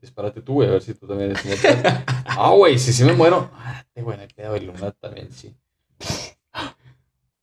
Dispárate 0.00 0.42
tú, 0.42 0.54
güey, 0.54 0.68
a 0.68 0.72
ver 0.72 0.82
si 0.82 0.94
tú 0.94 1.06
también 1.08 1.30
eres 1.30 1.44
inmortal. 1.44 2.04
Ah, 2.36 2.50
güey, 2.50 2.78
si 2.78 2.92
sí 2.92 3.04
me 3.04 3.12
muero. 3.12 3.48
Ah, 3.54 3.84
güey, 3.94 4.18
hay 4.18 4.26
pedo, 4.28 4.56
y 4.56 4.60
Luna 4.60 4.90
también, 4.92 5.30
sí. 5.32 5.54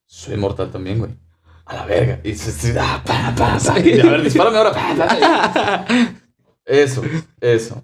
Soy 0.06 0.34
inmortal 0.36 0.70
también, 0.72 1.00
güey. 1.00 1.12
A 1.66 1.76
la 1.76 1.86
verga. 1.86 2.20
Y 2.24 2.36
se, 2.36 2.52
se- 2.52 2.78
ah, 2.80 3.02
pa, 3.06 3.34
pa, 3.36 3.58
pa. 3.58 3.80
Y, 3.80 4.00
a 4.02 4.06
ver, 4.06 4.24
dispárame 4.24 4.58
ahora. 4.58 5.86
Eso, 6.66 7.02
eso. 7.40 7.84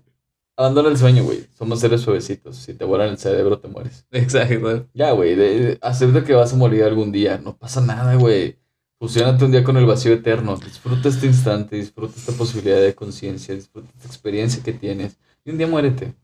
Abandona 0.55 0.89
el 0.89 0.97
sueño, 0.97 1.23
güey. 1.23 1.45
Somos 1.53 1.79
seres 1.79 2.01
suavecitos. 2.01 2.55
Si 2.55 2.73
te 2.73 2.83
vuelan 2.83 3.09
el 3.09 3.17
cerebro, 3.17 3.59
te 3.59 3.67
mueres. 3.67 4.05
Exacto. 4.11 4.87
Ya, 4.93 5.11
güey. 5.11 5.77
Acepta 5.81 6.23
que 6.23 6.33
vas 6.33 6.53
a 6.53 6.55
morir 6.55 6.83
algún 6.83 7.11
día. 7.11 7.37
No 7.37 7.55
pasa 7.55 7.79
nada, 7.81 8.15
güey. 8.15 8.57
Fusionate 8.99 9.45
un 9.45 9.51
día 9.51 9.63
con 9.63 9.77
el 9.77 9.85
vacío 9.85 10.13
eterno. 10.13 10.57
Disfruta 10.57 11.09
este 11.09 11.27
instante. 11.27 11.75
Disfruta 11.75 12.15
esta 12.17 12.31
posibilidad 12.31 12.81
de 12.81 12.95
conciencia. 12.95 13.53
Disfruta 13.53 13.87
esta 13.95 14.07
experiencia 14.07 14.63
que 14.63 14.73
tienes. 14.73 15.17
Y 15.45 15.51
un 15.51 15.59
día 15.59 15.67
muérete. 15.67 16.15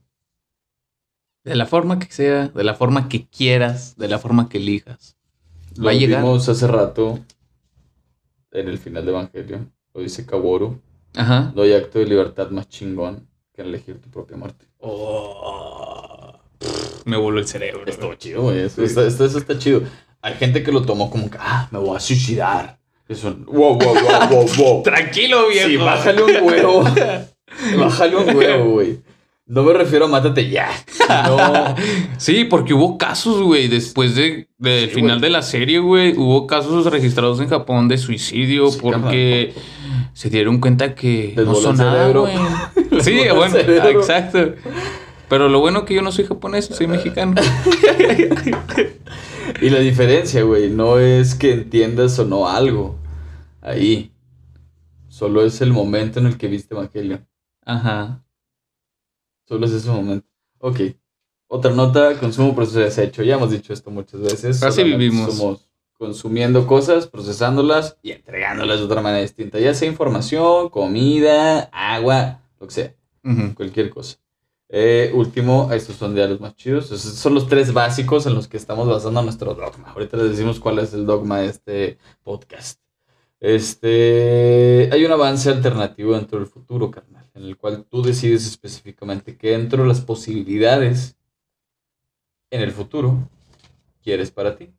De 1.44 1.56
la 1.56 1.66
forma 1.68 2.00
que 2.00 2.12
sea, 2.12 2.48
de 2.48 2.64
la 2.64 2.74
forma 2.74 3.10
que 3.10 3.28
quieras, 3.28 3.96
de 3.98 4.08
la 4.08 4.18
forma 4.18 4.50
que 4.50 4.58
elijas. 4.58 5.18
Lo 5.76 5.86
Va 5.86 5.92
a 5.92 5.94
llegar. 5.94 6.24
vimos 6.24 6.48
hace 6.50 6.66
rato 6.68 7.20
en 8.52 8.68
el 8.70 8.78
final 8.80 9.06
de 9.06 9.12
Evangelio. 9.12 9.70
Lo 9.94 10.02
dice 10.02 10.26
Kaworu. 10.26 10.80
Ajá. 11.16 11.52
No 11.56 11.62
hay 11.64 11.74
acto 11.74 12.00
de 12.00 12.06
libertad 12.06 12.50
más 12.50 12.68
chingón 12.70 13.28
que 13.54 13.62
elegir 13.62 14.00
tu 14.02 14.10
propia 14.10 14.36
muerte. 14.38 14.66
Oh, 14.80 16.34
me 17.06 17.18
voló 17.18 17.40
el 17.40 17.48
cerebro. 17.48 17.84
Estuvo 17.86 18.14
chido, 18.16 18.44
güey. 18.44 18.60
Eso, 18.60 18.84
está- 18.84 19.06
está- 19.06 19.26
eso 19.26 19.38
está 19.38 19.58
chido. 19.58 19.82
Hay 20.22 20.36
gente 20.36 20.64
que 20.64 20.72
lo 20.72 20.82
tomó 20.84 21.10
como 21.12 21.30
que, 21.30 21.38
ah, 21.40 21.68
me 21.72 21.80
voy 21.80 21.96
a 21.98 22.00
suicidar. 22.00 22.80
Eso, 23.08 23.36
wow, 23.46 23.78
wow, 23.78 23.94
wow, 23.94 24.30
wow, 24.30 24.48
wow. 24.58 24.84
Tranquilo, 24.84 25.50
viejo. 25.50 25.68
Sí, 25.68 25.78
bájale 25.78 26.24
un 26.24 26.44
huevo. 26.44 26.84
bájale 27.78 28.16
un 28.16 28.36
huevo, 28.36 28.72
güey. 28.72 29.00
No 29.46 29.64
me 29.64 29.74
refiero 29.74 30.06
a 30.06 30.08
mátate 30.08 30.50
ya. 30.50 30.70
No. 31.28 31.76
Sí, 32.18 32.46
porque 32.46 32.74
hubo 32.74 32.98
casos, 32.98 33.42
güey, 33.42 33.68
después 33.68 34.16
de, 34.16 34.48
del 34.58 34.90
Sí, 34.90 34.96
final 34.96 35.20
güey. 35.20 35.22
de 35.22 35.30
la 35.30 35.42
serie, 35.42 35.80
güey, 35.80 36.14
hubo 36.18 36.48
casos 36.48 36.86
registrados 36.86 37.40
en 37.42 37.50
Japón 37.50 37.88
de 37.90 37.98
suicidio 37.98 38.72
Sí, 38.72 38.80
porque 38.82 39.54
se 40.14 40.30
dieron 40.30 40.60
cuenta 40.60 40.96
que 40.96 41.34
Les 41.36 41.46
no 41.46 41.56
son 41.56 41.78
nada, 41.78 42.10
güey. 42.12 42.34
Sí, 43.02 43.20
bueno, 43.36 43.58
exacto. 43.58 44.54
Pero 45.28 45.50
lo 45.50 45.60
bueno 45.60 45.84
que 45.84 45.94
yo 45.96 46.02
no 46.02 46.12
soy 46.12 46.26
japonés, 46.26 46.66
soy 46.66 46.88
mexicano. 46.88 47.36
Y 49.62 49.70
la 49.70 49.80
diferencia, 49.80 50.44
güey, 50.44 50.70
no 50.70 51.00
es 51.00 51.36
que 51.36 51.54
entiendas 51.54 52.18
o 52.20 52.26
no 52.26 52.50
algo. 52.50 52.98
Ahí. 53.62 54.12
Solo 55.10 55.46
es 55.46 55.62
el 55.62 55.72
momento 55.72 56.20
en 56.20 56.26
el 56.28 56.38
que 56.38 56.48
viste 56.48 56.74
Evangelio. 56.74 57.22
Ajá. 57.66 58.23
Solo 59.46 59.66
es 59.66 59.72
ese 59.72 59.90
momento. 59.90 60.28
Ok. 60.60 60.80
Otra 61.48 61.72
nota, 61.72 62.18
consumo, 62.20 62.56
proceso 62.56 62.80
y 62.80 62.84
desecho. 62.84 63.24
Ya 63.24 63.36
hemos 63.36 63.52
dicho 63.52 63.74
esto 63.74 63.92
muchas 63.92 64.22
veces. 64.22 64.64
Así 64.64 64.84
vivimos. 64.84 65.36
Somos 65.36 65.68
consumiendo 65.98 66.68
cosas, 66.68 67.08
procesándolas 67.08 67.98
y 68.02 68.12
entregándolas 68.12 68.80
de 68.80 68.86
otra 68.86 69.02
manera 69.02 69.22
distinta. 69.22 69.60
Ya 69.60 69.74
sea 69.74 69.88
información, 69.88 70.70
comida, 70.70 71.70
agua, 71.72 72.42
lo 72.60 72.68
que 72.68 72.74
sea. 72.74 72.96
Cualquier 73.56 73.90
cosa. 73.90 74.18
Eh, 74.68 75.12
último, 75.14 75.70
estos 75.72 75.96
son 75.96 76.16
ya 76.16 76.28
los 76.28 76.42
más 76.42 76.56
chidos. 76.56 76.92
Esos 76.92 77.14
son 77.14 77.36
los 77.36 77.48
tres 77.48 77.72
básicos 77.72 78.26
en 78.26 78.34
los 78.34 78.48
que 78.48 78.58
estamos 78.58 78.88
basando 78.88 79.22
nuestro 79.22 79.54
dogma. 79.54 79.92
Ahorita 79.92 80.18
les 80.18 80.32
decimos 80.32 80.60
cuál 80.60 80.80
es 80.80 80.94
el 80.94 81.06
dogma 81.06 81.40
de 81.40 81.48
este 81.48 81.98
podcast. 82.24 82.80
Este, 83.44 84.90
hay 84.92 85.04
un 85.04 85.12
avance 85.12 85.50
alternativo 85.50 86.16
dentro 86.16 86.40
del 86.40 86.48
futuro, 86.48 86.90
carnal, 86.90 87.26
en 87.36 87.44
el 87.44 87.58
cual 87.58 87.84
tú 87.90 88.02
decides 88.02 88.48
específicamente 88.48 89.36
qué 89.36 89.50
dentro 89.52 89.84
de 89.84 89.90
las 89.90 90.00
posibilidades 90.00 91.18
en 92.50 92.62
el 92.62 92.72
futuro 92.72 93.18
quieres 94.02 94.32
para 94.32 94.56
ti. 94.56 94.70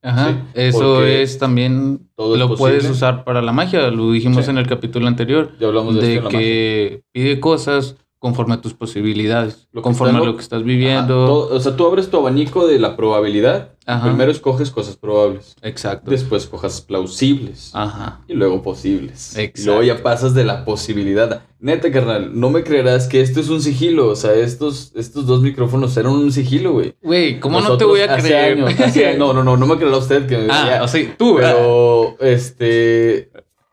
Ajá. 0.00 0.30
Sí, 0.30 0.36
Eso 0.54 0.94
porque 0.96 1.22
es 1.22 1.36
también 1.38 2.08
todo 2.16 2.36
lo 2.38 2.48
posible. 2.48 2.78
puedes 2.78 2.90
usar 2.90 3.24
para 3.24 3.42
la 3.42 3.52
magia. 3.52 3.90
Lo 3.90 4.10
dijimos 4.12 4.46
Sí. 4.46 4.50
en 4.50 4.56
el 4.58 4.66
capítulo 4.66 5.06
anterior. 5.06 5.52
Ya 5.60 5.66
hablamos 5.66 5.94
de, 5.94 6.00
de 6.00 6.06
esto 6.14 6.18
en 6.20 6.24
la 6.24 6.30
magia. 6.30 6.38
que 6.40 7.02
pide 7.12 7.40
cosas 7.40 7.96
conforme 8.24 8.54
a 8.54 8.60
tus 8.62 8.72
posibilidades, 8.72 9.68
Lo 9.70 9.82
conforme 9.82 10.14
está 10.14 10.22
a 10.22 10.26
lo- 10.26 10.36
que 10.36 10.42
estás 10.42 10.60
Ajá, 10.60 10.66
viviendo. 10.66 11.26
todo- 11.26 11.54
o 11.54 11.60
sea, 11.60 11.76
tú 11.76 11.86
abres 11.86 12.08
tu 12.08 12.16
abanico 12.16 12.66
de 12.66 12.78
la 12.78 12.96
probabilidad. 12.96 13.72
Ajá. 13.84 14.06
Primero 14.06 14.30
escoges 14.30 14.70
cosas 14.70 14.96
probables. 14.96 15.54
Exacto. 15.60 16.10
Después 16.10 16.46
cojas 16.46 16.80
plausibles. 16.80 17.70
Ajá. 17.74 18.22
y 18.26 18.32
luego 18.32 18.62
posibles. 18.62 19.36
Exacto. 19.36 19.60
Y 19.60 19.64
luego 19.66 19.82
ya 19.82 20.02
pasas 20.02 20.32
de 20.32 20.42
la 20.44 20.64
posibilidad. 20.64 21.42
Neta, 21.60 21.90
carnal, 21.92 22.30
no 22.40 22.48
me 22.48 22.64
creerás 22.64 23.08
que 23.08 23.20
esto 23.20 23.40
es 23.40 23.50
un 23.50 23.60
sigilo. 23.60 24.08
O 24.08 24.16
sea, 24.16 24.32
estos, 24.32 24.92
estos 24.94 25.26
dos 25.26 25.42
micrófonos 25.42 25.94
eran 25.98 26.12
un 26.12 26.32
sigilo, 26.32 26.72
güey. 26.72 26.94
Güey, 27.02 27.40
¿cómo 27.40 27.60
no 27.60 27.76
te 27.76 27.84
voy 27.84 28.00
a 28.00 28.14
hace 28.14 28.28
creer? 28.28 28.56
años, 28.64 28.80
hace- 28.80 29.18
no, 29.18 29.34
no, 29.34 29.44
no, 29.44 29.58
no 29.58 29.66
me 29.66 29.76
creerá 29.76 29.98
usted 29.98 30.26
que 30.26 30.38
me 30.38 30.48
ah, 30.50 30.60
decía, 30.64 30.82
o 30.82 30.88
sea, 30.88 31.14
tú, 31.18 31.34
¿verdad? 31.34 31.52
Pero, 31.56 32.16
este, 32.20 33.30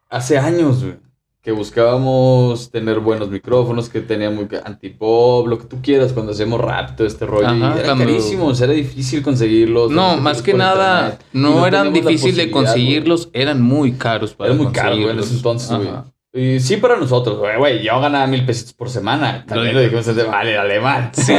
hace 0.10 0.38
años, 0.38 0.84
güey, 0.84 0.96
que 1.42 1.52
buscábamos 1.52 2.70
tener 2.70 3.00
buenos 3.00 3.30
micrófonos, 3.30 3.90
que 3.90 4.02
teníamos 4.02 4.46
antipop, 4.64 5.48
lo 5.48 5.58
que 5.58 5.66
tú 5.66 5.78
quieras 5.82 6.14
cuando 6.14 6.34
hacemos 6.34 6.62
rap, 6.62 6.96
todo 6.96 7.08
este 7.08 7.26
rollo. 7.26 7.48
Ajá, 7.48 7.56
y 7.76 7.80
era 7.80 7.86
cuando- 7.86 8.06
carísimos, 8.06 8.62
era 8.62 8.74
difícil 8.74 9.24
conseguirlos. 9.24 9.90
No, 9.92 10.18
más 10.18 10.44
que 10.44 10.54
nada, 10.54 11.00
internet, 11.14 11.26
no 11.34 11.50
no 11.56 11.68
eran 11.68 11.94
difícil 11.94 12.36
de 12.36 12.52
conseguirlos, 12.52 13.30
eran 13.34 13.62
muy 13.62 13.94
caros 13.94 14.34
para 14.36 14.52
Era 14.54 14.62
muy 14.62 14.72
caro, 14.72 14.96
güey, 14.98 15.10
en 15.10 15.20
ese 15.20 15.34
entonces, 15.36 15.70
güey. 15.76 15.90
Y 16.34 16.62
sí 16.62 16.78
para 16.78 16.96
nosotros, 16.96 17.40
güey, 17.40 17.58
güey, 17.58 17.84
yo 17.84 18.00
ganaba 18.00 18.26
mil 18.26 18.46
pesitos 18.46 18.74
por 18.74 18.90
semana. 18.90 19.46
También 19.46 19.76
Lo 19.76 19.82
dijimos 19.82 20.06
vale, 20.28 20.58
alemán. 20.58 21.12
Sí, 21.14 21.34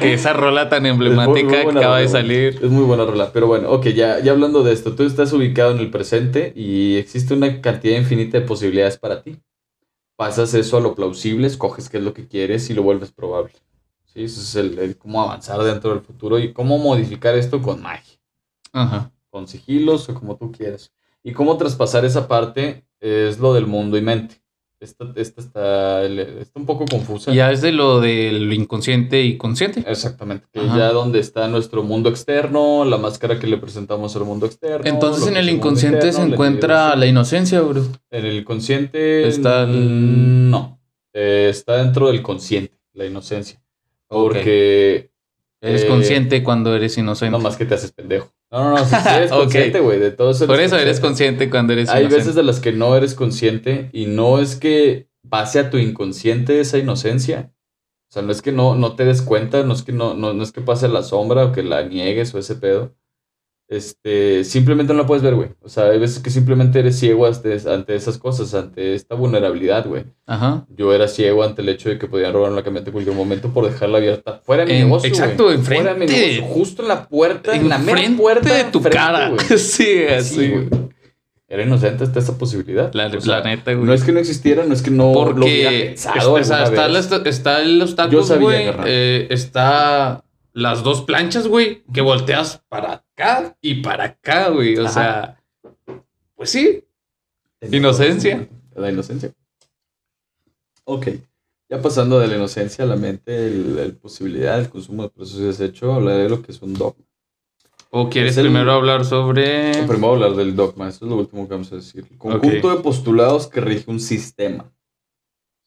que 0.00 0.14
esa 0.14 0.32
rola 0.34 0.68
tan 0.68 0.82
muy- 0.82 0.90
emblemática 0.90 1.46
muy 1.64 1.72
que 1.72 1.78
acaba 1.78 1.96
de 1.98 2.06
rola, 2.06 2.08
salir. 2.20 2.54
Es 2.62 2.70
muy 2.70 2.84
buena 2.84 3.04
rola. 3.04 3.32
Pero 3.32 3.48
bueno, 3.48 3.70
ok, 3.72 3.86
ya, 3.88 4.20
ya 4.20 4.30
hablando 4.30 4.62
de 4.62 4.72
esto, 4.72 4.94
tú 4.94 5.02
estás 5.02 5.32
ubicado 5.32 5.72
en 5.72 5.78
el 5.78 5.90
presente 5.90 6.52
y 6.54 6.96
existe 6.96 7.34
una 7.34 7.60
cantidad 7.60 7.96
infinita 7.98 8.38
de 8.38 8.46
posibilidades 8.46 8.98
para 8.98 9.20
ti. 9.22 9.40
Pasas 10.14 10.54
eso 10.54 10.76
a 10.76 10.80
lo 10.80 10.94
plausible, 10.94 11.46
escoges 11.48 11.88
qué 11.88 11.98
es 11.98 12.04
lo 12.04 12.14
que 12.14 12.28
quieres 12.28 12.70
y 12.70 12.74
lo 12.74 12.82
vuelves 12.84 13.10
probable. 13.10 13.52
Sí, 14.04 14.22
eso 14.24 14.40
es 14.40 14.54
el, 14.54 14.78
el 14.78 14.96
cómo 14.96 15.20
avanzar 15.22 15.60
dentro 15.64 15.90
del 15.90 16.00
futuro 16.00 16.38
y 16.38 16.52
cómo 16.52 16.78
modificar 16.78 17.34
esto 17.34 17.60
con 17.60 17.82
magia. 17.82 18.14
Ajá. 18.72 19.10
con 19.28 19.48
sigilos 19.48 20.08
o 20.08 20.14
como 20.14 20.36
tú 20.36 20.52
quieras. 20.52 20.92
Y 21.24 21.32
cómo 21.32 21.56
traspasar 21.56 22.04
esa 22.04 22.28
parte 22.28 22.85
es 23.00 23.38
lo 23.38 23.54
del 23.54 23.66
mundo 23.66 23.96
y 23.96 24.02
mente. 24.02 24.36
Esta, 24.78 25.06
esta 25.16 25.40
está, 25.40 26.04
está 26.04 26.60
un 26.60 26.66
poco 26.66 26.84
confusa. 26.84 27.32
Ya 27.32 27.50
es 27.50 27.62
de 27.62 27.72
lo 27.72 27.98
del 28.00 28.52
inconsciente 28.52 29.22
y 29.22 29.38
consciente. 29.38 29.82
Exactamente, 29.86 30.46
que 30.52 30.60
Ajá. 30.60 30.76
ya 30.76 30.92
donde 30.92 31.18
está 31.18 31.48
nuestro 31.48 31.82
mundo 31.82 32.10
externo, 32.10 32.84
la 32.84 32.98
máscara 32.98 33.38
que 33.38 33.46
le 33.46 33.56
presentamos 33.56 34.14
al 34.16 34.24
mundo 34.26 34.44
externo. 34.44 34.86
Entonces 34.86 35.26
en 35.28 35.38
el 35.38 35.48
inconsciente 35.48 36.02
se 36.12 36.18
interno, 36.18 36.34
encuentra 36.34 36.94
la 36.94 37.06
inocencia, 37.06 37.62
bro. 37.62 37.86
En 38.10 38.26
el 38.26 38.44
consciente... 38.44 39.26
Está 39.26 39.62
el- 39.62 39.70
mm, 39.70 40.50
No, 40.50 40.78
eh, 41.14 41.48
está 41.50 41.78
dentro 41.82 42.08
del 42.08 42.20
consciente, 42.22 42.78
la 42.92 43.06
inocencia. 43.06 43.62
Porque... 44.08 45.10
Eres 45.62 45.84
Eh, 45.84 45.88
consciente 45.88 46.42
cuando 46.44 46.74
eres 46.76 46.96
inocente. 46.98 47.30
No 47.32 47.38
más 47.42 47.56
que 47.56 47.64
te 47.64 47.74
haces 47.74 47.90
pendejo. 47.92 48.30
No, 48.52 48.62
no, 48.62 48.70
no, 48.78 48.84
si 48.84 48.94
eres 48.94 49.32
Ok. 49.32 49.38
consciente, 49.40 49.80
güey, 49.80 49.98
de 49.98 50.10
todo 50.12 50.30
eso. 50.30 50.46
Por 50.46 50.56
eres 50.56 50.72
eso 50.72 50.78
eres 50.80 51.00
consciente. 51.00 51.50
cuando 51.50 51.72
eres 51.72 51.88
Hay 51.88 52.02
inocente. 52.02 52.16
veces 52.16 52.34
de 52.36 52.42
las 52.44 52.60
que 52.60 52.72
no 52.72 52.96
eres 52.96 53.14
consciente 53.14 53.90
y 53.92 54.06
no 54.06 54.38
es 54.38 54.56
que 54.56 55.08
pase 55.28 55.58
a 55.58 55.70
tu 55.70 55.78
inconsciente 55.78 56.60
esa 56.60 56.78
inocencia. 56.78 57.52
O 58.08 58.12
sea, 58.12 58.22
no 58.22 58.30
es 58.30 58.42
que 58.42 58.52
no, 58.52 58.76
no 58.76 58.94
te 58.94 59.04
des 59.04 59.20
cuenta, 59.22 59.64
no 59.64 59.72
es 59.74 59.82
que 59.82 59.92
no, 59.92 60.14
no, 60.14 60.32
no 60.32 60.42
es 60.42 60.52
que 60.52 60.60
pase 60.60 60.86
la 60.88 61.02
sombra 61.02 61.44
o 61.46 61.52
que 61.52 61.62
la 61.64 61.82
niegues 61.82 62.32
o 62.34 62.38
ese 62.38 62.54
pedo. 62.54 62.94
Este, 63.68 64.44
simplemente 64.44 64.92
no 64.92 65.00
la 65.00 65.06
puedes 65.08 65.24
ver, 65.24 65.34
güey. 65.34 65.48
O 65.60 65.68
sea, 65.68 65.86
hay 65.86 65.98
veces 65.98 66.20
que 66.22 66.30
simplemente 66.30 66.78
eres 66.78 66.98
ciego 67.00 67.26
ante, 67.26 67.58
ante 67.68 67.96
esas 67.96 68.16
cosas, 68.16 68.54
ante 68.54 68.94
esta 68.94 69.16
vulnerabilidad, 69.16 69.86
güey. 69.86 70.04
Ajá. 70.24 70.64
Yo 70.70 70.92
era 70.94 71.08
ciego 71.08 71.42
ante 71.42 71.62
el 71.62 71.68
hecho 71.70 71.88
de 71.88 71.98
que 71.98 72.06
podían 72.06 72.32
robar 72.32 72.52
la 72.52 72.62
camioneta 72.62 72.90
en 72.90 72.92
cualquier 72.92 73.16
momento 73.16 73.48
por 73.52 73.64
dejarla 73.68 73.98
abierta. 73.98 74.40
Fuera 74.44 74.64
de 74.64 74.72
mi 74.72 74.78
En- 74.78 74.84
negocio, 74.84 75.10
güey. 75.10 75.20
exacto, 75.20 75.44
Fuera 75.44 75.94
de 75.94 75.98
mi 75.98 76.04
enfrente. 76.04 76.32
negocio, 76.36 76.54
Justo 76.54 76.82
en 76.82 76.88
la 76.88 77.08
puerta, 77.08 77.56
en 77.56 77.68
la 77.68 77.78
mera 77.78 77.98
Enfrente 77.98 78.22
puerta 78.22 78.54
de 78.54 78.64
tu 78.64 78.78
enfrente, 78.78 78.96
cara. 78.98 79.28
güey. 79.30 79.40
sí, 79.58 79.98
así. 80.16 80.34
Sí, 80.36 80.48
güey. 80.50 80.68
Era 81.48 81.62
inocente 81.62 82.02
hasta 82.04 82.18
esa 82.18 82.38
posibilidad. 82.38 82.92
La, 82.92 83.06
O 83.06 83.20
sea, 83.20 83.38
la 83.38 83.44
neta, 83.44 83.72
güey. 83.72 83.84
no 83.86 83.92
es 83.94 84.02
que 84.04 84.10
no 84.12 84.18
existiera, 84.20 84.64
no 84.64 84.74
es 84.74 84.82
que 84.82 84.90
no 84.90 85.12
lo 85.12 85.44
hubiera 85.44 85.70
Porque 85.70 85.84
pensado 85.86 86.16
o 86.34 86.44
sea, 86.44 86.56
alguna 86.58 86.64
está, 86.68 86.82
vez. 86.86 86.92
la- 86.92 86.98
está 87.30 88.08
Yo 88.08 88.18
tacos, 88.18 88.28
sabía, 88.28 88.46
güey. 88.72 88.84
eh, 88.86 89.26
está 89.30 90.24
las 90.52 90.82
dos 90.82 91.02
planchas, 91.02 91.46
güey, 91.48 91.84
que 91.94 92.00
volteas 92.00 92.62
para 92.68 93.04
acá 93.16 93.56
y 93.60 93.82
para 93.82 94.04
acá, 94.04 94.48
güey. 94.50 94.76
O 94.76 94.86
Ajá. 94.86 94.92
sea, 94.92 95.42
pues 96.34 96.50
sí. 96.50 96.84
Inocencia. 97.70 98.48
La 98.74 98.90
inocencia. 98.90 99.32
Ok. 100.84 101.08
Ya 101.68 101.82
pasando 101.82 102.20
de 102.20 102.28
la 102.28 102.36
inocencia 102.36 102.84
a 102.84 102.86
la 102.86 102.96
mente, 102.96 103.46
el 103.48 103.96
posibilidad, 103.96 104.58
el 104.60 104.68
consumo 104.68 105.02
de 105.04 105.08
procesos 105.08 105.40
de 105.40 105.46
desecho, 105.48 105.92
hablaré 105.92 106.24
de 106.24 106.28
lo 106.28 106.42
que 106.42 106.52
es 106.52 106.62
un 106.62 106.74
dogma. 106.74 107.04
¿O 107.90 108.08
quieres 108.10 108.36
el- 108.36 108.44
primero 108.46 108.72
hablar 108.72 109.04
sobre. 109.04 109.72
Primero 109.86 110.12
hablar 110.12 110.34
del 110.34 110.54
dogma, 110.54 110.88
eso 110.88 111.04
es 111.06 111.10
lo 111.10 111.16
último 111.16 111.48
que 111.48 111.54
vamos 111.54 111.72
a 111.72 111.76
decir. 111.76 112.06
El 112.10 112.18
conjunto 112.18 112.76
de 112.76 112.82
postulados 112.82 113.46
que 113.48 113.60
rige 113.60 113.90
un 113.90 113.98
sistema. 114.00 114.70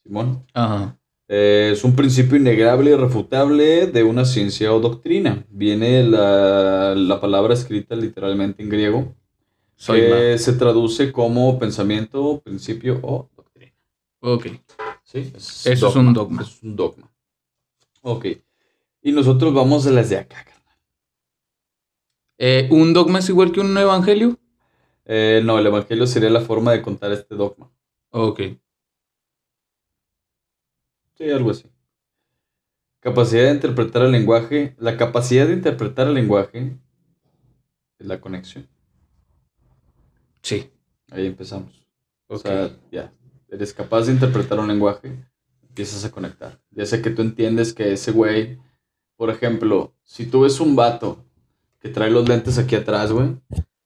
Simón. 0.03 0.45
Ajá. 0.53 0.97
Eh, 1.31 1.69
es 1.73 1.83
un 1.83 1.95
principio 1.95 2.37
innegable 2.37 2.89
y 2.89 2.95
refutable 2.95 3.85
de 3.85 4.03
una 4.03 4.25
ciencia 4.25 4.73
o 4.73 4.79
doctrina. 4.79 5.45
Viene 5.49 6.03
la, 6.03 6.95
la 6.95 7.21
palabra 7.21 7.53
escrita 7.53 7.95
literalmente 7.95 8.63
en 8.63 8.69
griego, 8.69 9.13
Soy 9.75 10.01
que 10.01 10.37
se 10.39 10.53
traduce 10.53 11.11
como 11.11 11.59
pensamiento, 11.59 12.41
principio 12.43 12.99
o 13.03 13.29
doctrina. 13.37 13.73
Ok. 14.21 14.47
¿Sí? 15.03 15.31
Eso 15.35 15.65
es 15.65 15.95
un 15.95 16.13
dogma. 16.13 16.41
Es 16.41 16.63
un 16.63 16.75
dogma. 16.75 17.09
Ok. 18.01 18.25
Y 19.03 19.11
nosotros 19.11 19.53
vamos 19.53 19.85
de 19.85 19.91
las 19.91 20.09
de 20.09 20.17
acá. 20.17 20.43
carnal. 20.43 20.77
Eh, 22.39 22.67
¿Un 22.71 22.91
dogma 22.91 23.19
es 23.19 23.29
igual 23.29 23.51
que 23.51 23.59
un 23.59 23.77
evangelio? 23.77 24.37
Eh, 25.05 25.41
no, 25.45 25.59
el 25.59 25.67
evangelio 25.67 26.07
sería 26.07 26.31
la 26.31 26.41
forma 26.41 26.71
de 26.71 26.81
contar 26.81 27.11
este 27.11 27.35
dogma. 27.35 27.71
Ok. 28.09 28.41
Sí, 31.19 31.29
algo 31.29 31.51
así. 31.51 31.69
Capacidad 33.01 33.43
de 33.43 33.51
interpretar 33.51 34.03
el 34.03 34.11
lenguaje. 34.13 34.73
La 34.79 34.95
capacidad 34.95 35.47
de 35.47 35.53
interpretar 35.53 36.07
el 36.07 36.13
lenguaje 36.13 36.77
es 37.99 38.07
la 38.07 38.21
conexión. 38.21 38.69
Sí. 40.41 40.71
Ahí 41.11 41.25
empezamos. 41.25 41.85
O 42.27 42.37
sea, 42.37 42.71
ya. 42.89 43.13
Eres 43.49 43.73
capaz 43.73 44.05
de 44.05 44.13
interpretar 44.13 44.59
un 44.59 44.67
lenguaje, 44.67 45.25
empiezas 45.67 46.05
a 46.05 46.11
conectar. 46.11 46.61
Ya 46.71 46.85
sea 46.85 47.01
que 47.01 47.09
tú 47.09 47.21
entiendes 47.21 47.73
que 47.73 47.91
ese 47.91 48.11
güey, 48.11 48.59
por 49.17 49.29
ejemplo, 49.29 49.93
si 50.03 50.25
tú 50.25 50.41
ves 50.41 50.59
un 50.59 50.75
vato 50.75 51.25
que 51.79 51.89
trae 51.89 52.11
los 52.11 52.29
lentes 52.29 52.59
aquí 52.59 52.75
atrás, 52.75 53.11
güey, 53.11 53.35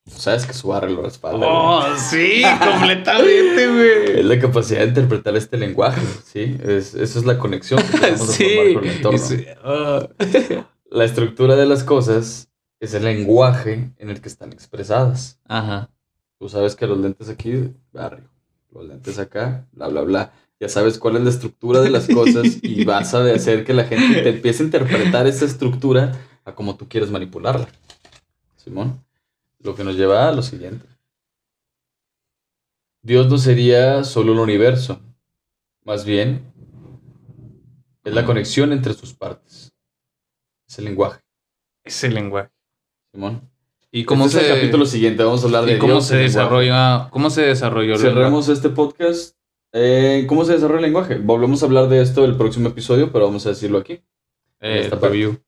sabes 0.06 0.46
que 0.46 0.54
su 0.54 0.68
lo 0.72 1.02
respalda. 1.02 1.38
güey. 1.38 1.50
Oh, 1.52 1.98
sí, 1.98 2.42
completamente, 2.60 3.68
güey. 3.68 4.20
Es 4.20 4.26
la 4.26 4.40
capacidad 4.40 4.82
de 4.82 4.88
interpretar 4.88 5.36
este 5.36 5.58
lenguaje, 5.58 6.02
¿sí? 6.26 6.58
Es, 6.64 6.94
esa 6.94 7.20
es 7.20 7.26
la 7.26 7.38
conexión 7.38 7.80
que 7.82 7.98
formar 7.98 8.18
Sí. 8.20 8.74
con 8.74 8.84
el 8.86 8.90
entorno. 8.92 9.18
sí. 9.20 9.46
La 10.90 11.06
estructura 11.06 11.56
de 11.56 11.66
las 11.66 11.84
cosas 11.84 12.50
es 12.80 12.94
el 12.94 13.04
lenguaje 13.06 13.92
en 13.98 14.10
el 14.12 14.22
que 14.22 14.28
están 14.30 14.54
expresadas. 14.54 15.40
Ajá. 15.48 15.90
Tú 16.38 16.50
sabes 16.50 16.76
que 16.76 16.86
los 16.86 17.00
lentes 17.00 17.30
aquí, 17.30 17.74
barrio. 17.92 18.30
Los 18.72 18.86
lentes 18.86 19.18
acá, 19.18 19.66
bla, 19.72 19.88
bla, 19.88 20.02
bla. 20.02 20.34
Ya 20.60 20.70
sabes 20.70 21.00
cuál 21.00 21.16
es 21.16 21.24
la 21.24 21.30
estructura 21.32 21.82
de 21.82 21.90
las 21.90 22.08
cosas 22.08 22.46
y 22.62 22.86
vas 22.86 23.16
a 23.16 23.24
hacer 23.34 23.64
que 23.64 23.74
la 23.74 23.86
gente 23.86 24.22
te 24.22 24.30
empiece 24.30 24.62
a 24.62 24.66
interpretar 24.68 25.26
esa 25.26 25.46
estructura 25.46 26.12
a 26.46 26.54
como 26.54 26.76
tú 26.76 26.88
quieres 26.88 27.10
manipularla. 27.10 27.68
Simón. 28.58 29.03
Lo 29.64 29.76
que 29.76 29.84
nos 29.84 29.96
lleva 29.96 30.28
a 30.28 30.32
lo 30.32 30.42
siguiente. 30.42 30.86
Dios 33.02 33.28
no 33.30 33.38
sería 33.38 34.04
solo 34.04 34.34
el 34.34 34.40
universo. 34.40 35.02
Más 35.84 36.06
bien, 36.06 36.54
es 38.04 38.14
la 38.14 38.26
conexión 38.26 38.72
entre 38.72 38.94
sus 38.94 39.14
partes. 39.14 39.74
es 40.68 40.80
el 40.80 40.86
lenguaje, 40.86 41.22
Ese 41.84 42.10
lenguaje. 42.10 42.52
Simón. 43.12 43.50
¿Y 43.92 44.06
cómo 44.06 44.26
Este 44.26 44.40
se, 44.40 44.46
es 44.46 44.52
el 44.52 44.60
capítulo 44.60 44.86
siguiente, 44.86 45.24
vamos 45.24 45.44
a 45.44 45.46
hablar 45.46 45.66
de 45.66 45.78
cómo 45.78 45.94
Dios, 45.94 46.08
se 46.08 46.16
el 46.16 46.24
desarrolla, 46.24 47.10
cómo 47.12 47.30
se 47.30 47.44
desarrolló 47.44 47.94
el 47.94 48.00
Cerremos 48.00 48.50
este 48.50 48.70
podcast. 48.70 49.36
Eh, 49.72 50.26
¿Cómo 50.28 50.46
se 50.46 50.54
desarrolla 50.54 50.80
el 50.80 50.86
lenguaje? 50.86 51.18
Volvemos 51.18 51.62
a 51.62 51.66
hablar 51.66 51.90
de 51.90 52.02
esto 52.02 52.26
el 52.26 52.36
próximo 52.36 52.70
episodio, 52.70 53.12
pero 53.12 53.26
vamos 53.26 53.46
a 53.46 53.50
decirlo 53.50 53.78
aquí. 53.78 54.02
Eh, 54.62 54.82
esta 54.84 54.96
review. 54.96 55.40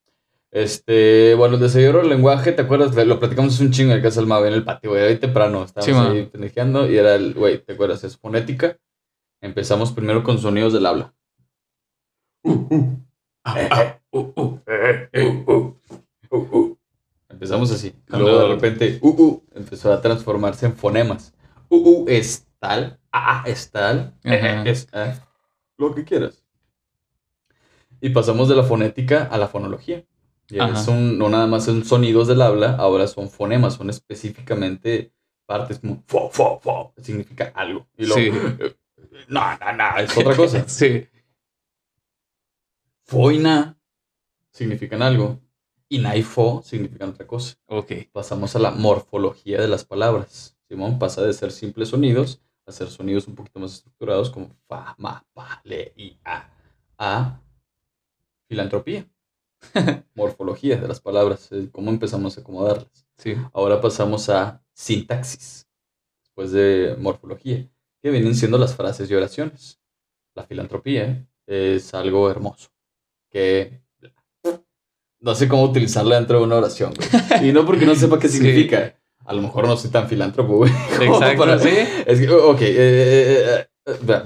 Este, 0.56 1.36
bueno, 1.36 1.56
el 1.56 1.60
desarrollo 1.60 2.00
del 2.00 2.08
lenguaje, 2.08 2.54
¿te 2.54 2.62
acuerdas? 2.62 2.96
Lo 3.06 3.20
platicamos 3.20 3.56
hace 3.56 3.66
un 3.66 3.72
chingo 3.72 3.92
en 3.92 3.98
el 3.98 4.02
casa 4.02 4.22
del 4.22 4.30
Mave, 4.30 4.48
en 4.48 4.54
el 4.54 4.64
patio, 4.64 4.92
güey, 4.92 5.04
ahí 5.04 5.18
temprano. 5.18 5.66
Estábamos 5.66 6.14
Sí, 6.14 6.18
ahí 6.18 6.26
pendejeando 6.28 6.90
y 6.90 6.98
era 6.98 7.16
el, 7.16 7.34
güey, 7.34 7.62
¿te 7.62 7.74
acuerdas? 7.74 8.06
Es 8.06 8.16
fonética. 8.16 8.78
Empezamos 9.42 9.92
primero 9.92 10.24
con 10.24 10.38
sonidos 10.38 10.72
del 10.72 10.86
habla. 10.86 11.14
Ah. 13.44 14.00
Empezamos 17.30 17.70
así. 17.74 17.94
Luego 18.08 18.40
de 18.40 18.48
repente, 18.48 19.00
uh, 19.02 19.10
uh, 19.10 19.44
empezó 19.56 19.92
a 19.92 20.00
transformarse 20.00 20.68
en 20.68 20.78
fonemas. 20.78 21.34
Uh, 21.68 21.76
uh, 21.76 22.06
es 22.08 22.48
tal, 22.60 22.98
ah, 23.12 23.44
es 23.46 23.72
tal, 23.72 24.14
eh, 24.24 24.40
eh, 24.42 24.64
es 24.68 24.88
ah, 24.94 25.16
lo 25.78 25.94
que 25.94 26.06
quieras. 26.06 26.46
Y 28.00 28.12
pasamos 28.12 28.48
de 28.48 28.56
la 28.56 28.64
fonética 28.64 29.26
a 29.26 29.38
la 29.38 29.50
fonología. 29.50 30.06
Ya 30.48 30.66
un- 30.88 31.18
no 31.18 31.30
nada 31.30 31.48
más 31.48 31.66
son 31.66 31.84
sonidos 31.86 32.28
del 32.28 32.42
habla, 32.42 32.76
ahora 32.76 33.08
son 33.08 33.30
fonemas, 33.30 33.74
son 33.76 33.90
específicamente 33.90 35.12
partes 35.48 35.80
como 35.80 36.04
fo, 36.08 36.30
fo, 36.30 36.60
fo, 36.62 36.94
significa 37.02 37.52
algo. 37.56 37.88
Y 37.98 38.06
luego, 38.06 38.22
Sí. 38.22 38.76
no, 39.28 39.58
no, 39.58 39.74
no, 39.74 39.98
es 39.98 40.16
otra 40.18 40.36
cosa. 40.36 40.68
sí. 40.68 41.08
Fo 43.04 43.32
y 43.32 43.38
na 43.40 43.78
significan 44.52 45.02
algo. 45.02 45.40
Y 45.88 46.00
na 46.00 46.16
y 46.16 46.24
fo 46.24 46.62
significan 46.64 47.10
otra 47.10 47.28
cosa. 47.28 47.56
Ok. 47.68 47.92
pasamos 48.12 48.56
a 48.56 48.60
la 48.60 48.72
morfología 48.72 49.62
de 49.62 49.68
las 49.68 49.86
palabras. 49.86 50.58
Simón 50.68 50.98
pasa 50.98 51.22
de 51.22 51.34
ser 51.34 51.52
simples 51.52 51.90
sonidos 51.90 52.42
a 52.68 52.72
ser 52.72 52.88
sonidos 52.90 53.28
un 53.28 53.36
poquito 53.36 53.60
más 53.60 53.74
estructurados 53.76 54.32
como 54.32 54.50
fa, 54.68 54.96
ma, 54.98 55.24
pa, 55.36 55.62
le, 55.64 55.94
i, 55.98 56.18
a, 56.26 56.50
a 56.98 57.40
filantropía. 58.50 59.06
Morfología 60.16 60.78
de 60.78 60.88
las 60.88 61.00
palabras, 61.00 61.50
eh, 61.52 61.70
cómo 61.72 61.90
empezamos 61.92 62.38
a 62.38 62.42
acomodarlas. 62.42 63.06
Sí. 63.18 63.36
Ahora 63.54 63.82
pasamos 63.82 64.30
a 64.30 64.62
sintaxis, 64.74 65.68
después 66.24 66.52
de 66.52 66.96
morfología, 67.00 67.68
que 68.02 68.10
vienen 68.12 68.36
siendo 68.36 68.58
las 68.58 68.76
frases 68.76 69.10
y 69.10 69.16
oraciones. 69.16 69.80
La 70.36 70.44
filantropía 70.44 71.26
es 71.48 71.94
algo 71.94 72.30
hermoso, 72.30 72.70
que 73.32 73.82
no 75.22 75.34
sé 75.34 75.48
cómo 75.48 75.64
utilizarla 75.64 76.16
dentro 76.18 76.40
de 76.40 76.44
una 76.46 76.56
oración. 76.58 76.94
güey. 76.94 77.50
Y 77.50 77.54
no 77.54 77.66
porque 77.66 77.86
no 77.86 77.96
sepa 77.96 78.20
qué 78.20 78.28
Sí. 78.30 78.38
significa. 78.38 78.96
A 79.26 79.34
lo 79.34 79.42
mejor 79.42 79.66
no 79.68 79.76
soy 79.76 79.90
tan 79.90 80.08
filántropo, 80.08 80.58
güey. 80.58 80.72
como 81.00 81.16
Exacto, 81.16 81.40
para- 81.40 81.58
sí. 81.60 81.70
Es 82.06 82.20
que, 82.20 82.30
ok, 82.30 82.62
eh, 82.62 82.76
eh, 82.78 83.68
eh, 83.88 83.94
eh. 84.08 84.22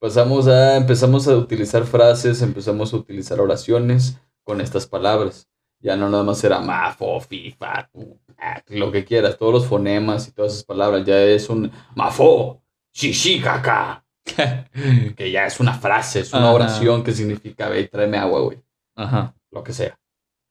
Pasamos 0.00 0.48
a, 0.48 0.76
empezamos 0.76 1.28
a 1.28 1.36
utilizar 1.36 1.84
frases, 1.84 2.42
empezamos 2.42 2.92
a 2.92 2.96
utilizar 2.96 3.40
oraciones 3.40 4.16
con 4.44 4.60
estas 4.60 4.86
palabras. 4.86 5.48
Ya 5.80 5.96
no 5.96 6.08
nada 6.08 6.22
más 6.22 6.42
era 6.44 6.60
ma, 6.60 6.92
fo, 6.92 7.20
fi, 7.20 7.50
fa, 7.52 7.88
tu, 7.92 8.18
ah, 8.38 8.62
lo 8.68 8.92
que 8.92 9.04
quieras, 9.04 9.36
todos 9.36 9.52
los 9.52 9.66
fonemas 9.66 10.28
y 10.28 10.32
todas 10.32 10.52
esas 10.52 10.64
palabras. 10.64 11.04
Ya 11.04 11.20
es 11.22 11.48
un 11.48 11.70
mafo, 11.96 12.62
shishi, 12.92 13.40
caca. 13.40 14.04
Que 15.16 15.30
ya 15.32 15.46
es 15.46 15.58
una 15.58 15.74
frase, 15.74 16.20
es 16.20 16.32
una 16.32 16.44
Ajá. 16.44 16.52
oración 16.52 17.02
que 17.02 17.12
significa, 17.12 17.68
ve, 17.68 17.88
tráeme 17.88 18.18
agua, 18.18 18.40
güey 18.42 18.62
Ajá. 18.94 19.34
lo 19.50 19.64
que 19.64 19.72
sea. 19.72 19.98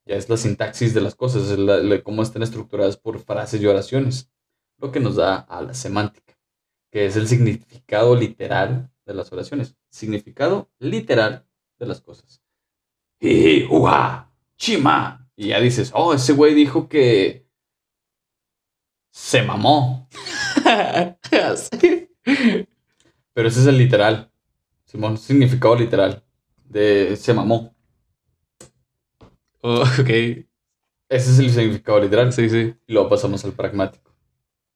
Ya 0.05 0.15
es 0.15 0.27
la 0.29 0.35
sintaxis 0.35 0.93
de 0.93 0.99
las 0.99 1.15
cosas, 1.15 1.43
es 1.49 1.57
la- 1.57 1.77
la- 1.77 2.01
cómo 2.03 2.21
están 2.21 2.43
estructuradas 2.43 2.97
por 2.97 3.19
frases 3.19 3.61
y 3.61 3.67
oraciones, 3.67 4.29
lo 4.77 4.91
que 4.91 4.99
nos 4.99 5.15
da 5.15 5.35
a 5.35 5.61
la 5.61 5.73
semántica, 5.73 6.37
que 6.91 7.05
es 7.05 7.15
el 7.15 7.27
significado 7.29 8.15
literal 8.17 8.91
de 9.05 9.13
las 9.13 9.31
oraciones. 9.31 9.75
Significado 9.89 10.69
literal 10.79 11.45
de 11.79 11.85
las 11.85 12.01
cosas. 12.01 12.40
Jiji, 13.21 13.67
uja, 13.69 14.31
chima. 14.57 15.29
Y 15.35 15.49
ya 15.49 15.59
dices, 15.59 15.91
oh, 15.93 16.13
ese 16.13 16.33
güey 16.33 16.53
dijo 16.53 16.89
que 16.89 17.47
se 19.11 19.43
mamó. 19.43 20.09
Sí. 21.55 22.09
Pero 23.33 23.47
ese 23.47 23.61
es 23.61 23.67
el 23.67 23.77
literal. 23.77 24.31
Simón, 24.85 25.17
significado 25.17 25.75
literal 25.75 26.23
de 26.65 27.15
se 27.15 27.33
mamó. 27.33 27.73
Oh, 29.61 29.81
ok. 29.99 30.09
Ese 30.09 30.45
es 31.09 31.39
el 31.39 31.51
significado 31.51 31.99
literal. 31.99 32.33
Sí, 32.33 32.49
sí. 32.49 32.73
Y 32.87 32.93
luego 32.93 33.09
pasamos 33.09 33.43
al 33.45 33.53
pragmático. 33.53 34.11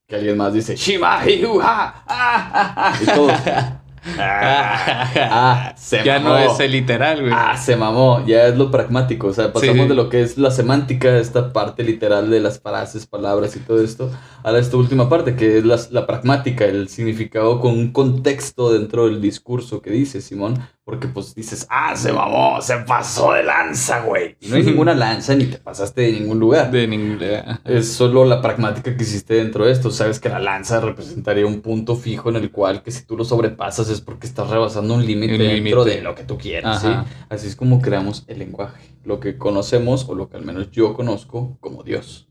Que 0.08 0.16
alguien 0.16 0.38
más 0.38 0.54
dice, 0.54 0.76
Shima, 0.76 1.26
hiuha, 1.26 1.66
ah, 1.66 2.04
ah, 2.08 2.74
ah", 2.78 3.00
y 3.02 3.06
todos. 3.06 3.32
Ah, 4.19 5.10
ah, 5.15 5.73
se 5.77 6.03
ya 6.03 6.19
no 6.19 6.38
es 6.38 6.60
el 6.60 6.72
literal, 6.72 7.22
güey. 7.22 7.34
Ah, 7.36 7.57
se 7.57 7.76
mamó. 7.76 8.23
Ya 8.26 8.48
es 8.48 8.57
lo 8.57 8.72
pragmático. 8.72 9.27
O 9.27 9.34
sea, 9.34 9.52
pasamos 9.52 9.76
Sí. 9.84 9.88
de 9.88 9.95
lo 9.95 10.10
que 10.10 10.22
es 10.22 10.38
la 10.38 10.52
semántica, 10.52 11.18
esta 11.18 11.52
parte 11.53 11.84
literal 11.84 12.30
de 12.30 12.40
las 12.40 12.60
frases, 12.60 13.06
palabras 13.07 13.56
y 13.56 13.60
todo 13.60 13.84
esto, 13.84 14.11
a 14.44 14.52
esta 14.57 14.77
última 14.77 15.10
parte, 15.10 15.36
que 15.36 15.57
es 15.57 15.65
la, 15.65 15.80
la 15.91 16.06
pragmática, 16.07 16.65
el 16.65 16.88
significado 16.90 17.60
con 17.60 17.72
un 17.73 17.91
contexto 17.91 18.72
dentro 18.72 19.06
del 19.06 19.22
discurso 19.22 19.82
que 19.82 19.90
dice 19.91 20.22
Simón. 20.22 20.60
Porque 20.86 21.07
pues 21.07 21.34
dices, 21.34 21.66
ah, 21.72 21.95
se 21.95 22.14
mamó, 22.14 22.62
se 22.62 22.78
pasó 22.78 23.34
de 23.34 23.41
lanza, 23.41 24.02
güey. 24.02 24.38
Y 24.40 24.49
no 24.49 24.56
hay 24.57 24.64
ninguna 24.66 24.94
lanza 24.94 25.34
ni 25.34 25.45
te 25.45 25.57
pasaste 25.57 26.02
de 26.02 26.12
ningún 26.12 26.40
lugar. 26.40 26.70
De 26.70 26.84
inglés. 26.84 27.44
Es 27.66 27.91
solo 27.91 28.24
la 28.24 28.40
pragmática 28.40 28.95
que 28.95 29.02
existe 29.02 29.34
dentro 29.34 29.66
de 29.66 29.72
esto. 29.72 29.90
Sabes 29.90 30.20
que 30.20 30.30
la 30.30 30.38
lanza 30.38 30.80
representaría 30.80 31.48
un 31.48 31.62
punto 31.62 31.95
fijo 31.95 32.30
en 32.30 32.36
el 32.36 32.52
cual 32.52 32.84
que 32.84 32.91
si 32.91 33.03
tú 33.03 33.18
lo 33.18 33.26
sobrepasas 33.26 33.90
es 33.90 33.99
porque 33.99 34.28
estás 34.28 34.48
rebasando 34.52 34.94
un 34.94 35.03
límite 35.03 35.40
dentro 35.40 35.86
de 35.86 36.02
lo 36.02 36.14
que 36.14 36.24
tú 36.24 36.38
quieras. 36.38 36.84
¿sí? 36.84 36.90
Así 37.30 37.48
es 37.48 37.56
como 37.56 37.82
creamos 37.82 38.24
el 38.28 38.38
lenguaje. 38.38 38.95
Lo 39.03 39.20
que 39.20 39.40
conocemos, 39.40 40.07
o 40.07 40.14
lo 40.14 40.30
que 40.30 40.38
al 40.38 40.45
menos 40.45 40.70
yo 40.70 40.94
conozco, 40.94 41.57
como 41.62 41.82
Dios. 41.82 42.30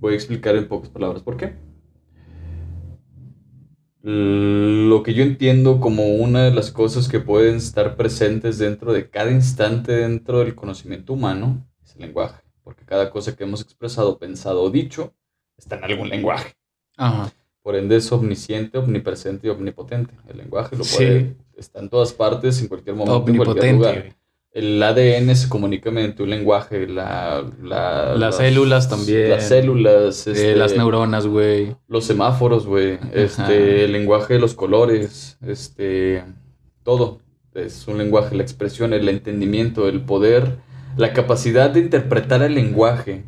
Voy 0.00 0.14
a 0.14 0.16
explicar 0.16 0.56
en 0.56 0.66
pocas 0.66 0.90
palabras 0.90 1.22
por 1.22 1.36
qué. 1.36 1.69
Lo 4.02 5.02
que 5.02 5.12
yo 5.12 5.22
entiendo 5.22 5.78
como 5.78 6.06
una 6.06 6.44
de 6.44 6.52
las 6.52 6.70
cosas 6.70 7.06
que 7.08 7.20
pueden 7.20 7.56
estar 7.56 7.96
presentes 7.96 8.58
dentro 8.58 8.92
de 8.92 9.10
cada 9.10 9.30
instante 9.30 9.92
dentro 9.92 10.38
del 10.38 10.54
conocimiento 10.54 11.12
humano 11.12 11.66
es 11.84 11.94
el 11.96 12.02
lenguaje. 12.02 12.42
Porque 12.62 12.84
cada 12.84 13.10
cosa 13.10 13.36
que 13.36 13.44
hemos 13.44 13.60
expresado, 13.60 14.18
pensado 14.18 14.62
o 14.62 14.70
dicho 14.70 15.12
está 15.58 15.76
en 15.76 15.84
algún 15.84 16.08
lenguaje. 16.08 16.54
Ajá. 16.96 17.30
Por 17.62 17.76
ende 17.76 17.96
es 17.96 18.10
omnisciente, 18.10 18.78
omnipresente 18.78 19.46
y 19.46 19.50
omnipotente. 19.50 20.14
El 20.28 20.38
lenguaje 20.38 20.76
lo 20.76 20.84
Sí. 20.84 20.96
puede, 20.96 21.36
está 21.56 21.80
en 21.80 21.90
todas 21.90 22.12
partes, 22.14 22.60
en 22.62 22.68
cualquier 22.68 22.96
momento, 22.96 23.30
en 23.30 23.36
cualquier 23.36 23.74
lugar. 23.74 24.16
El 24.52 24.82
ADN 24.82 25.34
se 25.36 25.48
comunica 25.48 25.92
mediante 25.92 26.24
un 26.24 26.30
lenguaje, 26.30 26.88
la, 26.88 27.44
la- 27.62 28.16
Las 28.16 28.38
células 28.38 28.88
también. 28.88 29.30
Las 29.30 29.46
células, 29.48 30.26
Eh, 30.26 30.32
este, 30.32 30.56
las 30.56 30.76
neuronas, 30.76 31.26
güey. 31.26 31.76
los 31.86 32.04
semáforos, 32.04 32.66
güey, 32.66 32.98
este, 33.12 33.84
el 33.84 33.92
lenguaje 33.92 34.34
de 34.34 34.40
los 34.40 34.54
colores, 34.54 35.38
este, 35.46 36.24
todo. 36.82 37.20
Es 37.54 37.86
un 37.86 37.98
lenguaje, 37.98 38.34
la 38.34 38.42
expresión, 38.42 38.92
el 38.92 39.08
entendimiento, 39.08 39.88
el 39.88 40.00
poder, 40.00 40.56
la 40.96 41.12
capacidad 41.12 41.70
de 41.70 41.80
interpretar 41.80 42.42
el 42.42 42.54
lenguaje 42.54 43.24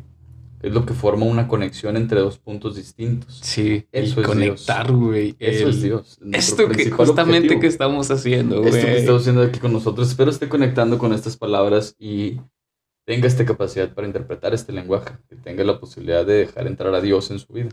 es 0.63 0.73
lo 0.73 0.85
que 0.85 0.93
forma 0.93 1.25
una 1.25 1.47
conexión 1.47 1.97
entre 1.97 2.21
dos 2.21 2.39
puntos 2.39 2.75
distintos. 2.77 3.39
Sí. 3.43 3.85
Eso 3.91 4.19
y 4.19 4.23
es 4.23 4.27
conectar, 4.27 4.91
güey. 4.91 5.35
Eso 5.37 5.65
el- 5.65 5.69
es 5.71 5.81
Dios. 5.83 6.19
Esto 6.31 6.69
que 6.69 6.89
justamente 6.89 7.47
objetivo. 7.47 7.61
que 7.61 7.67
estamos 7.67 8.09
haciendo, 8.09 8.61
güey. 8.61 8.73
Esto 8.73 8.87
que 8.87 8.97
estamos 8.97 9.21
haciendo 9.21 9.41
aquí 9.43 9.59
con 9.59 9.73
nosotros. 9.73 10.07
Espero 10.07 10.31
esté 10.31 10.47
conectando 10.49 10.97
con 10.97 11.13
estas 11.13 11.35
palabras 11.37 11.95
y 11.99 12.37
tenga 13.05 13.27
esta 13.27 13.45
capacidad 13.45 13.93
para 13.93 14.07
interpretar 14.07 14.53
este 14.53 14.71
lenguaje. 14.71 15.17
Que 15.27 15.35
tenga 15.35 15.63
la 15.65 15.79
posibilidad 15.79 16.25
de 16.25 16.33
dejar 16.35 16.65
entrar 16.67 16.95
a 16.95 17.01
Dios 17.01 17.29
en 17.29 17.39
su 17.39 17.51
vida. 17.53 17.69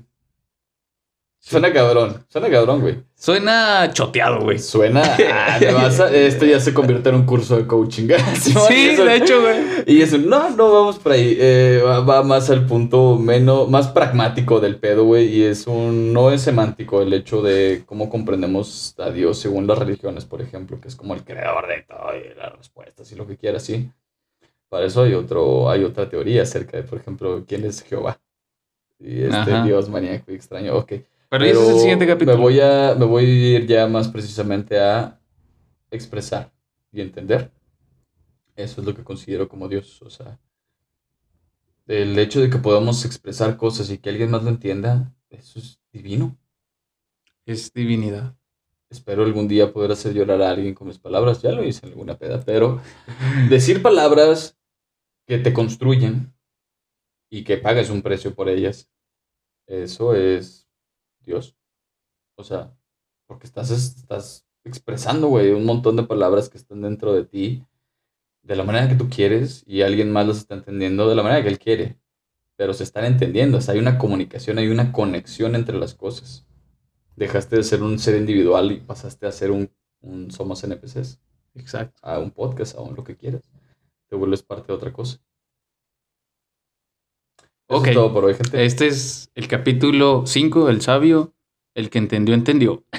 Suena 1.42 1.72
cabrón. 1.72 2.24
Suena 2.28 2.50
cabrón, 2.50 2.80
güey. 2.82 2.98
Suena 3.16 3.90
choteado, 3.94 4.40
güey. 4.42 4.58
Suena. 4.58 5.02
ah, 5.32 5.56
me 5.58 5.72
vas 5.72 5.98
a- 5.98 6.14
esto 6.14 6.44
ya 6.44 6.60
se 6.60 6.74
convierte 6.74 7.08
en 7.08 7.14
un 7.16 7.24
curso 7.26 7.56
de 7.56 7.66
coaching. 7.66 8.08
Sí, 8.38 8.52
Eso- 8.90 9.04
de 9.04 9.16
hecho, 9.16 9.40
güey. 9.40 9.56
Y 9.86 10.02
eso, 10.02 10.18
no, 10.18 10.50
no 10.50 10.70
vamos 10.70 10.98
por 10.98 11.12
ahí. 11.12 11.36
Eh, 11.40 11.82
va, 11.84 12.00
va 12.00 12.22
más 12.22 12.50
al 12.50 12.66
punto 12.66 13.16
menos, 13.16 13.68
más 13.70 13.88
pragmático 13.88 14.60
del 14.60 14.76
pedo, 14.76 15.04
güey. 15.04 15.28
Y 15.34 15.42
es 15.44 15.66
un, 15.66 16.12
no 16.12 16.30
es 16.30 16.42
semántico 16.42 17.00
el 17.00 17.12
hecho 17.14 17.40
de 17.42 17.84
cómo 17.86 18.10
comprendemos 18.10 18.94
a 18.98 19.10
Dios 19.10 19.38
según 19.38 19.66
las 19.66 19.78
religiones, 19.78 20.26
por 20.26 20.42
ejemplo, 20.42 20.78
que 20.78 20.88
es 20.88 20.94
como 20.94 21.14
el 21.14 21.24
creador 21.24 21.66
de 21.68 21.82
todo 21.88 22.14
y 22.16 22.34
las 22.38 22.54
respuestas 22.56 23.10
y 23.12 23.16
lo 23.16 23.26
que 23.26 23.36
quieras, 23.38 23.62
sí. 23.62 23.90
Para 24.68 24.84
eso 24.86 25.02
hay 25.02 25.14
otro, 25.14 25.68
hay 25.70 25.84
otra 25.84 26.08
teoría 26.08 26.42
acerca 26.42 26.76
de, 26.76 26.82
por 26.84 26.98
ejemplo, 27.00 27.44
quién 27.48 27.64
es 27.64 27.82
Jehová. 27.82 28.20
Y 29.00 29.22
este 29.22 29.34
Ajá. 29.36 29.64
Dios 29.64 29.88
maníaco 29.88 30.30
y 30.30 30.34
extraño, 30.34 30.76
ok. 30.76 30.92
Pero, 31.30 31.44
ese 31.44 31.62
es 31.62 31.68
el 31.68 31.78
siguiente 31.78 32.06
capítulo. 32.08 32.36
Me 32.36 32.42
voy, 32.42 32.60
a, 32.60 32.96
me 32.98 33.04
voy 33.04 33.24
a 33.24 33.58
ir 33.58 33.66
ya 33.66 33.86
más 33.86 34.08
precisamente 34.08 34.80
a 34.80 35.20
expresar 35.90 36.52
y 36.90 37.00
entender. 37.00 37.52
Eso 38.56 38.80
es 38.80 38.86
lo 38.86 38.94
que 38.94 39.04
considero 39.04 39.48
como 39.48 39.68
Dios. 39.68 40.02
O 40.02 40.10
sea, 40.10 40.40
el 41.86 42.18
hecho 42.18 42.40
de 42.40 42.50
que 42.50 42.58
podamos 42.58 43.04
expresar 43.04 43.56
cosas 43.56 43.90
y 43.90 43.98
que 43.98 44.10
alguien 44.10 44.32
más 44.32 44.42
lo 44.42 44.50
entienda, 44.50 45.14
eso 45.30 45.60
es 45.60 45.80
divino. 45.92 46.36
Es 47.46 47.72
divinidad. 47.72 48.34
Espero 48.90 49.22
algún 49.22 49.46
día 49.46 49.72
poder 49.72 49.92
hacer 49.92 50.12
llorar 50.12 50.42
a 50.42 50.50
alguien 50.50 50.74
con 50.74 50.88
mis 50.88 50.98
palabras. 50.98 51.42
Ya 51.42 51.52
lo 51.52 51.62
hice 51.62 51.86
en 51.86 51.92
alguna 51.92 52.18
peda, 52.18 52.42
pero 52.44 52.80
decir 53.48 53.82
palabras 53.82 54.58
que 55.28 55.38
te 55.38 55.52
construyen 55.52 56.34
y 57.30 57.44
que 57.44 57.56
pagues 57.56 57.88
un 57.88 58.02
precio 58.02 58.34
por 58.34 58.48
ellas, 58.48 58.90
eso 59.68 60.16
es 60.16 60.59
Dios. 61.30 61.56
O 62.36 62.44
sea, 62.44 62.76
porque 63.26 63.46
estás, 63.46 63.70
estás 63.70 64.46
expresando, 64.64 65.28
güey, 65.28 65.52
un 65.52 65.64
montón 65.64 65.96
de 65.96 66.02
palabras 66.02 66.48
que 66.48 66.58
están 66.58 66.82
dentro 66.82 67.12
de 67.12 67.24
ti 67.24 67.64
de 68.42 68.56
la 68.56 68.64
manera 68.64 68.88
que 68.88 68.94
tú 68.94 69.08
quieres 69.08 69.62
y 69.66 69.82
alguien 69.82 70.10
más 70.10 70.26
las 70.26 70.38
está 70.38 70.54
entendiendo 70.54 71.08
de 71.08 71.14
la 71.14 71.22
manera 71.22 71.42
que 71.42 71.48
él 71.48 71.58
quiere. 71.58 71.98
Pero 72.56 72.74
se 72.74 72.84
están 72.84 73.04
entendiendo, 73.04 73.58
o 73.58 73.60
sea, 73.60 73.74
hay 73.74 73.80
una 73.80 73.98
comunicación, 73.98 74.58
hay 74.58 74.68
una 74.68 74.92
conexión 74.92 75.54
entre 75.54 75.78
las 75.78 75.94
cosas. 75.94 76.46
Dejaste 77.16 77.56
de 77.56 77.62
ser 77.62 77.82
un 77.82 77.98
ser 77.98 78.16
individual 78.16 78.72
y 78.72 78.80
pasaste 78.80 79.26
a 79.26 79.32
ser 79.32 79.50
un, 79.50 79.70
un 80.00 80.30
somos 80.30 80.62
NPCs, 80.64 81.20
Exacto. 81.54 82.00
a 82.02 82.18
un 82.18 82.30
podcast, 82.30 82.76
a 82.76 82.80
un 82.80 82.96
lo 82.96 83.04
que 83.04 83.16
quieras. 83.16 83.42
Te 84.08 84.16
vuelves 84.16 84.42
parte 84.42 84.68
de 84.68 84.74
otra 84.74 84.92
cosa. 84.92 85.20
Eso 87.70 87.78
Ok. 87.78 87.86
es 87.86 87.94
todo 87.94 88.12
por 88.12 88.24
hoy, 88.24 88.34
gente. 88.34 88.64
Este 88.64 88.88
es 88.88 89.30
el 89.36 89.46
capítulo 89.46 90.24
5, 90.26 90.68
el 90.70 90.80
sabio. 90.82 91.32
El 91.72 91.88
que 91.88 91.98
entendió, 91.98 92.34
entendió. 92.34 92.82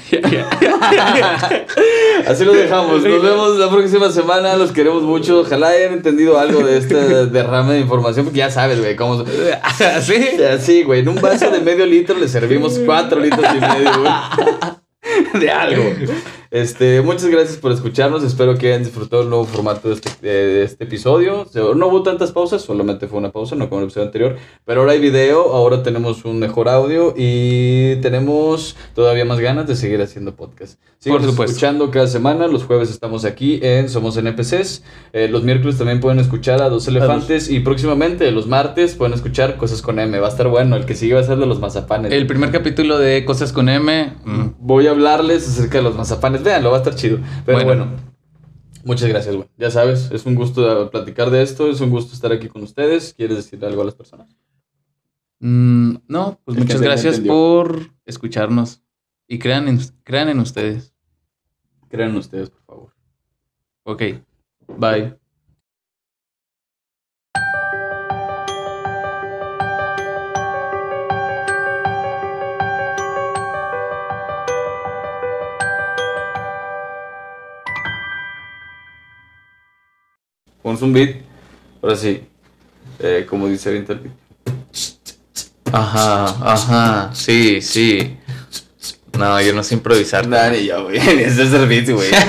Así 2.26 2.46
lo 2.46 2.54
dejamos. 2.54 3.04
Nos 3.04 3.22
vemos 3.22 3.58
la 3.58 3.70
próxima 3.70 4.10
semana. 4.12 4.56
Los 4.56 4.72
queremos 4.72 5.04
mucho. 5.04 5.42
Ojalá 5.42 5.68
hayan 5.70 5.92
entendido 5.92 6.40
algo 6.40 6.64
de 6.64 6.78
este 6.78 6.96
derrame 7.28 7.74
de 7.74 7.80
información. 7.82 8.26
Porque 8.26 8.40
ya 8.40 8.50
sabes, 8.50 8.80
güey, 8.80 8.96
cómo. 8.96 9.26
¿Sí? 10.02 10.42
Así, 10.42 10.84
güey. 10.84 11.02
En 11.02 11.10
un 11.10 11.16
vaso 11.16 11.52
de 11.52 11.60
medio 11.60 11.86
litro 11.86 12.18
le 12.18 12.30
servimos 12.30 12.80
cuatro 12.86 13.20
litros 13.20 13.46
y 13.54 13.60
medio, 13.60 13.92
güey. 14.00 14.14
De 15.42 15.52
algo. 15.52 15.84
Este, 16.52 17.02
muchas 17.02 17.28
gracias 17.28 17.58
por 17.58 17.72
escucharnos. 17.72 18.24
Espero 18.24 18.58
que 18.58 18.68
hayan 18.68 18.84
disfrutado 18.84 19.24
el 19.24 19.30
nuevo 19.30 19.46
formato 19.46 19.88
de 19.88 19.96
este, 19.96 20.10
de 20.22 20.64
este 20.64 20.84
episodio. 20.84 21.48
No 21.78 21.88
hubo 21.88 22.04
tantas 22.04 22.34
pausas, 22.34 22.62
solamente 22.62 23.08
fue 23.08 23.20
una 23.20 23.32
pausa, 23.32 23.56
no 23.56 23.70
como 23.70 23.80
el 23.80 23.86
episodio 23.86 24.08
anterior. 24.08 24.36
Pero 24.66 24.82
ahora 24.82 24.92
hay 24.92 25.00
video, 25.00 25.54
ahora 25.54 25.82
tenemos 25.82 26.26
un 26.26 26.40
mejor 26.40 26.68
audio 26.68 27.14
y 27.16 27.96
tenemos 28.02 28.76
todavía 28.94 29.24
más 29.24 29.40
ganas 29.40 29.66
de 29.66 29.78
seguir 29.78 30.02
haciendo 30.02 30.36
podcast. 30.36 30.78
Síganos 31.00 31.24
Por 31.24 31.32
supuesto. 31.32 31.52
escuchando 31.54 31.90
cada 31.90 32.06
semana. 32.08 32.48
Los 32.48 32.66
jueves 32.66 32.92
estamos 32.92 33.24
aquí 33.24 33.60
en 33.64 33.88
Somos 33.88 34.18
NPCs. 34.18 34.84
Eh, 35.14 35.30
los 35.30 35.44
miércoles 35.44 35.78
también 35.78 36.02
pueden 36.02 36.20
escuchar 36.20 36.62
a 36.62 36.70
Dos 36.70 36.86
Elefantes. 36.88 37.50
Y 37.50 37.62
próximamente, 37.62 38.30
los 38.30 38.46
martes, 38.48 38.96
pueden 38.96 39.14
escuchar 39.14 39.56
Cosas 39.56 39.82
con 39.82 40.00
M. 40.00 40.20
Va 40.20 40.28
a 40.28 40.30
estar 40.30 40.50
bueno. 40.50 40.76
El 40.76 40.86
que 40.86 40.96
sigue 40.96 41.14
va 41.14 41.22
a 41.22 41.24
ser 41.24 41.38
de 41.38 41.46
los 41.48 41.60
mazapanes. 41.62 42.12
El 42.12 42.28
primer 42.28 42.52
capítulo 42.52 43.00
de 43.00 43.24
Cosas 43.26 43.52
con 43.54 43.70
M. 43.70 44.14
mm, 44.26 44.42
Voy 44.60 44.88
a 44.88 44.92
hablarles 44.92 45.48
acerca 45.48 45.78
de 45.78 45.86
los 45.86 45.96
mazapanes. 45.96 46.41
Véanlo, 46.44 46.72
va 46.72 46.78
a 46.78 46.80
estar 46.80 46.96
chido. 46.96 47.20
Pero 47.46 47.58
Bueno. 47.64 47.86
bueno, 47.86 47.98
muchas 48.84 49.10
gracias, 49.10 49.36
güey. 49.36 49.48
Ya 49.58 49.72
sabes, 49.72 50.10
es 50.12 50.26
un 50.26 50.36
gusto 50.36 50.90
platicar 50.92 51.30
de 51.30 51.42
esto. 51.42 51.70
Es 51.70 51.82
un 51.82 51.90
gusto 51.90 52.14
estar 52.14 52.32
aquí 52.32 52.48
con 52.48 52.64
ustedes. 52.64 53.14
¿Quieres 53.14 53.38
decir 53.38 53.64
algo 53.66 53.82
a 53.82 53.86
las 53.86 53.96
personas? 53.96 54.36
mm, 55.40 55.96
no, 56.08 56.40
pues 56.46 56.58
El 56.58 56.64
muchas 56.64 56.82
gracias 56.82 57.20
por 57.20 57.92
escucharnos. 58.06 58.82
Y 59.28 59.40
crean 59.40 59.68
en, 59.68 59.80
crean 60.04 60.30
en 60.30 60.40
ustedes. 60.40 60.94
Crean 61.90 62.16
ustedes, 62.16 62.50
por 62.50 62.62
favor. 62.64 62.94
Ok. 63.84 64.02
Bye. 64.78 65.16
Ponemos 80.62 80.82
un 80.82 80.94
beat. 80.94 81.16
Ahora 81.82 81.96
sí. 81.96 82.24
Eh, 83.00 83.26
como 83.30 83.48
dice 83.48 83.70
ahorita 83.70 83.94
el 83.94 84.00
beat. 84.00 84.14
Ajá, 85.74 86.52
ajá, 86.54 87.12
sí, 87.14 87.62
sí. 87.62 88.18
No, 89.18 89.42
yo 89.42 89.54
no 89.54 89.64
sé 89.64 89.76
improvisar. 89.76 90.28
Nah, 90.28 90.50
ni 90.50 90.66
yo, 90.66 90.84
güey. 90.84 90.98
Ese 90.98 91.44
es 91.44 91.54
el 91.54 91.68
beat, 91.68 91.90
güey. 91.90 92.12